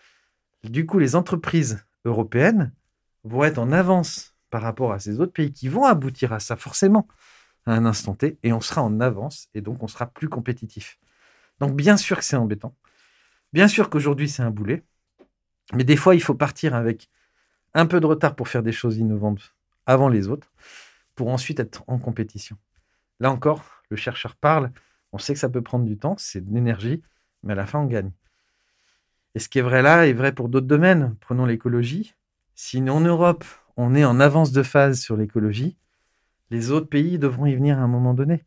Du 0.64 0.84
coup, 0.84 0.98
les 0.98 1.16
entreprises 1.16 1.84
européennes 2.04 2.72
vont 3.24 3.44
être 3.44 3.58
en 3.58 3.72
avance 3.72 4.34
par 4.50 4.62
rapport 4.62 4.92
à 4.92 4.98
ces 4.98 5.20
autres 5.20 5.32
pays 5.32 5.52
qui 5.52 5.68
vont 5.68 5.84
aboutir 5.84 6.32
à 6.32 6.40
ça, 6.40 6.56
forcément 6.56 7.06
à 7.66 7.72
un 7.72 7.86
instant 7.86 8.14
T 8.14 8.38
et 8.42 8.52
on 8.52 8.60
sera 8.60 8.82
en 8.82 9.00
avance 9.00 9.48
et 9.54 9.60
donc 9.60 9.82
on 9.82 9.88
sera 9.88 10.06
plus 10.06 10.28
compétitif. 10.28 10.98
Donc 11.58 11.74
bien 11.74 11.96
sûr 11.96 12.18
que 12.18 12.24
c'est 12.24 12.36
embêtant. 12.36 12.74
Bien 13.52 13.68
sûr 13.68 13.90
qu'aujourd'hui 13.90 14.28
c'est 14.28 14.42
un 14.42 14.50
boulet, 14.50 14.82
mais 15.72 15.84
des 15.84 15.96
fois 15.96 16.14
il 16.14 16.22
faut 16.22 16.34
partir 16.34 16.74
avec 16.74 17.08
un 17.74 17.86
peu 17.86 18.00
de 18.00 18.06
retard 18.06 18.34
pour 18.34 18.48
faire 18.48 18.62
des 18.62 18.72
choses 18.72 18.98
innovantes 18.98 19.54
avant 19.86 20.08
les 20.08 20.28
autres 20.28 20.52
pour 21.14 21.28
ensuite 21.28 21.60
être 21.60 21.84
en 21.86 21.98
compétition. 21.98 22.56
Là 23.18 23.30
encore, 23.30 23.64
le 23.90 23.96
chercheur 23.96 24.36
parle, 24.36 24.72
on 25.12 25.18
sait 25.18 25.34
que 25.34 25.40
ça 25.40 25.48
peut 25.48 25.62
prendre 25.62 25.84
du 25.84 25.98
temps, 25.98 26.16
c'est 26.18 26.40
de 26.40 26.54
l'énergie, 26.54 27.02
mais 27.42 27.52
à 27.52 27.56
la 27.56 27.66
fin 27.66 27.80
on 27.80 27.86
gagne. 27.86 28.12
Et 29.34 29.38
ce 29.38 29.48
qui 29.48 29.58
est 29.58 29.62
vrai 29.62 29.82
là 29.82 30.06
est 30.06 30.12
vrai 30.12 30.32
pour 30.32 30.48
d'autres 30.48 30.66
domaines. 30.66 31.14
Prenons 31.20 31.46
l'écologie. 31.46 32.14
Si 32.54 32.80
en 32.88 33.00
Europe, 33.00 33.44
on 33.76 33.94
est 33.94 34.04
en 34.04 34.20
avance 34.20 34.52
de 34.52 34.62
phase 34.62 35.00
sur 35.00 35.16
l'écologie, 35.16 35.76
les 36.50 36.70
autres 36.70 36.88
pays 36.88 37.18
devront 37.18 37.46
y 37.46 37.54
venir 37.54 37.78
à 37.78 37.82
un 37.82 37.88
moment 37.88 38.14
donné. 38.14 38.44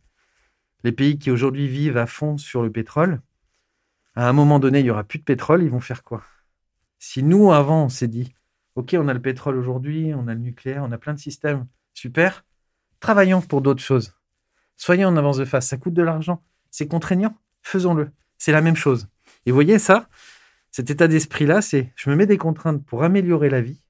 Les 0.84 0.92
pays 0.92 1.18
qui 1.18 1.32
aujourd'hui 1.32 1.68
vivent 1.68 1.98
à 1.98 2.06
fond 2.06 2.38
sur 2.38 2.62
le 2.62 2.72
pétrole, 2.72 3.22
à 4.16 4.28
un 4.28 4.34
moment 4.34 4.60
donné, 4.60 4.80
il 4.80 4.84
n'y 4.84 4.92
aura 4.92 5.04
plus 5.04 5.20
de 5.20 5.24
pétrole, 5.24 5.64
ils 5.64 5.70
vont 5.70 5.80
faire 5.80 6.04
quoi? 6.04 6.24
Si 7.00 7.24
nous, 7.24 7.52
avant, 7.52 7.86
on 7.86 7.90
s'est 7.90 8.08
dit, 8.08 8.34
OK, 8.76 8.96
on 8.98 9.08
a 9.08 9.14
le 9.14 9.22
pétrole 9.22 9.58
aujourd'hui, 9.58 10.14
on 10.14 10.28
a 10.28 10.34
le 10.34 10.40
nucléaire, 10.40 10.84
on 10.84 10.92
a 10.92 10.98
plein 10.98 11.14
de 11.14 11.20
systèmes, 11.20 11.68
super, 11.94 12.46
travaillons 13.00 13.42
pour 13.42 13.62
d'autres 13.62 13.82
choses. 13.82 14.14
Soyons 14.78 15.10
en 15.10 15.18
avance 15.18 15.38
de 15.38 15.46
face, 15.46 15.68
ça 15.68 15.78
coûte 15.78 15.94
de 15.94 16.04
l'argent, 16.04 16.44
c'est 16.70 16.88
contraignant, 16.88 17.38
faisons-le. 17.62 18.12
C'est 18.38 18.52
la 18.52 18.62
même 18.62 18.76
chose. 18.76 19.08
Et 19.46 19.52
vous 19.52 19.56
voyez 19.56 19.80
ça, 19.80 20.10
cet 20.72 20.90
état 20.90 21.08
d'esprit-là, 21.08 21.62
c'est 21.62 21.94
je 21.96 22.10
me 22.10 22.16
mets 22.16 22.26
des 22.26 22.38
contraintes 22.38 22.84
pour 22.86 23.04
améliorer 23.04 23.50
la 23.50 23.62
vie. 23.62 23.82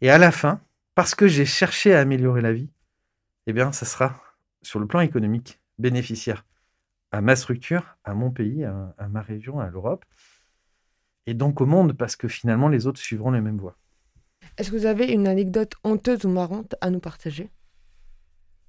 Et 0.00 0.10
à 0.10 0.18
la 0.18 0.32
fin, 0.32 0.60
parce 0.94 1.14
que 1.14 1.26
j'ai 1.26 1.46
cherché 1.46 1.94
à 1.94 2.00
améliorer 2.00 2.40
la 2.40 2.52
vie, 2.52 2.70
eh 3.46 3.52
bien, 3.52 3.72
ça 3.72 3.86
sera 3.86 4.20
sur 4.62 4.80
le 4.80 4.86
plan 4.86 5.00
économique 5.00 5.60
bénéficiaire 5.78 6.44
à 7.14 7.20
ma 7.20 7.36
structure, 7.36 7.96
à 8.02 8.12
mon 8.14 8.32
pays, 8.32 8.64
à, 8.64 9.08
ma 9.08 9.22
région, 9.22 9.60
à 9.60 9.70
l'Europe, 9.70 10.04
et 11.26 11.34
donc 11.34 11.60
au 11.60 11.66
monde, 11.66 11.92
parce 11.92 12.16
que 12.16 12.26
finalement, 12.26 12.68
les 12.68 12.86
autres 12.86 13.00
suivront 13.00 13.30
les 13.30 13.40
mêmes 13.40 13.58
voies. 13.58 13.78
Est-ce 14.58 14.72
que 14.72 14.76
vous 14.76 14.86
avez 14.86 15.12
une 15.12 15.28
anecdote 15.28 15.74
honteuse 15.84 16.24
ou 16.24 16.28
marrante 16.28 16.74
à 16.80 16.90
nous 16.90 16.98
partager? 16.98 17.50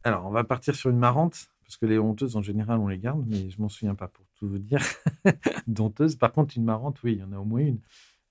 Alors, 0.04 0.28
on 0.28 0.30
va 0.30 0.44
partir 0.44 0.76
sur 0.76 0.92
une 0.92 1.00
marrante, 1.00 1.48
parce 1.64 1.78
que 1.78 1.88
les 1.88 1.98
honteuses, 1.98 2.36
en 2.36 2.44
général, 2.44 2.80
on 2.80 2.88
les 2.88 3.00
garde, 3.00 3.26
mais 3.28 3.50
je 3.50 3.60
m'en 3.60 3.70
souviens 3.70 3.96
pas 3.96 4.08
pour 4.08 4.26
tout 4.36 4.48
vous 4.48 4.60
dire. 4.60 4.84
D'honteuse. 5.68 6.16
Par 6.16 6.32
contre, 6.32 6.56
une 6.56 6.66
marrante, 6.66 7.02
oui, 7.04 7.14
il 7.14 7.20
y 7.20 7.24
en 7.24 7.32
a 7.32 7.38
au 7.38 7.46
moins 7.46 7.62
une. 7.62 7.80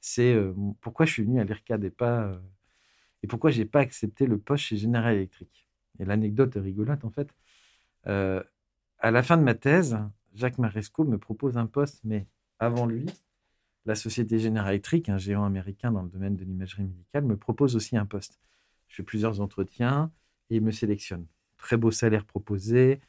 C'est 0.00 0.32
euh, 0.32 0.54
pourquoi 0.80 1.06
je 1.06 1.12
suis 1.12 1.24
venu 1.24 1.40
à 1.40 1.44
l'IRCAD 1.44 1.82
et 1.84 1.90
pas. 1.90 2.22
Euh, 2.22 2.38
et 3.24 3.26
pourquoi 3.26 3.50
j'ai 3.50 3.64
pas 3.64 3.80
accepté 3.80 4.26
le 4.26 4.38
poste 4.38 4.64
chez 4.64 4.76
General 4.76 5.12
Electric? 5.12 5.63
Et 5.98 6.04
l'anecdote 6.04 6.54
rigolote, 6.56 7.04
en 7.04 7.10
fait. 7.10 7.28
Euh, 8.06 8.42
à 8.98 9.10
la 9.10 9.22
fin 9.22 9.36
de 9.36 9.42
ma 9.42 9.54
thèse, 9.54 9.98
Jacques 10.34 10.58
Maresco 10.58 11.04
me 11.04 11.18
propose 11.18 11.56
un 11.56 11.66
poste, 11.66 12.00
mais 12.04 12.26
avant 12.58 12.86
lui, 12.86 13.06
la 13.86 13.94
Société 13.94 14.38
Générale 14.38 14.74
Électrique, 14.74 15.08
un 15.08 15.18
géant 15.18 15.44
américain 15.44 15.92
dans 15.92 16.02
le 16.02 16.08
domaine 16.08 16.36
de 16.36 16.44
l'imagerie 16.44 16.84
médicale, 16.84 17.24
me 17.24 17.36
propose 17.36 17.76
aussi 17.76 17.96
un 17.96 18.06
poste. 18.06 18.40
Je 18.88 18.96
fais 18.96 19.02
plusieurs 19.02 19.40
entretiens 19.40 20.10
et 20.50 20.56
il 20.56 20.62
me 20.62 20.70
sélectionne. 20.70 21.26
Très 21.58 21.76
beau 21.76 21.90
salaire 21.90 22.24
proposé, 22.24 23.00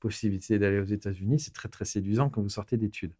possibilité 0.00 0.58
d'aller 0.58 0.78
aux 0.78 0.84
États-Unis, 0.84 1.40
c'est 1.40 1.52
très 1.52 1.68
très 1.68 1.84
séduisant 1.84 2.30
quand 2.30 2.42
vous 2.42 2.48
sortez 2.48 2.76
d'études. 2.76 3.14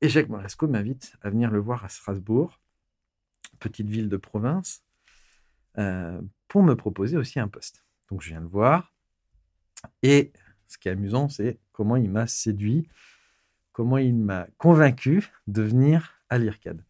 Et 0.00 0.08
Jacques 0.08 0.28
Maresco 0.28 0.68
m'invite 0.68 1.16
à 1.22 1.30
venir 1.30 1.50
le 1.50 1.58
voir 1.58 1.84
à 1.84 1.88
Strasbourg, 1.88 2.60
petite 3.58 3.88
ville 3.88 4.08
de 4.08 4.16
province, 4.16 4.82
euh, 5.78 6.20
pour 6.48 6.62
me 6.62 6.74
proposer 6.74 7.16
aussi 7.16 7.38
un 7.38 7.48
poste. 7.48 7.84
Donc 8.10 8.22
je 8.22 8.30
viens 8.30 8.40
le 8.40 8.46
voir 8.46 8.92
et 10.02 10.32
ce 10.66 10.78
qui 10.78 10.88
est 10.88 10.92
amusant, 10.92 11.28
c'est 11.28 11.58
comment 11.72 11.96
il 11.96 12.10
m'a 12.10 12.26
séduit, 12.26 12.88
comment 13.72 13.98
il 13.98 14.14
m'a 14.14 14.46
convaincu 14.58 15.30
de 15.46 15.62
venir 15.62 16.20
à 16.28 16.38
l'IRCAD. 16.38 16.84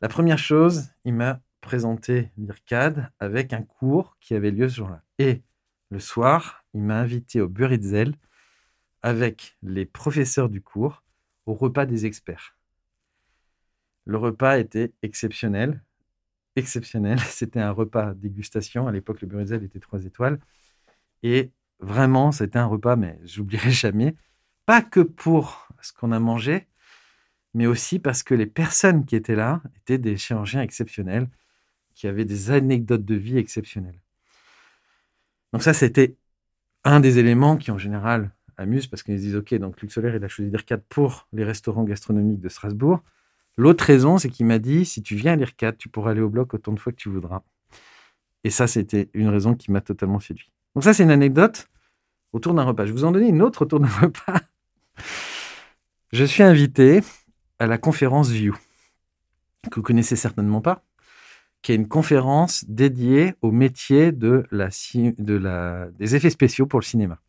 La 0.00 0.08
première 0.08 0.38
chose, 0.38 0.90
il 1.04 1.14
m'a 1.14 1.40
présenté 1.60 2.30
l'IRCAD 2.38 3.12
avec 3.20 3.52
un 3.52 3.62
cours 3.62 4.16
qui 4.20 4.34
avait 4.34 4.50
lieu 4.50 4.68
ce 4.68 4.76
jour-là. 4.76 5.02
Et 5.18 5.42
le 5.90 6.00
soir, 6.00 6.64
il 6.74 6.82
m'a 6.82 6.98
invité 6.98 7.40
au 7.40 7.48
Buritzel 7.48 8.14
avec 9.02 9.56
les 9.62 9.84
professeurs 9.84 10.48
du 10.48 10.60
cours 10.62 11.02
au 11.46 11.54
repas 11.54 11.86
des 11.86 12.06
experts. 12.06 12.56
Le 14.04 14.16
repas 14.16 14.58
était 14.58 14.92
exceptionnel. 15.02 15.82
Exceptionnel. 16.56 17.18
C'était 17.28 17.60
un 17.60 17.70
repas 17.70 18.14
dégustation. 18.14 18.86
À 18.86 18.92
l'époque, 18.92 19.20
le 19.20 19.28
Buritzel 19.28 19.62
était 19.64 19.80
trois 19.80 20.04
étoiles. 20.04 20.38
Et 21.22 21.52
Vraiment, 21.82 22.30
c'était 22.30 22.60
un 22.60 22.66
repas, 22.66 22.94
mais 22.96 23.18
j'oublierai 23.24 23.70
jamais. 23.72 24.14
Pas 24.66 24.82
que 24.82 25.00
pour 25.00 25.68
ce 25.80 25.92
qu'on 25.92 26.12
a 26.12 26.20
mangé, 26.20 26.68
mais 27.54 27.66
aussi 27.66 27.98
parce 27.98 28.22
que 28.22 28.34
les 28.34 28.46
personnes 28.46 29.04
qui 29.04 29.16
étaient 29.16 29.34
là 29.34 29.62
étaient 29.76 29.98
des 29.98 30.16
chirurgiens 30.16 30.62
exceptionnels, 30.62 31.28
qui 31.94 32.06
avaient 32.06 32.24
des 32.24 32.50
anecdotes 32.52 33.04
de 33.04 33.16
vie 33.16 33.36
exceptionnelles. 33.36 34.00
Donc 35.52 35.62
ça, 35.62 35.74
c'était 35.74 36.16
un 36.84 37.00
des 37.00 37.18
éléments 37.18 37.56
qui, 37.56 37.70
en 37.70 37.78
général, 37.78 38.30
amusent 38.56 38.86
parce 38.86 39.02
qu'ils 39.02 39.16
disent, 39.16 39.36
OK, 39.36 39.52
donc 39.54 39.80
Luc 39.82 39.92
Solaire, 39.92 40.14
il 40.14 40.24
a 40.24 40.28
choisi 40.28 40.50
l'IRCAD 40.50 40.82
pour 40.88 41.28
les 41.32 41.44
restaurants 41.44 41.84
gastronomiques 41.84 42.40
de 42.40 42.48
Strasbourg. 42.48 43.02
L'autre 43.56 43.84
raison, 43.84 44.18
c'est 44.18 44.30
qu'il 44.30 44.46
m'a 44.46 44.58
dit, 44.58 44.84
si 44.84 45.02
tu 45.02 45.14
viens 45.14 45.32
à 45.32 45.36
l'IRCAD, 45.36 45.76
tu 45.76 45.88
pourras 45.88 46.12
aller 46.12 46.20
au 46.20 46.28
bloc 46.28 46.54
autant 46.54 46.72
de 46.72 46.80
fois 46.80 46.92
que 46.92 46.96
tu 46.96 47.08
voudras. 47.08 47.42
Et 48.44 48.50
ça, 48.50 48.66
c'était 48.66 49.10
une 49.14 49.28
raison 49.28 49.54
qui 49.54 49.70
m'a 49.70 49.80
totalement 49.80 50.20
séduit. 50.20 50.50
Donc 50.74 50.84
ça, 50.84 50.94
c'est 50.94 51.02
une 51.02 51.10
anecdote 51.10 51.68
autour 52.32 52.54
d'un 52.54 52.64
repas. 52.64 52.86
Je 52.86 52.92
vous 52.92 53.04
en 53.04 53.12
donner 53.12 53.28
une 53.28 53.42
autre 53.42 53.62
autour 53.62 53.80
d'un 53.80 53.88
repas. 54.00 54.40
Je 56.12 56.24
suis 56.24 56.42
invité 56.42 57.02
à 57.58 57.66
la 57.66 57.78
conférence 57.78 58.30
View, 58.30 58.56
que 59.70 59.76
vous 59.76 59.82
connaissez 59.82 60.16
certainement 60.16 60.60
pas, 60.60 60.84
qui 61.62 61.72
est 61.72 61.76
une 61.76 61.88
conférence 61.88 62.64
dédiée 62.68 63.34
au 63.40 63.52
métier 63.52 64.12
de 64.12 64.44
la, 64.50 64.68
de 64.94 65.34
la, 65.34 65.88
des 65.92 66.16
effets 66.16 66.30
spéciaux 66.30 66.66
pour 66.66 66.80
le 66.80 66.84
cinéma. 66.84 67.20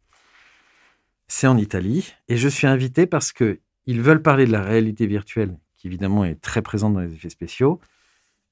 C'est 1.28 1.48
en 1.48 1.58
Italie 1.58 2.14
et 2.28 2.38
je 2.38 2.48
suis 2.48 2.68
invité 2.68 3.06
parce 3.06 3.32
que 3.32 3.60
ils 3.86 4.02
veulent 4.02 4.22
parler 4.22 4.46
de 4.46 4.52
la 4.52 4.62
réalité 4.62 5.08
virtuelle, 5.08 5.58
qui 5.84 5.88
évidemment 5.88 6.24
est 6.24 6.40
très 6.40 6.62
présente 6.62 6.94
dans 6.94 7.02
les 7.02 7.14
effets 7.14 7.30
spéciaux, 7.30 7.82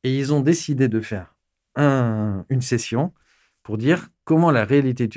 et 0.03 0.17
ils 0.17 0.33
ont 0.33 0.41
décidé 0.41 0.89
de 0.89 0.99
faire 0.99 1.33
un, 1.75 2.45
une 2.49 2.61
session 2.61 3.13
pour 3.63 3.77
dire 3.77 4.09
comment 4.25 4.51
la 4.51 4.65
réalité 4.65 5.07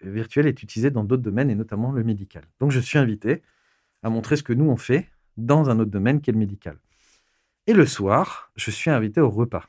virtuelle 0.00 0.46
est 0.46 0.62
utilisée 0.62 0.92
dans 0.92 1.02
d'autres 1.02 1.24
domaines 1.24 1.50
et 1.50 1.56
notamment 1.56 1.90
le 1.90 2.04
médical. 2.04 2.44
Donc 2.60 2.70
je 2.70 2.78
suis 2.78 2.98
invité 2.98 3.42
à 4.04 4.10
montrer 4.10 4.36
ce 4.36 4.44
que 4.44 4.52
nous 4.52 4.66
on 4.66 4.76
fait 4.76 5.10
dans 5.36 5.68
un 5.68 5.80
autre 5.80 5.90
domaine 5.90 6.20
qui 6.20 6.30
est 6.30 6.34
le 6.34 6.38
médical. 6.38 6.78
Et 7.66 7.72
le 7.72 7.84
soir, 7.84 8.52
je 8.54 8.70
suis 8.70 8.90
invité 8.90 9.20
au 9.20 9.28
repas. 9.28 9.68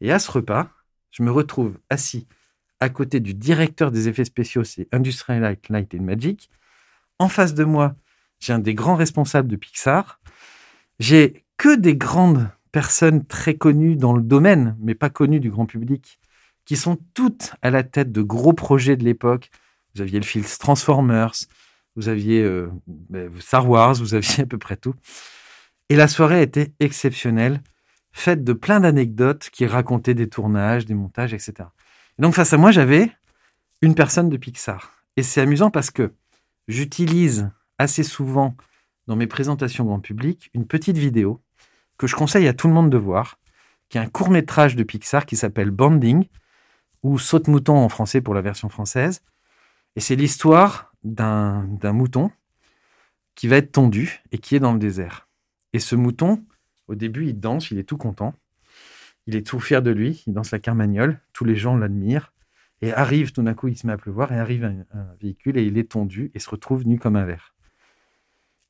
Et 0.00 0.10
à 0.10 0.18
ce 0.18 0.30
repas, 0.30 0.70
je 1.10 1.22
me 1.22 1.30
retrouve 1.30 1.78
assis 1.90 2.26
à 2.80 2.88
côté 2.88 3.20
du 3.20 3.34
directeur 3.34 3.90
des 3.90 4.08
effets 4.08 4.24
spéciaux, 4.24 4.64
c'est 4.64 4.88
Industrial 4.90 5.42
Light, 5.42 5.68
Light 5.68 5.94
and 5.94 6.02
Magic. 6.02 6.48
En 7.18 7.28
face 7.28 7.52
de 7.52 7.64
moi, 7.64 7.94
j'ai 8.40 8.54
un 8.54 8.58
des 8.58 8.74
grands 8.74 8.96
responsables 8.96 9.48
de 9.48 9.56
Pixar. 9.56 10.18
J'ai 10.98 11.44
que 11.56 11.76
des 11.76 11.96
grandes 11.96 12.48
personnes 12.72 13.24
très 13.24 13.54
connues 13.54 13.96
dans 13.96 14.12
le 14.12 14.22
domaine, 14.22 14.76
mais 14.80 14.94
pas 14.94 15.10
connues 15.10 15.40
du 15.40 15.50
grand 15.50 15.66
public, 15.66 16.18
qui 16.64 16.76
sont 16.76 16.98
toutes 17.14 17.54
à 17.62 17.70
la 17.70 17.82
tête 17.82 18.10
de 18.10 18.22
gros 18.22 18.52
projets 18.52 18.96
de 18.96 19.04
l'époque. 19.04 19.50
Vous 19.94 20.02
aviez 20.02 20.18
le 20.18 20.24
film 20.24 20.44
Transformers, 20.58 21.34
vous 21.96 22.08
aviez 22.08 22.42
euh, 22.42 22.70
ben, 22.86 23.30
Star 23.38 23.68
Wars, 23.68 23.94
vous 23.94 24.14
aviez 24.14 24.42
à 24.42 24.46
peu 24.46 24.58
près 24.58 24.76
tout. 24.76 24.94
Et 25.88 25.96
la 25.96 26.08
soirée 26.08 26.42
était 26.42 26.72
exceptionnelle, 26.80 27.60
faite 28.12 28.42
de 28.42 28.52
plein 28.52 28.80
d'anecdotes 28.80 29.50
qui 29.52 29.66
racontaient 29.66 30.14
des 30.14 30.28
tournages, 30.28 30.86
des 30.86 30.94
montages, 30.94 31.34
etc. 31.34 31.68
Et 32.18 32.22
donc 32.22 32.34
face 32.34 32.52
à 32.52 32.56
moi, 32.56 32.70
j'avais 32.70 33.10
une 33.82 33.94
personne 33.94 34.30
de 34.30 34.36
Pixar. 34.36 34.92
Et 35.16 35.22
c'est 35.22 35.40
amusant 35.40 35.70
parce 35.70 35.90
que 35.90 36.12
j'utilise 36.68 37.50
assez 37.78 38.02
souvent 38.02 38.56
dans 39.06 39.16
mes 39.16 39.26
présentations 39.26 39.84
grand 39.84 40.00
public 40.00 40.50
une 40.54 40.66
petite 40.66 40.96
vidéo 40.96 41.42
que 41.98 42.06
je 42.06 42.16
conseille 42.16 42.48
à 42.48 42.54
tout 42.54 42.68
le 42.68 42.74
monde 42.74 42.90
de 42.90 42.96
voir, 42.96 43.38
qui 43.88 43.98
est 43.98 44.00
un 44.00 44.08
court 44.08 44.30
métrage 44.30 44.76
de 44.76 44.82
Pixar 44.82 45.26
qui 45.26 45.36
s'appelle 45.36 45.70
Banding, 45.70 46.26
ou 47.02 47.18
Saute-mouton 47.18 47.76
en 47.76 47.88
français 47.88 48.20
pour 48.20 48.34
la 48.34 48.40
version 48.40 48.68
française. 48.68 49.22
Et 49.94 50.00
c'est 50.00 50.16
l'histoire 50.16 50.92
d'un 51.04 51.66
mouton 51.92 52.30
qui 53.34 53.46
va 53.46 53.56
être 53.56 53.72
tondu 53.72 54.22
et 54.32 54.38
qui 54.38 54.56
est 54.56 54.60
dans 54.60 54.72
le 54.72 54.78
désert. 54.78 55.28
Et 55.72 55.78
ce 55.78 55.94
mouton, 55.94 56.44
au 56.88 56.94
début, 56.94 57.26
il 57.26 57.38
danse, 57.38 57.70
il 57.70 57.78
est 57.78 57.84
tout 57.84 57.98
content. 57.98 58.34
Il 59.26 59.36
est 59.36 59.46
tout 59.46 59.60
fier 59.60 59.82
de 59.82 59.90
lui, 59.90 60.22
il 60.26 60.32
danse 60.32 60.50
la 60.50 60.58
carmagnole, 60.58 61.20
tous 61.32 61.44
les 61.44 61.56
gens 61.56 61.76
l'admirent. 61.76 62.32
Et 62.82 62.92
arrive, 62.92 63.32
tout 63.32 63.42
d'un 63.42 63.54
coup, 63.54 63.68
il 63.68 63.78
se 63.78 63.86
met 63.86 63.92
à 63.92 63.96
pleuvoir 63.96 64.32
et 64.32 64.38
arrive 64.38 64.64
un, 64.64 64.84
un, 64.92 65.14
véhicule 65.20 65.56
et 65.56 65.64
il 65.64 65.78
est 65.78 65.92
tondu 65.92 66.30
et 66.34 66.38
se 66.38 66.50
retrouve 66.50 66.86
nu 66.86 66.98
comme 66.98 67.16
un 67.16 67.24
verre. 67.24 67.53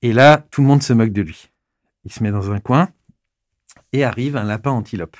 Et 0.05 0.13
là, 0.13 0.37
tout 0.51 0.61
le 0.61 0.67
monde 0.67 0.83
se 0.83 0.93
moque 0.93 1.13
de 1.13 1.23
lui. 1.23 1.49
Il 2.05 2.13
se 2.13 2.23
met 2.23 2.31
dans 2.31 2.51
un 2.51 2.61
coin 2.61 2.91
et 3.95 4.05
arrive 4.05 4.37
un 4.37 4.45
lapin 4.45 4.71
antilope. 4.71 5.17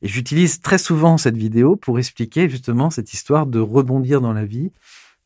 Et 0.00 0.08
j'utilise 0.08 0.62
très 0.62 0.78
souvent 0.78 1.18
cette 1.18 1.36
vidéo 1.36 1.76
pour 1.76 1.98
expliquer 1.98 2.48
justement 2.48 2.88
cette 2.88 3.12
histoire 3.12 3.44
de 3.44 3.60
rebondir 3.60 4.22
dans 4.22 4.32
la 4.32 4.46
vie, 4.46 4.72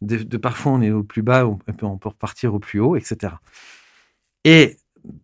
de, 0.01 0.37
parfois 0.37 0.73
on 0.73 0.83
est 0.83 0.91
au 0.91 1.05
plus 1.05 1.23
bas, 1.23 1.47
on 1.47 1.59
peut, 1.59 1.87
on 1.87 1.97
peut 1.97 2.09
repartir 2.09 2.53
au 2.55 2.59
plus 2.59 2.81
haut, 2.81 2.97
etc. 2.97 3.35
Et 4.43 4.79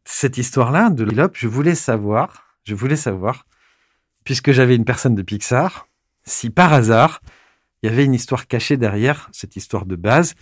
cette 0.05 0.39
histoire-là 0.39 0.91
de 0.91 1.03
l'Op, 1.03 1.37
je 1.37 1.49
voulais 1.49 1.74
savoir, 1.74 2.57
je 2.62 2.77
voulais 2.77 2.95
savoir, 2.95 3.45
puisque 4.23 4.53
j'avais 4.53 4.77
une 4.77 4.85
personne 4.85 5.16
de 5.16 5.23
Pixar, 5.23 5.89
si 6.23 6.49
par 6.49 6.73
hasard, 6.73 7.23
il 7.82 7.91
y 7.91 7.93
avait 7.93 8.05
une 8.05 8.15
histoire 8.15 8.47
cachée 8.47 8.77
derrière 8.77 9.28
cette 9.32 9.57
histoire 9.57 9.85
de 9.85 9.97
base, 9.97 10.37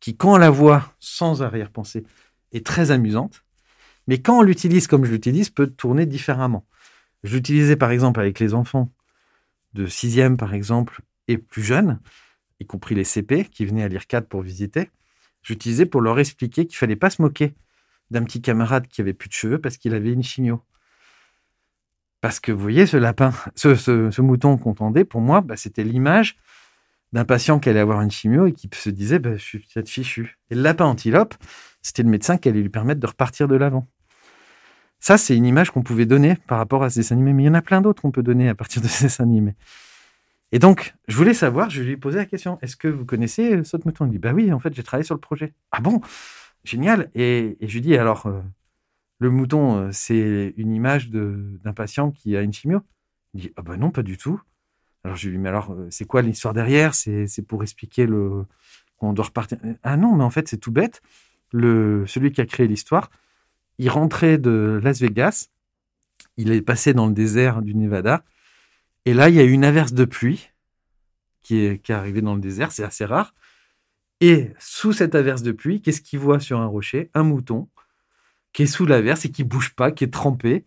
qui, 0.00 0.16
quand 0.16 0.34
on 0.34 0.38
la 0.38 0.50
voit 0.50 0.94
sans 1.00 1.42
arrière-pensée, 1.42 2.04
est 2.52 2.64
très 2.64 2.90
amusante, 2.90 3.44
mais 4.06 4.20
quand 4.20 4.38
on 4.38 4.42
l'utilise 4.42 4.86
comme 4.86 5.04
je 5.04 5.10
l'utilise, 5.10 5.50
peut 5.50 5.66
tourner 5.66 6.06
différemment. 6.06 6.66
Je 7.24 7.34
l'utilisais 7.36 7.76
par 7.76 7.90
exemple 7.90 8.20
avec 8.20 8.38
les 8.38 8.54
enfants 8.54 8.92
de 9.74 9.86
6e 9.86 10.36
par 10.36 10.54
exemple 10.54 11.02
et 11.28 11.38
plus 11.38 11.62
jeunes, 11.62 12.00
y 12.60 12.66
compris 12.66 12.94
les 12.94 13.04
CP 13.04 13.44
qui 13.46 13.66
venaient 13.66 13.82
à 13.82 13.88
l'IRCAD 13.88 14.28
pour 14.28 14.42
visiter. 14.42 14.90
J'utilisais 15.42 15.86
pour 15.86 16.00
leur 16.00 16.18
expliquer 16.18 16.66
qu'il 16.66 16.76
fallait 16.76 16.96
pas 16.96 17.10
se 17.10 17.20
moquer 17.20 17.54
d'un 18.10 18.22
petit 18.22 18.40
camarade 18.40 18.86
qui 18.86 19.00
avait 19.00 19.12
plus 19.12 19.28
de 19.28 19.34
cheveux 19.34 19.60
parce 19.60 19.76
qu'il 19.76 19.94
avait 19.94 20.12
une 20.12 20.22
chimio. 20.22 20.62
Parce 22.20 22.40
que 22.40 22.50
vous 22.50 22.60
voyez, 22.60 22.86
ce 22.86 22.96
lapin, 22.96 23.32
ce, 23.54 24.20
mouton 24.20 24.56
qu'on 24.56 24.74
tendait, 24.74 25.04
pour 25.04 25.20
moi, 25.20 25.40
bah, 25.40 25.56
c'était 25.56 25.84
l'image 25.84 26.36
d'un 27.12 27.24
patient 27.24 27.58
qui 27.58 27.68
allait 27.68 27.80
avoir 27.80 28.02
une 28.02 28.10
chimio 28.10 28.46
et 28.46 28.52
qui 28.52 28.68
se 28.72 28.90
disait 28.90 29.18
bah, 29.18 29.36
Je 29.36 29.42
suis 29.42 29.58
peut-être 29.58 29.88
fichu. 29.88 30.38
Et 30.50 30.54
le 30.54 30.62
lapin 30.62 30.86
antilope, 30.86 31.34
c'était 31.82 32.02
le 32.02 32.08
médecin 32.08 32.36
qui 32.36 32.48
allait 32.48 32.62
lui 32.62 32.68
permettre 32.68 33.00
de 33.00 33.06
repartir 33.06 33.48
de 33.48 33.56
l'avant. 33.56 33.86
Ça, 34.98 35.18
c'est 35.18 35.36
une 35.36 35.46
image 35.46 35.70
qu'on 35.70 35.82
pouvait 35.82 36.06
donner 36.06 36.36
par 36.46 36.58
rapport 36.58 36.82
à 36.82 36.90
ces 36.90 37.00
dessins 37.00 37.14
animés, 37.14 37.32
mais 37.32 37.44
il 37.44 37.46
y 37.46 37.48
en 37.48 37.54
a 37.54 37.62
plein 37.62 37.80
d'autres 37.80 38.02
qu'on 38.02 38.10
peut 38.10 38.22
donner 38.22 38.48
à 38.48 38.54
partir 38.54 38.82
de 38.82 38.88
ces 38.88 39.04
dessins 39.04 39.24
animés. 39.24 39.54
Et 40.52 40.58
donc, 40.58 40.94
je 41.08 41.16
voulais 41.16 41.34
savoir, 41.34 41.70
je 41.70 41.82
lui 41.82 41.92
ai 41.92 41.96
posé 41.96 42.18
la 42.18 42.26
question 42.26 42.58
est-ce 42.62 42.76
que 42.76 42.88
vous 42.88 43.04
connaissez 43.04 43.62
Saute 43.64 43.84
Mouton 43.84 44.06
Il 44.06 44.12
dit 44.12 44.18
bah 44.18 44.32
oui, 44.32 44.52
en 44.52 44.58
fait, 44.58 44.74
j'ai 44.74 44.82
travaillé 44.82 45.04
sur 45.04 45.14
le 45.14 45.20
projet. 45.20 45.54
Ah 45.72 45.80
bon? 45.80 46.00
Génial. 46.64 47.10
Et, 47.14 47.56
je 47.60 47.72
lui 47.72 47.80
dis 47.80 47.96
alors, 47.96 48.26
euh, 48.26 48.40
le 49.18 49.30
mouton, 49.30 49.76
euh, 49.76 49.88
c'est 49.92 50.54
une 50.56 50.72
image 50.72 51.10
d'un 51.10 51.72
patient 51.74 52.10
qui 52.10 52.36
a 52.36 52.42
une 52.42 52.52
chimio? 52.52 52.82
Il 53.34 53.42
dit 53.42 53.52
ah 53.56 53.62
bah 53.62 53.76
non, 53.76 53.90
pas 53.90 54.02
du 54.02 54.18
tout. 54.18 54.40
Alors 55.06 55.16
je 55.16 55.28
lui 55.28 55.36
dis 55.36 55.40
mais 55.40 55.50
alors, 55.50 55.70
euh, 55.70 55.86
c'est 55.88 56.04
quoi 56.04 56.20
l'histoire 56.20 56.52
derrière? 56.52 56.94
C'est 56.94 57.46
pour 57.46 57.62
expliquer 57.62 58.06
le 58.06 58.44
qu'on 58.96 59.12
doit 59.12 59.26
repartir. 59.26 59.58
Ah 59.84 59.96
non, 59.96 60.16
mais 60.16 60.24
en 60.24 60.30
fait, 60.30 60.48
c'est 60.48 60.56
tout 60.56 60.72
bête. 60.72 61.00
Le, 61.52 62.04
celui 62.06 62.32
qui 62.32 62.40
a 62.40 62.46
créé 62.46 62.66
l'histoire, 62.66 63.10
il 63.78 63.88
rentrait 63.88 64.36
de 64.36 64.80
Las 64.82 65.00
Vegas, 65.00 65.50
il 66.36 66.50
est 66.50 66.60
passé 66.60 66.92
dans 66.92 67.06
le 67.06 67.12
désert 67.12 67.62
du 67.62 67.74
Nevada, 67.74 68.24
et 69.04 69.14
là, 69.14 69.28
il 69.28 69.36
y 69.36 69.38
a 69.38 69.44
eu 69.44 69.52
une 69.52 69.64
averse 69.64 69.92
de 69.92 70.04
pluie 70.04 70.50
qui 71.42 71.58
est, 71.58 71.78
qui 71.78 71.92
arrivée 71.92 72.20
dans 72.20 72.34
le 72.34 72.40
désert, 72.40 72.72
c'est 72.72 72.82
assez 72.82 73.04
rare. 73.04 73.32
Et 74.20 74.50
sous 74.58 74.92
cette 74.92 75.14
averse 75.14 75.42
de 75.42 75.52
pluie, 75.52 75.80
qu'est-ce 75.82 76.00
qu'il 76.00 76.18
voit 76.18 76.40
sur 76.40 76.58
un 76.58 76.66
rocher? 76.66 77.10
Un 77.14 77.22
mouton 77.22 77.68
qui 78.52 78.64
est 78.64 78.66
sous 78.66 78.86
l'averse 78.86 79.24
et 79.24 79.30
qui 79.30 79.44
bouge 79.44 79.74
pas, 79.74 79.92
qui 79.92 80.02
est 80.02 80.12
trempé. 80.12 80.64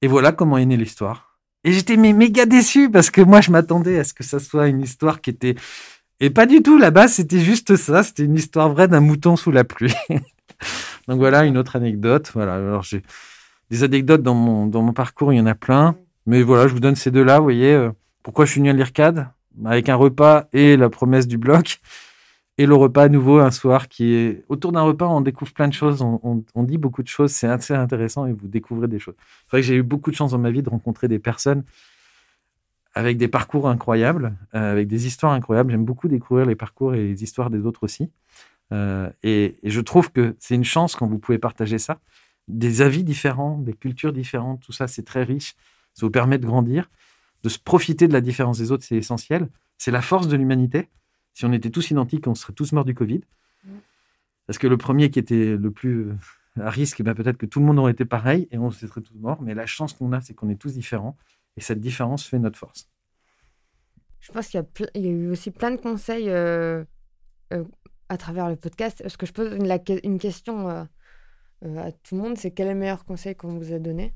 Et 0.00 0.06
voilà 0.06 0.32
comment 0.32 0.56
est 0.56 0.64
née 0.64 0.78
l'histoire. 0.78 1.27
Et 1.68 1.72
j'étais 1.72 1.98
méga 1.98 2.46
déçu 2.46 2.90
parce 2.90 3.10
que 3.10 3.20
moi, 3.20 3.42
je 3.42 3.50
m'attendais 3.50 3.98
à 3.98 4.04
ce 4.04 4.14
que 4.14 4.24
ça 4.24 4.38
soit 4.38 4.68
une 4.68 4.80
histoire 4.80 5.20
qui 5.20 5.28
était. 5.28 5.54
Et 6.18 6.30
pas 6.30 6.46
du 6.46 6.62
tout, 6.62 6.78
là-bas, 6.78 7.08
c'était 7.08 7.40
juste 7.40 7.76
ça. 7.76 8.02
C'était 8.02 8.22
une 8.24 8.36
histoire 8.36 8.70
vraie 8.70 8.88
d'un 8.88 9.00
mouton 9.00 9.36
sous 9.36 9.50
la 9.50 9.64
pluie. 9.64 9.92
Donc 11.08 11.18
voilà 11.18 11.44
une 11.44 11.58
autre 11.58 11.76
anecdote. 11.76 12.30
Voilà. 12.32 12.54
Alors 12.54 12.84
j'ai 12.84 13.02
des 13.70 13.84
anecdotes 13.84 14.22
dans 14.22 14.32
mon, 14.32 14.66
dans 14.66 14.80
mon 14.80 14.94
parcours, 14.94 15.30
il 15.30 15.36
y 15.36 15.40
en 15.42 15.46
a 15.46 15.54
plein. 15.54 15.94
Mais 16.24 16.40
voilà, 16.40 16.68
je 16.68 16.72
vous 16.72 16.80
donne 16.80 16.96
ces 16.96 17.10
deux-là. 17.10 17.36
Vous 17.36 17.44
voyez, 17.44 17.74
euh, 17.74 17.90
pourquoi 18.22 18.46
je 18.46 18.52
suis 18.52 18.60
venu 18.60 18.70
à 18.70 18.72
l'IRCAD? 18.72 19.28
Avec 19.66 19.90
un 19.90 19.96
repas 19.96 20.44
et 20.54 20.78
la 20.78 20.88
promesse 20.88 21.26
du 21.26 21.36
bloc. 21.36 21.80
Et 22.58 22.66
le 22.66 22.74
repas 22.74 23.04
à 23.04 23.08
nouveau 23.08 23.38
un 23.38 23.52
soir 23.52 23.88
qui 23.88 24.14
est 24.14 24.44
autour 24.48 24.72
d'un 24.72 24.82
repas, 24.82 25.06
on 25.06 25.20
découvre 25.20 25.52
plein 25.52 25.68
de 25.68 25.72
choses, 25.72 26.02
on, 26.02 26.62
dit 26.64 26.76
beaucoup 26.76 27.04
de 27.04 27.08
choses, 27.08 27.30
c'est 27.30 27.46
assez 27.46 27.72
intéressant 27.72 28.26
et 28.26 28.32
vous 28.32 28.48
découvrez 28.48 28.88
des 28.88 28.98
choses. 28.98 29.14
C'est 29.18 29.50
vrai 29.52 29.60
que 29.60 29.66
j'ai 29.66 29.76
eu 29.76 29.84
beaucoup 29.84 30.10
de 30.10 30.16
chance 30.16 30.32
dans 30.32 30.38
ma 30.38 30.50
vie 30.50 30.62
de 30.62 30.68
rencontrer 30.68 31.06
des 31.06 31.20
personnes 31.20 31.62
avec 32.94 33.16
des 33.16 33.28
parcours 33.28 33.68
incroyables, 33.68 34.36
euh, 34.56 34.72
avec 34.72 34.88
des 34.88 35.06
histoires 35.06 35.32
incroyables. 35.32 35.70
J'aime 35.70 35.84
beaucoup 35.84 36.08
découvrir 36.08 36.46
les 36.46 36.56
parcours 36.56 36.94
et 36.94 36.98
les 36.98 37.22
histoires 37.22 37.48
des 37.48 37.64
autres 37.64 37.84
aussi. 37.84 38.10
Euh, 38.72 39.08
et, 39.22 39.56
je 39.62 39.80
trouve 39.80 40.10
que 40.10 40.34
c'est 40.40 40.56
une 40.56 40.64
chance 40.64 40.96
quand 40.96 41.06
vous 41.06 41.20
pouvez 41.20 41.38
partager 41.38 41.78
ça. 41.78 42.00
Des 42.48 42.82
avis 42.82 43.04
différents, 43.04 43.58
des 43.58 43.72
cultures 43.72 44.12
différentes, 44.12 44.62
tout 44.62 44.72
ça, 44.72 44.88
c'est 44.88 45.04
très 45.04 45.22
riche. 45.22 45.54
Ça 45.94 46.06
vous 46.06 46.10
permet 46.10 46.38
de 46.38 46.46
grandir, 46.46 46.90
de 47.44 47.48
se 47.48 47.58
profiter 47.58 48.08
de 48.08 48.12
la 48.12 48.20
différence 48.20 48.58
des 48.58 48.72
autres, 48.72 48.84
c'est 48.84 48.96
essentiel. 48.96 49.48
C'est 49.76 49.92
la 49.92 50.02
force 50.02 50.26
de 50.26 50.36
l'humanité. 50.36 50.88
Si 51.38 51.44
on 51.44 51.52
était 51.52 51.70
tous 51.70 51.92
identiques, 51.92 52.26
on 52.26 52.34
serait 52.34 52.52
tous 52.52 52.72
morts 52.72 52.84
du 52.84 52.96
Covid. 52.96 53.20
Parce 54.48 54.58
que 54.58 54.66
le 54.66 54.76
premier 54.76 55.08
qui 55.08 55.20
était 55.20 55.56
le 55.56 55.70
plus 55.70 56.10
à 56.58 56.68
risque, 56.68 57.00
ben 57.00 57.14
peut-être 57.14 57.36
que 57.36 57.46
tout 57.46 57.60
le 57.60 57.66
monde 57.66 57.78
aurait 57.78 57.92
été 57.92 58.04
pareil 58.04 58.48
et 58.50 58.58
on 58.58 58.72
serait 58.72 59.02
tous 59.02 59.14
morts. 59.14 59.40
Mais 59.40 59.54
la 59.54 59.64
chance 59.64 59.92
qu'on 59.92 60.10
a, 60.10 60.20
c'est 60.20 60.34
qu'on 60.34 60.48
est 60.48 60.60
tous 60.60 60.72
différents. 60.72 61.16
Et 61.56 61.60
cette 61.60 61.78
différence 61.78 62.26
fait 62.26 62.40
notre 62.40 62.58
force. 62.58 62.90
Je 64.18 64.32
pense 64.32 64.48
qu'il 64.48 64.60
y, 64.96 65.06
a 65.06 65.10
eu 65.10 65.30
aussi 65.30 65.52
plein 65.52 65.70
de 65.70 65.76
conseils 65.76 66.28
euh, 66.28 66.82
euh, 67.52 67.62
à 68.08 68.16
travers 68.16 68.48
le 68.48 68.56
podcast. 68.56 69.00
Est-ce 69.02 69.16
que 69.16 69.24
je 69.24 69.32
pose 69.32 69.52
une, 69.52 70.18
question 70.18 70.68
euh, 70.68 70.84
à 71.76 71.92
tout 71.92 72.16
le 72.16 72.20
monde 72.20 72.36
C'est 72.36 72.50
quel 72.50 72.66
est 72.66 72.74
le 72.74 72.80
meilleur 72.80 73.04
conseil 73.04 73.36
qu'on 73.36 73.56
vous 73.56 73.72
a 73.72 73.78
donné? 73.78 74.12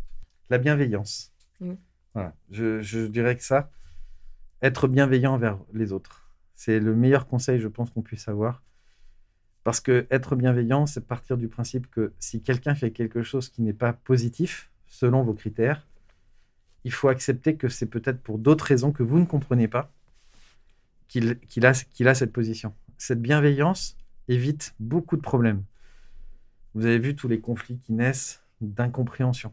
La 0.51 0.59
bienveillance. 0.59 1.33
Voilà. 2.15 2.35
Je, 2.51 2.81
je, 2.81 3.07
dirais 3.07 3.37
que 3.37 3.45
ça, 3.45 3.71
être 4.61 4.89
bienveillant 4.89 5.35
envers 5.35 5.61
les 5.73 5.93
autres, 5.93 6.22
c'est 6.65 6.79
le 6.79 6.95
meilleur 6.95 7.27
conseil, 7.27 7.59
je 7.59 7.67
pense, 7.67 7.91
qu'on 7.91 8.03
puisse 8.03 8.29
avoir. 8.29 8.63
Parce 9.65 9.81
que 9.81 10.07
être 10.13 10.37
bienveillant, 10.37 10.87
c'est 10.87 11.05
partir 11.05 11.37
du 11.37 11.49
principe 11.49 11.91
que 11.91 12.13
si 12.21 12.41
quelqu'un 12.41 12.77
fait 12.77 12.93
quelque 12.93 13.25
chose 13.25 13.49
qui 13.49 13.63
n'est 13.63 13.73
pas 13.73 13.93
positif, 13.93 14.71
selon 14.87 15.25
vos 15.25 15.35
critères, 15.35 15.89
il 16.85 16.93
faut 16.93 17.09
accepter 17.09 17.57
que 17.57 17.69
c'est 17.69 17.87
peut-être 17.87 18.23
pour 18.23 18.39
d'autres 18.39 18.65
raisons 18.65 18.93
que 18.93 19.03
vous 19.03 19.19
ne 19.19 19.25
comprenez 19.25 19.67
pas 19.67 19.91
qu'il 21.09 21.67
a, 21.67 22.15
cette 22.15 22.33
position 22.33 22.73
cette 22.97 23.21
bienveillance 23.21 23.97
évite 24.29 24.77
beaucoup 24.79 25.17
de 25.17 25.21
problèmes. 25.21 25.65
Vous 26.75 26.87
avez 26.87 27.01
vu 27.01 27.17
tous 27.17 27.27
les 27.27 27.41
conflits 27.41 27.79
qui 27.81 27.93
naissent 27.93 28.45
d'incompréhension. 28.61 29.53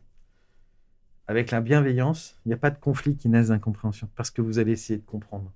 Avec 1.26 1.50
la 1.50 1.60
bienveillance, 1.60 2.40
il 2.46 2.50
n'y 2.50 2.54
a 2.54 2.58
pas 2.58 2.70
de 2.70 2.78
conflit 2.78 3.18
qui 3.18 3.30
naissent 3.30 3.48
d'incompréhension 3.48 4.08
parce 4.16 4.30
que 4.30 4.44
vous 4.44 4.60
allez 4.60 4.74
essayer 4.74 5.00
de 5.00 5.06
comprendre. 5.06 5.52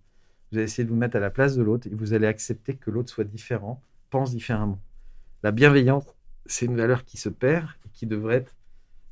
Vous 0.53 0.59
allez 0.59 0.65
essayer 0.65 0.83
de 0.83 0.89
vous 0.89 0.95
mettre 0.95 1.17
à 1.17 1.19
la 1.19 1.31
place 1.31 1.55
de 1.55 1.63
l'autre 1.63 1.87
et 1.87 1.95
vous 1.95 2.13
allez 2.13 2.27
accepter 2.27 2.75
que 2.75 2.91
l'autre 2.91 3.09
soit 3.09 3.23
différent, 3.23 3.81
pense 4.11 4.29
différemment. 4.29 4.79
La 5.41 5.49
bienveillance, 5.51 6.05
c'est 6.45 6.67
une 6.67 6.77
valeur 6.77 7.05
qui 7.05 7.17
se 7.17 7.27
perd 7.27 7.65
et 7.87 7.89
qui 7.91 8.05
devrait 8.05 8.35
être 8.35 8.53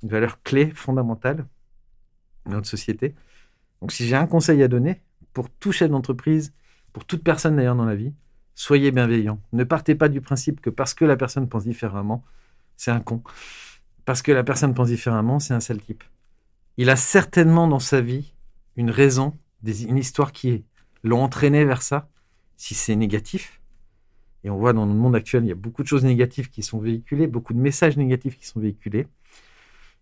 une 0.04 0.10
valeur 0.10 0.44
clé, 0.44 0.70
fondamentale 0.70 1.48
dans 2.46 2.52
notre 2.52 2.68
société. 2.68 3.16
Donc 3.82 3.92
si 3.92 4.06
j'ai 4.06 4.16
un 4.16 4.28
conseil 4.28 4.62
à 4.62 4.68
donner 4.68 5.02
pour 5.34 5.50
tout 5.50 5.72
chef 5.72 5.90
d'entreprise, 5.90 6.54
pour 6.94 7.06
toute 7.06 7.24
personne 7.24 7.56
d'ailleurs 7.56 7.76
dans 7.76 7.86
la 7.86 7.96
vie, 7.96 8.14
Soyez 8.54 8.92
bienveillant. 8.92 9.42
Ne 9.54 9.64
partez 9.64 9.96
pas 9.96 10.08
du 10.08 10.22
principe 10.22 10.62
que 10.62 10.70
parce 10.70 10.94
que 10.94 11.04
la 11.04 11.16
personne 11.16 11.50
pense 11.50 11.64
différemment, 11.64 12.24
c'est 12.78 12.92
un 12.92 13.00
con. 13.00 13.24
Parce 14.06 14.22
que 14.22 14.32
la 14.32 14.44
personne 14.44 14.76
pense 14.76 14.90
différemment, 14.90 15.40
c'est 15.40 15.56
un 15.56 15.60
sale 15.60 15.82
type. 15.82 16.04
Il 16.78 16.92
a 16.92 16.96
certainement 16.96 17.68
dans 17.68 17.80
sa 17.80 18.02
vie 18.02 18.36
une 18.76 18.92
raison, 18.92 19.36
une 19.66 19.98
histoire 19.98 20.32
qui 20.32 20.50
l'ont 21.04 21.24
entraîné 21.24 21.66
vers 21.66 21.82
ça, 21.82 22.10
si 22.58 22.74
c'est 22.74 22.96
négatif. 22.96 23.62
Et 24.44 24.50
on 24.50 24.58
voit 24.58 24.74
dans 24.74 24.86
le 24.86 24.94
monde 24.94 25.16
actuel, 25.16 25.44
il 25.44 25.50
y 25.50 25.52
a 25.52 25.56
beaucoup 25.56 25.84
de 25.84 25.88
choses 25.88 26.04
négatives 26.04 26.50
qui 26.50 26.64
sont 26.64 26.80
véhiculées, 26.80 27.28
beaucoup 27.28 27.54
de 27.54 27.60
messages 27.60 27.98
négatifs 27.98 28.38
qui 28.38 28.46
sont 28.46 28.60
véhiculés. 28.60 29.08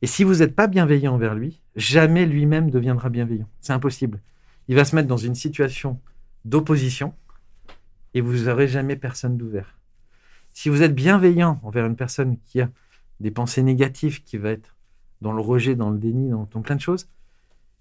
Et 0.01 0.07
si 0.07 0.23
vous 0.23 0.35
n'êtes 0.35 0.55
pas 0.55 0.67
bienveillant 0.67 1.15
envers 1.15 1.35
lui, 1.35 1.61
jamais 1.75 2.25
lui-même 2.25 2.69
deviendra 2.69 3.09
bienveillant. 3.09 3.49
C'est 3.59 3.73
impossible. 3.73 4.21
Il 4.69 4.75
va 4.75 4.85
se 4.85 4.95
mettre 4.95 5.07
dans 5.07 5.17
une 5.17 5.35
situation 5.35 5.99
d'opposition, 6.45 7.13
et 8.13 8.21
vous 8.21 8.45
n'aurez 8.45 8.67
jamais 8.67 8.95
personne 8.95 9.37
d'ouvert. 9.37 9.77
Si 10.53 10.69
vous 10.69 10.81
êtes 10.81 10.95
bienveillant 10.95 11.59
envers 11.63 11.85
une 11.85 11.95
personne 11.95 12.37
qui 12.45 12.61
a 12.61 12.69
des 13.19 13.31
pensées 13.31 13.63
négatives, 13.63 14.23
qui 14.23 14.37
va 14.37 14.51
être 14.51 14.75
dans 15.21 15.33
le 15.33 15.41
rejet, 15.41 15.75
dans 15.75 15.89
le 15.89 15.97
déni, 15.97 16.29
dans, 16.29 16.45
plein 16.45 16.75
de 16.75 16.81
choses, 16.81 17.07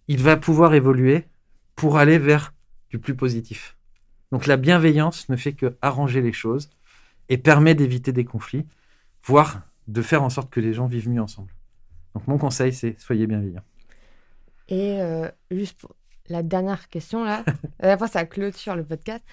il 0.08 0.22
va 0.22 0.36
pouvoir 0.36 0.74
évoluer 0.74 1.26
pour 1.76 1.98
aller 1.98 2.18
vers 2.18 2.52
du 2.90 2.98
plus 2.98 3.15
positif. 3.15 3.77
Donc 4.32 4.47
la 4.47 4.56
bienveillance 4.56 5.28
ne 5.28 5.36
fait 5.36 5.52
que 5.52 5.77
arranger 5.82 6.20
les 6.20 6.32
choses 6.32 6.70
et 7.28 7.39
permet 7.39 7.74
d'éviter 7.74 8.12
des 8.12 8.24
conflits, 8.24 8.66
voire 9.23 9.62
de 9.86 10.02
faire 10.02 10.23
en 10.23 10.31
sorte 10.31 10.51
que 10.51 10.60
les 10.60 10.74
gens 10.74 10.86
vivent 10.86 11.09
mieux 11.09 11.23
ensemble. 11.23 11.52
Donc 12.15 12.27
mon 12.27 12.39
conseil, 12.39 12.73
c'est 12.73 12.98
soyez 13.01 13.27
bienveillants. 13.27 13.65
Et 14.69 15.01
euh, 15.01 15.31
juste 15.51 15.81
pour 15.81 15.94
la 16.28 16.43
dernière 16.43 16.89
question 16.89 17.24
là, 17.24 17.44
après 17.81 18.09
ça 18.09 18.24
clôture 18.27 18.77
le 18.77 18.85
podcast. 18.85 19.24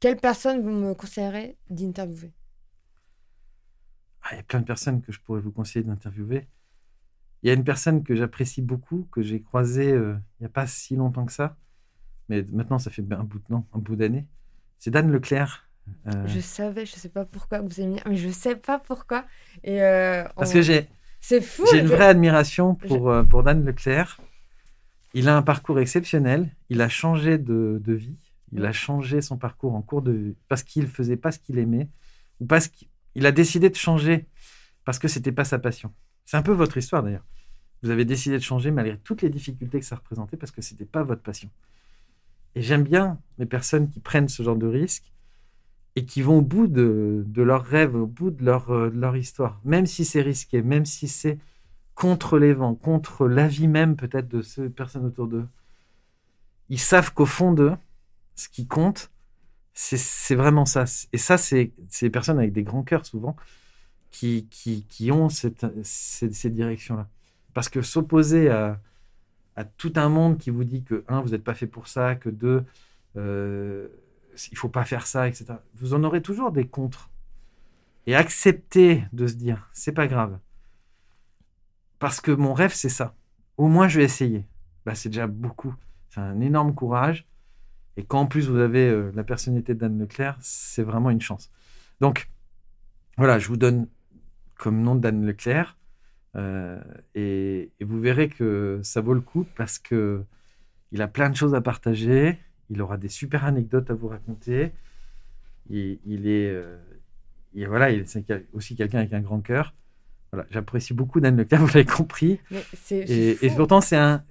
Quelle 0.00 0.16
personne 0.16 0.62
vous 0.62 0.70
me 0.70 0.94
conseillerez 0.94 1.56
d'interviewer? 1.70 2.32
Ah, 4.22 4.28
Il 4.32 4.36
y 4.36 4.40
a 4.40 4.42
plein 4.44 4.60
de 4.60 4.64
personnes 4.64 5.02
que 5.02 5.10
je 5.10 5.20
pourrais 5.20 5.40
vous 5.40 5.50
conseiller 5.50 5.84
d'interviewer. 5.84 6.46
Il 7.42 7.48
y 7.48 7.50
a 7.50 7.54
une 7.54 7.64
personne 7.64 8.02
que 8.02 8.14
j'apprécie 8.14 8.62
beaucoup, 8.62 9.06
que 9.12 9.22
j'ai 9.22 9.40
croisée 9.40 9.92
euh, 9.92 10.14
il 10.38 10.42
n'y 10.42 10.46
a 10.46 10.50
pas 10.50 10.66
si 10.66 10.96
longtemps 10.96 11.24
que 11.24 11.32
ça, 11.32 11.56
mais 12.28 12.44
maintenant 12.52 12.78
ça 12.78 12.90
fait 12.90 13.04
un 13.12 13.24
bout 13.24 13.38
de 13.38 13.54
un 13.54 13.78
bout 13.78 13.96
d'année. 13.96 14.26
C'est 14.78 14.90
Dan 14.90 15.10
Leclerc. 15.10 15.68
Euh, 16.06 16.26
je 16.26 16.40
savais, 16.40 16.84
je 16.84 16.94
ne 16.94 16.98
sais 16.98 17.08
pas 17.08 17.24
pourquoi 17.24 17.60
vous 17.60 17.80
avez 17.80 17.86
mis, 17.86 18.00
mais 18.06 18.16
je 18.16 18.28
ne 18.28 18.32
sais 18.32 18.56
pas 18.56 18.78
pourquoi. 18.78 19.24
Et 19.64 19.82
euh, 19.82 20.24
Parce 20.36 20.52
que 20.52 20.62
j'ai, 20.62 20.86
c'est 21.20 21.40
fou. 21.40 21.64
J'ai 21.70 21.80
une 21.80 21.86
vraie 21.86 22.06
admiration 22.06 22.74
pour, 22.74 23.12
pour 23.28 23.42
Dan 23.42 23.64
Leclerc. 23.64 24.20
Il 25.14 25.28
a 25.28 25.36
un 25.36 25.42
parcours 25.42 25.80
exceptionnel. 25.80 26.54
Il 26.68 26.82
a 26.82 26.88
changé 26.88 27.38
de, 27.38 27.80
de 27.82 27.92
vie. 27.94 28.16
Il 28.52 28.64
a 28.64 28.72
changé 28.72 29.20
son 29.20 29.36
parcours 29.36 29.74
en 29.74 29.82
cours 29.82 30.02
de 30.02 30.34
parce 30.48 30.62
qu'il 30.62 30.86
faisait 30.86 31.16
pas 31.16 31.32
ce 31.32 31.38
qu'il 31.38 31.58
aimait 31.58 31.88
ou 32.40 32.46
parce 32.46 32.68
qu'il 32.68 33.26
a 33.26 33.32
décidé 33.32 33.68
de 33.68 33.74
changer 33.74 34.26
parce 34.84 34.98
que 34.98 35.08
c'était 35.08 35.32
pas 35.32 35.44
sa 35.44 35.58
passion. 35.58 35.92
C'est 36.28 36.36
un 36.36 36.42
peu 36.42 36.52
votre 36.52 36.76
histoire 36.76 37.02
d'ailleurs. 37.02 37.24
Vous 37.82 37.88
avez 37.88 38.04
décidé 38.04 38.36
de 38.36 38.42
changer 38.42 38.70
malgré 38.70 38.98
toutes 38.98 39.22
les 39.22 39.30
difficultés 39.30 39.80
que 39.80 39.86
ça 39.86 39.96
représentait 39.96 40.36
parce 40.36 40.52
que 40.52 40.60
c'était 40.60 40.84
pas 40.84 41.02
votre 41.02 41.22
passion. 41.22 41.48
Et 42.54 42.60
j'aime 42.60 42.82
bien 42.82 43.18
les 43.38 43.46
personnes 43.46 43.88
qui 43.88 43.98
prennent 43.98 44.28
ce 44.28 44.42
genre 44.42 44.56
de 44.56 44.66
risque 44.66 45.10
et 45.96 46.04
qui 46.04 46.20
vont 46.20 46.36
au 46.36 46.42
bout 46.42 46.66
de, 46.66 47.24
de 47.26 47.42
leurs 47.42 47.64
rêves, 47.64 47.94
au 47.94 48.04
bout 48.04 48.30
de 48.30 48.44
leur, 48.44 48.68
euh, 48.68 48.90
de 48.90 49.00
leur 49.00 49.16
histoire, 49.16 49.58
même 49.64 49.86
si 49.86 50.04
c'est 50.04 50.20
risqué, 50.20 50.60
même 50.60 50.84
si 50.84 51.08
c'est 51.08 51.38
contre 51.94 52.38
les 52.38 52.52
vents, 52.52 52.74
contre 52.74 53.26
la 53.26 53.48
vie 53.48 53.66
même 53.66 53.96
peut-être 53.96 54.28
de 54.28 54.42
ces 54.42 54.68
personnes 54.68 55.06
autour 55.06 55.28
d'eux. 55.28 55.46
Ils 56.68 56.78
savent 56.78 57.14
qu'au 57.14 57.24
fond 57.24 57.54
d'eux, 57.54 57.72
ce 58.34 58.50
qui 58.50 58.66
compte, 58.66 59.10
c'est 59.72 60.34
vraiment 60.34 60.66
ça. 60.66 60.84
Et 61.14 61.18
ça, 61.18 61.38
c'est 61.38 61.72
ces 61.88 62.10
personnes 62.10 62.38
avec 62.38 62.52
des 62.52 62.64
grands 62.64 62.82
cœurs 62.82 63.06
souvent 63.06 63.34
qui, 64.10 64.46
qui, 64.50 65.12
ont 65.12 65.28
cette, 65.28 65.66
ces 65.84 66.50
directions-là. 66.50 67.08
Parce 67.54 67.68
que 67.68 67.82
s'opposer 67.82 68.50
à, 68.50 68.80
à, 69.56 69.64
tout 69.64 69.92
un 69.96 70.08
monde 70.08 70.38
qui 70.38 70.50
vous 70.50 70.64
dit 70.64 70.82
que, 70.82 71.04
un, 71.08 71.20
vous 71.20 71.30
n'êtes 71.30 71.44
pas 71.44 71.54
fait 71.54 71.66
pour 71.66 71.88
ça, 71.88 72.14
que 72.14 72.28
deux, 72.28 72.64
euh, 73.16 73.88
il 74.50 74.56
faut 74.56 74.68
pas 74.68 74.84
faire 74.84 75.06
ça, 75.06 75.28
etc. 75.28 75.54
Vous 75.74 75.94
en 75.94 76.04
aurez 76.04 76.22
toujours 76.22 76.52
des 76.52 76.66
contres. 76.66 77.10
Et 78.06 78.14
accepter 78.14 79.04
de 79.12 79.26
se 79.26 79.34
dire, 79.34 79.68
c'est 79.72 79.92
pas 79.92 80.06
grave. 80.06 80.38
Parce 81.98 82.20
que 82.20 82.30
mon 82.30 82.54
rêve, 82.54 82.72
c'est 82.72 82.88
ça. 82.88 83.14
Au 83.56 83.66
moins, 83.66 83.88
je 83.88 83.98
vais 83.98 84.04
essayer. 84.04 84.46
Bah, 84.86 84.94
c'est 84.94 85.10
déjà 85.10 85.26
beaucoup. 85.26 85.74
C'est 86.08 86.20
un 86.20 86.40
énorme 86.40 86.74
courage. 86.74 87.26
Et 87.96 88.04
quand 88.04 88.20
en 88.20 88.26
plus 88.26 88.48
vous 88.48 88.58
avez 88.58 88.88
euh, 88.88 89.10
la 89.14 89.24
personnalité 89.24 89.74
d'Anne 89.74 89.98
Leclerc, 89.98 90.38
c'est 90.40 90.84
vraiment 90.84 91.10
une 91.10 91.20
chance. 91.20 91.50
Donc, 92.00 92.30
voilà, 93.16 93.38
je 93.38 93.48
vous 93.48 93.56
donne 93.56 93.88
comme 94.58 94.82
nom 94.82 94.94
d'Anne 94.94 95.24
Leclerc. 95.24 95.78
Euh, 96.36 96.78
et, 97.14 97.70
et, 97.80 97.84
vous 97.84 97.98
verrez 97.98 98.28
que 98.28 98.80
ça 98.82 99.00
vaut 99.00 99.14
le 99.14 99.22
coup 99.22 99.46
parce 99.56 99.78
que 99.78 100.22
il 100.92 101.00
a 101.00 101.08
plein 101.08 101.30
de 101.30 101.36
choses 101.36 101.54
à 101.54 101.62
partager. 101.62 102.38
Il 102.68 102.82
aura 102.82 102.98
des 102.98 103.08
super 103.08 103.46
anecdotes 103.46 103.90
à 103.90 103.94
vous 103.94 104.08
raconter. 104.08 104.72
Il, 105.70 105.98
il 106.04 106.28
est, 106.28 106.50
euh, 106.50 106.76
il, 107.54 107.66
voilà, 107.66 107.90
il 107.90 108.00
est 108.00 108.46
aussi 108.52 108.76
quelqu'un 108.76 108.98
avec 108.98 109.12
un 109.14 109.20
grand 109.20 109.40
cœur. 109.40 109.74
Voilà, 110.32 110.46
j'apprécie 110.50 110.92
beaucoup 110.92 111.20
Dan 111.20 111.36
Leclerc, 111.36 111.60
vous 111.64 111.68
l'avez 111.68 111.86
compris. 111.86 112.40
et, 112.90 113.46
et, 113.46 113.50
pourtant, 113.50 113.80
c'est 113.80 113.96
un, 113.96 114.22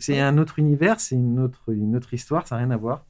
c'est 0.00 0.18
un 0.18 0.36
autre 0.38 0.58
univers, 0.58 0.98
c'est 0.98 1.14
une 1.14 1.38
autre, 1.38 1.72
une 1.72 1.94
autre 1.94 2.12
histoire, 2.12 2.48
ça 2.48 2.56
n'a 2.56 2.62
rien 2.62 2.70
à 2.72 2.76
voir. 2.76 3.06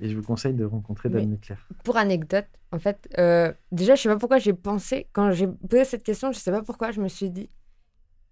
Et 0.00 0.08
je 0.08 0.16
vous 0.16 0.22
conseille 0.22 0.54
de 0.54 0.64
rencontrer 0.64 1.08
Dan 1.08 1.30
Leclerc. 1.30 1.68
Pour 1.84 1.96
anecdote, 1.96 2.46
en 2.72 2.78
fait, 2.78 3.08
euh, 3.18 3.52
déjà, 3.70 3.94
je 3.94 4.02
sais 4.02 4.08
pas 4.08 4.16
pourquoi 4.16 4.38
j'ai 4.38 4.52
pensé, 4.52 5.08
quand 5.12 5.30
j'ai 5.32 5.46
posé 5.46 5.84
cette 5.84 6.02
question, 6.02 6.32
je 6.32 6.38
sais 6.38 6.50
pas 6.50 6.62
pourquoi 6.62 6.90
je 6.90 7.00
me 7.00 7.08
suis 7.08 7.30
dit 7.30 7.50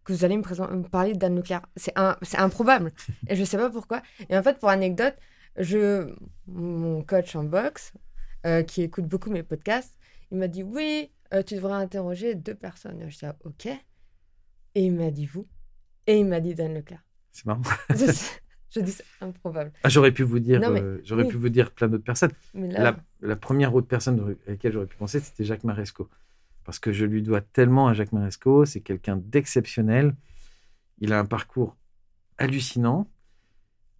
que 0.04 0.12
vous 0.12 0.24
allez 0.24 0.36
me, 0.36 0.42
présenter, 0.42 0.74
me 0.74 0.82
parler 0.82 1.12
de 1.12 1.18
Dan 1.18 1.36
Leclerc. 1.36 1.62
C'est 1.76 1.92
un, 1.96 2.16
improbable. 2.38 2.92
et 3.28 3.36
je 3.36 3.44
sais 3.44 3.56
pas 3.56 3.70
pourquoi. 3.70 4.02
Et 4.28 4.36
en 4.36 4.42
fait, 4.42 4.58
pour 4.58 4.68
anecdote, 4.70 5.14
je, 5.56 6.14
mon 6.46 7.02
coach 7.02 7.36
en 7.36 7.44
boxe, 7.44 7.92
euh, 8.46 8.62
qui 8.62 8.82
écoute 8.82 9.06
beaucoup 9.06 9.30
mes 9.30 9.42
podcasts, 9.42 9.96
il 10.30 10.38
m'a 10.38 10.48
dit 10.48 10.62
oui, 10.62 11.10
euh, 11.34 11.42
tu 11.42 11.54
devrais 11.54 11.74
interroger 11.74 12.34
deux 12.34 12.54
personnes. 12.54 13.04
Je 13.08 13.18
dis 13.18 13.26
ah, 13.26 13.36
ok. 13.44 13.66
Et 13.66 14.84
il 14.84 14.92
m'a 14.92 15.10
dit 15.10 15.26
vous. 15.26 15.46
Et 16.06 16.18
il 16.18 16.26
m'a 16.26 16.40
dit 16.40 16.54
Dan 16.54 16.74
Leclerc. 16.74 17.04
C'est 17.32 17.46
marrant. 17.46 17.62
je 18.70 18.80
dis 18.80 18.96
improbable. 19.20 19.72
Ah, 19.82 19.88
j'aurais 19.88 20.12
pu 20.12 20.22
vous 20.22 20.38
dire, 20.38 20.60
euh, 20.62 20.98
j'aurais 21.04 21.26
pu 21.26 21.36
vous 21.36 21.48
dire 21.48 21.70
plein 21.72 21.88
d'autres 21.88 22.04
personnes. 22.04 22.30
la, 22.54 22.96
la, 23.20 23.36
première 23.36 23.74
autre 23.74 23.88
personne 23.88 24.36
à 24.46 24.50
laquelle 24.50 24.72
j'aurais 24.72 24.86
pu 24.86 24.96
penser, 24.96 25.20
c'était 25.20 25.44
Jacques 25.44 25.64
Maresco. 25.64 26.08
Parce 26.64 26.78
que 26.78 26.92
je 26.92 27.04
lui 27.04 27.22
dois 27.22 27.40
tellement 27.40 27.88
à 27.88 27.94
Jacques 27.94 28.12
Maresco. 28.12 28.64
C'est 28.64 28.80
quelqu'un 28.80 29.16
d'exceptionnel. 29.16 30.14
Il 30.98 31.12
a 31.12 31.18
un 31.18 31.24
parcours 31.24 31.76
hallucinant. 32.38 33.08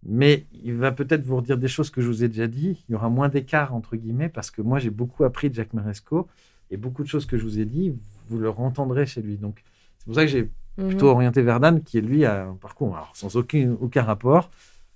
Mais 0.03 0.47
il 0.51 0.75
va 0.75 0.91
peut-être 0.91 1.23
vous 1.23 1.37
redire 1.37 1.57
des 1.57 1.67
choses 1.67 1.89
que 1.89 2.01
je 2.01 2.07
vous 2.07 2.23
ai 2.23 2.27
déjà 2.27 2.47
dit. 2.47 2.83
Il 2.87 2.93
y 2.93 2.95
aura 2.95 3.09
moins 3.09 3.29
d'écart, 3.29 3.75
entre 3.75 3.95
guillemets, 3.95 4.29
parce 4.29 4.49
que 4.49 4.61
moi, 4.61 4.79
j'ai 4.79 4.89
beaucoup 4.89 5.23
appris 5.25 5.49
de 5.49 5.55
Jacques 5.55 5.73
Maresco. 5.73 6.27
Et 6.71 6.77
beaucoup 6.77 7.03
de 7.03 7.07
choses 7.07 7.25
que 7.25 7.37
je 7.37 7.43
vous 7.43 7.59
ai 7.59 7.65
dit, 7.65 7.93
vous 8.29 8.37
le 8.37 8.49
entendrez 8.49 9.05
chez 9.05 9.21
lui. 9.21 9.37
Donc, 9.37 9.61
c'est 9.97 10.05
pour 10.05 10.15
ça 10.15 10.21
que 10.21 10.31
j'ai 10.31 10.49
mhm. 10.77 10.87
plutôt 10.89 11.07
orienté 11.07 11.41
vers 11.41 11.59
Dan, 11.59 11.83
qui, 11.83 12.01
lui, 12.01 12.25
a 12.25 12.45
un 12.45 12.55
parcours 12.55 12.95
alors, 12.95 13.11
sans 13.15 13.35
aucun, 13.35 13.75
aucun 13.79 14.03
rapport, 14.03 14.49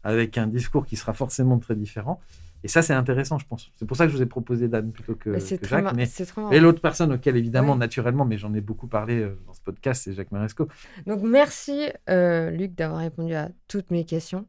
avec 0.03 0.37
un 0.37 0.47
discours 0.47 0.85
qui 0.85 0.95
sera 0.95 1.13
forcément 1.13 1.57
très 1.59 1.75
différent. 1.75 2.19
Et 2.65 2.67
ça, 2.67 2.81
c'est 2.81 2.93
intéressant, 2.93 3.37
je 3.37 3.45
pense. 3.45 3.71
C'est 3.75 3.85
pour 3.85 3.95
ça 3.95 4.05
que 4.05 4.11
je 4.11 4.17
vous 4.17 4.23
ai 4.23 4.25
proposé 4.25 4.67
Dan 4.67 4.91
plutôt 4.91 5.13
que, 5.13 5.29
que 5.29 5.67
Jacques. 5.67 5.93
Mais, 5.93 6.09
et 6.51 6.59
l'autre 6.59 6.81
personne 6.81 7.13
auquel, 7.13 7.37
évidemment, 7.37 7.75
naturellement, 7.75 8.25
mais 8.25 8.39
j'en 8.39 8.55
ai 8.55 8.61
beaucoup 8.61 8.87
parlé 8.87 9.19
euh, 9.19 9.39
dans 9.45 9.53
ce 9.53 9.61
podcast, 9.61 10.01
c'est 10.03 10.13
Jacques 10.13 10.31
Maresco. 10.31 10.67
Donc, 11.05 11.21
merci, 11.21 11.89
euh, 12.09 12.49
Luc, 12.49 12.73
d'avoir 12.73 13.01
répondu 13.01 13.35
à 13.35 13.49
toutes 13.67 13.91
mes 13.91 14.03
questions. 14.03 14.47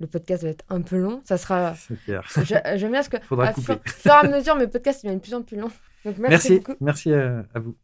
Le 0.00 0.06
podcast 0.06 0.42
va 0.42 0.50
être 0.50 0.66
un 0.68 0.82
peu 0.82 0.98
long. 0.98 1.22
Ça 1.24 1.38
sera. 1.38 1.72
J'aime 2.76 2.92
bien 2.92 3.02
ce 3.02 3.08
que. 3.08 3.16
Faudra 3.22 3.54
couper. 3.54 3.76
Fur, 3.86 4.12
et 4.12 4.26
à 4.26 4.28
mesure, 4.28 4.54
mes 4.56 4.66
podcasts 4.66 5.02
deviennent 5.02 5.20
de 5.20 5.22
plus 5.22 5.32
en 5.32 5.40
plus 5.40 5.56
longs. 5.56 5.72
merci, 6.18 6.60
merci, 6.60 6.76
merci 6.82 7.12
à 7.14 7.58
vous. 7.58 7.74